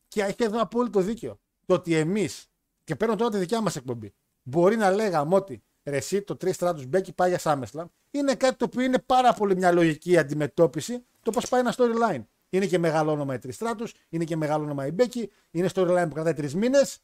Και 0.09 0.23
έχει 0.23 0.45
εδώ 0.45 0.61
απόλυτο 0.61 1.01
δίκιο. 1.01 1.41
Το 1.67 1.75
ότι 1.75 1.95
εμείς, 1.95 2.51
και 2.85 2.97
παίρνω 2.97 3.17
τώρα 3.17 3.31
τη 3.31 3.39
δικιά 3.39 3.61
μας 3.61 3.77
εκπομπή, 3.77 4.15
μπορεί 4.43 4.77
να 4.77 4.91
λέγαμε 4.91 5.35
ότι 5.35 5.63
ρε, 5.85 5.97
εσύ 5.97 6.23
το 6.23 6.37
τρεις 6.37 6.55
στράτους 6.55 6.87
Μπέκι 6.87 7.13
πάει 7.13 7.29
για 7.29 7.39
Σάμεσλαμ, 7.39 7.87
είναι 8.11 8.35
κάτι 8.35 8.57
το 8.57 8.65
οποίο 8.65 8.83
είναι 8.83 8.99
πάρα 8.99 9.33
πολύ 9.33 9.57
μια 9.57 9.73
λογική 9.73 10.19
αντιμετώπιση 10.19 11.05
το 11.23 11.31
πώς 11.31 11.49
πάει 11.49 11.61
ένα 11.61 11.75
storyline. 11.77 12.25
Είναι 12.51 12.67
και 12.67 12.79
μεγάλο 12.79 13.11
όνομα 13.13 13.35
η 13.35 13.39
Τριστράτους, 13.39 13.95
είναι 14.09 14.25
και 14.25 14.37
μεγάλο 14.37 14.65
όνομα 14.65 14.87
η 14.87 14.91
Μπέκη, 14.91 15.33
είναι 15.51 15.69
storyline 15.75 16.07
που 16.09 16.15
κρατάει 16.15 16.35
τρεις 16.35 16.55
μήνες. 16.55 16.99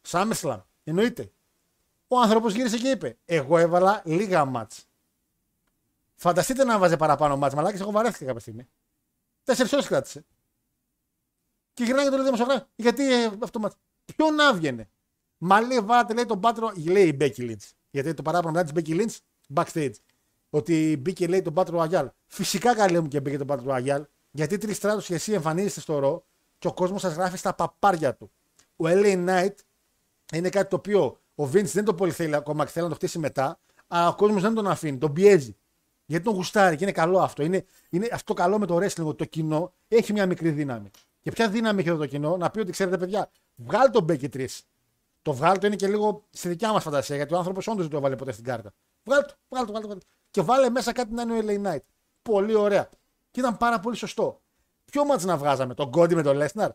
Σάμεσλαμ, 0.00 0.60
εννοείται. 0.84 1.32
Ο 2.08 2.20
άνθρωπος 2.20 2.54
γύρισε 2.54 2.78
και 2.78 2.88
είπε: 2.88 3.18
Εγώ 3.24 3.58
έβαλα 3.58 4.02
λίγα 4.04 4.44
μάτς. 4.44 4.86
Φανταστείτε 6.14 6.64
να 6.64 6.78
βάζε 6.78 6.96
παραπάνω 6.96 7.36
μάτς, 7.36 7.54
μαλάκι, 7.54 7.80
εγώ 7.80 7.90
βαρέθηκα 7.90 8.24
κάποια 8.24 8.40
στιγμή. 8.40 8.68
Τέσσερις 9.44 9.72
ώρες 9.72 9.86
κράτησε. 9.86 10.24
Και 11.74 11.84
γυρνάει 11.84 12.04
και 12.04 12.10
το 12.10 12.16
λέει 12.16 12.24
δημοσιογράφο. 12.24 12.66
Γιατί 12.76 13.12
ε, 13.12 13.30
αυτό 13.42 13.58
μάτς. 13.58 13.76
Ποιο 14.04 14.30
να 14.30 14.54
βγαινε. 14.54 14.90
Μα 15.38 15.60
λέει, 15.60 15.80
βάλατε 15.80 16.14
λέει 16.14 16.26
τον 16.26 16.40
Πάτρο, 16.40 16.72
λέει 16.86 17.06
η 17.06 17.12
Μπέκη 17.16 17.42
Λίντς. 17.42 17.72
Γιατί 17.90 18.14
το 18.14 18.22
παράπονο 18.22 18.52
μετά 18.52 18.64
της 18.64 18.72
Μπέκη 18.72 18.94
Λίντς, 18.94 19.20
backstage. 19.54 19.92
Ότι 20.50 20.96
μπήκε 21.00 21.26
λέει 21.26 21.42
τον 21.42 21.54
Πάτρο 21.54 21.80
Αγιάλ. 21.80 22.10
Φυσικά 22.26 22.74
καλή 22.74 23.00
μου 23.00 23.08
και 23.08 23.20
μπήκε 23.20 23.38
τον 23.38 23.46
Πάτρο 23.46 23.72
Αγιάλ. 23.72 24.06
Γιατί 24.30 24.58
τρεις 24.58 24.76
στράτους 24.76 25.06
και 25.06 25.14
εσύ 25.14 25.32
εμφανίζεστε 25.32 25.80
στο 25.80 25.98
ρο 25.98 26.24
και 26.58 26.66
ο 26.66 26.72
κόσμος 26.72 27.00
σας 27.00 27.14
γράφει 27.14 27.36
στα 27.36 27.54
παπάρια 27.54 28.14
του. 28.14 28.30
Ο 28.76 28.84
LA 28.86 29.28
Knight 29.28 29.54
είναι 30.32 30.48
κάτι 30.48 30.70
το 30.70 30.76
οποίο 30.76 31.18
ο 31.34 31.44
Vince 31.44 31.64
δεν 31.64 31.84
το 31.84 31.94
πολύ 31.94 32.12
θέλει 32.12 32.34
ακόμα 32.34 32.64
και 32.64 32.70
θέλει 32.70 32.84
να 32.84 32.90
το 32.90 32.96
χτίσει 32.96 33.18
μετά, 33.18 33.58
αλλά 33.86 34.08
ο 34.08 34.14
κόσμος 34.14 34.42
δεν 34.42 34.54
τον 34.54 34.66
αφήνει, 34.66 34.98
τον 34.98 35.12
πιέζει. 35.12 35.56
Γιατί 36.06 36.24
τον 36.24 36.34
γουστάρει 36.34 36.76
και 36.76 36.84
είναι 36.84 36.92
καλό 36.92 37.18
αυτό. 37.18 37.42
Είναι, 37.42 37.64
είναι 37.90 38.08
αυτό 38.12 38.34
καλό 38.34 38.58
με 38.58 38.66
το 38.66 38.76
wrestling, 38.76 39.04
ότι 39.04 39.16
το 39.16 39.24
κοινό 39.24 39.72
έχει 39.88 40.12
μια 40.12 40.26
μικρή 40.26 40.50
δύναμη. 40.50 40.90
Και 41.20 41.30
ποια 41.30 41.48
δύναμη 41.48 41.80
έχει 41.80 41.88
εδώ 41.88 41.98
το 41.98 42.06
κοινό, 42.06 42.36
να 42.36 42.50
πει 42.50 42.60
ότι 42.60 42.70
ξέρετε, 42.70 42.98
παιδιά, 42.98 43.30
βγάλει 43.54 43.90
τον 43.90 44.06
Becky 44.08 44.28
3. 44.36 44.46
Το 45.22 45.32
βγάλει 45.32 45.58
το 45.58 45.66
είναι 45.66 45.76
και 45.76 45.86
λίγο 45.86 46.24
στη 46.30 46.48
δικιά 46.48 46.72
μας 46.72 46.82
φαντασία, 46.82 47.16
γιατί 47.16 47.34
ο 47.34 47.38
άνθρωπος 47.38 47.66
όντως 47.66 47.82
δεν 47.82 47.90
το 47.90 47.96
έβαλε 47.96 48.16
ποτέ 48.16 48.32
στην 48.32 48.44
κάρτα. 48.44 48.72
Βγάλει 49.04 49.24
το, 49.24 49.34
βγάλει 49.48 49.66
το, 49.66 49.72
βγάλει 49.72 49.88
το. 49.88 50.06
Και 50.30 50.42
βάλε 50.42 50.70
μέσα 50.70 50.92
κάτι 50.92 51.12
να 51.14 51.22
είναι 51.22 51.32
ο 51.32 51.40
LA 51.46 51.66
Knight. 51.66 51.82
Πολύ 52.22 52.54
ωραία. 52.54 52.88
Και 53.30 53.40
ήταν 53.40 53.56
πάρα 53.56 53.80
πολύ 53.80 53.96
σωστό. 53.96 54.42
Ποιο 54.84 55.04
μάτς 55.04 55.24
να 55.24 55.36
βγάζαμε, 55.36 55.74
τον 55.74 55.90
Κόντι 55.90 56.14
με 56.14 56.22
τον 56.22 56.36
Λέσναρ, 56.36 56.70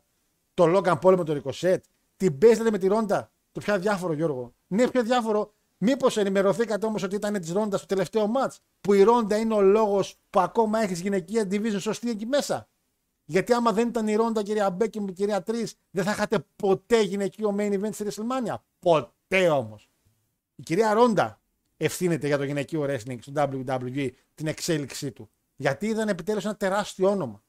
τον 0.54 0.70
Λόγκαν 0.70 1.00
Πόλ 1.00 1.18
με 1.18 1.24
τον 1.24 1.36
Ρικοσέτ, 1.36 1.84
την 2.18 2.34
Μπέστρε 2.34 2.72
με 2.72 2.78
τη 2.78 2.88
Ρόντα. 2.88 3.32
Το 3.52 3.60
πιο 3.60 3.80
διάφορο, 3.80 4.14
Γιώργο. 4.14 4.54
Ναι, 4.68 4.90
πιο 4.90 5.04
διάφορο. 5.04 5.54
Μήπως 5.78 6.18
ενημερωθήκατε 6.18 6.86
όμως 6.86 7.04
ότι 7.04 7.16
ήταν 7.16 7.34
της 7.34 7.52
Ρόντας 7.52 7.80
στο 7.80 7.88
τελευταίο 7.88 8.28
μάτς, 8.28 8.60
που 8.82 8.94
η 8.94 9.04
Ρόντα 9.04 9.38
είναι 9.38 9.54
ο 9.54 9.62
λόγος 9.62 10.16
που 10.30 10.40
ακόμα 10.40 10.80
έχεις 10.80 11.00
γυναικεία 11.02 11.48
division 11.52 11.80
σωστή 11.80 12.10
εκεί 12.10 12.26
μέσα; 12.26 12.68
Γιατί 13.26 13.54
άμα 13.54 13.72
δεν 13.72 13.88
ήταν 13.88 14.08
η 14.08 14.16
Ρόντα, 14.16 14.44
κυρία 14.44 14.70
Μπέκη 14.70 15.00
μου, 15.00 15.14
κυρία 15.14 15.44
Τρεις, 15.44 15.76
δεν 15.92 16.04
θα 16.04 16.12
είχατε 16.12 16.46
ποτέ 16.56 17.02
γυναικείο 17.02 17.56
main 17.58 17.80
event 17.82 17.94
στη 17.94 18.06
WrestleMania. 18.10 18.56
Ποτέ 18.80 19.50
όμως. 19.50 19.90
Η 20.56 20.64
κυρία 20.64 20.94
Ρόντα 20.94 21.42
ευθύνεται 21.78 22.28
για 22.28 22.38
το 22.38 22.44
γυναικείο 22.44 22.86
wrestling 22.90 23.18
στο 23.22 23.32
WWE, 23.36 24.10
την 24.36 24.48
εξέλιξή 24.48 25.12
του. 25.12 25.30
Γιατί 25.56 25.88
είδαν 25.88 26.10
επιτέλους 26.10 26.44
ένα 26.44 26.58
τεράστιο 26.58 27.10
όνομα. 27.10 27.44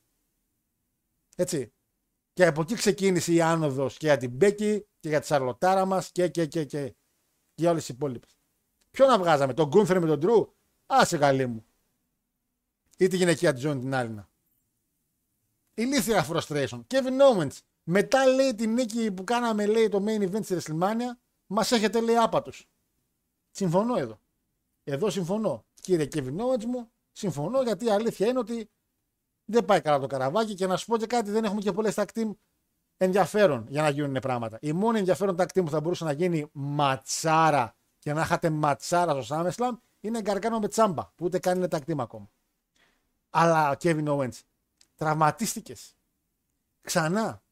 Έτσι. 1.36 1.72
Και 2.32 2.47
από 2.47 2.60
εκεί 2.60 2.74
ξεκίνησε 2.74 3.32
η 3.32 3.40
άνοδος 3.40 3.97
και 3.97 4.06
για 4.06 4.16
την 4.16 4.31
Μπέκη 4.31 4.86
και 5.01 5.09
για 5.09 5.20
τη 5.20 5.26
Σαρλοτάρα 5.26 5.85
μας 5.85 6.12
και, 6.12 6.28
και, 6.28 6.47
και, 6.47 6.64
και 6.64 6.94
για 7.55 7.70
όλες 7.70 7.85
τι 7.85 7.93
υπόλοιπες. 7.93 8.39
Ποιο 8.90 9.06
να 9.06 9.18
βγάζαμε, 9.18 9.55
τον 9.55 9.68
Γκούνφερ 9.68 10.01
με 10.01 10.06
τον 10.06 10.20
Τρου, 10.20 10.55
άσε 10.86 11.18
καλή 11.18 11.47
μου. 11.47 11.64
Ή 12.98 13.09
τη 13.09 13.16
γυναικεία 13.16 13.52
της 13.52 13.62
Ζώνη 13.62 13.81
την 13.81 13.94
άλλη. 13.94 14.24
Ηλίθια 15.74 16.26
frustration. 16.31 16.82
Kevin 16.86 17.20
Owens. 17.32 17.59
Μετά 17.82 18.26
λέει 18.26 18.55
την 18.55 18.72
νίκη 18.72 19.12
που 19.12 19.24
κάναμε 19.24 19.66
λέει 19.66 19.89
το 19.89 20.05
main 20.06 20.31
event 20.31 20.44
στη 20.44 20.56
WrestleMania, 20.59 21.18
μας 21.47 21.72
έχετε 21.72 22.01
λέει 22.01 22.16
άπατος. 22.16 22.68
Συμφωνώ 23.51 23.97
εδώ. 23.97 24.20
Εδώ 24.85 25.10
συμφωνώ. 25.10 25.66
Κύριε 25.74 26.09
Kevin 26.12 26.36
Owens 26.36 26.64
μου, 26.64 26.93
συμφωνώ 27.15 27.62
γιατί 27.62 27.85
η 27.85 27.91
αλήθεια 27.91 28.27
είναι 28.27 28.39
ότι 28.39 28.70
δεν 29.45 29.65
πάει 29.65 29.81
καλά 29.81 29.99
το 29.99 30.07
καραβάκι 30.07 30.55
και 30.55 30.66
να 30.66 30.77
σου 30.77 30.86
πω 30.86 30.97
και 30.97 31.07
κάτι, 31.07 31.31
δεν 31.31 31.45
έχουμε 31.45 31.61
και 31.61 31.73
πολλές 31.73 31.95
tag 31.97 32.07
team 32.15 32.31
ενδιαφέρον 32.97 33.66
για 33.69 33.82
να 33.82 33.89
γίνουν 33.89 34.19
πράγματα. 34.20 34.59
Η 34.61 34.73
μόνη 34.73 34.99
ενδιαφέρον 34.99 35.36
tag 35.39 35.47
team 35.47 35.65
που 35.65 35.70
θα 35.70 35.81
μπορούσε 35.81 36.05
να 36.05 36.12
γίνει 36.12 36.49
ματσάρα 36.53 37.77
και 37.99 38.12
να 38.12 38.20
είχατε 38.20 38.51
ματσάρα 38.51 39.23
στο 39.23 39.36
SummerSlam 39.36 39.73
είναι 40.01 40.20
Γκαρκάνο 40.20 40.59
με 40.59 40.69
τσάμπα 40.69 41.03
που 41.03 41.24
ούτε 41.24 41.39
καν 41.39 41.57
είναι 41.57 41.69
tag 41.70 41.81
team 41.86 41.99
ακόμα. 41.99 42.31
Αλλά 43.31 43.77
Kevin 43.81 44.07
Owens 44.07 44.41
τραυματίστηκες. 44.95 45.97
Ξανά. 46.81 47.43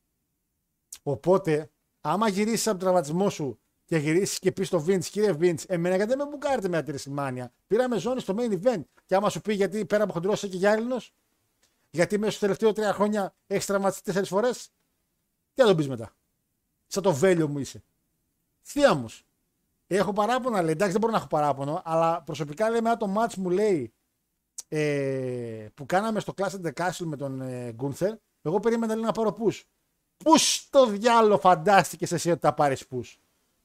Οπότε, 1.02 1.70
άμα 2.00 2.28
γυρίσεις 2.28 2.66
από 2.66 2.78
τον 2.78 2.78
τραυματισμό 2.78 3.30
σου 3.30 3.60
και 3.84 3.96
γυρίσεις 3.96 4.38
και 4.38 4.52
πεις 4.52 4.66
στο 4.66 4.84
Vince, 4.86 5.04
κύριε 5.04 5.36
Vince, 5.40 5.64
εμένα 5.66 5.96
γιατί 5.96 6.10
δεν 6.10 6.18
με 6.18 6.30
μπουκάρετε 6.30 6.68
με 6.68 6.82
τη 6.82 7.10
Μάνια. 7.10 7.52
Πήραμε 7.66 7.98
ζώνη 7.98 8.20
στο 8.20 8.34
main 8.38 8.58
event. 8.62 8.82
Και 9.06 9.14
άμα 9.14 9.28
σου 9.30 9.40
πει 9.40 9.54
γιατί 9.54 9.86
πέρα 9.86 10.04
από 10.04 10.12
χοντρός 10.12 10.40
και 10.40 10.46
για 10.46 10.70
Έλληνο, 10.72 10.96
γιατί 11.90 12.18
μέσα 12.18 12.30
στο 12.30 12.40
τελευταίο 12.40 12.72
τρία 12.72 12.92
χρόνια 12.92 13.34
έχεις 13.46 13.66
τραυματιστεί 13.66 14.04
τέσσερις 14.04 14.28
φορές, 14.28 14.70
τι 15.54 15.60
θα 15.60 15.66
τον 15.66 15.76
πεις 15.76 15.88
μετά. 15.88 16.12
Σαν 16.86 17.02
το 17.02 17.12
βέλιο 17.12 17.48
μου 17.48 17.58
είσαι. 17.58 17.82
Θεία 18.62 18.94
μου. 18.94 19.08
Έχω 19.86 20.12
παράπονα, 20.12 20.62
λέει. 20.62 20.72
Εντάξει, 20.72 20.92
δεν 20.92 21.00
μπορώ 21.00 21.12
να 21.12 21.18
έχω 21.18 21.26
παράπονο, 21.26 21.82
αλλά 21.84 22.22
προσωπικά 22.22 22.70
λέει 22.70 22.80
μετά 22.80 22.96
το 22.96 23.14
match 23.16 23.34
μου 23.34 23.50
λέει 23.50 23.92
ε, 24.68 25.66
που 25.74 25.86
κάναμε 25.86 26.20
στο 26.20 26.34
Clash 26.36 26.50
of 26.50 26.60
the 26.66 26.72
Castle 26.72 27.04
με 27.04 27.16
τον 27.16 27.40
ε, 27.40 27.74
Gunther, 27.78 28.14
εγώ 28.42 28.60
περίμενα 28.60 28.94
λέει, 28.94 29.04
να 29.04 29.12
πάρω 29.12 29.36
push. 29.40 29.60
Πού 30.16 30.38
στο 30.38 30.86
διάλογο 30.86 31.38
φαντάστηκες 31.38 32.12
εσύ 32.12 32.30
ότι 32.30 32.40
θα 32.40 32.54
πάρεις 32.54 32.84
push. 32.90 33.16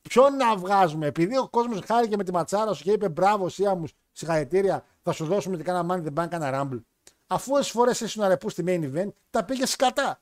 Ποιον 0.07 0.35
να 0.35 0.57
βγάζουμε, 0.57 1.07
επειδή 1.07 1.37
ο 1.37 1.47
κόσμος 1.47 1.79
χάρηκε 1.85 2.17
με 2.17 2.23
τη 2.23 2.31
ματσάρα 2.31 2.73
σου 2.73 2.83
και 2.83 2.91
είπε 2.91 3.09
μπράβο, 3.09 3.49
Σία 3.49 3.75
μου, 3.75 3.85
συγχαρητήρια, 4.11 4.85
θα 5.01 5.11
σου 5.11 5.25
δώσουμε 5.25 5.57
και 5.57 5.63
κάνα 5.63 5.85
money 5.95 6.07
the 6.07 6.23
bank, 6.23 6.27
κάνα 6.29 6.51
rumble. 6.53 6.81
Αφού 7.27 7.53
όσες 7.53 7.71
φορές 7.71 7.99
ήσουν 7.99 8.23
αρεπούς 8.23 8.51
στη 8.51 8.63
main 8.67 8.93
event, 8.93 9.09
τα 9.29 9.45
πήγε 9.45 9.65
σκατά. 9.65 10.21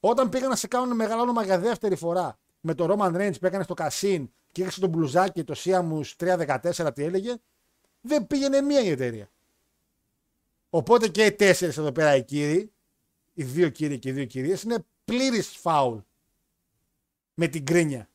Όταν 0.00 0.28
πήγαν 0.28 0.48
να 0.48 0.56
σε 0.56 0.66
κάνουν 0.66 0.96
μεγάλο 0.96 1.22
όνομα 1.22 1.44
για 1.44 1.58
δεύτερη 1.58 1.96
φορά 1.96 2.38
με 2.60 2.74
το 2.74 2.86
Roman 2.90 3.16
Reigns 3.16 3.38
που 3.40 3.46
έκανε 3.46 3.62
στο 3.62 3.74
Κασίν 3.74 4.30
και 4.52 4.62
έχασε 4.62 4.80
τον 4.80 4.88
μπλουζάκι 4.88 5.44
το 5.44 5.54
Σίαμου 5.54 6.00
314, 6.16 6.90
τι 6.94 7.04
έλεγε, 7.04 7.34
δεν 8.00 8.26
πήγαινε 8.26 8.60
μία 8.60 8.80
η 8.80 8.88
εταιρεία. 8.88 9.30
Οπότε 10.70 11.08
και 11.08 11.24
οι 11.24 11.32
τέσσερις 11.32 11.76
εδώ 11.76 11.92
πέρα 11.92 12.16
οι 12.16 12.24
κύριοι, 12.24 12.72
οι 13.32 13.44
δύο 13.44 13.68
κύριοι 13.68 13.98
και 13.98 14.08
οι 14.08 14.12
δύο 14.12 14.24
κυρίες, 14.24 14.62
είναι 14.62 14.84
πλήρης 15.04 15.48
φάουλ 15.48 15.98
με 17.34 17.46
την 17.46 17.66
κρίνια. 17.66 18.08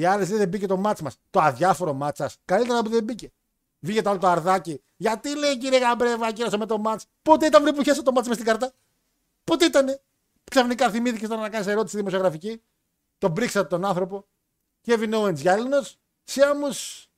Οι 0.00 0.04
άλλες 0.04 0.28
δεν 0.28 0.48
μπήκε 0.48 0.66
το 0.66 0.76
μάτς 0.76 1.00
μας. 1.00 1.16
Το 1.30 1.40
αδιάφορο 1.40 1.92
μάτς 1.92 2.18
σας. 2.18 2.36
Καλύτερα 2.44 2.82
που 2.82 2.88
δεν 2.88 3.04
μπήκε. 3.04 3.32
Βγήκε 3.78 4.02
το 4.02 4.10
άλλο 4.10 4.18
το 4.18 4.26
αρδάκι. 4.26 4.82
Γιατί 4.96 5.36
λέει 5.36 5.58
κύριε 5.58 5.78
Γαμπρέβα, 5.78 6.32
κύριε 6.32 6.56
με 6.56 6.66
το 6.66 6.78
μάτς. 6.78 7.06
Πότε 7.22 7.46
ήταν 7.46 7.62
πριν 7.62 7.74
που 7.74 7.82
χέσαι 7.82 8.02
το 8.02 8.12
μάτς 8.12 8.26
μες 8.26 8.36
στην 8.36 8.48
κάρτα; 8.48 8.72
Πότε 9.44 9.64
ήτανε; 9.64 10.02
Ξαφνικά 10.50 10.90
θυμήθηκε 10.90 11.26
τώρα 11.26 11.40
να 11.40 11.48
κάνεις 11.48 11.66
ερώτηση 11.66 11.96
δημοσιογραφική. 11.96 12.62
Τον 13.18 13.32
πρίξατε 13.32 13.68
τον 13.68 13.84
άνθρωπο. 13.84 14.26
Kevin 14.86 15.14
Owens 15.14 15.34
γυάλινος. 15.34 15.98
Σιάμους. 16.24 17.08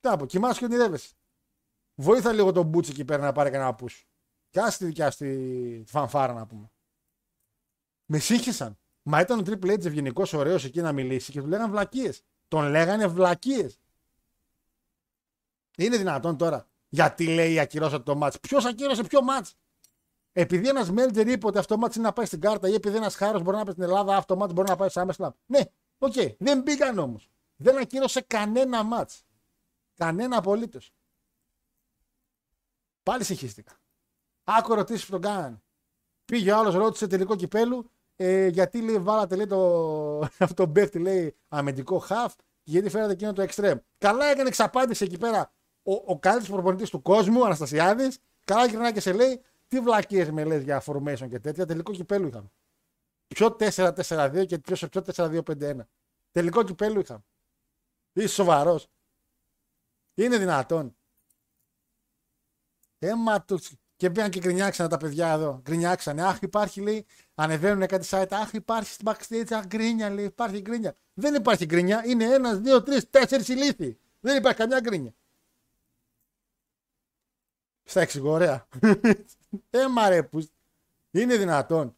Τι 0.00 0.08
να 0.08 0.16
πω, 0.16 0.26
κοιμάσαι 0.26 0.58
και 0.58 0.64
ονειρεύεσαι. 0.64 1.14
Βοήθα 1.94 2.32
λίγο 2.32 2.52
τον 2.52 2.66
Μπούτσι 2.66 2.90
εκεί 2.90 3.04
πέρα 3.04 3.22
να 3.22 3.32
πάρει 3.32 3.50
κανένα 3.50 3.74
πούς. 3.74 4.08
Και 4.50 4.60
άστη 4.60 4.84
δικιά 4.84 5.10
στη 5.10 5.84
φανφάρα 5.86 6.32
να 6.32 6.46
πούμε. 6.46 6.70
Με 8.04 8.18
σύγχυσαν. 8.18 8.78
Μα 9.10 9.20
ήταν 9.20 9.38
ο 9.38 9.42
Triple 9.46 9.72
H 9.72 9.84
ευγενικός, 9.84 10.32
ωραίος 10.32 10.64
εκεί 10.64 10.80
να 10.80 10.92
μιλήσει 10.92 11.32
και 11.32 11.40
του 11.40 11.46
λέγανε 11.46 11.70
βλακίες. 11.70 12.22
Τον 12.48 12.70
λέγανε 12.70 13.06
βλακίες. 13.06 13.78
Είναι 15.76 15.96
δυνατόν 15.96 16.36
τώρα. 16.36 16.68
Γιατί 16.88 17.26
λέει 17.26 17.58
ακυρώσατε 17.58 18.02
το 18.02 18.16
ματς. 18.16 18.40
Ποιος 18.40 18.64
ακύρωσε 18.64 19.02
ποιο 19.02 19.22
ματς; 19.22 19.54
Επειδή 20.32 20.68
ένας 20.68 20.90
Μέλτζερ 20.90 21.28
είπε 21.28 21.46
ότι 21.46 21.58
αυτό 21.58 21.74
το 21.74 21.80
ματς 21.80 21.96
είναι 21.96 22.04
να 22.06 22.12
πάει 22.12 22.26
στην 22.26 22.40
κάρτα 22.40 22.68
ή 22.68 22.74
επειδή 22.74 22.96
ένας 22.96 23.14
Χάρος 23.14 23.42
μπορεί 23.42 23.56
να 23.56 23.64
πάει 23.64 23.72
στην 23.72 23.84
Ελλάδα, 23.84 24.16
αυτό 24.16 24.34
το 24.34 24.40
ματς 24.40 24.52
μπορεί 24.52 24.68
να 24.68 24.76
πάει 24.76 24.88
SummerSlam. 24.88 25.36
Ναι, 25.46 25.60
OK. 25.98 26.12
Okay. 26.16 26.34
Δεν 26.38 26.62
μπήκαν 26.62 26.98
όμως. 26.98 27.30
Δεν 27.56 27.78
ακύρωσε 27.78 28.20
κανένα 28.20 28.82
ματς. 28.82 29.24
Κανένα 29.94 30.36
απολύτως. 30.36 30.92
Πάλι 33.02 33.24
συγχύστηκα. 33.24 33.80
Άκου 34.44 34.72
ερώτηση 34.72 35.04
που 35.04 35.10
τον 35.10 35.20
κάνανε. 35.20 35.62
Πήγε 36.24 36.52
ο 36.52 36.56
άλλος, 36.56 36.74
ρώτησε 36.74 37.06
τελικό 37.06 37.36
κυπέλου, 37.36 37.90
ε, 38.20 38.46
γιατί 38.46 38.82
λέει, 38.82 38.98
βάλατε 38.98 39.36
λέει, 39.36 39.46
το, 39.46 40.18
αυτό 40.44 40.54
το 40.54 40.68
παίχτη 40.68 40.98
λέει 40.98 41.36
αμυντικό 41.48 42.04
half, 42.08 42.28
γιατί 42.62 42.88
φέρατε 42.88 43.12
εκείνο 43.12 43.32
το 43.32 43.46
extreme. 43.48 43.78
Καλά 43.98 44.26
έκανε 44.26 44.48
εξαπάντηση 44.48 45.04
εκεί 45.04 45.18
πέρα 45.18 45.52
ο, 45.82 45.92
ο 45.92 46.18
καλύτερος 46.18 46.48
προπονητής 46.48 46.90
του 46.90 47.02
κόσμου, 47.02 47.44
Αναστασιάδης. 47.44 48.18
Καλά 48.44 48.66
γυρνάει 48.66 48.92
και 48.92 49.00
σε 49.00 49.12
λέει, 49.12 49.42
τι 49.68 49.80
βλακίες 49.80 50.30
με 50.30 50.44
λες 50.44 50.62
για 50.62 50.82
formation 50.86 51.28
και 51.28 51.38
τέτοια. 51.38 51.66
Τελικό 51.66 51.92
κυπέλου 51.92 52.26
είχαμε. 52.26 52.50
Ποιο 53.26 53.56
4-4-2 53.60 54.46
και 54.46 54.58
ποιο 54.58 54.88
4-2-5-1. 55.14 55.76
Τελικό 56.30 56.62
κυπέλου 56.62 57.00
είχαμε. 57.00 57.24
Είσαι 58.12 58.28
σοβαρός. 58.28 58.88
Είναι 60.14 60.38
δυνατόν. 60.38 60.96
Έμα 62.98 63.42
τους. 63.42 63.72
Και 63.98 64.10
πήγαν 64.10 64.30
και 64.30 64.38
γκρινιάξανε 64.38 64.88
τα 64.88 64.96
παιδιά 64.96 65.32
εδώ. 65.32 65.60
Γκρινιάξανε. 65.62 66.22
Αχ, 66.22 66.40
υπάρχει 66.40 66.80
λέει. 66.80 67.06
Ανεβαίνουν 67.34 67.86
κάτι 67.86 68.06
site. 68.10 68.28
Αχ, 68.30 68.52
υπάρχει 68.52 68.92
στην 68.92 69.06
backstage. 69.10 69.52
Αχ, 69.52 69.66
γκρίνια 69.66 70.10
λέει. 70.10 70.24
Υπάρχει 70.24 70.60
γκρίνια. 70.60 70.94
Δεν 71.14 71.34
υπάρχει 71.34 71.64
γκρίνια. 71.64 72.02
Είναι 72.06 72.24
ένας, 72.24 72.58
δύο, 72.58 72.82
τρεις, 72.82 73.10
τέσσερις 73.10 73.48
ηλίθιοι. 73.48 73.98
Δεν 74.20 74.36
υπάρχει 74.36 74.58
καμιά 74.58 74.80
γκρίνια. 74.80 75.14
Στα 77.84 78.00
εξηγώ, 78.00 78.30
ωραία. 78.30 78.68
Έμα 79.70 80.08
ρε, 80.08 80.22
που. 80.22 80.48
Είναι 81.10 81.36
δυνατόν. 81.36 81.96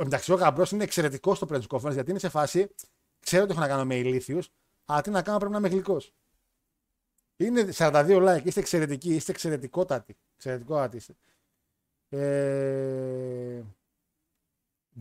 Εντάξει, 0.00 0.32
ο 0.32 0.34
Γαμπρός 0.34 0.70
είναι 0.70 0.84
εξαιρετικός 0.84 1.36
στο 1.36 1.46
press 1.50 1.66
conference 1.66 1.92
γιατί 1.92 2.10
είναι 2.10 2.18
σε 2.18 2.28
φάση. 2.28 2.74
Ξέρω 3.20 3.42
ότι 3.42 3.52
έχω 3.52 3.60
να 3.60 3.68
κάνω 3.68 3.84
με 3.84 3.96
ηλίθιους, 3.96 4.48
αλλά 4.84 5.00
τι 5.00 5.10
να 5.10 5.22
κάνω 5.22 5.38
πρέπει 5.38 5.52
να 5.52 5.58
είμαι 5.58 5.68
γλυκός. 5.68 6.14
Είναι 7.36 7.68
42 7.72 8.36
like, 8.36 8.44
είστε 8.44 8.60
εξαιρετικοί, 8.60 9.14
είστε 9.14 9.32
εξαιρετικότατοι. 9.32 10.16
Εξαιρετικότατοι 10.36 10.96
είστε. 10.96 11.14
Ε... 12.08 13.62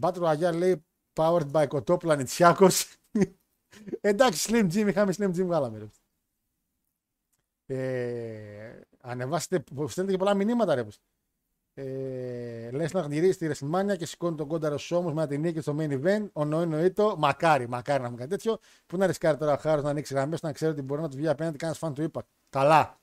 Battle 0.02 0.22
Royale 0.22 0.56
λέει 0.56 0.86
powered 1.14 1.52
by 1.52 1.68
Kotoplan 1.68 1.99
Πλανητσιάκος. 1.99 2.95
Εντάξει, 4.02 4.49
Slim 4.52 4.74
Jim, 4.74 4.88
είχαμε 4.88 5.14
Slim 5.18 5.30
Jim, 5.30 5.44
βγάλαμε. 5.45 5.90
Ε, 7.66 8.80
ανεβάσετε, 9.02 9.64
στέλνετε 9.88 10.18
και 10.18 10.24
πολλά 10.24 10.34
μηνύματα 10.34 10.76
ρε. 10.76 10.88
Ε, 11.78 12.72
Λες 12.72 12.94
να 12.94 13.07
γυρίσει 13.07 13.38
τη 13.38 13.48
WrestleMania 13.48 13.95
και 13.95 14.06
σηκώνει 14.06 14.36
τον 14.36 14.48
κόντρα 14.48 14.77
Ρόμαν 14.90 15.14
με 15.14 15.28
την 15.28 15.41
νίκη 15.41 15.62
στο 15.62 15.76
main 15.80 16.03
event. 16.03 16.28
Ο 16.34 16.45
Νοή 16.45 16.91
το 16.91 17.16
μακάρι, 17.18 17.68
μακάρι 17.70 17.99
να 17.99 18.06
έχουμε 18.06 18.20
κάτι 18.20 18.30
τέτοιο. 18.30 18.57
Πού 18.86 18.98
να 18.98 19.06
ρισκάρει 19.06 19.38
τώρα 19.38 19.53
ο 19.53 19.57
Χάρος 19.57 19.84
να 19.84 19.90
ανοίξει 19.90 20.14
γραμμές, 20.14 20.41
να 20.41 20.52
ξέρει 20.52 20.72
ότι 20.72 20.82
μπορεί 20.82 21.02
να 21.02 21.07
τους 21.07 21.18
βγει 21.18 21.28
απέναντι 21.28 21.57
κανένας 21.57 21.80
φαν 21.80 21.94
του 21.94 22.12
Impact. 22.12 22.26
Καλά. 22.49 22.99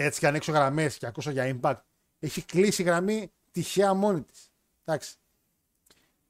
Έτσι 0.00 0.20
και 0.20 0.26
ανοίξω 0.26 0.52
γραμμές 0.52 0.98
και 0.98 1.06
ακούσω 1.06 1.30
για 1.30 1.58
Impact. 1.60 1.80
Έχει 2.18 2.44
κλείσει 2.44 2.82
γραμμή 2.82 3.32
τυχαία 3.52 3.94
μόνη 3.94 4.22
της. 4.22 4.50
Εντάξει. 4.84 5.14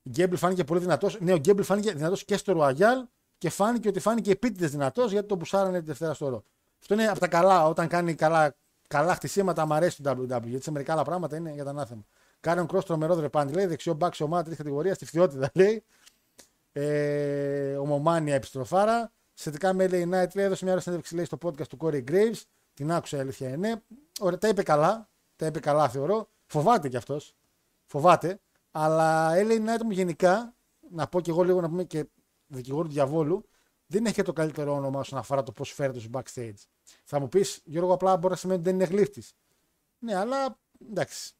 Ο 0.06 0.10
Γκέμπλ 0.10 0.34
φάνηκε 0.34 0.64
πολύ 0.64 0.80
δυνατός. 0.80 1.20
Ναι, 1.20 1.32
ο 1.32 1.36
Γκέμπλ 1.36 1.62
φάνηκε 1.62 1.92
δυνατός 1.92 2.24
και 2.24 2.36
στο 2.36 2.52
Ρουαγιάλ 2.52 3.04
και 3.38 3.50
φάνηκε 3.50 3.88
ότι 3.88 4.00
φάνηκε 4.00 4.30
επίτηδες 4.30 4.70
δυνατός 4.70 5.12
γιατί 5.12 5.28
το 5.28 5.34
μπουσάρανε 5.34 5.80
τη 5.80 5.86
Δευτέρα 5.86 6.14
στο 6.14 6.28
ρο. 6.28 6.44
Αυτό 6.80 6.94
είναι 6.94 7.08
από 7.08 7.18
τα 7.18 7.28
καλά. 7.28 7.66
Όταν 7.66 7.88
κάνει 7.88 8.14
καλά 8.14 8.54
καλά 8.88 9.14
χτισήματα, 9.14 9.66
μου 9.66 9.74
αρέσει 9.74 10.02
το 10.02 10.10
WWE. 10.10 10.42
Γιατί 10.44 10.62
σε 10.62 10.70
μερικά 10.70 10.92
άλλα 10.92 11.04
πράγματα 11.04 11.36
είναι 11.36 11.52
για 11.52 11.64
τα 11.64 11.70
ανάθεμα. 11.70 12.04
Κάρον 12.40 12.66
Κρό 12.66 12.82
τρομερό 12.82 13.14
δρεπάντη 13.14 13.52
λέει. 13.52 13.66
Δεξιό 13.66 13.94
μπάξι 13.94 14.22
ομάδα 14.22 14.42
τρίτη 14.42 14.56
κατηγορία 14.56 14.94
στη 14.94 15.04
φτιότητα 15.04 15.50
λέει. 15.60 15.84
Ε, 16.72 17.74
ομομάνια 17.76 18.34
επιστροφάρα. 18.34 19.12
Σχετικά 19.34 19.72
με 19.72 19.84
LA 19.90 20.02
Knight 20.02 20.34
λέει 20.34 20.44
έδωσε 20.44 20.64
μια 20.64 20.72
ώρα 20.72 20.82
συνέντευξη 20.82 21.14
λέει, 21.14 21.24
στο 21.24 21.38
podcast 21.42 21.66
του 21.66 21.78
Corey 21.80 22.04
Graves. 22.10 22.42
Την 22.78 22.92
άκουσα 22.92 23.16
η 23.16 23.20
αλήθεια 23.20 23.48
είναι. 23.48 23.82
Ωραία, 24.20 24.38
τα 24.38 24.48
είπε 24.48 24.62
καλά. 24.62 25.10
Τα 25.36 25.46
είπε 25.46 25.60
καλά 25.60 25.88
θεωρώ. 25.88 26.30
Φοβάται 26.46 26.88
κι 26.88 26.96
αυτός. 26.96 27.34
Φοβάται. 27.86 28.40
Αλλά 28.70 29.32
LA 29.34 29.66
Knight 29.66 29.82
μου 29.84 29.90
γενικά, 29.90 30.56
να 30.90 31.08
πω 31.08 31.20
κι 31.20 31.30
εγώ 31.30 31.42
λίγο 31.42 31.60
να 31.60 31.68
πούμε 31.68 31.84
και 31.84 32.08
δικηγόρο 32.46 32.86
του 32.86 32.92
διαβόλου, 32.92 33.48
δεν 33.86 34.06
έχει 34.06 34.22
το 34.22 34.32
καλύτερο 34.32 34.74
όνομα 34.74 35.00
όσον 35.00 35.18
αφορά 35.18 35.42
το 35.42 35.52
πώς 35.52 35.72
φέρεται 35.72 35.98
στο 35.98 36.10
backstage. 36.12 36.62
Θα 37.04 37.20
μου 37.20 37.28
πεις, 37.28 37.60
Γιώργο, 37.64 37.92
απλά 37.92 38.16
μπορεί 38.16 38.32
να 38.32 38.38
σημαίνει 38.38 38.60
ότι 38.60 38.70
δεν 38.70 38.80
είναι 38.80 38.88
γλύφτης. 38.88 39.32
Ναι, 39.98 40.14
αλλά 40.14 40.58
εντάξει. 40.90 41.32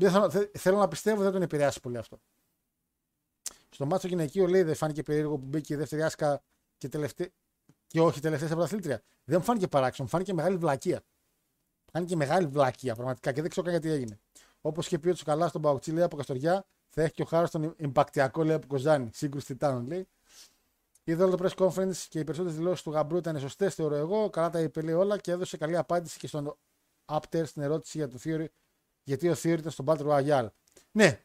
Θέλω, 0.00 0.30
θέλω 0.52 0.78
να 0.78 0.88
πιστεύω 0.88 1.22
δεν 1.22 1.32
τον 1.32 1.42
επηρεάσει 1.42 1.80
πολύ 1.80 1.98
αυτό. 1.98 2.20
Στο 3.70 3.86
μάτσο 3.86 4.08
γυναικείο 4.08 4.46
λέει 4.46 4.62
δεν 4.62 4.74
φάνηκε 4.74 5.02
περίεργο 5.02 5.38
που 5.38 5.46
μπήκε 5.46 5.74
η 5.74 5.76
δεύτερη 5.76 6.02
άσκα 6.02 6.42
και, 6.78 6.88
τελευταία, 6.88 7.28
και 7.94 8.00
όχι 8.00 8.20
τελευταία 8.20 8.46
στα 8.46 8.56
πρωταθλήτρια. 8.56 9.02
Δεν 9.24 9.38
μου 9.38 9.44
φάνηκε 9.44 9.68
παράξενο, 9.68 10.04
μου 10.04 10.10
φάνηκε 10.10 10.34
μεγάλη 10.34 10.56
βλακεία. 10.56 11.00
Φάνηκε 11.92 12.16
μεγάλη 12.16 12.46
βλακεία 12.46 12.94
πραγματικά 12.94 13.32
και 13.32 13.40
δεν 13.40 13.50
ξέρω 13.50 13.70
γιατί 13.70 13.90
έγινε. 13.90 14.20
Όπως 14.60 14.88
και 14.88 14.98
πει 14.98 15.08
ο 15.08 15.12
Τσουκαλάς 15.12 15.50
στον 15.50 15.62
Παουτσί, 15.62 15.92
λέει 15.92 16.02
από 16.02 16.16
Καστοριά, 16.16 16.66
θα 16.88 17.02
έχει 17.02 17.12
και 17.12 17.22
ο 17.22 17.24
Χάρος 17.24 17.50
τον 17.50 17.74
Ιμπακτιακό, 17.76 18.44
λέει 18.44 18.54
από 18.54 18.66
Κοζάνη. 18.66 19.10
Σύγκρουση 19.12 19.46
Τιτάνων, 19.46 19.86
λέει. 19.86 20.08
Είδα 21.04 21.24
όλο 21.24 21.36
το 21.36 21.44
press 21.44 21.64
conference 21.64 21.96
και 22.08 22.18
οι 22.18 22.24
περισσότερες 22.24 22.56
δηλώσεις 22.56 22.82
του 22.82 22.90
Γαμπρού 22.90 23.16
ήταν 23.16 23.38
σωστές, 23.38 23.74
θεωρώ 23.74 23.94
εγώ. 23.94 24.30
Καλά 24.30 24.50
τα 24.50 24.60
είπε 24.60 24.80
λέει 24.80 24.94
όλα 24.94 25.18
και 25.18 25.30
έδωσε 25.30 25.56
καλή 25.56 25.76
απάντηση 25.76 26.18
και 26.18 26.26
στον 26.26 26.56
Apter 27.04 27.42
στην 27.46 27.62
ερώτηση 27.62 27.98
για 27.98 28.08
το 28.08 28.18
Theory, 28.24 28.46
γιατί 29.02 29.28
ο 29.28 29.32
Theory 29.32 29.58
ήταν 29.58 29.70
στον 29.70 29.86
Battle 29.88 30.06
Royale. 30.06 30.48
Ναι, 30.90 31.20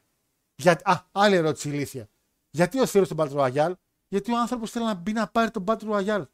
για... 0.55 0.79
Α, 0.83 1.03
άλλη 1.11 1.35
ερώτηση 1.35 1.69
ηλίθεια. 1.69 2.09
Γιατί 2.49 2.79
ο 2.79 2.83
Theory 2.83 3.05
στον 3.05 3.17
Battle 3.19 3.35
Royale, 3.35 3.73
γιατί 4.07 4.31
ο 4.31 4.39
άνθρωπος 4.39 4.71
θέλει 4.71 4.85
να 4.85 4.93
μπει 4.93 5.13
να 5.13 5.27
πάρει 5.27 5.51
τον 5.51 5.63
Battle 5.67 5.89
Royale; 5.91 6.25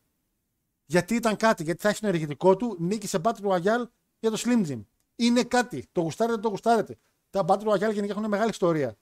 Γιατί 0.85 1.15
ήταν 1.15 1.35
κάτι, 1.35 1.63
γιατί 1.63 1.81
θα 1.81 1.89
έχει 1.89 1.99
το 1.99 2.07
ενεργητικό 2.07 2.55
του, 2.55 2.75
νίκη 2.79 3.07
σε 3.07 3.21
Battle 3.23 3.41
Royale 3.41 3.85
για 4.19 4.31
το 4.31 4.41
Slim 4.45 4.67
Jim. 4.67 4.83
Είναι 5.15 5.43
κάτι. 5.43 5.87
Το 5.91 6.01
γουστάρετε, 6.01 6.39
το 6.39 6.49
γουστάρετε. 6.49 6.97
Τα 7.29 7.45
Battle 7.47 7.67
Royale 7.67 7.93
γενικά 7.93 8.13
έχουν 8.13 8.27
μεγάλη 8.27 8.49
ιστορία 8.49 8.95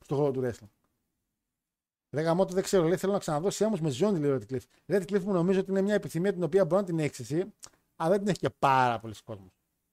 στο 0.00 0.14
χώρο 0.14 0.30
του 0.30 0.42
wrestling. 0.44 0.68
Λέγαμε 2.10 2.40
ότι 2.40 2.54
δεν 2.54 2.62
ξέρω, 2.62 2.86
λέει, 2.86 2.96
θέλω 2.96 3.12
να 3.12 3.18
ξαναδώσει 3.18 3.64
όμως 3.64 3.80
με 3.80 3.90
ζώνη, 3.90 4.18
λέει 4.18 4.30
ο 4.30 4.40
Redcliffe. 4.40 4.94
Redcliffe 4.94 5.22
μου 5.22 5.32
νομίζω 5.32 5.60
ότι 5.60 5.70
είναι 5.70 5.80
μια 5.80 5.94
επιθυμία 5.94 6.32
την 6.32 6.42
οποία 6.42 6.64
μπορεί 6.64 6.80
να 6.80 6.86
την 6.86 6.98
έχεις 6.98 7.18
εσύ, 7.18 7.52
αλλά 7.96 8.10
δεν 8.10 8.18
την 8.18 8.28
έχει 8.28 8.38
και 8.38 8.50
πάρα 8.58 8.98
πολλοί 8.98 9.14
κόσμος. 9.24 9.50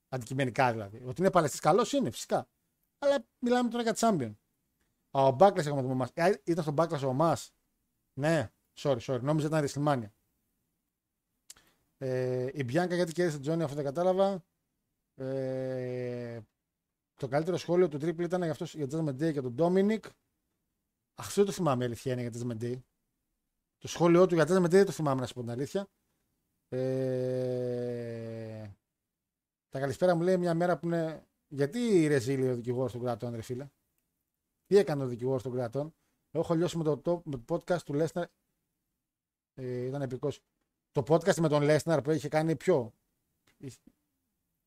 Αντικειμενικά 0.10 0.72
δηλαδή. 0.72 1.02
Ότι 1.06 1.22
είναι 1.22 1.32
παλαιστής 1.32 1.60
καλός 1.60 1.94
είναι 1.94 2.10
φυσικά. 2.10 2.48
Αλλά 3.00 3.18
μιλάμε 3.40 3.70
τώρα 3.70 3.84
για 3.84 3.96
Champion. 3.98 4.32
Ο 5.12 5.32
Μπάκλα 5.32 5.64
έχουμε 5.68 5.82
δούμε 5.82 6.08
ε, 6.14 6.32
Ήταν 6.44 6.64
στον 6.64 6.74
Μπάκλα 6.74 7.08
ο 7.08 7.14
Μα. 7.14 7.38
Ναι, 8.14 8.52
sorry, 8.80 9.00
sorry. 9.06 9.22
Νόμιζα 9.22 9.48
ήταν 9.48 9.62
Ρεσιλμάνια. 9.62 10.14
Ε, 12.04 12.50
η 12.54 12.64
Μπιάνκα 12.64 12.96
γιατί 12.96 13.12
κέρδισε 13.12 13.38
τον 13.38 13.46
Τζόνι, 13.46 13.64
αυτό 13.64 13.76
δεν 13.76 13.86
κατάλαβα. 13.86 14.44
Ε, 15.16 16.40
το 17.16 17.28
καλύτερο 17.28 17.58
σχόλιο 17.58 17.88
του 17.88 17.98
Triple 17.98 18.20
ήταν 18.20 18.42
για, 18.42 18.52
αυτός, 18.52 18.76
για 18.76 18.88
τον 18.88 19.08
Judgment 19.08 19.22
Day 19.22 19.34
και 19.34 19.42
τον 19.42 19.56
Dominic. 19.58 20.00
Αυτό 21.16 21.44
το 21.44 21.52
θυμάμαι, 21.52 21.84
η 21.84 21.86
αλήθεια 21.86 22.14
είναι 22.14 22.22
για 22.22 22.32
τη 22.32 22.40
Day. 22.44 22.82
Το 23.78 23.88
σχόλιο 23.88 24.28
του 24.28 24.36
για 24.36 24.46
τα 24.46 24.62
δεν 24.62 24.86
το 24.86 24.92
θυμάμαι 24.92 25.22
να 25.22 25.28
σου 25.28 25.34
πω 25.34 25.42
την 25.42 25.50
αλήθεια. 25.50 25.88
Ε... 26.68 28.70
Τα 29.70 29.80
καλησπέρα 29.80 30.16
μου 30.16 30.22
λέει 30.22 30.38
μια 30.38 30.54
μέρα 30.54 30.80
που 30.80 30.86
είναι. 30.86 31.28
Γιατί 31.48 31.80
η 31.80 32.08
Ρεζίλη 32.08 32.50
ο 32.50 32.56
δικηγόρος 32.56 32.92
των 32.92 33.02
κρατών, 33.02 33.36
ρε 33.36 33.42
φίλε; 33.42 33.70
Τι 34.66 34.78
έκανε 34.78 35.04
ο 35.04 35.08
δικηγόρος 35.08 35.44
των 35.44 35.52
κρατών; 35.52 35.96
Εγώ 36.32 36.44
έχω 36.44 36.54
λιώσει 36.54 36.78
με 36.78 36.84
το, 36.84 36.98
το, 36.98 37.22
με 37.26 37.38
το 37.38 37.56
podcast 37.56 37.82
του 37.82 37.94
Λέσναρ. 37.94 38.28
Ε, 39.54 39.86
ήταν 39.86 40.02
επικός. 40.02 40.42
Το 40.92 41.04
podcast 41.08 41.36
με 41.36 41.48
τον 41.48 41.62
Λέσναρ 41.62 42.02
που 42.02 42.12
είχε 42.12 42.28
κάνει 42.28 42.56
πιο. 42.56 42.94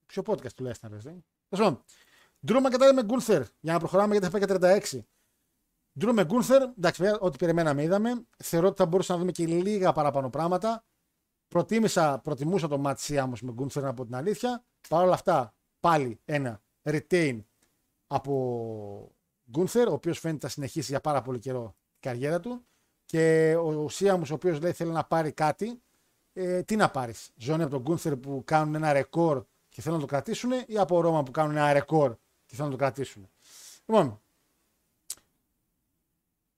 Ποιο 0.07 0.23
podcast 0.27 0.53
του 0.53 0.63
Λέσναρ, 0.63 0.93
ρε. 0.93 0.99
Τέλος 1.01 1.25
πάντων. 1.49 1.85
Ντρού 2.47 2.61
Μακεντάιρ 2.61 2.95
με 2.95 3.03
Γκούνθερ. 3.03 3.43
Για 3.61 3.73
να 3.73 3.79
προχωράμε 3.79 4.17
γιατί 4.17 4.27
θα 4.27 4.33
πάει 4.39 4.41
και 4.41 4.83
36. 4.95 5.05
Ντρού 5.99 6.15
με 6.15 6.25
Γκούνθερ. 6.25 6.63
Εντάξει, 6.63 7.03
βέβαια, 7.03 7.19
ό,τι 7.19 7.37
περιμέναμε 7.37 7.83
είδαμε. 7.83 8.27
Θεωρώ 8.39 8.67
ότι 8.67 8.77
θα 8.77 8.87
μπορούσαμε 8.87 9.19
να 9.19 9.25
δούμε 9.25 9.33
και 9.33 9.63
λίγα 9.63 9.93
παραπάνω 9.93 10.31
πράγματα. 10.31 10.85
Προτίμησα, 11.49 12.19
προτιμούσα 12.19 12.69
το 12.69 12.79
ματς 12.79 13.19
Σέιμους 13.19 13.35
με 13.41 13.53
Γκούνθερ 13.53 13.87
από 13.87 14.05
την 14.05 14.15
αλήθεια. 14.15 14.65
Παρ' 14.89 15.05
όλα 15.05 15.15
αυτά, 15.15 15.55
πάλι 15.81 16.21
ένα 16.25 16.63
retain 16.83 17.45
από 18.07 19.15
Γκούνθερ, 19.51 19.89
ο 19.89 19.93
οποίος 19.93 20.19
φαίνεται 20.19 20.47
να 20.47 20.53
συνεχίσει 20.53 20.91
για 20.91 21.01
πάρα 21.01 21.23
πολύ 21.23 21.39
καιρό 21.39 21.77
την 22.01 22.11
καριέρα 22.11 22.41
του. 22.41 22.67
Και 23.05 23.55
ο 23.57 23.89
Σίαμου, 23.89 24.25
ο 24.31 24.35
οποίος 24.35 24.61
λέει 24.61 24.73
θέλει 24.73 24.91
να 24.91 25.05
πάρει 25.05 25.33
κάτι, 25.33 25.83
ε, 26.35 26.62
τι 26.62 26.77
να 26.77 26.90
πάρεις. 26.90 27.31
Ζώνη 27.36 27.62
από 27.62 27.70
τον 27.70 27.82
Γκούνθερ 27.82 28.16
που 28.16 28.43
κάνουν 28.44 28.74
ένα 28.74 28.93
ρεκόρ 28.93 29.44
και 29.69 29.81
θέλουν 29.81 29.98
να 29.98 30.05
το 30.05 30.11
κρατήσουν, 30.11 30.51
ή 30.66 30.78
από 30.78 31.01
Ρώμα 31.01 31.23
που 31.23 31.31
κάνουν 31.31 31.56
ένα 31.56 31.73
ρεκόρ 31.73 32.16
και 32.47 32.55
θέλουν 32.55 32.70
να 32.70 32.77
το 32.77 32.82
κρατήσουν. 32.82 33.31
Λοιπόν, 33.85 34.23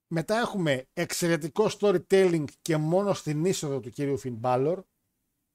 μετά 0.09 0.39
έχουμε 0.39 0.87
εξαιρετικό 0.93 1.71
storytelling 1.79 2.45
και 2.63 2.77
μόνο 2.77 3.15
στην 3.15 3.45
είσοδο 3.45 3.81
του 3.81 3.91
κύριου 3.91 4.19
Φιν 4.19 4.35
Μπάλορ. 4.35 4.83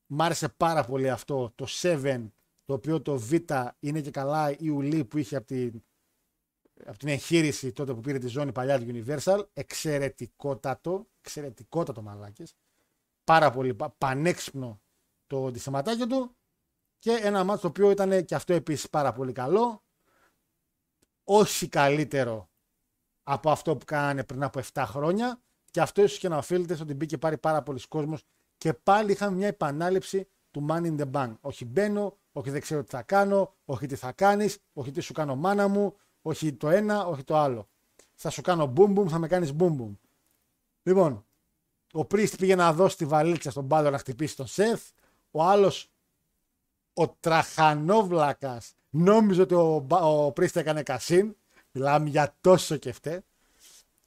Μ' 0.08 0.22
άρεσε 0.22 0.50
πάρα 0.50 0.84
πολύ 0.84 1.10
αυτό 1.10 1.52
το 1.56 1.66
7, 1.82 2.28
το 2.66 2.74
οποίο 2.74 3.02
το 3.02 3.18
Β 3.18 3.34
είναι 3.80 4.02
και 4.02 4.12
καλά 4.12 4.56
η 4.58 4.70
ουλή 4.70 5.06
που 5.06 5.18
είχε 5.18 5.36
από 5.36 5.48
την, 5.48 5.84
από 6.86 6.98
την 6.98 7.08
εγχείρηση 7.08 7.72
τότε 7.72 7.94
που 7.94 8.02
πήρε 8.02 8.18
τη 8.18 8.28
ζώνη 8.28 8.52
παλιά 8.52 8.80
του 8.80 8.86
Universal. 8.88 9.46
Εξαιρετικότατο, 9.54 11.08
εξαιρετικότατο 11.22 12.02
μαλάκες. 12.02 12.56
Πάρα 13.32 13.52
πολύ 13.52 13.76
πανέξυπνο 13.98 14.82
το 15.28 15.46
αντισηματάκι 15.46 16.08
του. 16.08 16.36
Και 17.00 17.12
ένα 17.12 17.44
μάτσο 17.44 17.62
το 17.62 17.68
οποίο 17.68 17.92
ήταν 17.92 18.26
και 18.26 18.36
αυτό 18.36 18.54
επίσης 18.54 18.90
πάρα 18.90 19.14
πολύ 19.14 19.32
καλό. 19.32 19.84
Όχι 21.24 21.68
καλύτερο 21.68 22.50
από 23.24 23.52
αυτό 23.52 23.78
που 23.78 23.86
κάνανε 23.86 24.24
πριν 24.24 24.44
από 24.44 24.60
7 24.74 24.84
χρόνια. 24.88 25.42
Και 25.72 25.82
αυτό 25.82 26.04
ίσως 26.04 26.18
και 26.18 26.30
να 26.30 26.38
οφείλεται 26.38 26.76
στο 26.76 26.84
ότι 26.84 26.94
μπήκε 26.94 27.18
πάρει 27.18 27.38
πάρα 27.38 27.62
πολλοί 27.64 27.88
κόσμος 27.88 28.24
και 28.58 28.74
πάλι 28.74 29.12
είχαμε 29.12 29.36
μια 29.36 29.48
επανάληψη 29.48 30.28
του 30.52 30.66
Money 30.70 30.98
in 30.98 31.00
the 31.00 31.12
Bank. 31.12 31.34
Όχι 31.42 31.66
μπαίνω, 31.66 32.18
όχι 32.32 32.50
δεν 32.50 32.62
ξέρω 32.62 32.84
τι 32.84 32.90
θα 32.90 33.02
κάνω, 33.02 33.56
όχι 33.66 33.86
τι 33.86 33.96
θα 33.96 34.12
κάνεις, 34.12 34.58
όχι 34.74 34.92
τι 34.92 35.02
σου 35.02 35.14
κάνω 35.14 35.36
μάνα 35.36 35.68
μου, 35.68 35.96
όχι 36.22 36.54
το 36.54 36.70
ένα, 36.70 37.06
όχι 37.06 37.24
το 37.24 37.38
άλλο. 37.38 37.68
Θα 38.14 38.30
σου 38.30 38.42
κάνω 38.42 38.74
boom 38.76 38.98
boom, 38.98 39.08
θα 39.08 39.20
με 39.20 39.28
κάνεις 39.28 39.54
boom 39.60 39.78
boom. 39.78 39.96
Λοιπόν, 40.84 41.26
ο 41.92 42.06
Πρίστ 42.06 42.36
πήγε 42.36 42.56
να 42.56 42.74
δώσει 42.74 42.98
τη 42.98 43.06
βαλίτσα 43.06 43.52
στον 43.52 43.64
Μπάλο 43.64 43.90
να 43.90 43.98
χτυπήσει 43.98 44.36
τον 44.36 44.48
Σεφ. 44.48 44.82
Ο 45.32 45.44
άλλος, 45.44 45.92
ο 46.94 47.10
Τραχανόβλακας, 47.10 48.74
νόμιζε 48.90 49.42
ότι 49.42 49.54
ο, 49.54 49.88
ο 49.90 50.32
Πρίστ 50.32 50.56
έκανε 50.56 50.84
κασίν. 50.84 51.36
Μιλάμε 51.72 52.10
για 52.10 52.36
τόσο 52.42 52.78
και 52.78 52.92
φταίει. 52.92 53.24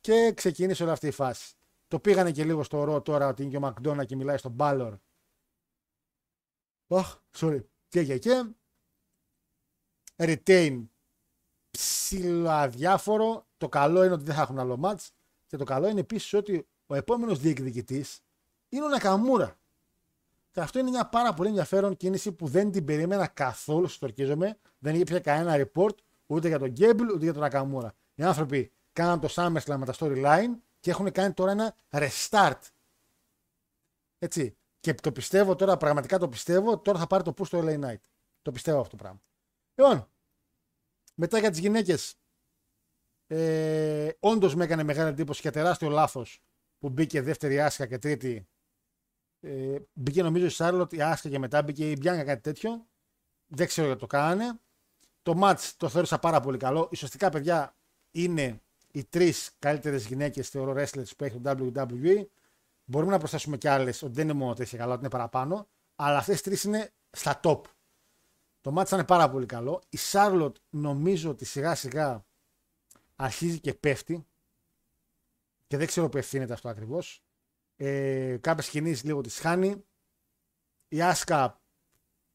Και 0.00 0.32
ξεκίνησε 0.34 0.82
όλη 0.82 0.92
αυτή 0.92 1.06
η 1.06 1.10
φάση. 1.10 1.54
Το 1.88 1.98
πήγανε 1.98 2.30
και 2.30 2.44
λίγο 2.44 2.62
στο 2.62 2.84
ρο 2.84 3.02
τώρα 3.02 3.28
ότι 3.28 3.42
είναι 3.42 3.50
και 3.50 3.56
ο 3.56 3.60
Μακδόνα 3.60 4.04
και 4.04 4.16
μιλάει 4.16 4.36
στον 4.36 4.52
Μπάλορ. 4.52 4.94
Αχ, 6.88 7.18
sorry. 7.38 7.64
Και 7.88 8.04
και 8.04 8.18
και. 8.18 8.44
Retain 10.16 10.84
ψηλοαδιάφορο. 11.70 13.46
Το 13.56 13.68
καλό 13.68 14.04
είναι 14.04 14.12
ότι 14.12 14.24
δεν 14.24 14.34
θα 14.34 14.42
έχουν 14.42 14.58
άλλο 14.58 14.76
μάτς. 14.76 15.10
Και 15.46 15.56
το 15.56 15.64
καλό 15.64 15.88
είναι 15.88 16.00
επίσης 16.00 16.32
ότι 16.32 16.68
ο 16.86 16.94
επόμενος 16.94 17.38
διεκδικητής 17.38 18.20
είναι 18.68 18.84
ο 18.84 18.88
Νακαμούρα. 18.88 19.58
Και 20.50 20.60
αυτό 20.60 20.78
είναι 20.78 20.90
μια 20.90 21.06
πάρα 21.06 21.34
πολύ 21.34 21.48
ενδιαφέρον 21.48 21.96
κίνηση 21.96 22.32
που 22.32 22.46
δεν 22.46 22.70
την 22.70 22.84
περίμενα 22.84 23.26
καθόλου, 23.26 23.88
στορκίζομαι. 23.88 24.58
Δεν 24.78 24.94
είχε 24.94 25.04
πια 25.04 25.20
κανένα 25.20 25.66
report 25.66 25.94
ούτε 26.26 26.48
για 26.48 26.58
τον 26.58 26.68
Γκέμπλ 26.68 27.08
ούτε 27.08 27.24
για 27.24 27.32
τον 27.32 27.42
Νακαμούρα. 27.42 27.94
Οι 28.14 28.22
άνθρωποι 28.22 28.72
κάναν 28.92 29.20
το 29.20 29.28
SummerSlam 29.30 29.76
με 29.76 29.84
τα 29.84 29.94
storyline 29.98 30.58
και 30.80 30.90
έχουν 30.90 31.10
κάνει 31.12 31.32
τώρα 31.32 31.50
ένα 31.50 31.76
restart. 31.90 32.60
Έτσι. 34.18 34.56
Και 34.80 34.94
το 34.94 35.12
πιστεύω 35.12 35.54
τώρα, 35.54 35.76
πραγματικά 35.76 36.18
το 36.18 36.28
πιστεύω, 36.28 36.78
τώρα 36.78 36.98
θα 36.98 37.06
πάρει 37.06 37.22
το 37.22 37.34
push 37.38 37.46
στο 37.46 37.60
LA 37.64 37.80
Knight. 37.80 38.00
Το 38.42 38.52
πιστεύω 38.52 38.78
αυτό 38.80 38.96
το 38.96 39.02
πράγμα. 39.02 39.20
Λοιπόν, 39.74 40.08
μετά 41.14 41.38
για 41.38 41.50
τις 41.50 41.58
γυναίκες. 41.58 42.14
Ε, 43.26 44.10
Όντως 44.20 44.54
με 44.54 44.64
έκανε 44.64 44.82
μεγάλη 44.82 45.08
εντύπωση 45.08 45.40
και 45.40 45.50
τεράστιο 45.50 45.88
λάθος 45.88 46.42
που 46.84 46.90
μπήκε 46.90 47.22
δεύτερη 47.22 47.60
Άσκα 47.60 47.86
και 47.86 47.98
τρίτη. 47.98 48.48
Ε, 49.40 49.76
μπήκε 49.92 50.22
νομίζω 50.22 50.46
η 50.46 50.48
Σάρλοτ, 50.48 50.92
η 50.92 51.02
Άσκα 51.02 51.28
και 51.28 51.38
μετά 51.38 51.62
μπήκε 51.62 51.90
η 51.90 51.96
Μπιάνκα 52.00 52.24
κάτι 52.24 52.40
τέτοιο. 52.40 52.86
Δεν 53.46 53.66
ξέρω 53.66 53.86
γιατί 53.86 54.02
το 54.02 54.06
κάνανε. 54.06 54.58
Το 55.22 55.38
match 55.42 55.70
το 55.76 55.88
θεώρησα 55.88 56.18
πάρα 56.18 56.40
πολύ 56.40 56.58
καλό. 56.58 56.88
Ισοστικά, 56.90 57.28
παιδιά, 57.28 57.76
είναι 58.10 58.60
οι 58.90 59.04
τρεις 59.04 59.50
καλύτερες 59.58 60.06
γυναίκες 60.06 60.48
θεωρώ 60.48 60.74
wrestlers 60.76 61.16
που 61.16 61.24
έχει 61.24 61.40
το 61.40 61.72
WWE. 61.74 62.24
Μπορούμε 62.84 63.12
να 63.12 63.18
προσθέσουμε 63.18 63.56
και 63.56 63.70
άλλες 63.70 64.02
ότι 64.02 64.12
δεν 64.12 64.24
είναι 64.24 64.38
μόνο 64.38 64.54
τέτοια 64.54 64.78
καλά, 64.78 64.92
ότι 64.92 65.00
είναι 65.00 65.10
παραπάνω. 65.10 65.68
Αλλά 65.96 66.16
αυτές 66.16 66.42
τρεις 66.42 66.64
είναι 66.64 66.90
στα 67.10 67.40
top. 67.42 67.60
Το 68.60 68.74
match 68.76 68.86
ήταν 68.86 69.04
πάρα 69.04 69.30
πολύ 69.30 69.46
καλό. 69.46 69.82
Η 69.88 69.98
Charlotte 70.12 70.54
νομίζω 70.70 71.30
ότι 71.30 71.44
σιγά 71.44 71.74
σιγά 71.74 72.24
αρχίζει 73.16 73.60
και 73.60 73.74
πέφτει. 73.74 74.26
Και 75.74 75.80
δεν 75.80 75.88
ξέρω 75.88 76.08
που 76.08 76.16
ευθύνεται 76.16 76.52
αυτό 76.52 76.68
ακριβώς. 76.68 77.22
Ε, 77.76 78.36
Κάποιες 78.40 78.68
κινήσεις 78.68 79.04
λίγο 79.04 79.20
τη 79.20 79.30
χάνει. 79.30 79.84
Η 80.88 81.02
Άσκα 81.02 81.62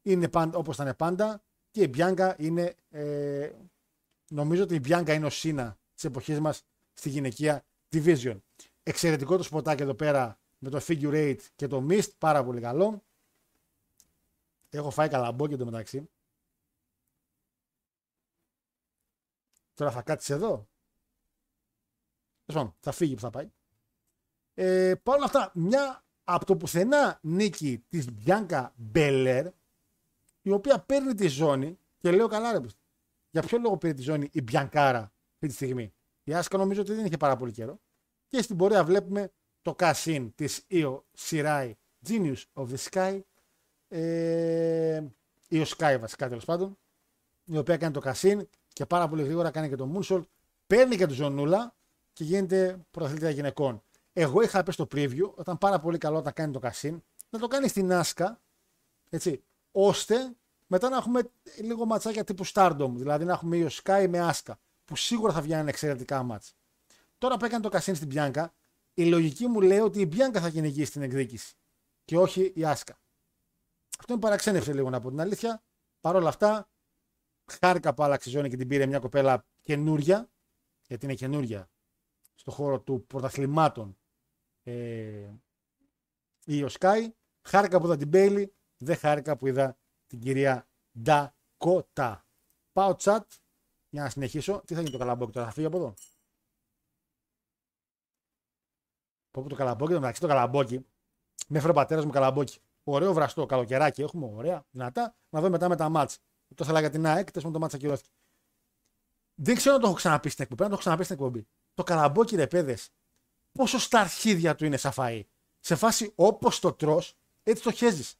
είναι 0.02 0.30
όπως 0.34 0.76
ήταν 0.76 0.95
πάντα. 0.95 1.44
Και 1.72 1.82
η 1.82 1.88
Μπιάνκα 1.90 2.36
είναι. 2.40 2.76
Ε, 2.90 3.52
νομίζω 4.30 4.64
ότι 4.64 4.76
η 4.76 4.80
Μπιάνκα 4.82 5.14
είναι 5.14 5.26
ο 5.26 5.30
Σίνα 5.30 5.80
της 5.94 6.03
εποχής 6.03 6.40
μας 6.40 6.66
στη 6.94 7.10
γυναικεία 7.10 7.66
division. 7.91 8.40
Εξαιρετικό 8.84 9.38
το 9.38 9.44
σποτάκι 9.44 9.82
εδώ 9.82 9.95
πέρα 9.95 10.40
με 10.57 10.70
το 10.70 10.80
figure 10.88 11.14
8 11.14 11.36
και 11.56 11.68
το 11.68 11.88
mist, 11.90 12.18
πάρα 12.18 12.44
πολύ 12.44 12.61
καλό. 12.61 13.03
Έχω 14.70 14.90
φάει 14.90 15.10
καλαμπόκι 15.10 15.66
μεταξύ. 15.66 16.10
Τώρα 19.74 19.91
θα 19.91 20.02
κάτσεις 20.02 20.30
εδώ. 20.30 20.68
Λοιπόν, 22.50 22.76
θα 22.80 22.92
φύγει 22.92 23.14
που 23.14 23.22
θα 23.22 23.30
πάει. 23.30 23.52
Ε, 24.54 24.94
Παρ' 25.04 25.16
όλα 25.16 25.26
αυτά, 25.26 25.52
μια 25.54 26.04
από 26.24 26.46
το 26.46 26.56
πουθενά 26.56 27.20
νίκη 27.22 27.86
της 27.90 28.12
Μπιάνκα 28.12 28.74
Μπέλερ, 28.76 29.48
η 30.42 30.52
οποία 30.52 30.80
παίρνει 30.80 31.14
τη 31.14 31.28
ζώνη 31.28 31.80
και 31.98 32.12
λέω 32.12 32.28
καλά 32.28 32.52
ρε, 32.52 32.60
για 33.30 33.42
ποιο 33.42 33.58
λόγο 33.58 33.78
πήρε 33.78 33.94
τη 33.94 34.02
ζώνη 34.02 34.30
η 34.32 34.42
Μπιανκάρα 34.42 35.14
αυτή 35.34 35.48
τη 35.48 35.54
στιγμή; 35.54 35.94
Η 36.24 36.34
Άσκα 36.34 36.58
νομίζω 36.58 36.82
ότι 36.82 36.94
δεν 36.94 37.06
είχε 37.06 37.18
πάρα 37.18 37.36
πολύ 37.36 37.52
καιρό. 37.52 37.80
Και 38.28 38.42
στην 38.42 38.58
πορεία 38.58 38.84
βλέπουμε 38.84 39.32
το 39.62 39.76
cash 39.80 40.30
της 40.36 40.66
Io 40.70 41.00
Shirai 41.18 41.72
Genius 42.08 42.44
of 42.54 42.66
the 42.68 42.78
Sky. 42.90 43.20
Ε, 43.88 45.04
Io 45.50 45.66
Sky 45.66 45.98
βασικά 46.00 46.28
τέλος 46.28 46.46
πάντων. 46.46 46.78
Η 47.44 47.58
οποία 47.58 47.78
κάνει 47.78 47.94
το 47.94 48.02
cash 48.04 48.42
και 48.74 48.86
πάρα 48.86 49.08
πολύ 49.08 49.24
γρήγορα 49.24 49.52
κάνει 49.52 49.70
και 49.70 49.76
το 49.76 49.92
Moonsault. 49.94 50.24
Παίρνει 50.68 50.96
και 50.96 51.06
τη 51.06 51.14
ζωνούλα 51.14 51.78
και 52.14 52.23
γίνεται 52.23 52.80
πρωταθλήτρια 52.91 53.30
γυναικών. 53.30 53.84
Εγώ 54.14 54.41
είχα 54.41 54.64
πει 54.64 54.72
στο 54.72 54.88
preview, 54.91 55.31
όταν 55.36 55.57
πάρα 55.57 55.80
πολύ 55.80 55.98
καλό 55.98 56.18
όταν 56.18 56.34
κάνει 56.34 56.53
το 56.53 56.60
cash 56.64 56.98
να 57.30 57.40
το 57.40 57.48
κάνει 57.48 57.68
στην 57.68 57.94
Άσκα, 57.94 58.41
έτσι, 59.10 59.44
ώστε 59.72 60.36
μετά 60.68 60.90
να 60.90 60.98
έχουμε 60.98 61.31
λίγο 61.61 61.86
ματσάκια 61.86 62.23
τύπου 62.23 62.45
Stardom, 62.48 62.91
δηλαδή 62.91 63.26
να 63.26 63.34
έχουμε 63.34 63.68
Io 63.68 63.69
Sky 63.84 64.07
με 64.10 64.19
Άσκα 64.19 64.60
που 64.86 64.95
σίγουρα 64.95 65.34
θα 65.34 65.41
βγαίνουν 65.41 65.68
εξαιρετικά 65.68 66.23
μάτς. 66.23 66.53
Τώρα 67.18 67.38
που 67.38 67.45
έκανε 67.45 67.64
το 67.64 67.69
Κασίν 67.69 67.95
στην 67.95 68.07
Πιάνκα, 68.07 68.53
η 68.94 69.06
λογική 69.06 69.48
μου 69.48 69.61
λέει 69.61 69.80
ότι 69.80 69.99
η 69.99 70.07
Πιάνκα 70.07 70.41
θα 70.41 70.49
κυνηγήσει 70.49 70.91
την 70.91 71.02
εκδίκηση 71.02 71.56
και 72.06 72.18
όχι 72.18 72.52
η 72.56 72.65
Άσκα. 72.65 72.99
Αυτό 73.99 74.14
με 74.14 74.19
παραξένευσε 74.19 74.73
λίγο 74.73 74.90
να 74.90 74.99
πω 74.99 75.10
την 75.10 75.22
αλήθεια. 75.22 75.64
Παρ' 76.02 76.15
όλα 76.15 76.30
αυτά, 76.30 76.69
χάρηκα 77.45 77.94
που 77.94 78.03
άλλαξε 78.03 78.30
η 78.30 78.31
ζώνη 78.31 78.49
και 78.49 78.57
την 78.57 78.68
πήρε 78.68 78.86
μια 78.86 78.99
κοπέλα 78.99 79.45
καινούρια, 79.61 80.30
γιατί 80.88 81.06
είναι 81.06 81.14
καινούρια 81.14 81.69
στο 82.50 82.64
χώρο 82.64 82.82
του 82.82 83.06
πρωταθλημάτων 83.08 83.98
ε, 84.64 85.30
η 86.46 86.64
Οσκάη. 86.64 87.14
Χάρηκα 87.42 87.80
που 87.80 87.86
είδα 87.86 87.98
την 87.98 88.08
Μπέιλι, 88.08 88.56
δεν 88.78 88.98
χάρηκα 88.98 89.38
που 89.38 89.48
είδα 89.48 89.78
την 90.08 90.20
κυρία 90.20 90.68
Ντακότα. 91.02 92.28
Πάω 92.72 92.96
chat 93.00 93.20
για 93.90 94.04
να 94.04 94.10
συνεχίσω. 94.10 94.62
Τι 94.66 94.74
θα 94.74 94.80
γίνει 94.80 94.92
το 94.92 94.98
καλαμπόκι 94.98 95.32
τώρα, 95.32 95.46
θα 95.46 95.52
φύγει 95.52 95.66
από 95.66 95.78
εδώ; 95.78 95.94
Πω, 99.32 99.42
πω, 99.42 99.50
το 99.50 99.56
καλαμπόκι, 99.56 99.94
το 99.94 100.00
μεταξύ 100.00 100.22
το 100.22 100.28
καλαμπόκι. 100.28 100.86
Με 101.48 101.58
έφερε 101.58 101.72
ο 101.72 101.76
πατέρας 101.76 102.06
μου 102.06 102.12
καλαμπόκι. 102.12 102.60
Ωραίο 102.84 103.14
βραστό, 103.14 103.46
καλοκαιράκι 103.46 104.02
έχουμε, 104.02 104.26
ωραία, 104.26 104.66
δυνατά. 104.70 105.16
Να 105.30 105.42
δω 105.42 105.50
μετά 105.50 105.70
με 105.70 105.76
τα 105.76 105.90
μάτς. 105.90 106.20
Το 106.56 106.64
ήθελα 106.64 106.80
για 106.80 106.90
την 106.90 107.06
ΑΕΚ, 107.06 107.32
τέλο 107.32 107.52
το 107.52 107.60
μάτς 107.60 107.74
ακυρώθηκε. 107.74 108.10
Δεν 109.36 109.56
ξέρω 109.56 109.76
αν 109.76 109.82
το 109.82 109.88
έχω 109.88 109.96
ξαναπεί 109.96 110.30
στην 110.30 110.44
εκπομπή. 110.44 110.62
Πρέπει 110.62 110.72
να 110.72 110.78
το 110.78 110.90
έχω 110.90 110.98
ξαναπεί 110.98 111.04
στην 111.04 111.16
εκπομπή. 111.16 111.48
Το 111.80 111.85
καλαμπόκι, 111.85 112.35
ρε 112.35 112.47
παιδε, 112.47 112.77
πόσο 113.51 113.80
στα 113.80 113.99
αρχίδια 113.99 114.56
του 114.56 114.65
είναι 114.65 114.77
σαν 114.77 114.91
φαΐ. 114.95 115.22
Σε 115.60 115.76
φάση 115.76 116.11
όπως 116.15 116.60
το 116.60 116.73
τρώ, 116.73 117.03
έτσι 117.43 117.64
το 117.64 117.72
χέζεις. 117.72 118.15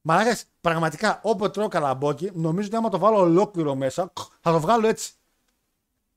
Μαλάκας, 0.00 0.44
πραγματικά 0.60 1.20
όποτε 1.22 1.50
τρώω 1.50 1.68
καλαμπόκι, 1.68 2.30
νομίζω 2.34 2.66
ότι 2.66 2.76
άμα 2.76 2.88
το 2.88 2.98
βάλω 2.98 3.18
ολόκληρο 3.18 3.74
μέσα, 3.74 4.12
θα 4.40 4.52
το 4.52 4.60
βγάλω 4.60 4.86
έτσι. 4.86 5.12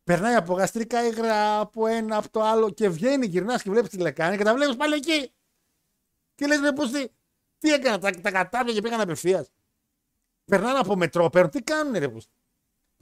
Περνάει 0.04 0.36
από 0.36 0.54
γαστρικά 0.54 1.06
υγρά, 1.06 1.60
από 1.60 1.88
ένα, 1.88 2.18
από 2.18 2.30
το 2.30 2.42
άλλο 2.42 2.70
και 2.70 2.90
βγαίνει, 2.90 3.26
γυρνάς 3.26 3.62
και 3.62 3.70
βλέπεις 3.70 3.90
τη 3.90 3.98
λεκάνη 3.98 4.38
και 4.38 4.44
τα 4.44 4.54
βλέπεις 4.54 4.76
πάλι 4.76 4.94
εκεί. 4.94 5.32
Και 6.36 6.48
λες, 6.48 6.60
πώς 6.76 6.92
τι, 6.92 7.08
τι 7.60 7.74
έκανα, 7.74 8.00
τα, 8.00 8.12
τα 8.22 8.32
κατάπια 8.32 8.74
και 8.74 8.82
πήγαν 8.82 9.02
απευθείας. 9.02 9.52
Περνάνε 10.46 10.80
από 10.80 10.96
μετρό, 10.96 11.30
παίρνουν, 11.30 11.52
τι 11.52 11.62
κάνουν, 11.62 11.94
ρε 11.94 12.10
πώς. 12.10 12.28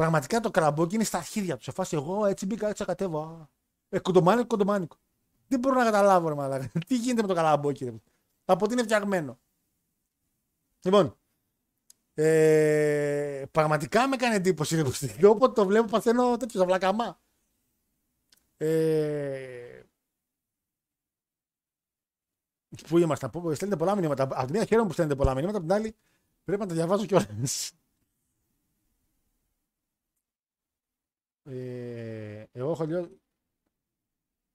Πραγματικά 0.02 0.40
το 0.40 0.52
καλαμπόκι 0.52 0.96
είναι 0.96 1.04
στα 1.04 1.18
αρχίδια 1.18 1.56
τους. 1.56 1.64
Σε 1.64 1.72
φάση 1.72 1.96
εγώ 1.96 2.26
έτσι 2.26 2.46
μπήκα, 2.46 2.70
έτσι 2.70 2.86
κατέβω. 2.86 3.50
Ε, 3.90 4.00
κοντομάνικο, 4.00 4.48
κοντομάνικο. 4.48 4.98
Δεν 5.48 5.60
μπορώ 5.60 5.76
να 5.76 5.84
καταλάβω, 5.84 6.28
ρε 6.28 6.36
μαλάκα. 6.36 6.72
Τι 6.88 6.96
γίνεται 6.96 7.22
με 7.22 7.28
το 7.28 7.34
καλαμπόκι, 7.34 7.86
ρε. 7.86 7.94
Από 8.46 8.68
τι 8.68 8.74
είναι 8.74 8.84
φτιαγμένο. 8.84 9.40
Λοιπόν, 10.82 11.18
ε, 12.14 13.44
πραγματικά 13.52 14.08
με 14.08 14.16
έκανε 14.16 14.36
εντύπωση. 14.36 14.76
Ρε, 14.76 14.84
πως, 14.84 15.02
όποτε 15.24 15.54
το 15.54 15.66
βλέπω 15.66 15.88
παθαίνω 15.88 16.38
τέτοιο 16.38 16.60
ζαβλακαμά. 16.60 17.20
Ε, 18.58 19.82
πού 22.88 22.98
είμαστε, 22.98 23.30
πού, 23.30 23.54
στέλνετε 23.54 23.80
πολλά 23.80 23.96
μηνύματα. 23.96 24.24
Από 24.24 24.46
τη 24.46 24.52
μία 24.52 24.66
χαίρομαι 24.66 24.88
που 24.88 24.94
στέλνετε 24.94 25.18
πολλά 25.18 25.34
μηνύματα, 25.34 25.58
από 25.58 25.68
την 25.68 25.76
άλλη 25.76 25.96
πρέπει 26.44 26.62
να 26.62 26.68
τα 26.68 26.74
διαβάζω 26.74 27.06
κιόλας. 27.06 27.72
Ε, 31.52 32.44
εγώ 32.52 32.72
έχω 32.72 32.86
λίγο. 32.86 33.10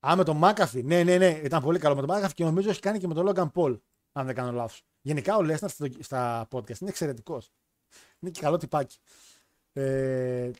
Α, 0.07 0.17
με 0.17 0.25
τον 0.25 0.37
Μάκαφι. 0.37 0.83
Ναι, 0.83 1.03
ναι, 1.03 1.17
ναι, 1.17 1.41
ήταν 1.45 1.63
πολύ 1.63 1.79
καλό 1.79 1.95
με 1.95 2.01
τον 2.01 2.11
Μάκαφι 2.11 2.35
και 2.35 2.45
νομίζω 2.45 2.71
έχει 2.71 2.81
κάνει 2.81 2.99
και 2.99 3.07
με 3.07 3.15
τον 3.15 3.25
Λόγκαν 3.25 3.51
Πολ. 3.51 3.79
Αν 4.13 4.27
δεν 4.27 4.35
κάνω 4.35 4.53
λάθος. 4.53 4.83
Γενικά 5.01 5.37
ο 5.37 5.43
Λέσναρ 5.43 5.71
στα 5.99 6.49
podcast 6.51 6.81
είναι 6.81 6.91
εξαιρετικός. 6.91 7.51
Είναι 8.19 8.31
και 8.31 8.41
καλό 8.41 8.57
τυπάκι. 8.57 8.99
Ε, 9.73 10.51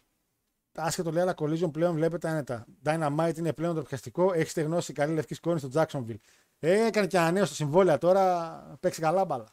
άσχετο 0.75 1.13
λέει, 1.13 1.23
αλλά 1.23 1.35
Collision 1.37 1.73
πλέον 1.73 1.95
βλέπετε 1.95 2.29
άνετα. 2.29 2.67
Dynamite 2.85 3.35
είναι 3.37 3.53
πλέον 3.53 3.75
το 3.75 3.83
πιαστικό. 3.83 4.33
Έχει 4.33 4.51
στεγνώσει 4.51 4.93
καλή 4.93 5.15
λευκής 5.15 5.37
σκόνης 5.37 5.63
στο 5.63 5.71
Jacksonville. 5.75 6.19
Ε, 6.59 6.87
έκανε 6.87 7.07
και 7.07 7.19
ανανέωση 7.19 7.47
στα 7.47 7.55
συμβόλαια 7.55 7.99
τώρα. 7.99 8.77
Παίξει 8.81 9.01
καλά 9.01 9.25
μπάλα. 9.25 9.47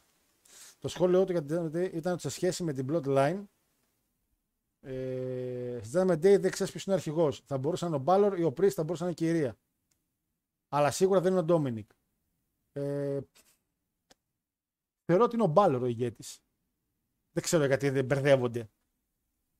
Το 0.78 0.88
σχόλιο 0.88 1.24
του 1.24 1.32
ήταν 1.92 2.12
ότι 2.12 2.20
σε 2.20 2.28
σχέση 2.28 2.62
με 2.62 2.72
την 2.72 2.86
Bloodline. 2.90 3.44
Ε, 4.86 5.80
Judgment 5.92 6.12
Day 6.12 6.40
δεν 6.40 6.50
ξέρεις 6.50 6.72
ποιος 6.72 6.84
είναι 6.84 6.94
ο 6.94 6.98
αρχηγός. 6.98 7.42
Θα 7.46 7.58
μπορούσε 7.58 7.84
να 7.84 7.90
είναι 7.90 8.00
ο 8.00 8.02
Μπάλορ 8.02 8.38
ή 8.38 8.44
ο 8.44 8.48
Priest, 8.48 8.70
θα 8.70 8.84
μπορούσε 8.84 9.04
να 9.04 9.08
είναι 9.10 9.18
η 9.20 9.32
κυρία. 9.32 9.58
Αλλά 10.68 10.90
σίγουρα 10.90 11.20
δεν 11.20 11.30
είναι 11.30 11.40
ο 11.40 11.44
Ντόμινικ. 11.44 11.90
Ε, 12.72 13.20
θεωρώ 15.04 15.24
ότι 15.24 15.34
είναι 15.34 15.44
ο 15.44 15.46
Μπάλορ 15.46 15.82
ο 15.82 15.86
ηγέτης. 15.86 16.40
Δεν 17.32 17.42
ξέρω 17.42 17.64
γιατί 17.64 17.90
δεν 17.90 18.04
μπερδεύονται. 18.04 18.70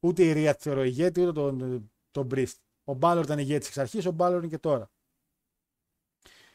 Ούτε 0.01 0.25
η 0.25 0.33
Ρία 0.33 0.55
θεωρώ 0.55 0.83
ηγέτη, 0.85 1.21
ούτε 1.21 1.33
τον, 1.33 1.91
τον 2.11 2.29
Priest. 2.31 2.55
Ο 2.85 2.95
Μπάλορ 2.95 3.25
ήταν 3.25 3.39
ηγέτης 3.39 3.69
εξ 3.69 3.79
αρχής, 3.79 4.07
ο 4.07 4.11
Μπάλορ 4.11 4.39
είναι 4.39 4.49
και 4.49 4.59
τώρα. 4.59 4.91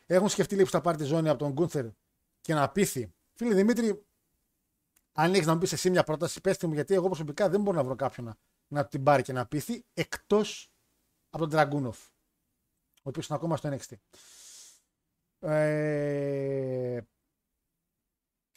Έχουν 0.06 0.30
σκεφτεί 0.30 0.54
λίγο 0.54 0.66
που 0.66 0.72
θα 0.72 0.82
πάρει 0.82 0.98
τη 0.98 1.04
ζώνη 1.04 1.30
από 1.30 1.40
τον 1.40 1.52
Γκούνθερ 1.52 1.86
και 2.42 2.54
να 2.54 2.72
πείθει. 2.72 3.14
Φίλε 3.34 3.54
Δημήτρη, 3.54 4.06
αν 5.12 5.34
έχεις 5.34 5.46
να 5.46 5.54
μου 5.54 5.60
πεις 5.60 5.72
εσύ 5.72 5.90
μια 5.90 6.04
πρόταση, 6.04 6.42
πέστε 6.42 6.68
μου 6.68 6.74
γιατί 6.74 6.94
εγώ 6.94 7.06
προσωπικά 7.06 7.50
δεν 7.50 7.62
μπορώ 7.62 7.78
να 7.78 7.84
βρω 7.84 7.96
κάποιον 7.96 8.26
να, 8.26 8.38
να 8.70 8.86
την 8.88 9.04
πάρει 9.04 9.24
και 9.24 9.34
να 9.34 9.46
πείθει 9.46 9.86
εκτός 9.94 10.72
από 11.30 11.44
τον 11.44 11.50
Τραγκούνοφ, 11.50 11.98
ο 12.96 13.10
οποίος 13.10 13.28
είναι 13.28 13.38
ακόμα 13.38 13.58
στο 13.58 13.70
NXT. 13.70 13.96
Ε, 15.40 17.00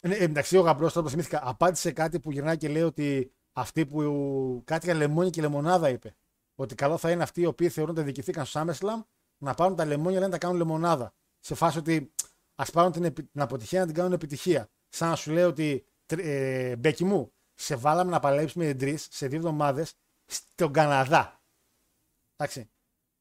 ναι, 0.07 0.15
εντάξει, 0.15 0.57
ο 0.57 0.61
Γαμπρός 0.61 0.93
τώρα 0.93 1.09
θυμήθηκα, 1.09 1.41
απάντησε 1.43 1.91
κάτι 1.91 2.19
που 2.19 2.31
γυρνάει 2.31 2.57
και 2.57 2.67
λέει 2.67 2.81
ότι 2.81 3.33
αυτοί 3.53 3.85
που 3.85 4.61
κάτι 4.65 4.85
για 4.85 4.95
λεμόνι 4.95 5.29
και 5.29 5.41
λεμονάδα 5.41 5.89
είπε. 5.89 6.15
Ότι 6.55 6.75
καλό 6.75 6.97
θα 6.97 7.11
είναι 7.11 7.23
αυτοί 7.23 7.41
οι 7.41 7.45
οποίοι 7.45 7.69
θεωρούν 7.69 7.95
ότι 7.95 8.03
διοικηθήκαν 8.03 8.45
στο 8.45 8.65
SummerSlam 8.65 9.03
να 9.37 9.53
πάρουν 9.53 9.75
τα 9.75 9.85
λεμόνια 9.85 10.19
να 10.19 10.29
τα 10.29 10.37
κάνουν 10.37 10.57
λεμονάδα. 10.57 11.13
Σε 11.39 11.55
φάση 11.55 11.77
ότι 11.77 12.13
ας 12.55 12.71
πάρουν 12.71 12.91
την, 12.91 13.13
την 13.13 13.41
αποτυχία 13.41 13.79
να 13.79 13.85
την 13.85 13.95
κάνουν 13.95 14.13
επιτυχία. 14.13 14.69
Σαν 14.89 15.09
να 15.09 15.15
σου 15.15 15.31
λέει 15.31 15.43
ότι 15.43 15.85
ε, 16.05 16.75
Μπέκι 16.75 17.03
μου, 17.05 17.33
σε 17.53 17.75
βάλαμε 17.75 18.11
να 18.11 18.19
παλέψει 18.19 18.57
με 18.57 18.65
την 18.65 18.77
τρεις 18.77 19.07
σε 19.11 19.27
δύο 19.27 19.37
εβδομάδες 19.37 19.93
στον 20.25 20.73
Καναδά. 20.73 21.41
Εντάξει. 22.35 22.69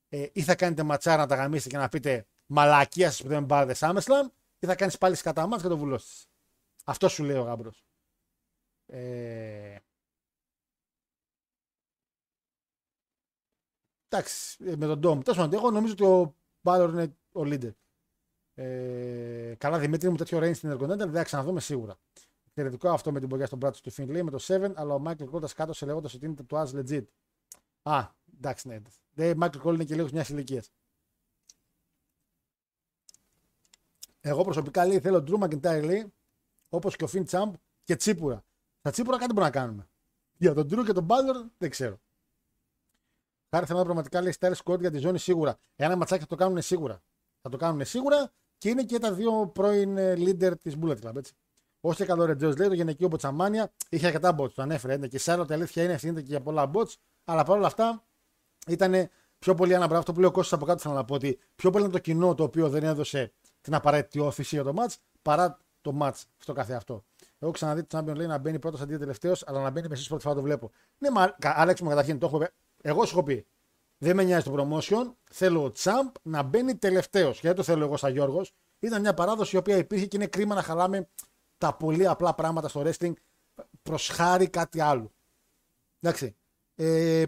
Ε, 0.08 0.28
ή 0.32 0.42
θα 0.42 0.54
κάνετε 0.54 0.82
ματσάρα 0.82 1.22
να 1.22 1.26
τα 1.28 1.34
γαμίσετε 1.34 1.68
και 1.68 1.76
να 1.76 1.88
πείτε 1.88 2.26
μαλακία 2.46 3.10
σας 3.10 3.22
που 3.22 3.28
δεν 3.28 3.46
πάρετε 3.46 3.74
SummerSlam, 3.78 4.30
ή 4.58 4.66
θα 4.66 4.74
κάνεις 4.74 4.98
πάλι 4.98 5.14
σκατά 5.14 5.48
και 5.56 5.68
το 5.68 5.76
βουλώσεις. 5.76 6.26
Αυτό 6.84 7.08
σου 7.08 7.24
λέει 7.24 7.36
ο 7.36 7.42
γάμπρος. 7.42 7.84
Ε... 8.86 9.76
Εντάξει, 14.08 14.64
ε, 14.64 14.76
με 14.76 14.86
τον 14.86 14.98
Ντόμ. 14.98 15.20
Τέλος 15.20 15.38
πάντων, 15.38 15.58
εγώ 15.58 15.70
νομίζω 15.70 15.92
ότι 15.92 16.04
ο 16.04 16.34
Μπάλορ 16.60 16.90
είναι 16.90 17.16
ο 17.32 17.40
leader. 17.40 17.72
Ε, 18.54 19.54
καλά, 19.58 19.78
Δημήτρη 19.78 20.08
μου, 20.10 20.16
τέτοιο 20.16 20.38
range 20.38 20.56
στην 20.56 20.72
Intercontinental 20.72 20.96
δεν 20.96 21.12
θα 21.12 21.24
ξαναδούμε 21.24 21.60
σίγουρα. 21.60 21.98
Εξαιρετικό 22.54 22.88
αυτό 22.88 23.12
με 23.12 23.20
την 23.20 23.28
πορεία 23.28 23.46
στον 23.46 23.58
μπράτσο 23.58 23.82
του 23.82 23.90
Φινλή 23.90 24.22
με 24.22 24.30
το 24.30 24.38
7, 24.46 24.72
αλλά 24.74 24.94
ο 24.94 24.98
Μάικλ 24.98 25.24
Κόλ 25.24 25.44
κάτω 25.56 25.72
σε 25.72 25.86
λέγοντας 25.86 26.14
ότι 26.14 26.26
είναι 26.26 26.34
το 26.46 26.60
as 26.60 26.68
legit. 26.74 27.04
Α, 27.82 28.08
εντάξει, 28.36 28.68
ναι. 28.68 28.80
Ο 29.30 29.34
Μάικλ 29.36 29.58
Κόλ 29.58 29.74
είναι 29.74 29.84
και 29.84 29.94
λίγος 29.94 30.12
μιας 30.12 30.28
ηλικίας. 30.28 30.70
Εγώ 34.20 34.42
προσωπικά 34.42 34.86
λέει 34.86 35.00
θέλω 35.00 35.24
Drew 35.26 35.38
McIntyre 35.38 35.84
λέει 35.84 36.12
όπως 36.68 36.96
και 36.96 37.04
ο 37.04 37.06
Φιν 37.06 37.24
Τσάμπ 37.24 37.54
και 37.84 37.96
Τσίπουρα. 37.96 38.44
Τα 38.80 38.90
Τσίπουρα 38.90 39.18
κάτι 39.18 39.32
μπορούμε 39.32 39.52
να 39.52 39.60
κάνουμε. 39.60 39.88
Για 40.36 40.54
τον 40.54 40.66
Drew 40.66 40.84
και 40.84 40.92
τον 40.92 41.04
Μπάλερ 41.04 41.36
δεν 41.58 41.70
ξέρω. 41.70 42.00
Χάρη 43.50 43.66
θέμα 43.66 43.82
πραγματικά 43.82 44.20
λέει 44.20 44.34
Style 44.38 44.54
Scott 44.64 44.80
για 44.80 44.90
τη 44.90 44.98
ζώνη 44.98 45.18
σίγουρα. 45.18 45.58
Ένα 45.76 45.96
ματσάκι 45.96 46.20
θα 46.20 46.26
το 46.26 46.36
κάνουν 46.36 46.62
σίγουρα. 46.62 47.02
Θα 47.40 47.48
το 47.48 47.56
κάνουν 47.56 47.84
σίγουρα 47.84 48.32
και 48.58 48.68
είναι 48.68 48.84
και 48.84 48.98
τα 48.98 49.12
δύο 49.12 49.46
πρώην 49.46 49.96
ε, 49.96 50.14
leader 50.16 50.52
της 50.62 50.76
Bullet 50.80 50.98
Club. 51.00 51.16
Έτσι. 51.16 51.34
Όσο 51.84 51.96
και 51.96 52.04
καλό 52.04 52.24
Ρετζέο 52.24 52.52
λέει, 52.58 52.68
το 52.68 52.74
γυναικείο 52.74 53.08
Μποτσαμάνια 53.08 53.72
είχε 53.88 54.06
αρκετά 54.06 54.34
bots. 54.38 54.52
Το 54.52 54.62
ανέφερε. 54.62 54.94
Είναι 54.94 55.06
και 55.06 55.18
σε 55.18 55.32
άλλο, 55.32 55.46
αλήθεια 55.50 55.82
είναι 55.82 55.92
ευθύνεται 55.92 56.20
και 56.20 56.26
για 56.28 56.40
πολλά 56.40 56.70
bots. 56.74 56.94
Αλλά 57.24 57.44
παρόλα 57.44 57.66
αυτά 57.66 58.04
ήταν 58.66 59.08
πιο 59.38 59.54
πολύ 59.54 59.72
ένα 59.72 59.84
Αυτό 59.96 60.12
που 60.12 60.20
λέει 60.20 60.28
ο 60.28 60.32
Κώστας 60.32 60.58
από 60.58 60.66
κάτω 60.66 60.78
θέλω 60.78 60.94
να 60.94 61.04
πω 61.04 61.14
ότι 61.14 61.38
πιο 61.56 61.70
πολύ 61.70 61.84
είναι 61.84 61.92
το 61.92 61.98
κοινό 61.98 62.34
το 62.34 62.42
οποίο 62.42 62.68
δεν 62.68 62.84
έδωσε 62.84 63.32
την 63.60 63.74
απαραίτητη 63.74 64.18
όφηση 64.18 64.54
για 64.54 64.64
το 64.64 64.74
match 64.76 64.94
παρά 65.22 65.58
το 65.80 65.96
match 66.00 66.20
στο 66.38 66.52
κάθε 66.52 66.74
αυτό. 66.74 67.04
Έχω 67.38 67.50
ξαναδεί 67.50 67.82
το 67.82 67.98
Champion 67.98 68.14
λέει 68.14 68.26
να 68.26 68.38
μπαίνει 68.38 68.58
πρώτος 68.58 68.80
αντί 68.80 68.96
τελευταίος, 68.98 69.44
αλλά 69.46 69.60
να 69.60 69.70
μπαίνει 69.70 69.88
μέσα 69.88 70.04
πρώτη 70.08 70.22
φορά 70.22 70.34
το 70.34 70.42
βλέπω. 70.42 70.70
Ναι, 70.98 71.10
μα 71.10 71.34
Άλεξ 71.42 71.80
μου 71.80 71.88
καταρχήν 71.88 72.18
το 72.18 72.26
έχω. 72.26 72.46
Εγώ 72.82 73.04
σου 73.04 73.14
έχω 73.14 73.24
πει. 73.24 73.46
Δεν 73.98 74.16
με 74.16 74.22
νοιάζει 74.22 74.50
το 74.50 74.54
promotion. 74.58 75.12
Θέλω 75.30 75.64
ο 75.64 75.70
Τσάμπ 75.70 76.08
να 76.22 76.42
μπαίνει 76.42 76.76
τελευταίος. 76.76 77.40
Γιατί 77.40 77.56
το 77.56 77.62
θέλω 77.62 77.84
εγώ 77.84 77.96
σαν 77.96 78.12
Γιώργος. 78.12 78.54
Ήταν 78.78 79.00
μια 79.00 79.14
παράδοση 79.14 79.56
η 79.56 79.58
οποία 79.58 79.76
υπήρχε 79.76 80.06
και 80.06 80.16
είναι 80.16 80.26
κρίμα 80.26 80.54
να 80.54 80.62
χαλάμε 80.62 81.08
τα 81.62 81.76
πολύ 81.76 82.06
απλά 82.06 82.34
πράγματα 82.34 82.68
στο 82.68 82.82
wrestling 82.84 83.12
προς 83.82 84.08
χάρη 84.08 84.48
κάτι 84.48 84.80
άλλο. 84.80 85.12
Εντάξει. 86.00 86.36
Ε, 86.74 87.26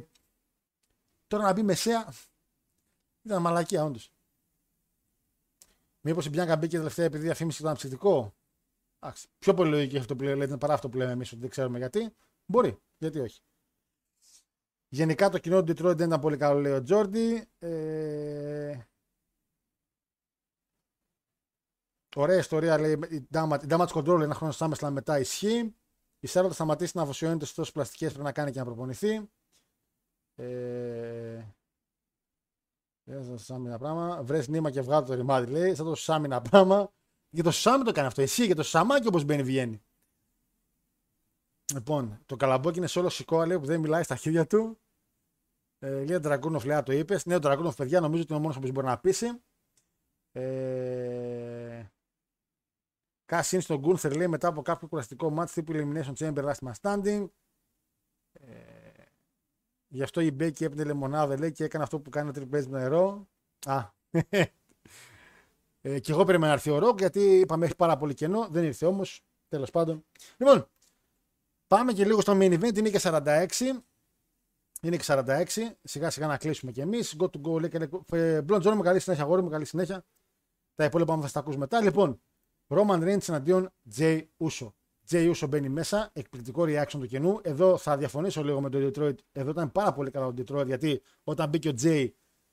τώρα 1.26 1.44
να 1.44 1.52
μπει 1.52 1.62
μεσαία 1.62 2.12
ήταν 3.22 3.42
μαλακία 3.42 3.84
όντως. 3.84 4.12
Μήπως 6.00 6.26
η 6.26 6.28
Μπιάνκα 6.28 6.56
μπήκε 6.56 6.76
τελευταία 6.76 7.04
επειδή 7.04 7.22
διαφήμιση 7.22 7.62
ήταν 7.62 7.74
ψυχτικό. 7.74 8.34
πιο 9.38 9.54
πολύ 9.54 9.70
λογική 9.70 9.98
αυτό 9.98 10.16
που 10.16 10.22
λέτε 10.22 10.56
παρά 10.56 10.74
αυτό 10.74 10.88
που 10.88 10.96
λέμε 10.96 11.12
εμείς 11.12 11.32
ότι 11.32 11.40
δεν 11.40 11.50
ξέρουμε 11.50 11.78
γιατί. 11.78 12.14
Μπορεί, 12.46 12.78
γιατί 12.98 13.20
όχι. 13.20 13.40
Γενικά 14.88 15.28
το 15.28 15.38
κοινό 15.38 15.64
του 15.64 15.72
Detroit 15.72 15.96
δεν 15.96 16.06
ήταν 16.06 16.20
πολύ 16.20 16.36
καλό, 16.36 16.60
λέει 16.60 16.72
ο 16.72 16.82
Τζόρντι. 16.82 17.48
Ε, 17.58 18.78
Ωραία 22.16 22.38
ιστορία 22.38 22.78
λέει 22.78 22.98
η 23.10 23.26
damage 23.32 23.86
control 23.86 24.20
ένα 24.20 24.34
χρόνο 24.34 24.52
SummerSlam 24.56 24.90
μετά 24.90 25.18
ισχύει. 25.18 25.74
Η 26.18 26.26
Σάρα 26.26 26.48
θα 26.48 26.54
σταματήσει 26.54 26.96
να 26.96 27.02
αφοσιώνεται 27.02 27.44
στις 27.44 27.56
τόσες 27.56 27.72
πλαστικές 27.72 28.08
πρέπει 28.08 28.24
να 28.24 28.32
κάνει 28.32 28.50
και 28.50 28.58
να 28.58 28.64
προπονηθεί. 28.64 29.30
Ε... 30.34 31.44
Σάμι 33.34 33.66
ένα 33.66 33.78
πράγμα. 33.78 34.22
Βρες 34.22 34.48
νήμα 34.48 34.70
και 34.70 34.80
βγάλω 34.80 35.06
το 35.06 35.14
ρημάδι 35.14 35.50
λέει. 35.50 35.74
Σαν 35.74 35.86
το 35.86 35.94
Σάμι 35.94 36.24
ένα 36.24 36.42
πράγμα. 36.42 36.92
Για 37.30 37.42
το 37.42 37.50
Σάμι 37.50 37.84
το 37.84 37.92
κάνει 37.92 38.06
αυτό. 38.06 38.22
Εσύ 38.22 38.44
για 38.46 38.54
το 38.54 38.62
Σαμάκι 38.62 39.06
όπως 39.06 39.24
μπαίνει 39.24 39.42
βγαίνει. 39.42 39.82
Λοιπόν, 41.72 42.22
το 42.26 42.36
καλαμπόκι 42.36 42.78
είναι 42.78 42.86
σε 42.86 42.98
όλο 42.98 43.08
σηκώ 43.08 43.46
λέει 43.46 43.58
που 43.58 43.66
δεν 43.66 43.80
μιλάει 43.80 44.02
στα 44.02 44.16
χέρια 44.16 44.46
του. 44.46 44.80
Ε, 45.78 46.04
λέει 46.04 46.18
Ντραγκούνοφ, 46.18 46.64
λέει 46.64 46.82
το 46.82 46.92
είπες. 46.92 47.26
Ναι, 47.26 47.34
ο 47.34 47.38
Ντραγκούνοφ, 47.38 47.74
παιδιά, 47.74 48.00
νομίζω 48.00 48.22
ότι 48.22 48.32
είναι 48.32 48.40
ο 48.40 48.42
μόνος 48.42 48.58
που 48.58 48.72
μπορεί 48.72 48.86
να 48.86 48.98
πείσει. 48.98 49.42
Ε... 50.32 51.84
Κάσιν 53.24 53.60
στον 53.60 53.78
Γκούνθερ 53.78 54.16
λέει 54.16 54.28
μετά 54.28 54.48
από 54.48 54.62
κάποιο 54.62 54.88
κουραστικό 54.88 55.30
μάτς 55.30 55.52
τύπου 55.52 55.72
Elimination 55.72 56.12
Chamber 56.18 56.44
Last 56.44 56.68
Man 56.68 56.72
Standing. 56.80 57.26
Ε... 58.32 58.94
Γι' 59.88 60.02
αυτό 60.02 60.20
η 60.20 60.30
Μπέκη 60.30 60.64
έπαιρνε 60.64 60.84
λεμονάδα 60.84 61.38
λέει 61.38 61.52
και 61.52 61.64
έκανε 61.64 61.84
αυτό 61.84 62.00
που 62.00 62.10
κάνει 62.10 62.28
ο 62.28 62.32
τριπέζι 62.32 62.68
με 62.68 62.78
νερό. 62.78 63.28
Α. 63.66 63.88
ε, 65.80 65.98
και 65.98 66.12
εγώ 66.12 66.24
περίμενα 66.24 66.46
να 66.46 66.52
έρθει 66.52 66.70
ο 66.70 66.78
Ροκ 66.78 66.98
γιατί 66.98 67.20
είπαμε 67.20 67.64
έχει 67.64 67.76
πάρα 67.76 67.96
πολύ 67.96 68.14
κενό. 68.14 68.48
Δεν 68.50 68.64
ήρθε 68.64 68.86
όμως. 68.86 69.24
Τέλος 69.48 69.70
πάντων. 69.70 70.04
Λοιπόν, 70.36 70.68
πάμε 71.66 71.92
και 71.92 72.04
λίγο 72.04 72.20
στο 72.20 72.32
main 72.36 72.60
event. 72.60 72.76
Είναι 72.76 72.90
και 72.90 73.00
46. 73.02 73.46
Είναι 74.82 74.96
και 74.96 75.04
46. 75.06 75.44
Σιγά 75.82 76.10
σιγά 76.10 76.26
να 76.26 76.36
κλείσουμε 76.36 76.72
κι 76.72 76.80
εμείς. 76.80 77.16
Go 77.18 77.24
to 77.24 77.40
go. 77.42 77.60
Λέει 77.60 77.70
και 77.70 77.78
λέει. 77.78 78.40
Μπλον 78.40 78.60
Τζόνι 78.60 78.76
με 78.76 78.82
καλή 78.82 79.00
συνέχεια. 79.00 79.24
Αγόρι 79.24 79.42
με 79.42 79.50
καλή 79.50 79.64
συνέχεια. 79.64 80.04
Τα 80.74 80.84
υπόλοιπα 80.84 81.20
θα 81.20 81.30
τα 81.30 81.38
ακούς 81.38 81.56
μετά. 81.56 81.80
Λοιπόν, 81.80 82.20
Roman 82.68 83.02
Reigns 83.02 83.28
εναντίον 83.28 83.70
Jay 83.96 84.22
Uso. 84.36 84.72
Jay 85.10 85.34
Uso 85.34 85.48
μπαίνει 85.48 85.68
μέσα. 85.68 86.10
Εκπληκτικό 86.12 86.62
reaction 86.62 86.98
του 86.98 87.06
κενού. 87.06 87.40
Εδώ 87.42 87.76
θα 87.78 87.96
διαφωνήσω 87.96 88.44
λίγο 88.44 88.60
με 88.60 88.70
τον 88.70 88.82
Detroit. 88.82 89.14
Εδώ 89.32 89.50
ήταν 89.50 89.72
πάρα 89.72 89.92
πολύ 89.92 90.10
καλό 90.10 90.34
το 90.34 90.42
Detroit 90.42 90.66
γιατί 90.66 91.02
όταν 91.24 91.48
μπήκε 91.48 91.68
ο 91.68 91.72
Jay 91.82 92.08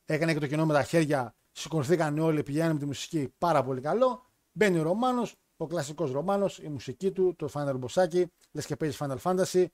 έκανε 0.05 0.33
και 0.33 0.39
το 0.39 0.47
κενό 0.47 0.65
με 0.65 0.73
τα 0.73 0.83
χέρια. 0.83 1.35
Σηκωθήκαν 1.51 2.19
όλοι, 2.19 2.43
πηγαίνουν 2.43 2.73
με 2.73 2.79
τη 2.79 2.85
μουσική. 2.85 3.33
Πάρα 3.37 3.63
πολύ 3.63 3.81
καλό. 3.81 4.25
Μπαίνει 4.51 4.79
ο 4.79 4.83
Ρωμάνος, 4.83 5.35
ο 5.57 5.67
κλασικός 5.67 6.11
Ρωμάνος, 6.11 6.59
η 6.59 6.69
μουσική 6.69 7.11
του, 7.11 7.35
το 7.35 7.49
Final 7.53 7.79
Bossάκι, 7.79 8.25
λες 8.51 8.65
και 8.65 8.75
παίζεις 8.75 8.99
Final 9.01 9.17
Fantasy. 9.17 9.65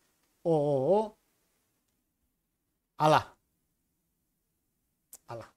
Ο, 0.41 0.53
ο, 0.53 0.97
ο. 0.97 1.18
Αλλά. 2.95 3.38
Αλλά. 5.26 5.53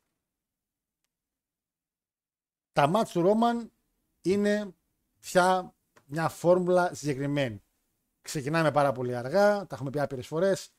Τα 2.73 2.87
μάτς 2.87 3.13
του 3.13 3.21
Ρόμαν 3.21 3.73
είναι 4.21 4.75
πια 5.21 5.75
μια 6.05 6.29
φόρμουλα 6.29 6.95
συγκεκριμένη. 6.95 7.63
Ξεκινάμε 8.23 8.73
πάρα 8.73 8.93
πολύ 8.93 9.17
αργά, 9.17 9.67
τα 9.67 9.75
έχουμε 9.75 9.91
πει 9.91 10.01
άπειρες 10.01 10.27
φορές. 10.27 10.73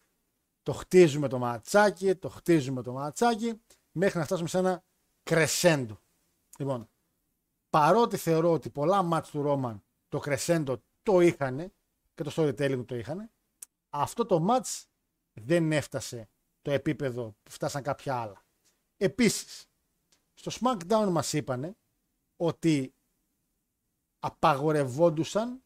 Το 0.63 0.73
χτίζουμε 0.73 1.27
το 1.27 1.37
ματσάκι, 1.37 2.15
το 2.15 2.29
χτίζουμε 2.29 2.81
το 2.81 2.91
ματσάκι, 2.93 3.61
μέχρι 3.91 4.19
να 4.19 4.25
φτάσουμε 4.25 4.47
σε 4.47 4.57
ένα 4.57 4.83
κρεσέντο. 5.23 5.99
Λοιπόν, 6.57 6.89
παρότι 7.69 8.17
θεωρώ 8.17 8.51
ότι 8.51 8.69
πολλά 8.69 9.01
μάτς 9.01 9.29
του 9.29 9.41
Ρόμαν 9.41 9.83
το 10.07 10.19
κρεσέντο 10.19 10.83
το 11.03 11.19
είχαν 11.19 11.73
και 12.13 12.23
το 12.23 12.31
storytelling 12.35 12.85
το 12.85 12.95
είχαν, 12.95 13.31
αυτό 13.89 14.25
το 14.25 14.39
μάτς 14.39 14.87
δεν 15.33 15.71
έφτασε 15.71 16.29
το 16.61 16.71
επίπεδο 16.71 17.35
που 17.43 17.51
φτάσαν 17.51 17.83
κάποια 17.83 18.15
άλλα. 18.15 18.45
Επίσης, 18.97 19.69
στο 20.33 20.51
SmackDown 20.59 21.07
μας 21.11 21.33
είπανε 21.33 21.75
ότι 22.35 22.93
απαγορευόντουσαν 24.23 25.63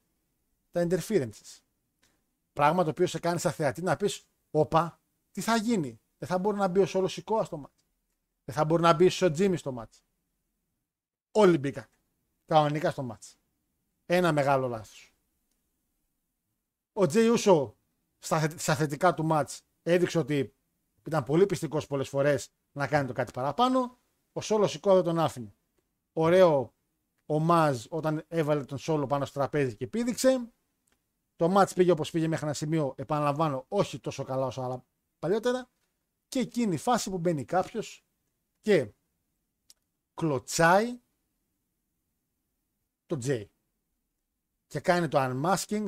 τα 0.71 0.87
interferences. 0.89 1.59
Πράγμα 2.53 2.83
το 2.83 2.89
οποίο 2.89 3.07
σε 3.07 3.19
κάνει 3.19 3.39
σαν 3.39 3.51
θεατή 3.51 3.81
να 3.81 3.95
πεις, 3.95 4.27
όπα, 4.51 4.99
τι 5.31 5.41
θα 5.41 5.55
γίνει; 5.55 5.99
Δεν 6.17 6.29
θα 6.29 6.37
μπορεί 6.37 6.57
να 6.57 6.67
μπει 6.67 6.79
ο 6.79 6.85
Σόλος 6.85 7.13
Σικόα 7.13 7.43
στο 7.43 7.57
μάτς. 7.57 7.85
Δεν 8.45 8.55
θα 8.55 8.65
μπορεί 8.65 8.81
να 8.81 8.93
μπει 8.93 9.23
ο 9.23 9.31
Τζίμι 9.31 9.57
στο 9.57 9.71
μάτς. 9.71 10.03
Όλοι 11.31 11.57
μπήκαν 11.57 11.85
κανονικά 12.45 12.91
στο 12.91 13.03
μάτς. 13.03 13.37
Ένα 14.05 14.31
μεγάλο 14.31 14.67
λάθος. 14.67 15.13
Ο 16.93 17.05
Τζέι 17.05 17.27
Ούσο 17.27 17.77
στα 18.55 18.75
θετικά 18.75 19.13
του 19.13 19.25
μάτς 19.25 19.61
έδειξε 19.83 20.17
ότι 20.17 20.55
ήταν 21.05 21.23
πολύ 21.23 21.45
πιστικός 21.45 21.87
πολλές 21.87 22.09
φορές 22.09 22.51
να 22.71 22.87
κάνει 22.87 23.07
το 23.07 23.13
κάτι 23.13 23.31
παραπάνω. 23.31 23.99
Ο 24.33 24.41
Σόλος 24.41 24.71
Σικόα 24.71 24.93
δεν 24.93 25.03
τον 25.03 25.19
άφηνε. 25.19 25.55
Ωραίο 26.13 26.73
ο 27.25 27.39
Μάζ 27.39 27.85
όταν 27.89 28.25
έβαλε 28.27 28.63
τον 28.63 28.77
Σόλο 28.77 29.07
πάνω 29.07 29.25
στο 29.25 29.39
τραπέζι 29.39 29.75
και 29.75 29.87
πήδηξε. 29.87 30.49
Το 31.35 31.49
μάτς 31.49 31.73
πήγε 31.73 31.91
όπως 31.91 32.11
πήγε 32.11 32.27
μέχρι 32.27 32.45
ένα 32.45 32.53
σημείο, 32.53 32.93
επαναλαμβάνω, 32.97 33.65
όχι 33.67 33.99
τόσο 33.99 34.23
καλά 34.23 34.45
όσο 34.45 34.61
άλλα 34.61 34.85
παλιότερα. 35.19 35.69
Και 36.27 36.39
εκείνη 36.39 36.73
η 36.73 36.77
φάση 36.77 37.09
που 37.09 37.17
μπαίνει 37.17 37.45
κάποιος 37.45 38.05
και 38.61 38.93
κλωτσάει 40.13 40.99
το 43.05 43.17
Τζέι. 43.17 43.51
Και 44.67 44.79
κάνει 44.79 45.07
το 45.07 45.17
unmasking 45.21 45.87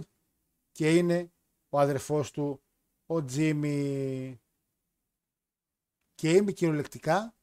και 0.71 0.97
είναι 0.97 1.31
ο 1.69 1.79
αδερφός 1.79 2.31
του 2.31 2.63
ο 3.05 3.25
Τζίμι. 3.25 4.41
Και 6.15 6.31
είμαι 6.31 6.51
κυριολεκτικά 6.51 7.35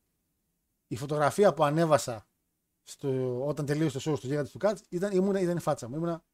η 0.86 0.96
φωτογραφία 0.96 1.54
που 1.54 1.64
ανέβασα 1.64 2.28
στο, 2.84 3.46
όταν 3.46 3.66
τελείωσε 3.66 3.98
το 3.98 4.10
show 4.10 4.16
στο 4.16 4.26
γίγαντα 4.26 4.48
του 4.48 4.58
Κάτς 4.58 4.82
ήταν, 4.88 5.12
ήμουνα, 5.12 5.40
ήταν 5.40 5.56
η 5.56 5.60
φάτσα 5.60 5.88
μου. 5.88 5.96
Ήμουνα, 5.96 6.24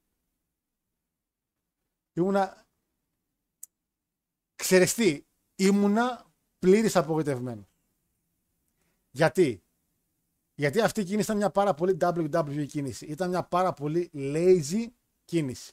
ήμουνα 2.13 2.67
ξερεστή. 4.57 5.27
Ήμουνα 5.57 6.27
πλήρης 6.59 6.97
απογοητευμένος. 6.97 7.65
Γιατί; 9.11 9.63
Γιατί 10.55 10.81
αυτή 10.81 11.01
η 11.01 11.05
κίνηση 11.05 11.23
ήταν 11.23 11.37
μια 11.37 11.51
πάρα 11.51 11.75
πολύ 11.75 11.97
WWE 12.01 12.67
κίνηση. 12.67 13.07
Ήταν 13.07 13.29
μια 13.29 13.43
πάρα 13.43 13.73
πολύ 13.73 14.11
lazy 14.15 14.87
κίνηση. 15.25 15.73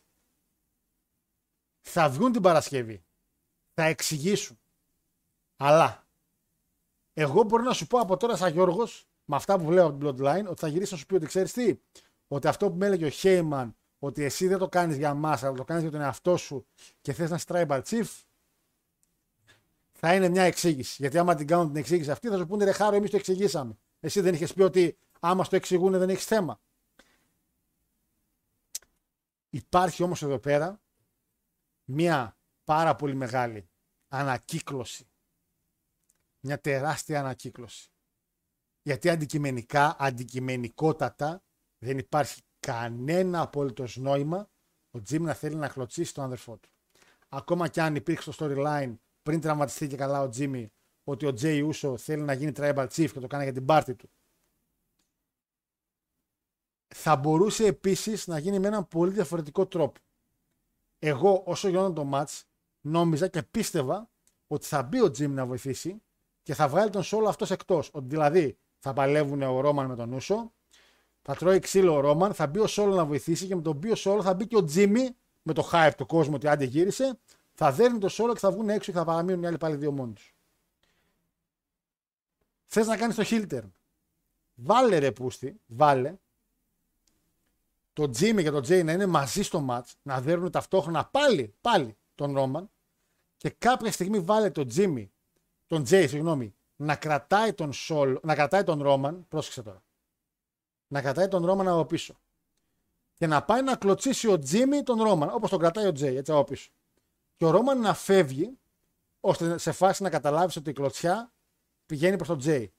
Θα 1.82 2.10
βγουν 2.10 2.32
την 2.32 2.42
Παρασκευή. 2.42 3.04
Θα 3.74 3.84
εξηγήσουν. 3.84 4.60
Αλλά 5.58 6.08
εγώ 7.14 7.44
μπορώ 7.44 7.64
να 7.64 7.74
σου 7.74 7.88
πω 7.88 8.00
από 8.00 8.18
τώρα 8.18 8.36
σαν 8.36 8.52
Γιώργος 8.52 9.07
με 9.30 9.36
αυτά 9.36 9.58
που 9.58 9.66
βλέπω 9.66 9.88
από 9.88 9.98
την 9.98 10.08
Bloodline, 10.08 10.46
ότι 10.50 10.60
θα 10.60 10.68
γυρίσει 10.68 10.92
να 10.94 10.98
σου 11.00 11.06
πει 11.06 11.16
ότι 11.16 11.26
ξέρεις 11.26 11.54
τι, 11.54 11.80
ότι 12.28 12.48
αυτό 12.48 12.70
που 12.70 12.78
με 12.78 12.86
έλεγε 12.86 13.06
ο 13.06 13.10
Χέιμαν, 13.10 13.76
ότι 14.00 14.24
εσύ 14.24 14.48
δεν 14.48 14.58
το 14.58 14.70
κάνεις 14.70 14.98
για 14.98 15.14
μας, 15.14 15.44
αλλά 15.44 15.56
το 15.56 15.64
κάνεις 15.64 15.84
για 15.84 15.92
τον 15.92 16.02
εαυτό 16.02 16.38
σου 16.38 16.68
και 17.02 17.14
θες 17.14 17.30
να 17.30 17.36
είσαι 17.36 17.46
tribal 17.48 17.82
chief, 17.84 18.22
θα 19.92 20.16
είναι 20.16 20.30
μια 20.30 20.44
εξήγηση. 20.44 20.96
Γιατί 21.00 21.18
άμα 21.18 21.36
την 21.36 21.48
κάνουν 21.48 21.68
την 21.68 21.76
εξήγηση 21.76 22.12
αυτή, 22.12 22.28
θα 22.28 22.38
σου 22.38 22.46
πούνε 22.46 22.64
ρε 22.64 22.72
χάρο, 22.72 22.96
εμείς 22.96 23.10
το 23.10 23.18
εξηγήσαμε. 23.18 23.78
Εσύ 24.00 24.22
δεν 24.22 24.34
είχες 24.34 24.54
πει 24.54 24.62
ότι 24.62 24.98
άμα 25.20 25.44
στο 25.44 25.56
εξηγούν 25.56 25.92
δεν 25.92 26.10
έχεις 26.10 26.26
θέμα. 26.26 26.60
Υπάρχει 29.50 30.04
όμως 30.04 30.24
εδώ 30.24 30.40
πέρα 30.40 30.82
μια 31.84 32.38
πάρα 32.64 32.96
πολύ 32.96 33.16
μεγάλη 33.16 33.70
ανακύκλωση. 34.08 35.10
Μια 36.40 36.62
τεράστια 36.62 37.20
ανακύκλωση. 37.20 37.92
Γιατί 38.88 39.10
αντικειμενικά, 39.10 39.96
αντικειμενικότατα, 40.00 41.44
δεν 41.78 41.98
υπάρχει 41.98 42.42
κανένα 42.60 43.42
απόλυτος 43.42 43.98
νόημα 43.98 44.50
ο 44.92 45.02
Τζιμ 45.02 45.24
να 45.24 45.34
θέλει 45.34 45.56
να 45.56 45.70
χλωτσίσει 45.70 46.14
τον 46.14 46.24
αδερφό 46.24 46.58
του. 46.58 46.70
Ακόμα 47.30 47.68
και 47.68 47.82
αν 47.82 47.96
υπήρξε 47.96 48.32
στο 48.32 48.46
storyline 48.50 48.96
πριν 49.22 49.42
τραυματιστεί 49.42 49.88
και 49.88 49.96
καλά 49.96 50.22
ο 50.22 50.30
Τζίμι 50.30 50.72
ότι 51.04 51.26
ο 51.26 51.34
Τζέι 51.34 51.62
Ούσο 51.62 51.98
θέλει 51.98 52.22
να 52.22 52.34
γίνει 52.34 52.52
tribal 52.56 52.88
chief 52.88 53.12
και 53.12 53.20
το 53.20 53.28
κάνει 53.28 53.44
για 53.44 53.54
την 53.54 53.66
πάρτη 53.66 53.96
του. 53.96 54.10
Θα 56.96 57.16
μπορούσε 57.16 57.66
επίσης 57.66 58.28
να 58.28 58.40
γίνει 58.40 58.60
με 58.60 58.68
έναν 58.68 58.88
πολύ 58.88 59.12
διαφορετικό 59.12 59.68
τρόπο. 59.68 60.00
Εγώ 61.00 61.44
όσο 61.46 61.68
γινόταν 61.68 61.94
το 61.94 62.10
match 62.14 62.42
νόμιζα 62.82 63.28
και 63.28 63.44
πίστευα 63.44 64.10
ότι 64.48 64.66
θα 64.66 64.84
μπει 64.84 65.02
ο 65.02 65.12
Τζίμι 65.12 65.34
να 65.34 65.46
βοηθήσει 65.46 66.02
και 66.44 66.54
θα 66.54 66.68
βγάλει 66.68 66.90
τον 66.90 67.04
Σόλο 67.04 67.28
αυτός 67.28 67.52
εκτός. 67.52 67.90
Ότι 67.94 68.08
δηλαδή 68.08 68.58
θα 68.80 68.94
παλεύουν 68.94 69.42
ο 69.42 69.60
Ρόμαν 69.60 69.86
με 69.86 69.96
τον 69.96 70.14
Ούσο. 70.14 70.52
Θα 71.22 71.36
τρώει 71.36 71.60
ξύλο 71.60 71.94
ο 71.96 72.00
Ρόμαν, 72.00 72.34
θα 72.34 72.48
μπει 72.48 72.60
ο 72.60 72.68
Σόλο 72.68 72.96
να 72.96 73.06
βοηθήσει 73.06 73.48
και 73.48 73.56
με 73.56 73.62
τον 73.62 73.76
οποίο 73.78 73.96
Σόλο 73.96 74.22
θα 74.22 74.34
μπει 74.34 74.48
και 74.48 74.58
ο 74.58 74.64
Τζίμι 74.64 75.16
με 75.42 75.54
το 75.54 75.70
hype 75.72 75.92
του 75.98 76.06
κόσμου 76.06 76.34
ότι 76.36 76.48
άντε 76.48 76.66
γύρισε. 76.66 77.20
Θα 77.54 77.72
δέρνει 77.72 77.98
το 77.98 78.10
Σόλο 78.10 78.34
και 78.34 78.40
θα 78.40 78.52
βγουν 78.52 78.70
έξω 78.70 78.92
και 78.92 78.98
θα 78.98 79.06
παραμείνουν 79.06 79.44
οι 79.44 79.48
άλλοι 79.48 79.58
πάλι 79.58 79.76
δύο 79.76 79.92
μόνοι 79.92 80.14
τους. 80.14 80.36
Θες 82.66 82.88
να 82.88 82.98
κάνεις 82.98 83.16
το 83.16 83.24
Χίλτερ. 83.24 83.64
Βάλε 84.56 84.98
ρε 84.98 85.12
πούστη, 85.12 85.60
βάλε. 85.66 86.18
Το 87.94 88.10
Τζίμι 88.10 88.44
και 88.44 88.52
το 88.52 88.60
Τζέι 88.60 88.84
να 88.84 88.92
είναι 88.92 89.06
μαζί 89.06 89.42
στο 89.42 89.66
match, 89.70 89.92
να 90.02 90.22
δέρνουν 90.22 90.52
ταυτόχρονα 90.52 91.06
πάλι, 91.06 91.56
πάλι 91.62 91.98
τον 92.16 92.34
Ρόμαν 92.34 92.70
και 93.38 93.50
κάποια 93.50 93.92
στιγμή 93.92 94.20
βάλε 94.20 94.50
τον 94.50 94.68
Τζίμι, 94.68 95.12
τον 95.68 95.84
Τζέι, 95.84 96.08
συγγνώμη, 96.08 96.56
να 96.78 96.96
κρατάει 96.96 97.54
τον 97.54 97.74
Σόλ, 97.74 98.20
να 98.24 98.36
κρατάει 98.36 98.64
τον 98.64 98.82
Ρόμαν, 98.82 99.26
πρόσεξε 99.28 99.62
τώρα. 99.62 99.84
Να 100.88 101.02
κρατάει 101.02 101.28
τον 101.28 101.46
Ρόμαν 101.46 101.68
από 101.68 101.86
πίσω. 101.86 102.16
Και 103.14 103.28
να 103.28 103.44
πάει 103.44 103.62
να 103.62 103.76
κλωτσίσει 103.76 104.28
ο 104.28 104.40
Τζίμι 104.40 104.84
τον 104.84 105.02
Ρόμαν, 105.02 105.30
όπως 105.34 105.50
τον 105.50 105.60
κρατάει 105.60 105.86
ο 105.88 105.92
Τζέι, 105.92 106.16
έτσι 106.16 106.32
από 106.32 106.44
πίσω. 106.44 106.70
Και 107.36 107.46
ο 107.46 107.50
Ρόμαν 107.50 107.80
να 107.80 107.94
φεύγει, 107.94 108.58
ώστε 109.20 109.58
σε 109.58 109.72
φάση 109.72 110.04
να 110.04 110.10
καταλάβεις 110.10 110.56
ότι 110.56 110.70
η 110.70 110.74
κλωτσιά 110.74 111.32
πηγαίνει 111.86 112.16
προς 112.16 112.28
τον 112.28 112.38
Τζέι. 112.38 112.74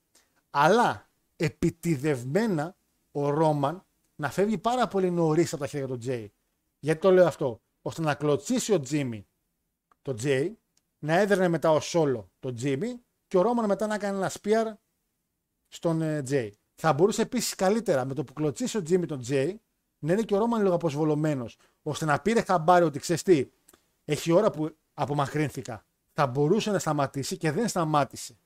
Αλλά 0.51 1.09
επιτηδευμένα 1.37 2.77
ο 3.13 3.31
Ρόμαν 3.31 3.85
να 4.17 4.31
φεύγει 4.31 4.59
πάρα 4.59 4.89
πολύ 4.89 5.11
νωρίς 5.11 5.53
από 5.53 5.63
τα 5.63 5.69
χέρια 5.69 5.87
του 5.87 5.99
Τζέι. 5.99 6.33
Γιατί 6.79 7.01
το 7.01 7.11
λέω 7.11 7.27
αυτό, 7.27 7.61
ώστε 7.83 8.03
να 8.03 8.15
κλωτσίσει 8.15 8.73
ο 8.73 8.81
Τζίμι 8.81 9.27
τον 10.03 10.17
Τζέι, 10.17 10.59
να 10.99 11.15
έδερνε 11.15 11.49
μετά 11.49 11.71
ο 11.71 11.81
Σόλο 11.81 12.31
τον 12.41 12.55
Τζίμι 12.55 13.03
και 13.29 13.39
ο 13.39 13.43
Ρόμαν 13.43 13.67
μετά 13.67 13.87
να 13.87 13.99
κάνει 13.99 14.17
ένα 14.17 14.29
σπίαρ 14.29 14.75
στον 15.69 16.25
Τζέι. 16.25 16.55
Θα 16.75 16.93
μπορούσε 16.93 17.23
επίσης 17.23 17.55
καλύτερα 17.55 18.05
με 18.05 18.15
το 18.15 18.25
που 18.25 18.33
κλωτσίσει 18.33 18.77
ο 18.77 18.83
Τζίμι 18.83 19.07
τον 19.07 19.21
Τζέι 19.21 19.61
να 19.99 20.13
είναι 20.13 20.23
και 20.23 20.35
ο 20.35 20.39
Ρόμαν 20.39 20.63
λίγο 20.63 20.75
αποσβολωμένος, 20.75 21.57
ώστε 21.83 22.05
να 22.05 22.21
πήρε 22.21 22.43
χαμπάρι 22.43 22.85
ότι 22.85 22.99
ξέρεις 22.99 23.23
τι, 23.23 23.49
έχει 24.05 24.33
ώρα 24.33 24.51
που 24.51 24.77
απομακρύνθηκα. 24.95 25.85
Θα 26.13 26.27
μπορούσε 26.27 26.71
να 26.71 26.79
σταματήσει 26.79 27.37
και 27.37 27.51
δεν 27.51 27.69
σταμάτησε. 27.69 28.39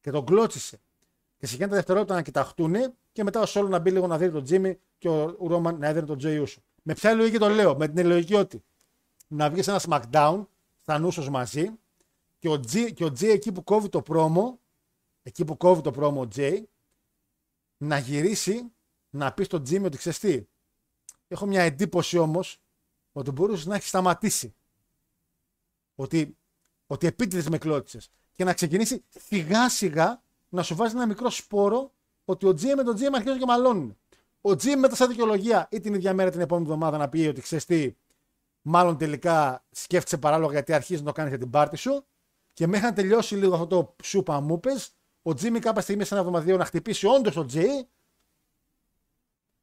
Και 0.00 0.10
τον 0.10 0.24
κλώτσισε. 0.24 0.80
Και 1.38 1.46
σε 1.46 1.56
τα 1.56 1.66
δευτερόλεπτα 1.66 2.14
να 2.14 2.22
κοιταχτούν 2.22 2.74
και 3.12 3.24
μετά 3.24 3.40
ο 3.40 3.46
Σόλο 3.46 3.68
να 3.68 3.78
μπει 3.78 3.90
λίγο 3.90 4.06
να 4.06 4.18
δει 4.18 4.30
τον 4.30 4.44
Τζίμι 4.44 4.78
και 4.98 5.08
ο 5.08 5.36
Ρόμαν 5.38 5.78
να 5.78 5.86
έδινε 5.86 6.06
τον 6.06 6.18
Τζέι 6.18 6.38
Ούσο. 6.38 6.60
Με 6.82 6.94
ποια 6.94 7.14
λογική 7.14 7.38
το 7.38 7.48
λέω, 7.48 7.76
με 7.76 7.88
την 7.88 8.06
λογική 8.06 8.34
ότι 8.34 8.64
να 9.28 9.50
βγεις 9.50 9.68
ένα 9.68 9.80
SmackDown 9.88 10.46
στα 10.76 10.98
νούσο 10.98 11.30
μαζί 11.30 11.70
και 12.46 12.52
ο, 12.52 12.60
G, 12.72 12.92
και 12.92 13.04
ο 13.04 13.12
Τζέι 13.12 13.30
εκεί 13.30 13.52
που 13.52 13.64
κόβει 13.64 13.88
το 13.88 14.02
πρόμο, 14.02 14.60
εκεί 15.22 15.44
που 15.44 15.56
κόβει 15.56 15.80
το 15.80 15.90
πρόμο 15.90 16.20
ο 16.20 16.28
Τζέι, 16.28 16.68
να 17.76 17.98
γυρίσει 17.98 18.72
να 19.10 19.32
πει 19.32 19.44
στον 19.44 19.62
Τζίμι 19.62 19.86
ότι 19.86 19.96
ξέρεις 19.96 20.18
τι. 20.18 20.46
Έχω 21.28 21.46
μια 21.46 21.62
εντύπωση 21.62 22.18
όμως 22.18 22.60
ότι 23.12 23.30
μπορούσε 23.30 23.68
να 23.68 23.74
έχεις 23.74 23.88
σταματήσει. 23.88 24.54
Ότι, 25.94 26.36
ότι 26.86 27.06
επίτηδες 27.06 27.48
με 27.48 27.58
κλώτησες. 27.58 28.10
Και 28.32 28.44
να 28.44 28.54
ξεκινήσει 28.54 29.04
σιγά 29.08 29.68
σιγά 29.68 30.22
να 30.48 30.62
σου 30.62 30.74
βάζει 30.74 30.94
ένα 30.96 31.06
μικρό 31.06 31.30
σπόρο 31.30 31.92
ότι 32.24 32.46
ο 32.46 32.54
Τζίμι 32.54 32.74
με 32.74 32.82
τον 32.82 32.94
Τζίμι 32.94 33.16
αρχίζουν 33.16 33.38
και 33.38 33.46
μαλώνουν. 33.46 33.98
Ο 34.40 34.56
Τζίμι 34.56 34.76
μετά 34.76 34.94
σαν 34.94 35.08
δικαιολογία 35.08 35.68
ή 35.70 35.80
την 35.80 35.94
ίδια 35.94 36.14
μέρα 36.14 36.30
την 36.30 36.40
επόμενη 36.40 36.66
εβδομάδα 36.66 36.98
να 36.98 37.08
πει 37.08 37.26
ότι 37.26 37.40
ξέρεις 37.40 37.64
τι, 37.64 37.94
μάλλον 38.62 38.98
τελικά 38.98 39.64
σκέφτησε 39.70 40.18
παράλογα 40.18 40.52
γιατί 40.52 40.72
αρχίζεις 40.72 41.00
να 41.00 41.06
το 41.06 41.12
κάνεις 41.12 41.30
για 41.30 41.40
την 41.40 41.50
πάρτι 41.50 41.76
σου. 41.76 42.06
Και 42.56 42.66
μέχρι 42.66 42.86
να 42.86 42.92
τελειώσει 42.92 43.36
λίγο 43.36 43.54
αυτό 43.54 43.66
το 43.66 43.96
σούπα 44.02 44.40
μου 44.40 44.60
πες, 44.60 44.94
ο 45.22 45.34
Τζίμι 45.34 45.58
κάποια 45.58 45.82
στιγμή 45.82 46.04
σε 46.04 46.14
ένα 46.14 46.22
εβδομαδίο 46.22 46.56
να 46.56 46.64
χτυπήσει 46.64 47.06
όντως 47.06 47.34
τον 47.34 47.46
Τζέι 47.46 47.88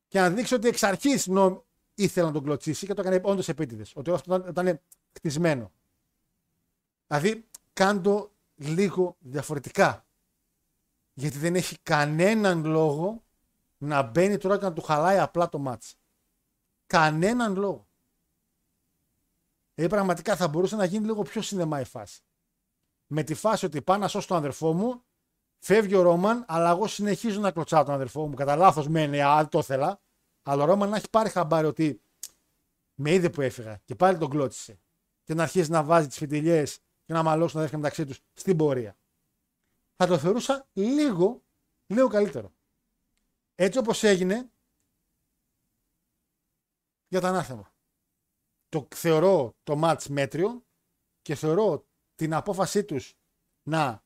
και 0.08 0.20
να 0.20 0.30
δείξει 0.30 0.54
ότι 0.54 0.68
εξ 0.68 0.84
αρχής 0.84 1.28
νο... 1.28 1.66
ήθελε 1.96 2.26
να 2.26 2.34
τον 2.34 2.44
κλωτσίσει 2.44 2.86
και 2.86 2.94
το 2.94 3.02
έκανε 3.02 3.22
όντως 3.24 3.50
επίτηδες. 3.50 3.96
Ότι 3.96 4.12
αυτό 4.12 4.36
ήταν, 4.36 4.50
ήταν 4.50 4.82
χτισμένο. 5.14 5.72
Δηλαδή, 7.08 7.48
κάντο 7.74 8.32
λίγο 8.56 9.16
διαφορετικά. 9.20 10.06
Γιατί 11.14 11.38
δεν 11.38 11.56
έχει 11.56 11.78
κανέναν 11.84 12.66
λόγο 12.66 13.24
να 13.78 14.02
μπαίνει 14.02 14.38
τώρα 14.38 14.58
και 14.58 14.66
να 14.66 14.74
του 14.74 14.82
χαλάει 14.82 15.18
απλά 15.18 15.50
το 15.50 15.60
μάτς. 15.60 15.96
Κανέναν 16.86 17.56
λόγο. 17.56 17.88
Δηλαδή 19.74 19.94
πραγματικά 19.94 20.36
θα 20.36 20.48
μπορούσε 20.48 20.76
να 20.76 20.86
γίνει 20.86 21.06
λίγο 21.06 21.22
πιο 21.22 21.42
σινεμά 21.42 21.80
η 21.80 21.86
φάση. 21.86 22.24
Με 23.08 23.24
τη 23.24 23.34
φάση 23.34 23.66
ότι 23.66 23.82
πάω 23.82 23.98
να 23.98 24.08
σώσω 24.08 24.28
τον 24.28 24.38
αδερφό 24.38 24.74
μου, 24.74 25.04
φεύγει 25.60 25.96
ο 25.96 26.02
Ρόμαν, 26.02 26.46
αλλά 26.48 26.70
εγώ 26.70 26.88
συνεχίζω 26.88 27.40
να 27.40 27.52
κλωτσάω 27.52 27.84
τον 27.84 27.94
αδερφό 27.94 28.28
μου. 28.28 28.34
Κατά 28.34 28.56
λάθος 28.56 28.88
μένει, 28.88 29.22
α, 29.22 29.48
το 29.48 29.60
ήθελα. 29.60 30.02
Αλλά 30.44 30.64
ο 30.64 30.66
Ρόμαν 30.66 30.90
να 30.90 30.96
έχει 30.96 31.10
πάρει 31.10 31.30
χαμπάρι 31.30 31.68
ότι 31.68 32.02
με 32.96 33.12
είδε 33.12 33.30
που 33.30 33.42
έφυγα 33.42 33.82
και 33.86 33.96
πάλι 33.96 34.18
τον 34.18 34.30
κλώτσισε. 34.30 34.80
Και 35.24 35.34
να 35.34 35.44
αρχίσει 35.44 35.72
να 35.72 35.84
βάζει 35.84 36.08
τις 36.08 36.18
φιτιλιές 36.18 36.80
και 37.06 37.14
να 37.14 37.24
μαλώσουν 37.24 37.58
αδέρφια 37.58 37.78
μεταξύ 37.78 38.06
τους 38.06 38.20
στην 38.34 38.58
πορεία. 38.58 38.98
Θα 39.96 40.08
το 40.08 40.18
θεωρούσα 40.18 40.68
λίγο, 40.74 41.44
λίγο 41.86 42.08
καλύτερο. 42.08 42.54
Έτσι 43.56 43.78
όπως 43.78 44.04
έγινε 44.04 44.50
για 47.08 47.22
το 47.22 47.28
ανάθεμα. 47.28 47.74
Το 48.70 48.88
θεωρώ 48.96 49.56
το 49.64 49.80
match 49.84 50.06
μέτριο 50.10 50.64
και 51.22 51.36
θεωρώ 51.36 51.86
την 52.16 52.34
απόφασή 52.34 52.84
τους 52.84 53.18
να 53.64 54.04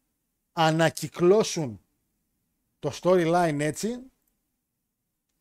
ανακυκλώσουν 0.53 1.81
το 2.79 2.91
storyline 3.01 3.59
έτσι 3.59 4.11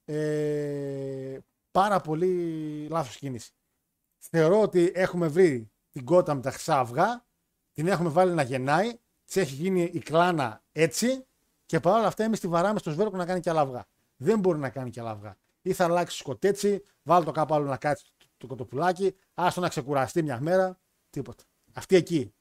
ε, 0.05 1.39
πάρα 1.71 2.01
πολύ 2.01 2.87
λάθος 2.89 3.17
κίνηση. 3.17 3.51
Θεωρώ 4.19 4.61
ότι 4.61 4.93
έχουμε 4.95 5.27
βρει 5.27 5.71
την 5.91 6.05
κότα 6.05 6.35
με 6.35 6.41
τα 6.41 6.51
χρυσά 6.51 6.79
αυγά, 6.79 7.25
την 7.73 7.87
έχουμε 7.87 8.09
βάλει 8.09 8.33
να 8.33 8.43
γεννάει, 8.43 8.99
της 9.25 9.37
έχει 9.37 9.55
γίνει 9.55 9.83
η 9.83 9.99
κλάνα 9.99 10.63
έτσι 10.73 11.27
και 11.67 11.81
παρόλα 11.81 12.07
αυτά 12.07 12.25
εμείς 12.25 12.41
τη 12.41 12.49
βαράμε 12.49 12.79
στο 12.79 12.91
σβέρκο 12.91 13.17
να 13.17 13.27
κάνει 13.27 13.41
και 13.41 13.51
άλλα 13.51 13.61
αυγά. 13.61 13.87
Δεν 14.17 14.39
μπορεί 14.39 14.59
να 14.59 14.71
κάνει 14.71 14.91
και 14.91 15.01
άλλα 15.01 15.11
αυγά. 15.11 15.37
Ή 15.63 15.73
θα 15.73 15.85
αλλάξει 15.85 16.17
σκοτέτσι, 16.17 16.85
βάλει 17.03 17.25
το 17.25 17.31
κάπου 17.31 17.55
άλλο 17.55 17.67
να 17.67 17.77
κάτσει 17.77 18.05
το, 18.19 18.27
το 18.37 18.47
κοτοπουλάκι, 18.47 19.17
άστο 19.35 19.61
να 19.61 19.69
ξεκουραστεί 19.69 20.23
μια 20.23 20.41
μέρα, 20.41 20.79
τίποτα. 21.11 21.45
Αυτή 21.73 21.97
εκεί. 21.97 22.35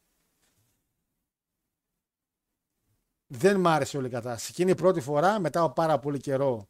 Δεν 3.28 3.60
μ' 3.60 3.68
άρεσε 3.68 3.98
όλη 3.98 4.08
η 4.08 4.10
κατάσταση. 4.10 4.48
Εκείνη 4.52 4.72
η 4.72 4.76
πρώτη 4.76 5.02
φορά, 5.02 5.40
μετά 5.40 5.62
από 5.62 5.74
πάρα 5.74 6.00
πολύ 6.00 6.20
καιρό, 6.20 6.68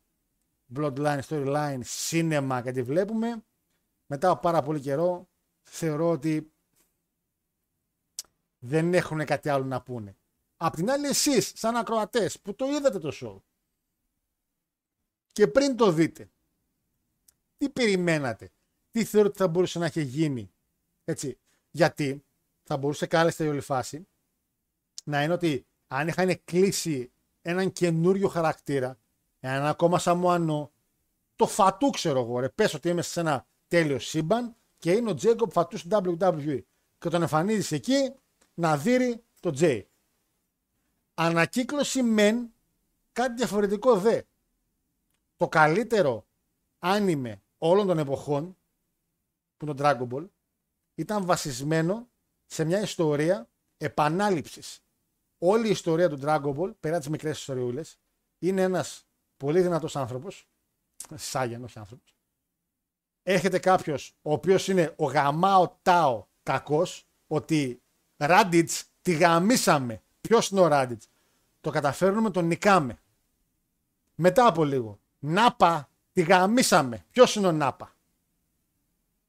Bloodline, 0.76 1.19
Storyline, 1.27 1.80
σίνεμα 1.84 2.61
και 2.61 2.72
τη 2.72 2.82
βλέπουμε. 2.82 3.44
Μετά 4.06 4.30
από 4.30 4.41
πάρα 4.41 4.61
πολύ 4.61 4.80
καιρό, 4.80 5.27
θεωρώ 5.64 6.10
ότι 6.10 6.52
δεν 8.60 8.94
έχουν 8.94 9.26
κάτι 9.26 9.49
άλλο 9.49 9.65
να 9.65 9.82
πούνε. 9.82 10.15
Απ' 10.57 10.76
την 10.76 10.91
άλλη, 10.91 11.07
εσείς, 11.07 11.52
σαν 11.56 11.76
ακροατές 11.76 12.40
που 12.40 12.56
το 12.56 12.65
είδατε 12.65 12.99
το 12.99 13.11
show 13.22 13.41
και 15.36 15.48
πριν 15.48 15.77
το 15.77 15.91
δείτε, 15.91 16.30
τι 17.57 17.69
περιμένατε, 17.69 18.52
τι 18.91 19.03
θεωρείτε 19.03 19.30
ότι 19.30 19.38
θα 19.38 19.48
μπορούσε 19.48 19.80
να 19.80 19.86
έχει 19.86 20.02
γίνει. 20.02 20.52
Έτσι. 21.03 21.38
Γιατί 21.72 22.26
θα 22.64 22.77
μπορούσε 22.77 23.06
κάλλιστα 23.06 23.44
η 23.44 23.48
όλη 23.48 23.61
φάση 23.61 24.07
να 25.03 25.23
είναι 25.23 25.34
ότι 25.34 25.65
αν 25.88 26.07
είχαν 26.07 26.41
κλείσει 26.44 27.12
έναν 27.41 27.72
καινούριο 27.72 28.28
χαρακτήρα, 28.28 28.98
έναν 29.40 29.66
ακόμα 29.66 29.99
Σαμουανό, 29.99 30.72
το 31.36 31.48
φατού 31.48 31.90
ξέρω 31.90 32.20
εγώ, 32.20 32.40
ρε, 32.40 32.49
πες 32.49 32.74
ότι 32.74 32.90
είμαι 32.90 33.02
σε 33.02 33.20
ένα 33.20 33.48
τέλειο 33.68 33.99
σύμπαν 33.99 34.56
και 34.78 34.91
είναι 34.91 35.10
ο 35.10 35.14
Τζέικοπ 35.14 35.52
φατού 35.52 35.78
στην 35.78 35.91
WWE 35.94 36.62
και 36.98 37.10
τον 37.10 37.22
εμφανίζεις 37.22 37.72
εκεί 37.72 38.14
να 38.53 38.78
δείρει 38.78 39.24
το 39.40 39.52
Τζέι. 39.52 39.90
Ανακύκλωση 41.14 42.03
μεν, 42.03 42.53
κάτι 43.12 43.34
διαφορετικό 43.34 43.99
δε. 43.99 44.22
Το 45.36 45.48
καλύτερο 45.48 46.28
άνιμε 46.80 47.41
όλων 47.57 47.88
των 47.88 47.98
εποχών, 47.98 48.57
που 49.57 49.66
είναι 49.66 49.74
το 49.74 49.84
Dragon 49.84 50.07
Ball, 50.14 50.28
ήταν 50.95 51.26
βασισμένο 51.26 52.10
σε 52.45 52.64
μια 52.64 52.82
ιστορία 52.82 53.49
επανάληψης. 53.78 54.85
Όλη 55.38 55.68
η 55.68 55.72
ιστορία 55.72 56.10
του 56.10 56.20
Dragon 56.24 56.56
Ball, 56.56 56.74
πέρα 56.80 56.98
τις 56.98 57.10
μικρές 57.10 57.40
ιστοριούλες, 57.40 57.99
είναι 58.40 58.62
ένας 58.62 59.06
πολύ 59.38 59.62
δυνατός 59.62 59.95
άνθρωπος, 59.95 60.48
σάγενος 61.16 61.78
άνθρωπος, 61.78 62.16
έρχεται 63.24 63.60
κάποιος 63.60 64.14
ο 64.22 64.32
οποίος 64.34 64.68
είναι 64.68 64.94
ο 64.95 65.06
γαμάο 65.06 65.78
τάο 65.82 66.26
κακός, 66.44 67.07
ότι 67.28 67.82
Ράντιτς 68.18 68.86
τη 69.02 69.14
γαμίσαμε. 69.14 70.02
Ποιος 70.22 70.49
είναι 70.49 70.60
ο 70.60 70.68
Ράντιτς; 70.68 71.10
Το 71.62 71.70
καταφέρνουμε, 71.70 72.30
τον 72.30 72.45
νικάμε. 72.45 72.99
Μετά 74.16 74.48
από 74.48 74.64
λίγο. 74.64 74.99
Νάπα 75.20 75.90
τη 76.14 76.22
γαμίσαμε. 76.22 77.06
Ποιος 77.12 77.36
είναι 77.36 77.48
ο 77.48 77.52
Νάπα; 77.52 77.95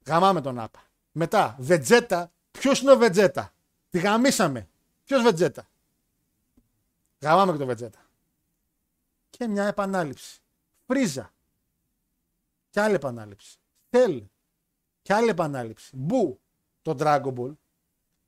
Γαμάμε 0.05 0.41
τον 0.41 0.55
Νάπα. 0.55 0.83
Μετά. 1.11 1.55
Βετζέτα. 1.59 2.31
Ποιος 2.51 2.81
είναι 2.81 2.91
ο 2.91 2.97
Βετζέτα; 2.97 3.53
Τη 3.89 3.99
γαμίσαμε. 3.99 4.67
Ποιος 5.03 5.23
Βετζέτα; 5.23 5.67
Γαμάμε 7.21 7.51
και 7.51 7.57
τον 7.57 7.67
Βετζέτα. 7.67 7.99
Και 9.29 9.47
μια 9.47 9.65
επανάληψη. 9.65 10.41
Φρίζα. 10.85 11.33
Και 12.69 12.79
άλλη 12.81 12.95
επανάληψη. 12.95 13.57
Θέλ. 13.89 14.23
Και 15.01 15.13
άλλη 15.13 15.29
επανάληψη. 15.29 15.95
Μπου. 15.95 16.39
Το 16.81 16.95
Dragon 16.99 17.33
Ball 17.33 17.55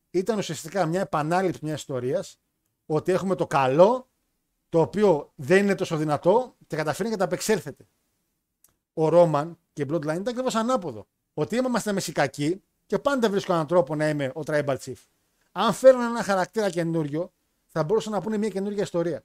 ήταν 0.10 0.38
ουσιαστικά 0.38 0.86
μια 0.86 1.02
επανάληψη 1.02 1.60
μιας 1.64 1.80
ιστορίας 1.80 2.40
ότι 2.86 3.11
έχουμε 3.11 3.36
το 3.36 3.48
καλό 3.48 4.10
το 4.70 4.82
οποίο 4.82 5.32
δεν 5.36 5.64
είναι 5.64 5.76
τόσο 5.76 5.98
δυνατό 5.98 6.56
και 6.68 6.76
καταφέρνει 6.76 7.11
και 7.11 7.18
τα 7.18 7.24
απεξέλθεται. 7.24 7.88
Ο 8.94 9.10
Ρόμαν 9.10 9.60
και 9.74 9.82
η 9.82 9.86
Bloodline 9.90 10.02
ήταν 10.02 10.28
ακριβώς 10.28 10.56
ανάποδο. 10.56 11.07
Ότι 11.34 11.56
είμαστε 11.56 11.91
μεσικακοί 11.91 12.64
και 12.86 12.99
πάντα 12.99 13.30
βρίσκω 13.30 13.53
έναν 13.53 13.68
τρόπο 13.68 13.95
να 13.95 14.10
είμαι 14.10 14.32
ο 14.36 14.41
Tribal 14.45 14.78
Chief. 14.78 14.94
Αν 15.52 15.74
φέρουν 15.74 16.02
ένα 16.02 16.24
χαρακτήρα 16.24 16.70
καινούριο, 16.70 17.34
θα 17.71 17.83
μπορούσαν 17.83 18.11
να 18.11 18.21
πούνε 18.21 18.37
μια 18.37 18.49
καινούργια 18.49 18.83
ιστορία. 18.83 19.23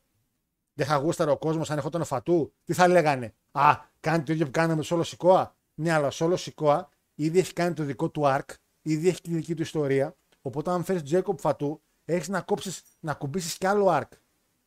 Δεν 0.75 0.87
θα 0.87 0.97
γούσταρε 0.97 1.31
ο 1.31 1.37
κόσμος 1.37 1.71
αν 1.71 1.77
ερχόταν 1.77 2.01
ο 2.01 2.05
Φατού, 2.05 2.53
τι 2.65 2.73
θα 2.73 2.89
λέγανε; 2.89 3.35
Α, 3.53 3.77
κάνει 4.01 4.23
το 4.23 4.33
ίδιο 4.33 4.45
που 4.45 4.51
κάναμε 4.51 4.75
με 4.75 4.81
το 4.81 4.87
Σόλο 4.87 5.03
Σικόα. 5.03 5.57
Ναι, 5.75 5.93
αλλά 5.93 6.07
ο 6.07 6.11
Σόλο 6.11 6.37
Σικόα 6.37 6.89
ήδη 7.15 7.39
έχει 7.39 7.53
κάνει 7.53 7.75
το 7.75 7.83
δικό 7.83 8.11
του 8.11 8.23
arc, 8.25 8.55
ήδη 8.83 9.09
έχει 9.09 9.21
τη 9.21 9.35
δική 9.35 9.55
του 9.55 9.63
ιστορία 9.63 10.17
Οπότε, 10.47 10.71
αν 10.71 10.85
φέρεις 10.85 11.03
Jacob 11.11 11.39
Φατού, 11.39 11.83
έχεις 12.05 12.29
να 12.29 12.41
κόψεις, 12.41 12.83
να 13.01 13.15
κουμπίσεις 13.15 13.59
κι 13.59 13.67
άλλο 13.67 13.87
arc. 13.89 14.09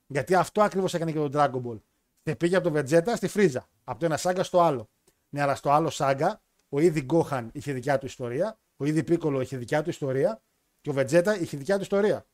Γιατί 0.07 0.35
αυτό 0.35 0.61
ακριβώς 0.61 0.93
έκανε 0.93 1.11
και 1.11 1.17
το 1.17 1.29
Dragon 1.33 1.61
Ball. 1.65 1.79
Και 2.23 2.35
πήγε 2.35 2.55
από 2.55 2.71
το 2.71 2.79
Vegeta 2.79 3.13
στη 3.15 3.27
Φρίζα. 3.27 3.69
Από 3.83 3.99
το 3.99 4.05
ένα 4.05 4.17
σάγκα 4.17 4.43
στο 4.43 4.61
άλλο. 4.61 4.89
Ναι, 5.29 5.41
αλλά 5.41 5.55
στο 5.55 5.69
άλλο 5.71 5.89
σάγκα, 5.89 6.41
ο 6.69 6.79
ήδη 6.79 7.01
Γκόχαν 7.01 7.49
είχε 7.53 7.73
δικιά 7.73 7.97
του 7.97 8.05
ιστορία, 8.05 8.59
ο 8.77 8.85
ήδη 8.85 9.03
Πίκολο 9.03 9.41
είχε 9.41 9.57
δικιά 9.57 9.83
του 9.83 9.89
ιστορία 9.89 10.41
και 10.81 10.89
ο 10.89 10.93
Vegeta 10.97 11.37
είχε 11.41 11.57
δικιά 11.57 11.75
του 11.75 11.81
ιστορία. 11.81 12.25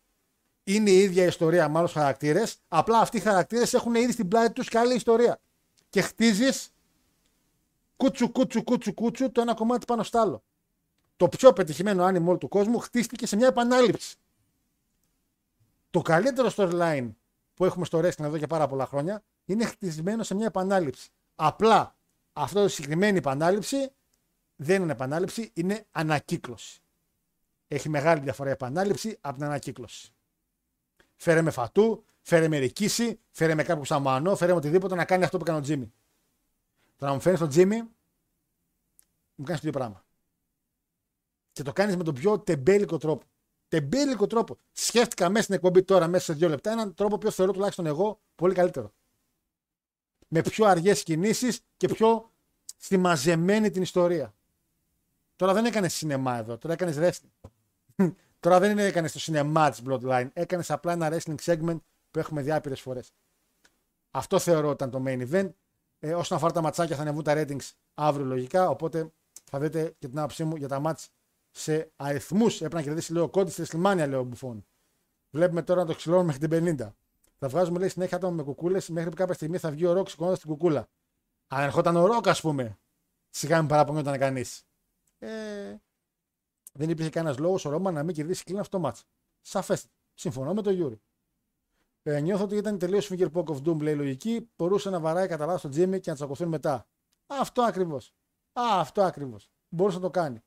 Είναι 0.64 0.90
η 0.90 1.00
ίδια 1.00 1.26
ιστορία 1.26 1.70
με 1.70 1.80
άλλου 1.80 1.88
χαρακτήρες. 1.88 2.58
Απλά 2.68 3.00
αυτοί 3.00 3.18
οι 3.18 3.20
χαρακτήρες 3.20 3.74
έχουν 3.74 3.96
ήδη 3.96 4.12
στην 4.12 4.28
πλάτη 4.28 4.54
τους 4.54 4.70
και 4.70 4.78
άλλη 4.78 4.96
ιστορία. 4.96 5.40
Και 5.90 6.02
χτίζεις 6.02 6.74
κούτσου, 7.96 8.32
κούτσου, 8.32 8.64
κούτσου, 8.64 8.94
κούτσου 8.94 9.32
το 9.32 9.42
ένα 9.42 9.54
κομμάτι 9.54 9.86
πάνω 9.86 10.04
στο 10.04 10.20
άλλο. 10.20 10.44
Το 11.18 11.28
πιο 11.28 11.54
πετυχημένο 11.54 12.08
animal 12.08 12.40
του 12.40 12.48
κόσμου 12.48 12.80
χτίστηκε 12.80 13.28
σε 13.28 13.36
μια 13.36 13.48
επανάληψη. 13.48 14.16
Το 15.90 16.02
καλύτερο 16.02 16.52
storyline 16.56 17.10
που 17.54 17.66
έχουμε 17.66 17.86
στο 17.86 18.00
wrestling 18.00 18.24
εδώ 18.24 18.38
και 18.38 18.48
πάρα 18.48 18.68
πολλά 18.68 18.86
χρόνια 18.86 19.24
είναι 19.46 19.66
χτισμένο 19.66 20.24
σε 20.24 20.36
μια 20.36 20.46
επανάληψη. 20.46 21.10
Απλά 21.36 21.96
αυτό 22.34 22.64
η 22.64 22.70
συγκεκριμένη 22.70 23.18
επανάληψη 23.18 23.92
δεν 24.56 24.82
είναι 24.82 24.92
επανάληψη, 24.92 25.52
είναι 25.54 25.86
ανακύκλωση. 25.92 26.82
Έχει 27.68 27.90
μεγάλη 27.90 28.22
διαφορά 28.22 28.50
η 28.50 28.52
επανάληψη 28.52 29.18
από 29.22 29.36
την 29.36 29.46
ανακύκλωση. 29.46 30.14
Φέρε 31.24 31.42
με 31.42 31.52
φατού, 31.52 32.06
φέρε 32.22 32.48
με 32.48 32.58
ρικίση, 32.58 33.20
φέρε 33.32 33.56
με 33.56 33.64
κάποιο 33.64 33.84
σαμανό, 33.84 34.36
φέρε 34.36 34.52
με 34.52 34.58
οτιδήποτε 34.58 34.96
να 34.96 35.06
κάνει 35.06 35.24
αυτό 35.24 35.38
που 35.38 35.44
έκανε 35.44 35.58
ο 35.58 35.62
Τζίμι. 35.62 35.94
Το 36.98 37.06
να 37.06 37.14
μου 37.14 37.20
φέρει 37.20 37.38
τον 37.38 37.50
Τζίμι, 37.50 37.76
μου 39.36 39.46
κάνεις 39.46 39.62
το 39.62 39.68
ίδιο 39.68 39.80
πράγμα. 39.80 40.06
Και 41.52 41.64
το 41.64 41.74
κάνεις 41.74 41.98
με 41.98 42.04
τον 42.04 42.14
πιο 42.14 42.40
τεμπέλικο 42.40 42.98
τρόπο. 42.98 43.26
Τεμπέλικο 43.68 44.28
τρόπο. 44.28 44.58
Σκέφτηκα 44.72 45.30
μέσα 45.30 45.44
στην 45.44 45.56
εκπομπή 45.56 45.84
τώρα, 45.84 46.08
μέσα 46.08 46.24
σε 46.24 46.34
δύο 46.34 46.50
λεπτά, 46.50 46.72
έναν 46.72 46.94
τρόπο 46.94 47.18
που 47.18 47.32
θεωρώ 47.32 47.52
τουλάχιστον 47.52 47.86
εγώ 47.86 48.20
πολύ 48.36 48.54
καλύτερο. 48.54 48.94
Με 50.28 50.42
πιο 50.42 50.66
αργές 50.66 51.04
κινήσεις 51.04 51.60
και 51.78 51.88
πιο 51.88 52.32
στη 52.78 52.98
την 53.72 53.82
ιστορία. 53.82 54.34
Τώρα 55.36 55.54
δεν 55.54 55.66
έκανες 55.66 55.94
σινεμά 55.94 56.38
εδώ, 56.38 56.58
τώρα 56.58 56.74
έκανες 56.74 56.98
wrestling. 57.00 58.12
Τώρα 58.44 58.60
δεν 58.60 58.80
έκανε 58.80 59.10
το 59.10 59.20
σινεμά 59.20 59.70
της 59.70 59.82
Bloodline, 59.86 60.28
έκανες 60.34 60.72
απλά 60.72 60.92
ένα 60.92 61.10
wrestling 61.12 61.36
segment 61.46 61.78
που 62.12 62.20
έχουμε 62.20 62.42
δει 62.42 62.52
άπειρες 62.52 62.82
φορές. 62.82 63.14
Αυτό 64.12 64.40
θεωρώ 64.40 64.72
ήταν 64.72 64.90
το 64.90 65.04
main 65.06 65.32
event. 65.32 65.50
Ε, 66.00 66.14
όσον 66.14 66.38
αφορά 66.38 66.54
τα 66.54 66.62
ματσάκια, 66.62 66.96
θα 66.96 67.02
ανεβούν 67.02 67.24
τα 67.24 67.34
ratings 67.36 67.72
αύριο 67.94 68.26
λογικά. 68.26 68.70
Οπότε 68.70 69.12
θα 69.44 69.60
δείτε 69.60 69.96
και 70.00 70.08
την 70.08 70.20
άποψή 70.20 70.44
μου 70.44 70.56
για 70.56 70.68
τα 70.68 70.80
μάτς 70.80 71.10
σε 71.52 71.92
αριθμούς. 71.96 72.56
Έπρεπε 72.56 72.76
να 72.76 72.82
κερδίσει 72.82 73.14
λέω 73.14 73.30
κόντι 73.30 73.52
στη 73.52 73.66
Σλιμάνια, 73.66 74.08
λέει 74.08 74.20
ο 74.20 74.24
Μπουφόν. 74.24 74.66
Βλέπουμε 75.30 75.62
τώρα 75.62 75.82
να 75.82 75.88
το 75.88 75.96
ξυλώνουμε 75.96 76.26
μέχρι 76.26 76.48
την 76.48 76.78
50. 76.80 76.94
Θα 77.38 77.48
βγάζουμε 77.48 77.80
λέει 77.80 77.90
συνέχεια 77.90 78.18
άτομα 78.18 78.34
με 78.34 78.44
κουκούλες 78.44 78.90
μέχρι 78.90 79.10
που 79.10 79.16
κάποια 79.16 79.34
στιγμή 79.34 79.58
θα 79.58 79.72
βγει 79.72 79.86
ο 79.86 79.94
Ρόκ 79.94 80.10
σηκώνοντας 80.10 80.40
την 80.40 80.50
κουκούλα. 80.50 80.88
Αν 81.48 81.64
ερχόταν 81.64 81.96
ο 81.96 82.06
Ρόκ, 82.06 82.28
ας 82.28 82.42
πούμε, 82.42 82.78
σιγά 83.30 83.60
μην 83.60 83.68
παραπονιόταν 83.68 84.18
κανείς. 84.18 84.64
Ε, 85.20 85.30
δεν 86.74 86.90
υπήρχε 86.90 87.10
κανένας 87.10 87.38
λόγος 87.38 87.66
ο 87.66 87.70
Ρώμα 87.70 87.92
να 87.92 88.04
μην 88.04 88.16
κερδίσει 88.16 88.44
κλίνα 88.44 88.62
αυτό 88.62 88.78
το 88.78 88.84
μάτς. 88.84 89.04
Σαφέστατα. 89.42 89.94
Συμφωνώ 90.14 90.54
με 90.54 90.62
τον 90.62 90.74
Γιούρι. 90.74 91.02
Ε, 92.04 92.20
νιώθω 92.20 92.44
ότι 92.44 92.56
ήταν 92.56 92.78
τελείως 92.78 93.12
finger 93.12 93.32
poke 93.32 93.46
of 93.46 93.58
doom, 93.66 93.82
λέει 93.82 93.96
λογική. 93.96 94.50
Μπορούσε 94.56 94.90
να 94.90 95.00
βαράει 95.00 95.28
κατά 95.28 95.46
λάθος 95.46 95.62
τον 95.62 95.72
Τζίμι 95.72 96.00
και 96.00 96.10
να 96.10 96.16
τσακωθούν 96.16 96.48
μετά. 96.48 96.88
Αυτό 97.28 97.62
ακριβώς. 97.62 98.14
Αυτό 98.54 99.02
ακριβώς. 99.02 99.50
Μπορούσε 99.70 99.98
να 99.98 100.04
το 100.04 100.10
κάνει. 100.10 100.44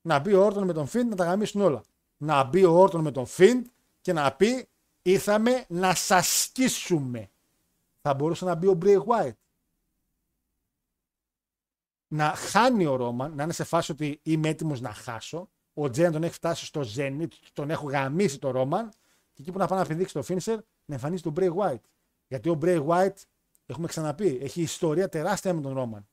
Να 0.00 0.18
μπει 0.18 0.34
ο 0.34 0.44
Όρτον 0.44 0.64
με 0.64 0.72
τον 0.72 0.86
Fiend 0.86 1.08
να 1.08 1.16
τα 1.16 1.24
γαμίσουν 1.24 1.60
όλα. 1.60 1.82
Να 2.16 2.44
μπει 2.44 2.64
ο 2.64 2.72
Όρτον 2.72 3.00
με 3.00 3.10
τον 3.10 3.26
Fiend 3.26 3.66
και 4.00 4.12
να 4.12 4.32
πει 4.32 4.68
ήρθαμε 5.02 5.64
να 5.68 5.94
σας 5.94 6.42
σκίσουμε. 6.42 7.30
Θα 8.00 8.14
μπορούσε 8.14 8.44
να 8.44 8.54
μπει 8.54 8.66
ο 8.66 8.74
Μπρέι 8.74 9.02
White. 9.06 9.36
Να 12.08 12.34
χάνει 12.34 12.86
ο 12.86 12.96
Ρόμαν, 12.96 13.34
να 13.34 13.42
είναι 13.42 13.52
σε 13.52 13.64
φάση 13.64 13.92
ότι 13.92 14.20
είμαι 14.22 14.48
έτοιμος 14.48 14.80
να 14.80 14.92
χάσω. 14.92 15.48
Ο 15.80 15.90
Τζέν 15.90 16.12
τον 16.12 16.22
έχει 16.22 16.32
φτάσει 16.32 16.64
στο 16.66 16.82
Zenit, 16.96 17.28
τον 17.52 17.70
έχω 17.70 17.88
γαμίσει 17.88 18.38
το 18.38 18.50
Ρόμαν. 18.50 18.88
Και 19.32 19.42
εκεί 19.42 19.52
που 19.52 19.58
να 19.58 19.66
πάει 19.66 19.78
να 19.78 19.86
πηδήξει 19.86 20.14
το 20.14 20.22
Finisher, 20.28 20.58
να 20.84 20.94
εμφανίσει 20.94 21.22
τον 21.22 21.34
Bray 21.36 21.54
White. 21.54 21.82
Γιατί 22.26 22.48
ο 22.48 22.58
Bray 22.62 22.86
White, 22.86 23.16
έχουμε 23.66 23.86
ξαναπεί, 23.86 24.38
έχει 24.42 24.62
ιστορία 24.62 25.08
τεράστια 25.08 25.54
με 25.54 25.60
τον 25.60 25.74
Ρόμαν. 25.74 26.08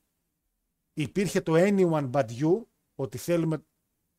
Υπήρχε 0.92 1.40
το 1.40 1.52
anyone 1.56 2.10
but 2.10 2.24
you, 2.24 2.62
ότι 2.94 3.18
θέλουμε 3.18 3.64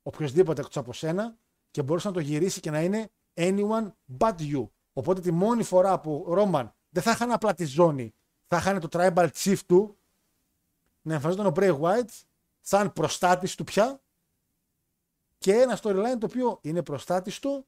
οποιοδήποτε 0.01 0.61
εκτός 0.61 0.77
από 0.77 0.93
σένα 0.93 1.37
και 1.71 1.83
μπορούσε 1.83 2.07
να 2.07 2.13
το 2.13 2.19
γυρίσει 2.19 2.59
και 2.59 2.71
να 2.71 2.81
είναι 2.81 3.09
anyone 3.33 3.91
but 4.19 4.35
you. 4.39 4.67
Οπότε 4.93 5.21
τη 5.21 5.31
μόνη 5.31 5.63
φορά 5.63 5.99
που 5.99 6.23
ο 6.27 6.33
Ρόμαν 6.33 6.73
δεν 6.89 7.03
θα 7.03 7.11
είχαν 7.11 7.31
απλά 7.31 7.53
τη 7.53 7.65
ζώνη, 7.65 8.13
θα 8.47 8.57
είχαν 8.57 8.79
το 8.79 8.87
tribal 8.91 9.29
chief 9.33 9.59
του 9.65 9.97
να 11.01 11.13
εμφανίζονταν 11.13 11.51
ο 11.51 11.53
Bray 11.55 11.79
White 11.79 12.21
σαν 12.61 12.93
προστάτης 12.93 13.55
του 13.55 13.63
πια 13.63 14.01
και 15.37 15.53
ένα 15.53 15.79
storyline 15.81 16.17
το 16.19 16.25
οποίο 16.25 16.59
είναι 16.61 16.83
προστάτης 16.83 17.39
του 17.39 17.67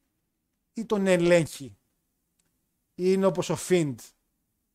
ή 0.73 0.85
τον 0.85 1.07
ελέγχει. 1.07 1.77
Είναι 2.95 3.25
όπως 3.25 3.49
ο 3.49 3.57
Fiend 3.67 3.95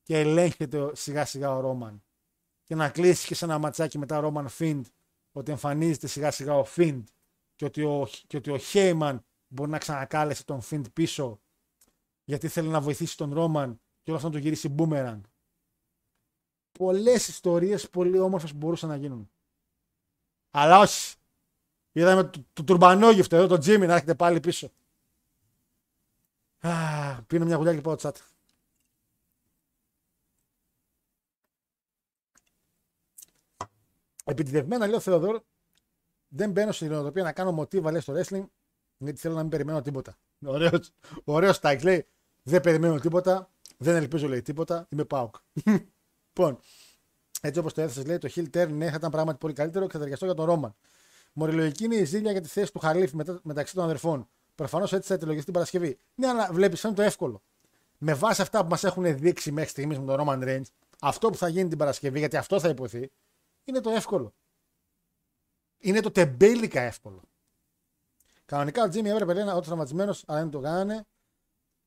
και 0.03 0.19
ελέγχεται 0.19 0.95
σιγά 0.95 1.25
σιγά 1.25 1.57
ο 1.57 1.61
Ρόμαν. 1.61 2.05
Και 2.63 2.75
να 2.75 2.91
κλείσει 2.91 3.27
και 3.27 3.35
σε 3.35 3.45
ένα 3.45 3.59
ματσάκι 3.59 3.99
μετά 3.99 4.21
Ρόμαν 4.21 4.49
Fiend 4.59 4.83
ότι 5.33 5.51
εμφανίζεται 5.51 6.07
σιγά 6.07 6.31
σιγά 6.31 6.55
ο 6.59 6.67
Fiend 6.77 7.05
και 7.55 7.65
ότι 7.65 7.83
ο, 7.83 8.09
και 8.27 8.37
ότι 8.37 8.51
ο 8.51 8.59
Heyman 8.73 9.19
μπορεί 9.49 9.71
να 9.71 9.79
ξανακάλεσε 9.79 10.45
τον 10.45 10.61
Fiend 10.71 10.93
πίσω 10.93 11.41
γιατί 12.25 12.49
θέλει 12.49 12.69
να 12.69 12.81
βοηθήσει 12.81 13.17
τον 13.17 13.35
Ρόμαν 13.35 13.81
και 14.03 14.11
όλο 14.11 14.17
αυτό 14.17 14.29
να 14.29 14.35
το 14.35 14.41
γυρίσει 14.41 14.75
boomerang. 14.79 15.21
Πολλές 16.79 17.29
ιστορίες 17.29 17.91
πολύ 17.91 18.19
όμορφες 18.19 18.51
που 18.51 18.57
μπορούσαν 18.57 18.89
να 18.89 18.97
γίνουν. 18.97 19.31
Αλλά 20.51 20.79
όχι. 20.79 21.17
Είδαμε 21.97 22.25
το, 22.25 22.45
το 22.53 22.65
τουρμπανόγυφτο 22.65 23.37
εδώ, 23.37 23.47
τον 23.47 23.61
Τζίμι 23.61 23.87
να 23.87 23.93
έρχεται 23.93 24.15
πάλι 24.15 24.41
πίσω. 24.41 24.71
Α, 26.61 27.23
πίνω 27.27 27.45
μια 27.45 27.57
γουλιά 27.57 27.75
και 27.75 27.81
πάω 27.81 27.95
τσάτ. 27.95 28.17
Επιτιδευμένα 34.25 34.87
λέει 34.87 34.97
ο 34.97 35.01
Θεοδόρ, 35.01 35.41
δεν 36.29 36.51
μπαίνω 36.51 36.73
στην 36.73 36.87
ειρηνοτροπία 36.87 37.23
να 37.23 37.33
κάνω 37.33 37.53
μοτίβα 37.53 37.91
λέει 37.91 38.01
στο 38.01 38.15
wrestling, 38.17 38.45
γιατί 38.99 39.21
θέλω 39.21 39.35
να 39.35 39.41
μην 39.41 39.51
περιμένω 39.51 39.83
τίποτα. 39.83 40.17
Ωραίος, 40.45 40.93
ωραίος 41.25 41.59
τάγκ, 41.59 41.83
λέει, 41.83 42.07
δεν 42.43 42.61
περιμένω 42.61 42.99
τίποτα, 42.99 43.51
δεν 43.79 43.97
ελπίζω 43.97 44.29
λέει 44.29 44.43
τίποτα, 44.43 44.87
είμαι 44.89 45.05
πάουκ. 45.05 45.35
λοιπόν, 46.29 46.59
έτσι 47.41 47.59
όπως 47.59 47.75
το 47.75 47.81
έθεσες, 47.81 48.07
λέει 48.07 48.19
το 48.19 48.29
Hill 48.35 48.51
Turn, 48.51 48.69
ναι, 48.69 48.91
θα 48.91 48.97
ήταν 48.97 49.11
πράγματι 49.11 49.39
πολύ 49.39 49.55
καλύτερο 49.55 49.87
και 49.87 49.93
θα 49.93 49.99
ταιριαστώ 49.99 50.25
για 50.25 50.35
τον 50.35 50.45
Ρόμαν. 50.45 50.75
Μοριλογική 51.37 51.85
είναι 51.85 51.95
η 51.95 52.05
ζήλια 52.05 52.33
για 52.33 52.41
τη 52.41 52.49
θέση 52.49 52.73
του 52.73 52.79
Χαλίφ 52.79 53.13
μεταξύ 53.43 53.75
των 53.75 53.85
αδερφών. 53.85 54.29
Προφανώς 54.55 54.93
έτσι 54.93 55.09
θα 55.09 55.15
αιτιολογηθεί 55.15 55.45
την 55.45 55.55
Παρασκευή. 55.55 55.99
Ναι, 56.15 56.27
αλλά 56.27 56.49
βλέπεις, 56.53 56.83
είναι 56.83 56.95
το 56.95 57.03
εύκολο. 57.03 57.43
Με 57.99 58.15
βάση 58.15 58.43
αυτά 58.43 58.63
που 58.63 58.69
μας 58.69 58.85
έχουν 58.85 59.19
δείξει 59.19 59.53
μέχρι 59.53 59.71
στιγμής 59.71 59.99
με 59.99 60.07
τον 60.07 60.17
Roman 60.21 60.43
Reigns, 60.43 60.67
αυτό 61.01 61.31
που 61.31 61.37
θα 61.37 61.49
γίνει 61.49 61.69
την 61.69 61.79
Παρασκευή, 61.79 62.19
γιατί 62.19 62.37
αυτό 62.37 62.61
θα 62.61 62.69
υποθεί, 62.69 63.11
είναι 63.65 63.81
το 63.81 63.91
εύκολο. 63.91 64.35
Είναι 65.79 66.01
το 66.01 66.11
τεμπέλικα 66.11 66.81
εύκολο. 66.81 67.23
Κανονικά 68.45 68.83
ο 68.85 68.89
Τζίμι 68.89 69.09
έπρεπε 69.09 69.33
να 69.33 69.41
είναι 69.41 69.61
τραυματισμένος, 69.61 70.25
αλλά 70.27 70.39
δεν 70.39 70.51
το 70.51 70.61
κάνανε. 70.61 71.07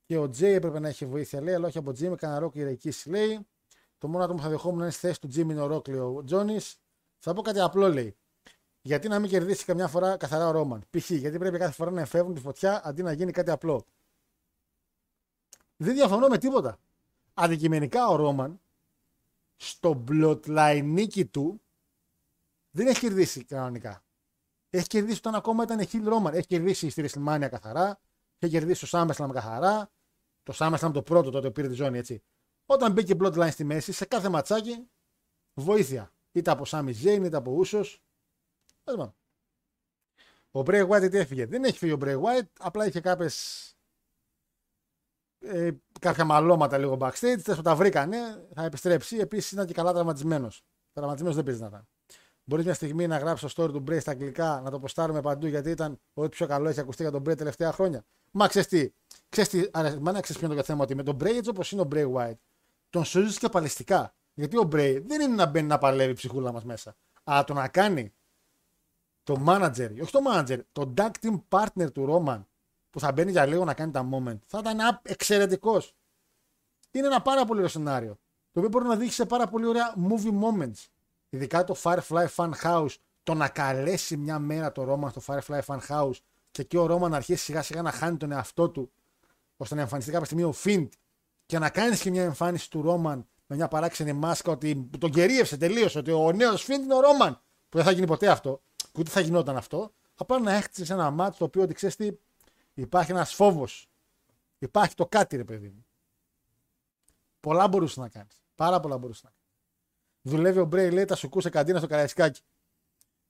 Και 0.05 0.17
ο 0.17 0.29
Τζέι 0.29 0.53
έπρεπε 0.53 0.79
να 0.79 0.87
έχει 0.87 1.05
βοήθεια, 1.05 1.41
λέει, 1.41 1.53
αλλά 1.53 1.67
όχι 1.67 1.77
από 1.77 1.91
Τζίμι, 1.91 2.15
κανένα 2.15 2.39
ρόκ 2.39 2.55
ηρεκή, 2.55 2.93
λέει. 3.05 3.47
Το 3.97 4.07
μόνο 4.07 4.23
άτομο 4.23 4.37
που 4.37 4.43
θα 4.43 4.49
δεχόμουν 4.49 4.77
να 4.77 4.83
είναι 4.83 4.93
στη 4.93 5.07
θέση 5.07 5.21
του 5.21 5.27
Τζίμι 5.27 5.53
είναι 5.53 5.61
ο 5.61 5.67
Ρόκλιο 5.67 6.15
ο 6.15 6.23
Τζόνις. 6.23 6.77
Θα 7.19 7.33
πω 7.33 7.41
κάτι 7.41 7.59
απλό, 7.59 7.89
λέει. 7.89 8.15
Γιατί 8.87 9.07
να 9.07 9.19
μην 9.19 9.29
κερδίσει 9.29 9.65
καμιά 9.65 9.87
φορά 9.87 10.17
καθαρά 10.17 10.47
ο 10.47 10.51
Ρόμαν. 10.51 10.83
Π.χ. 10.89 11.09
γιατί 11.09 11.37
πρέπει 11.37 11.57
κάθε 11.57 11.71
φορά 11.71 11.91
να 11.91 12.01
εφεύρουν 12.01 12.33
τη 12.33 12.39
φωτιά 12.39 12.81
αντί 12.85 13.03
να 13.03 13.11
γίνει 13.11 13.31
κάτι 13.31 13.51
απλό. 13.51 13.85
Δεν 15.77 15.93
διαφωνώ 15.93 16.27
με 16.27 16.37
τίποτα. 16.37 16.79
Αντικειμενικά 17.33 18.07
ο 18.07 18.15
Ρόμαν 18.15 18.59
στο 19.55 20.03
bloodline 20.07 20.81
νίκη 20.83 21.25
του 21.25 21.61
δεν 22.71 22.87
έχει 22.87 22.99
κερδίσει 22.99 23.43
κανονικά. 23.43 24.03
Έχει 24.69 24.87
κερδίσει 24.87 25.17
όταν 25.17 25.35
ακόμα 25.35 25.63
ήταν 25.63 25.85
Χιλ 25.85 26.07
Ρόμαν. 26.07 26.33
Έχει 26.33 26.47
κερδίσει 26.47 26.89
στη 26.89 27.05
WrestleMania 27.07 27.47
καθαρά. 27.49 27.99
Έχει 28.39 28.51
κερδίσει 28.51 28.89
το 28.89 28.99
SummerSlam 28.99 29.29
καθαρά. 29.33 29.89
Το 30.43 30.53
SummerSlam 30.57 30.91
το 30.93 31.01
πρώτο 31.01 31.29
τότε 31.29 31.51
πήρε 31.51 31.67
τη 31.67 31.73
ζώνη 31.73 31.97
έτσι. 31.97 32.23
Όταν 32.65 32.91
μπήκε 32.91 33.15
Bloodline 33.19 33.51
στη 33.51 33.63
μέση, 33.63 33.91
σε 33.91 34.05
κάθε 34.05 34.29
ματσάκι 34.29 34.87
βοήθεια. 35.53 36.11
Είτε 36.31 36.51
από 36.51 36.63
Sami 36.67 36.93
Zayn 37.03 37.21
είτε 37.25 37.37
από 37.37 37.51
Ούσο. 37.51 37.81
Ο 40.51 40.59
Bray 40.59 40.87
White 40.87 41.07
τι 41.11 41.17
έφυγε. 41.17 41.45
Δεν 41.45 41.63
έχει 41.63 41.77
φύγει 41.77 41.91
ο 41.91 41.97
Bray 42.01 42.15
White, 42.21 42.47
απλά 42.59 42.85
είχε 42.85 42.99
κάποιες. 42.99 43.71
Ε, 45.39 45.71
κάποια 45.99 46.25
μαλώματα 46.25 46.77
λίγο 46.77 46.97
backstage. 46.99 47.37
Θε 47.39 47.55
τα 47.55 47.75
βρήκανε, 47.75 48.17
θα 48.53 48.63
επιστρέψει. 48.63 49.17
Επίσης 49.17 49.51
ήταν 49.51 49.65
και 49.65 49.73
καλά 49.73 49.93
τραυματισμένος. 49.93 50.63
Τραυματισμένος 50.93 51.35
δεν 51.35 51.45
παίζει 51.45 51.61
να 51.61 51.67
ήταν. 51.67 51.87
Μπορείς 52.43 52.65
μια 52.65 52.73
στιγμή 52.73 53.07
να 53.07 53.17
γράψεις 53.17 53.53
το 53.53 53.63
story 53.63 53.71
του 53.71 53.83
Bray 53.87 53.97
στα 53.99 54.11
αγγλικά, 54.11 54.61
να 54.63 54.71
το 54.71 54.79
ποστάρουμε 54.79 55.21
παντού 55.21 55.47
γιατί 55.47 55.69
ήταν 55.69 55.99
ό,τι 56.13 56.29
πιο 56.29 56.47
καλό 56.47 56.69
έχει 56.69 56.79
ακουστεί 56.79 57.01
για 57.01 57.11
τον 57.11 57.21
Bray 57.21 57.37
τελευταία 57.37 57.71
χρόνια. 57.71 58.05
Μα 58.31 58.47
ξέρεις 58.47 58.67
τι, 58.67 58.93
ξέρεις 59.29 59.49
τι, 59.49 59.69
να 59.99 60.21
ξέρεις 60.21 60.37
ποιο 60.37 60.47
είναι 60.47 60.55
το 60.55 60.63
θέμα 60.63 60.83
ότι 60.83 60.95
με 60.95 61.03
τον 61.03 61.15
Bray 61.15 61.35
έτσι 61.35 61.49
όπως 61.49 61.71
είναι 61.71 61.81
ο 61.81 61.87
Bray 61.91 62.13
White, 62.13 62.37
τον 62.89 63.05
σώζεις 63.05 63.37
και 63.37 63.49
παλαιστικά. 63.49 64.13
Γιατί 64.33 64.57
ο 64.57 64.69
Bray 64.71 65.01
δεν 65.05 65.21
είναι 65.21 65.35
να 65.35 65.45
μπαίνει 65.45 65.67
να 65.67 65.77
παλεύει 65.77 66.13
ψυχούλα 66.13 66.51
μας 66.51 66.63
μέσα. 66.63 66.95
Αλλά 67.23 67.43
το 67.43 67.53
να 67.53 67.67
κάνει 67.67 68.13
το 69.27 69.43
manager, 69.47 69.89
όχι 70.01 70.11
το 70.11 70.19
manager, 70.31 70.59
το 70.71 70.93
tag 70.97 71.09
team 71.21 71.41
partner 71.49 71.91
του 71.93 72.07
Roman, 72.09 72.43
που 72.89 72.99
θα 72.99 73.11
μπαίνει 73.11 73.31
για 73.31 73.45
λίγο 73.45 73.63
να 73.65 73.73
κάνει 73.73 73.91
τα 73.91 74.09
moment. 74.11 74.37
Θα 74.45 74.59
ήταν 74.59 74.99
εξαιρετικός. 75.01 75.95
Είναι 76.91 77.07
ένα 77.07 77.21
πάρα 77.21 77.45
πολύ 77.45 77.59
ωραίο 77.59 77.71
σενάριο. 77.71 78.19
Το 78.51 78.59
οποίο 78.59 78.69
μπορεί 78.69 78.85
να 78.85 78.95
δείξει 78.95 79.15
σε 79.15 79.25
πάρα 79.25 79.47
πολύ 79.47 79.65
ωραία 79.65 79.95
movie 80.09 80.39
moments. 80.43 80.85
Ειδικά 81.29 81.63
το 81.63 81.75
Firefly 81.83 82.27
Fun 82.35 82.51
House. 82.63 82.95
Το 83.23 83.33
να 83.33 83.47
καλέσει 83.47 84.17
μια 84.17 84.39
μέρα 84.39 84.71
το 84.71 84.83
Ρόμαν 84.83 85.11
στο 85.11 85.21
Firefly 85.25 85.59
Fun 85.65 85.79
House 85.87 86.17
και 86.51 86.61
εκεί 86.61 86.77
ο 86.77 86.85
Ρόμαν 86.85 87.11
να 87.11 87.17
αρχίσει 87.17 87.43
σιγά 87.43 87.61
σιγά 87.61 87.81
να 87.81 87.91
χάνει 87.91 88.17
τον 88.17 88.31
εαυτό 88.31 88.69
του 88.69 88.91
ώστε 89.57 89.75
να 89.75 89.81
εμφανιστεί 89.81 90.11
κάποια 90.11 90.25
στιγμή 90.25 90.43
ο 90.43 90.51
Φιντ 90.51 90.91
και 91.45 91.59
να 91.59 91.69
κάνεις 91.69 92.01
και 92.01 92.09
μια 92.09 92.23
εμφάνιση 92.23 92.69
του 92.69 92.81
Ρόμαν 92.81 93.27
με 93.47 93.55
μια 93.55 93.67
παράξενη 93.67 94.13
μάσκα 94.13 94.51
ότι 94.51 94.75
που 94.91 94.97
τον 94.97 95.11
κερίευσε 95.11 95.57
τελείως. 95.57 95.95
Ότι 95.95 96.11
ο 96.11 96.31
νέος 96.31 96.63
Φιντ 96.63 96.83
είναι 96.83 96.95
ο 96.95 96.99
Ρόμαν. 96.99 97.41
Που 97.69 97.77
δεν 97.77 97.85
θα 97.85 97.91
γίνει 97.91 98.07
ποτέ 98.07 98.27
αυτό. 98.27 98.61
Και 98.97 99.03
ούτε 99.03 99.11
θα 99.11 99.19
γινόταν 99.19 99.57
αυτό. 99.57 99.91
Απλά 100.15 100.39
να 100.39 100.53
έχτισε 100.53 100.93
ένα 100.93 101.11
μάτι 101.11 101.37
το 101.37 101.43
οποίο 101.43 101.61
ότι 101.61 101.73
ξέρεις 101.73 101.95
τι, 101.95 102.11
υπάρχει 102.73 103.11
ένας 103.11 103.33
φόβος. 103.33 103.89
Υπάρχει 104.59 104.95
το 104.95 105.05
κάτι, 105.05 105.35
ρε 105.35 105.43
παιδί 105.43 105.67
μου. 105.67 105.85
Πολλά 107.39 107.67
μπορούσε 107.67 107.99
να 107.99 108.09
κάνεις. 108.09 108.41
Πάρα 108.55 108.79
πολλά 108.79 108.97
μπορούσε 108.97 109.21
να 109.23 109.29
κάνεις. 109.29 109.47
Δουλεύει 110.21 110.59
ο 110.59 110.65
Μπρέι, 110.65 110.91
λέει, 110.91 111.05
τα 111.05 111.15
σου 111.15 111.29
κούσε 111.29 111.49
καντίνα 111.49 111.77
στο 111.77 111.87
καραϊσκάκι. 111.87 112.41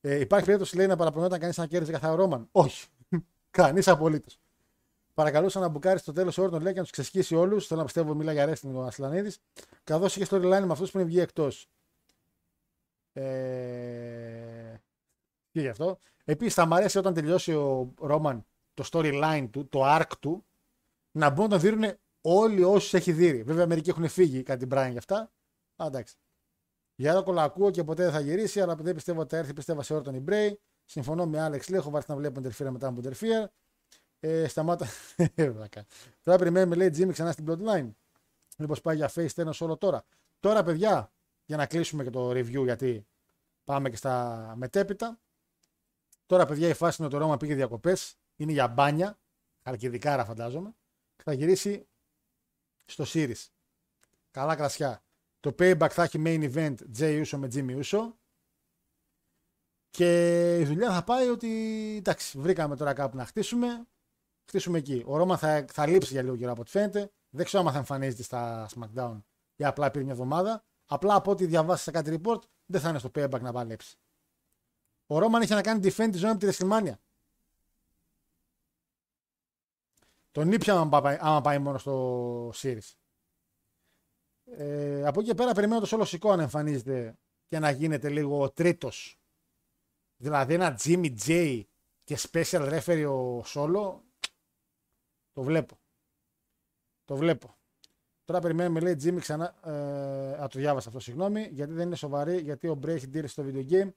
Ε, 0.01 0.19
υπάρχει 0.19 0.45
περίπτωση, 0.45 0.75
λέει, 0.75 0.87
να 0.87 0.95
παραπονιόταν 0.95 1.39
κανείς 1.39 1.57
να 1.57 1.67
κέρδιζε 1.67 1.91
καθαρό 1.91 2.15
Ρόμαν. 2.15 2.47
Όχι. 2.51 2.87
κανείς 3.51 3.87
απολύτως. 3.87 4.39
Παρακαλούσα 5.13 5.59
να 5.59 5.67
μπουκάρεις 5.67 6.01
στο 6.01 6.13
τέλος 6.13 6.37
όρων, 6.37 6.61
λέει, 6.61 6.71
και 6.73 6.77
να 6.77 6.83
τους 6.83 6.91
ξεσχίσει 6.91 7.35
όλους. 7.35 7.67
Θέλω 7.67 7.79
να 7.79 7.85
πιστεύω, 7.85 8.13
μιλά 8.13 8.31
για 8.31 8.45
ρέστην 8.45 8.75
ο 8.75 8.83
Ασλανίδης. 8.83 9.39
Καθώς 9.83 10.15
είχε 10.15 10.25
storyline 10.29 10.63
με 10.65 10.71
αυτούς 10.71 10.91
που 10.91 10.97
είναι 10.97 11.07
βγει 11.07 11.19
εκτός. 11.19 11.69
Ε... 13.13 14.56
Και 15.57 15.63
γι' 15.63 15.69
αυτό. 15.69 15.97
Επίσης, 16.25 16.53
θα 16.53 16.65
μου 16.65 16.75
αρέσει 16.75 16.97
όταν 16.97 17.13
τελειώσει 17.13 17.53
ο 17.53 17.93
Ρόμαν 17.99 18.45
το 18.73 18.89
storyline 18.91 19.47
του, 19.51 19.67
το 19.69 19.81
arc 19.83 20.11
του, 20.19 20.45
να 21.11 21.29
μπορούν 21.29 21.51
να 21.51 21.57
δίνουν 21.57 21.93
όλοι 22.21 22.63
όσους 22.63 22.93
έχει 22.93 23.11
δει. 23.11 23.43
Βέβαια, 23.43 23.67
μερικοί 23.67 23.89
έχουν 23.89 24.07
φύγει 24.07 24.43
κάτι 24.43 24.65
Μπράιν 24.65 24.91
γι' 24.91 24.97
αυτά. 24.97 25.31
Α, 25.75 25.85
εντάξει. 25.85 26.15
Για 26.95 27.13
το 27.13 27.23
κολακούω 27.23 27.71
και 27.71 27.83
ποτέ 27.83 28.03
δεν 28.03 28.11
θα 28.11 28.19
γυρίσει, 28.19 28.61
αλλά 28.61 28.75
δεν 28.75 28.95
πιστεύω 28.95 29.21
ότι 29.21 29.29
θα 29.29 29.37
έρθει. 29.37 29.53
Πιστεύω 29.53 29.81
σε 29.81 29.93
Όρτον 29.93 30.19
Μπρέι. 30.21 30.59
Συμφωνώ 30.85 31.25
με 31.25 31.41
Άλεξ 31.41 31.69
Λέω, 31.69 31.79
έχω 31.79 31.89
βάρθει 31.89 32.11
να 32.11 32.17
βλέπω 32.17 32.41
Interfere 32.43 32.69
μετά 32.69 32.87
από 32.87 33.01
Interfere. 33.03 33.45
Ε, 34.19 34.47
σταμάτα. 34.47 34.87
τώρα 36.23 36.37
περιμένουμε, 36.37 36.75
λέει 36.75 36.91
Jimmy 36.97 37.11
ξανά 37.11 37.31
στην 37.31 37.45
plotline. 37.47 37.89
Μήπως 38.57 38.81
πάει 38.81 38.95
για 38.95 39.11
face 39.15 39.33
tennis 39.35 39.57
όλο 39.59 39.77
τώρα. 39.77 40.03
Τώρα, 40.39 40.63
παιδιά, 40.63 41.11
για 41.45 41.57
να 41.57 41.65
κλείσουμε 41.65 42.03
και 42.03 42.09
το 42.09 42.29
review, 42.29 42.63
γιατί 42.63 43.07
πάμε 43.63 43.89
και 43.89 43.95
στα 43.95 44.53
μετέπειτα. 44.57 45.19
Τώρα, 46.27 46.45
παιδιά, 46.45 46.67
η 46.67 46.73
φάση 46.73 46.95
είναι 46.99 47.07
ότι 47.07 47.17
το 47.17 47.21
Ρώμα 47.23 47.37
πήγε 47.37 47.55
διακοπές. 47.55 48.17
Είναι 48.35 48.51
για 48.51 48.67
μπάνια. 48.67 49.19
Χαρκιδικάρα, 49.63 50.25
φαντάζομαι. 50.25 50.75
Και 51.15 51.23
θα 51.23 51.33
γυρίσει 51.33 51.87
στο 52.85 53.03
Series. 53.07 53.47
Καλά 54.31 54.55
κρασιά. 54.55 55.03
Το 55.39 55.55
payback 55.59 55.89
θα 55.89 56.03
έχει 56.03 56.21
main 56.25 56.53
event 56.53 56.75
Jay 56.97 57.23
Uso 57.25 57.37
με 57.37 57.47
Jimmy 57.53 57.83
Uso. 57.83 58.13
Και 59.89 60.59
η 60.59 60.65
δουλειά 60.65 60.91
θα 60.91 61.03
πάει 61.03 61.27
ότι 61.27 61.47
εντάξει, 61.97 62.39
βρήκαμε 62.39 62.75
τώρα 62.75 62.93
κάπου 62.93 63.17
να 63.17 63.25
χτίσουμε. 63.25 63.87
Χτίσουμε 64.47 64.77
εκεί. 64.77 65.03
Ο 65.05 65.17
Ρώμα 65.17 65.37
θα, 65.37 65.65
θα 65.71 65.87
λείψει 65.87 66.13
για 66.13 66.21
λίγο 66.21 66.35
καιρό 66.35 66.51
από 66.51 66.61
ό,τι 66.61 66.69
φαίνεται. 66.69 67.11
Δεν 67.29 67.45
ξέρω 67.45 67.63
αν 67.63 67.71
θα 67.71 67.77
εμφανίζεται 67.77 68.23
στα 68.23 68.69
SmackDown 68.75 69.21
ή 69.55 69.65
απλά 69.65 69.91
πήρε 69.91 70.03
μια 70.03 70.13
εβδομάδα. 70.13 70.65
Απλά 70.85 71.15
από 71.15 71.31
ό,τι 71.31 71.45
διαβάσεις 71.45 71.83
σε 71.83 71.91
κάτι 71.91 72.19
report 72.21 72.41
δεν 72.65 72.81
θα 72.81 72.89
είναι 72.89 72.99
στο 72.99 73.11
payback 73.15 73.41
να 73.41 73.51
παλέψει. 73.51 73.97
Ο 75.07 75.19
Ρόμαν 75.19 75.41
είχε 75.41 75.53
να 75.53 75.61
κάνει 75.61 75.79
defend 75.83 76.09
τη 76.11 76.17
ζώνη 76.17 76.33
από 76.33 76.45
τη 76.45 76.47
WrestleMania. 76.51 76.93
Τον 80.31 80.51
ήπια 80.51 80.73
άμα 80.73 81.01
πάει, 81.01 81.17
άμα 81.19 81.41
πάει 81.41 81.59
μόνο 81.59 81.77
στο 81.77 82.49
Series. 82.49 82.95
Ε, 84.45 85.05
από 85.05 85.19
εκεί 85.19 85.29
και 85.29 85.35
πέρα 85.35 85.53
περιμένω 85.53 85.79
το 85.79 85.85
σόλο 85.85 86.05
σηκώ 86.05 86.35
να 86.35 86.41
εμφανίζεται 86.41 87.17
και 87.47 87.59
να 87.59 87.69
γίνεται 87.69 88.09
λίγο 88.09 88.41
ο 88.41 88.49
τρίτος. 88.49 89.19
Δηλαδή 90.17 90.53
ένα 90.53 90.79
Jimmy 90.83 91.15
J 91.25 91.63
και 92.03 92.17
special 92.31 92.79
referee 92.79 93.05
ο 93.09 93.43
Σόλο. 93.43 94.03
Το 95.33 95.41
βλέπω. 95.43 95.79
Το 97.05 97.15
βλέπω. 97.15 97.55
Τώρα 98.25 98.39
περιμένουμε, 98.39 98.79
λέει 98.79 98.97
Jimmy 99.03 99.19
ξανά. 99.19 99.55
Ε, 99.63 100.43
α, 100.43 100.47
το 100.47 100.59
διάβασα 100.59 100.87
αυτό, 100.87 100.99
συγγνώμη. 100.99 101.49
Γιατί 101.51 101.73
δεν 101.73 101.85
είναι 101.85 101.95
σοβαρή, 101.95 102.37
γιατί 102.37 102.67
ο 102.67 102.79
Bray 102.83 102.87
έχει 102.87 103.07
ντύρει 103.07 103.27
στο 103.27 103.45
video 103.47 103.69
game. 103.69 103.89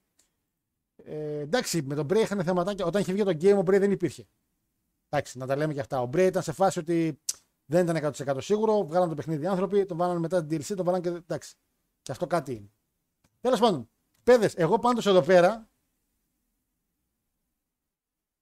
Ε, 1.04 1.38
εντάξει, 1.38 1.82
με 1.82 1.94
τον 1.94 2.06
Bray 2.06 2.16
είχαν 2.16 2.44
θεματάκια. 2.44 2.84
Όταν 2.84 3.00
είχε 3.00 3.12
βγει 3.12 3.22
το 3.22 3.30
game, 3.30 3.56
ο 3.56 3.60
Bray 3.60 3.78
δεν 3.78 3.90
υπήρχε. 3.90 4.26
Εντάξει, 5.08 5.38
να 5.38 5.46
τα 5.46 5.56
λέμε 5.56 5.72
και 5.72 5.80
αυτά. 5.80 6.00
Ο 6.00 6.08
Bray 6.12 6.26
ήταν 6.26 6.42
σε 6.42 6.52
φάση 6.52 6.78
ότι 6.78 7.20
δεν 7.64 7.88
ήταν 7.88 8.12
100% 8.26 8.36
σίγουρο. 8.40 8.86
Βγάλαν 8.86 9.08
το 9.08 9.14
παιχνίδι 9.14 9.44
οι 9.44 9.46
άνθρωποι, 9.46 9.86
τον 9.86 9.96
βάλανε 9.96 10.18
μετά 10.18 10.44
την 10.44 10.58
DLC, 10.58 10.74
τον 10.76 10.84
βάλανε 10.84 11.10
και. 11.10 11.16
Εντάξει. 11.16 11.54
Και 12.02 12.12
αυτό 12.12 12.26
κάτι 12.26 12.54
είναι. 12.54 12.70
Τέλος 13.40 13.60
πάντων, 13.60 13.90
παιδες, 14.22 14.54
εγώ 14.54 14.78
πάντως 14.78 15.06
εδώ 15.06 15.22
πέρα 15.22 15.70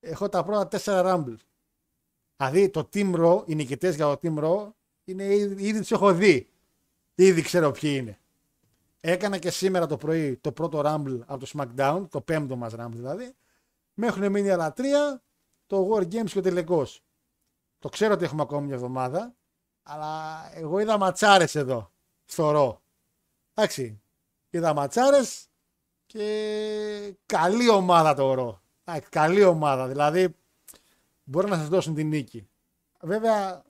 έχω 0.01 0.29
τα 0.29 0.45
πρώτα 0.45 0.69
4 0.85 1.03
Rumble. 1.05 1.37
Δηλαδή 2.37 2.71
το 2.71 2.89
Team 2.93 3.15
Raw, 3.15 3.49
οι 3.49 3.55
νικητές 3.55 3.95
για 3.97 4.05
το 4.05 4.19
Team 4.23 4.45
Raw, 4.45 4.73
είναι 5.05 5.25
ήδη, 5.25 5.67
ήδη 5.67 5.79
τους 5.79 5.91
έχω 5.91 6.13
δει. 6.13 6.51
Ήδη 7.15 7.43
ξέρω 7.43 7.71
ποιοι 7.71 7.97
είναι. 8.01 8.19
Έκανα 9.01 9.39
και 9.39 9.51
σήμερα 9.51 9.87
το 9.87 9.97
πρωί 9.97 10.37
το 10.37 10.53
πρώτο 10.53 10.83
Rumble 10.85 11.21
από 11.27 11.47
το 11.47 11.51
SmackDown, 11.55 12.07
το 12.11 12.21
πέμπτο 12.21 12.57
μας 12.57 12.73
Rumble 12.79 12.91
δηλαδή. 12.93 13.35
Με 13.95 14.07
έχουν 14.07 14.31
μείνει 14.31 14.51
άλλα 14.51 14.73
τρία, 14.73 15.23
το 15.67 15.91
War 15.93 16.03
Games 16.03 16.31
και 16.31 16.39
ο 16.39 16.43
τελικός. 16.43 17.03
Το 17.79 17.89
ξέρω 17.89 18.15
ότι 18.15 18.25
έχουμε 18.25 18.43
ακόμη 18.43 18.67
μια 18.67 18.75
εβδομάδα, 18.75 19.35
αλλά 19.83 20.43
εγώ 20.55 20.79
είδα 20.79 20.99
ματσάρες 20.99 21.55
εδώ, 21.55 21.91
στο 22.25 22.51
ρο. 22.51 22.83
Εντάξει, 23.55 24.01
είδα 24.51 24.75
ματσάρες 24.75 25.47
και 26.07 27.17
καλή 27.27 27.69
ομάδα 27.69 28.15
το 28.15 28.35
ρο. 28.35 28.63
Καλή 29.09 29.45
ομάδα, 29.45 29.87
δηλαδή 29.87 30.37
μπορεί 31.25 31.51
να 31.51 31.57
σας 31.57 31.69
δώσουν 31.69 31.95
την 31.95 32.09
νίκη. 32.09 32.49
Βέβαια, 33.01 33.63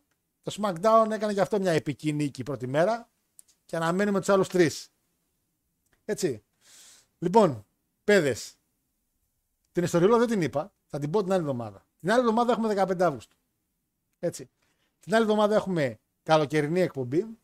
το 0.42 0.56
SmackDown 0.60 1.06
έκανε 1.10 1.32
και 1.32 1.40
αυτό 1.40 1.60
μια 1.60 1.72
επική 1.72 2.12
νίκη 2.12 2.42
πρώτη 2.42 2.66
μέρα 2.66 3.08
και 3.66 3.76
αναμένουμε 3.76 4.18
τους 4.18 4.28
άλλους 4.28 4.48
τρεις. 4.48 4.90
Έτσι. 6.10 6.44
Λοιπόν, 7.18 7.66
παιδες, 8.04 8.54
την 9.72 9.84
ιστοριούλα 9.84 10.18
δεν 10.18 10.26
την 10.26 10.42
είπα, 10.42 10.72
θα 10.86 10.98
την 10.98 11.10
πω 11.10 11.22
την 11.22 11.32
άλλη 11.32 11.40
εβδομάδα. 11.40 11.86
Την 12.00 12.10
άλλη 12.10 12.20
εβδομάδα 12.20 12.52
έχουμε 12.52 12.74
15 12.74 13.00
Αύγουστο. 13.00 13.36
Έτσι. 14.18 14.50
Την 15.00 15.14
άλλη 15.14 15.22
εβδομάδα 15.22 15.54
έχουμε 15.54 15.98
καλοκαιρινή 16.22 16.80
εκπομπή. 16.80 17.38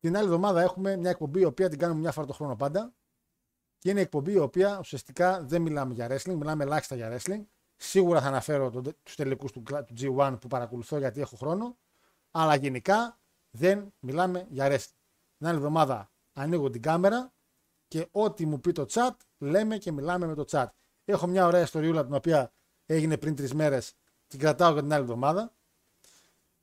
Την 0.00 0.16
άλλη 0.16 0.24
εβδομάδα 0.24 0.62
έχουμε 0.62 0.96
μια 0.96 1.10
εκπομπή 1.10 1.40
η 1.40 1.44
οποία 1.44 1.68
την 1.68 1.78
κάνουμε 1.78 2.00
μια 2.00 2.12
φορά 2.12 2.26
το 2.26 2.32
χρόνο 2.32 2.56
πάντα. 2.56 2.92
Και 3.78 3.90
είναι 3.90 4.00
εκπομπή 4.00 4.32
η 4.32 4.38
οποία 4.38 4.78
ουσιαστικά 4.78 5.42
δεν 5.42 5.62
μιλάμε 5.62 5.94
για 5.94 6.08
wrestling, 6.10 6.34
μιλάμε 6.34 6.64
ελάχιστα 6.64 6.94
για 6.94 7.16
wrestling. 7.16 7.42
Σίγουρα 7.76 8.20
θα 8.20 8.26
αναφέρω 8.26 8.70
τους 9.02 9.14
τελικούς 9.14 9.52
του, 9.52 9.62
του 9.62 9.94
G1 10.00 10.36
που 10.40 10.48
παρακολουθώ 10.48 10.98
γιατί 10.98 11.20
έχω 11.20 11.36
χρόνο. 11.36 11.76
Αλλά 12.30 12.54
γενικά 12.54 13.18
δεν 13.50 13.94
μιλάμε 13.98 14.46
για 14.48 14.68
wrestling. 14.70 14.96
Την 15.38 15.46
άλλη 15.46 15.56
εβδομάδα 15.56 16.10
ανοίγω 16.36 16.70
την 16.70 16.82
κάμερα 16.82 17.32
και 17.88 18.08
ό,τι 18.10 18.46
μου 18.46 18.60
πει 18.60 18.72
το 18.72 18.86
chat 18.88 19.10
λέμε 19.38 19.78
και 19.78 19.92
μιλάμε 19.92 20.26
με 20.26 20.34
το 20.34 20.44
chat. 20.50 20.66
Έχω 21.04 21.26
μια 21.26 21.46
ωραία 21.46 21.60
ιστοριούλα 21.62 22.04
την 22.04 22.14
οποία 22.14 22.52
έγινε 22.86 23.18
πριν 23.18 23.34
τρεις 23.34 23.54
μέρες 23.54 23.94
την 24.26 24.38
κρατάω 24.38 24.72
για 24.72 24.82
την 24.82 24.92
άλλη 24.92 25.02
εβδομάδα. 25.02 25.54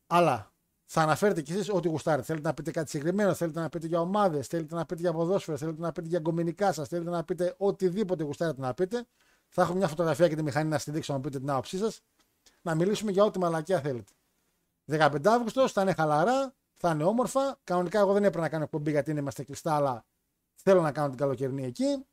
Αλλά 0.07 0.53
θα 0.85 1.01
αναφέρετε 1.01 1.41
κι 1.41 1.51
εσείς 1.51 1.69
ό,τι 1.69 1.87
γουστάρετε. 1.87 2.23
Θέλετε 2.23 2.47
να 2.47 2.53
πείτε 2.53 2.71
κάτι 2.71 2.89
συγκεκριμένο, 2.89 3.33
θέλετε 3.33 3.59
να 3.59 3.69
πείτε 3.69 3.87
για 3.87 3.99
ομάδες, 3.99 4.47
θέλετε 4.47 4.75
να 4.75 4.85
πείτε 4.85 5.01
για 5.01 5.13
ποδόσφαιρα, 5.13 5.57
θέλετε 5.57 5.81
να 5.81 5.91
πείτε 5.91 6.07
για 6.07 6.19
γκομενικά 6.19 6.73
σας, 6.73 6.87
θέλετε 6.87 7.09
να 7.09 7.23
πείτε 7.23 7.55
οτιδήποτε 7.57 8.23
γουστάρετε 8.23 8.61
να 8.61 8.73
πείτε. 8.73 9.05
Θα 9.49 9.61
έχω 9.61 9.73
μια 9.73 9.87
φωτογραφία 9.87 10.27
και 10.27 10.35
τη 10.35 10.43
μηχανή 10.43 10.69
να 10.69 10.77
στη 10.77 10.91
δείξω 10.91 11.13
να 11.13 11.19
πείτε 11.19 11.39
την 11.39 11.49
άποψή 11.49 11.77
σας. 11.77 12.01
Να 12.61 12.75
μιλήσουμε 12.75 13.11
για 13.11 13.23
ό,τι 13.23 13.39
μαλακιά 13.39 13.81
θέλετε. 13.81 14.11
15 14.85 15.27
Αύγουστος 15.27 15.71
θα 15.71 15.81
είναι 15.81 15.93
χαλαρά, 15.93 16.53
θα 16.85 16.91
είναι 16.91 17.03
όμορφα. 17.03 17.59
Κανονικά 17.63 17.99
εγώ 17.99 18.13
δεν 18.13 18.23
έπρεπε 18.23 18.43
να 18.43 18.49
κάνω 18.49 18.63
εκπομπή 18.63 18.91
γιατί 18.91 19.11
είμαστε 19.11 19.43
κλειστά, 19.43 19.75
αλλά 19.75 20.05
θέλω 20.55 20.81
να 20.81 20.91
κάνω 20.91 21.09
την 21.09 21.17
καλοκαιρινή 21.17 21.63
εκεί. 21.63 22.05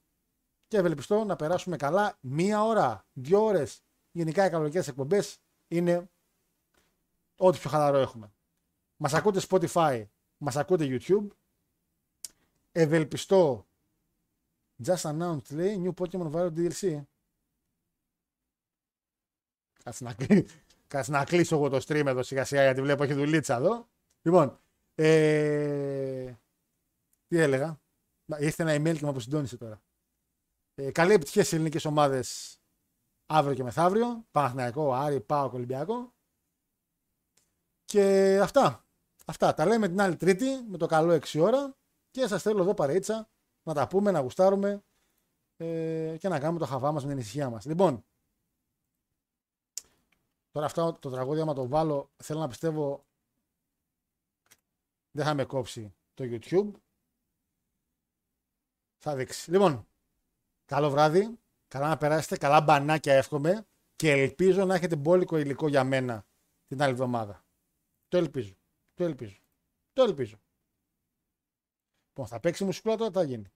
Και 0.69 0.77
ευελπιστώ 0.77 1.25
να 1.25 1.37
περάσουμε 1.37 1.77
καλά 1.77 2.19
μία 2.21 2.65
ώρα, 2.65 3.07
δύο 3.13 3.45
ώρες. 3.45 3.83
Γενικά 4.11 4.47
οι 4.47 4.51
καλοκαιρινές 4.51 4.89
εκπομπές 4.89 5.39
είναι 5.69 6.11
ό,τι 7.37 7.59
πιο 7.59 7.71
χαλαρό 7.71 7.99
έχουμε. 7.99 8.33
Μας 8.97 9.15
ακούτε 9.15 9.41
Spotify, 9.49 10.05
μας 10.37 10.57
ακούτε 10.57 10.87
YouTube. 10.89 11.27
Ευελπιστώ. 12.73 13.67
Just 14.85 15.01
announced 15.03 15.51
λέει 15.51 15.83
New 15.85 16.05
Pokemon 16.05 16.31
Viral 16.33 16.53
DLC. 16.57 17.03
Κάτσε 19.83 20.05
να, 20.05 20.15
Κάτσε 20.87 21.11
να 21.11 21.25
κλείσω 21.25 21.57
εγώ 21.57 21.69
το 21.69 21.77
stream 21.77 22.07
εδώ 22.07 22.23
σιγά 22.23 22.45
σιγά 22.45 22.63
γιατί 22.63 22.81
βλέπω 22.81 23.03
έχει 23.03 23.15
δουλίτσα 23.15 23.57
εδώ. 23.57 23.89
Λοιπόν, 24.23 24.61
ε... 24.95 26.35
τι 27.27 27.39
έλεγα; 27.39 27.81
Ήρθε 28.39 28.63
ένα 28.63 28.75
email 28.75 28.97
και 28.97 29.05
με 29.05 29.09
αποσυντώνησε 29.09 29.57
τώρα. 29.57 29.83
Ε, 30.75 30.91
καλή 30.91 31.13
επιτυχία 31.13 31.45
σε 31.45 31.55
ελληνικές 31.55 31.85
ομάδες 31.85 32.59
αύριο 33.27 33.55
και 33.55 33.63
μεθαύριο. 33.63 34.25
Παναθηναϊκό, 34.31 34.93
Άρη, 34.95 35.21
Πάο, 35.21 35.51
Ολυμπιακό. 35.53 36.13
Και 37.85 38.39
αυτά. 38.43 38.85
Αυτά. 39.27 39.55
Τα 39.55 39.67
λέμε 39.67 39.89
την 39.89 40.01
άλλη 40.01 40.17
Τρίτη 40.17 40.63
με 40.69 40.77
το 40.77 40.87
καλό 40.87 41.15
6 41.15 41.41
ώρα 41.41 41.77
και 42.11 42.27
σας 42.27 42.43
θέλω 42.43 42.63
εδώ 42.63 42.75
παρέτσα 42.75 43.29
να 43.63 43.75
τα 43.75 43.87
πούμε, 43.89 44.11
να 44.11 44.21
γουστάρουμε 44.21 44.83
ε, 45.57 46.17
και 46.19 46.29
να 46.29 46.41
κάνουμε 46.41 46.59
το 46.59 46.67
χαβά 46.67 46.93
μας 46.93 47.05
με 47.05 47.11
την 47.11 47.19
ησυχία 47.19 47.51
μας. 47.51 47.65
Λοιπόν, 47.65 48.05
τώρα 50.51 50.67
αυτό 50.67 50.93
το 50.93 51.11
τραγούδι 51.11 51.41
άμα 51.41 51.55
το 51.55 51.69
βάλω 51.69 52.11
θέλω 52.17 52.41
να 52.41 52.49
πιστεύω 52.49 53.05
δεν 55.11 55.25
θα 55.25 55.35
με 55.35 55.45
κόψει 55.45 55.95
το 56.15 56.25
YouTube. 56.27 56.71
Θα 58.97 59.17
δείξει. 59.17 59.51
Λοιπόν, 59.51 59.89
καλό 60.65 60.91
βράδυ. 60.91 61.39
Καλά 61.69 61.89
να 61.89 61.97
περάσετε. 61.97 62.37
Καλά 62.37 62.61
μπανάκια 62.61 63.15
εύχομαι. 63.15 63.67
Και 63.97 64.11
ελπίζω 64.11 64.65
να 64.65 64.75
έχετε 64.75 64.97
μπόλικο 64.97 65.39
υλικό 65.39 65.69
για 65.69 65.85
μένα 65.85 66.27
την 66.67 66.83
άλλη 66.83 66.93
εβδομάδα. 66.93 67.45
Το 68.09 68.17
ελπίζω. 68.17 68.55
Το 68.95 69.05
ελπίζω. 69.05 69.41
Το 69.93 70.03
ελπίζω. 70.03 70.41
Λοιπόν, 72.09 72.27
θα 72.27 72.41
παίξει 72.41 72.65
μουσικούλα 72.65 72.97
τώρα, 72.97 73.11
θα 73.11 73.23
γίνει. 73.23 73.53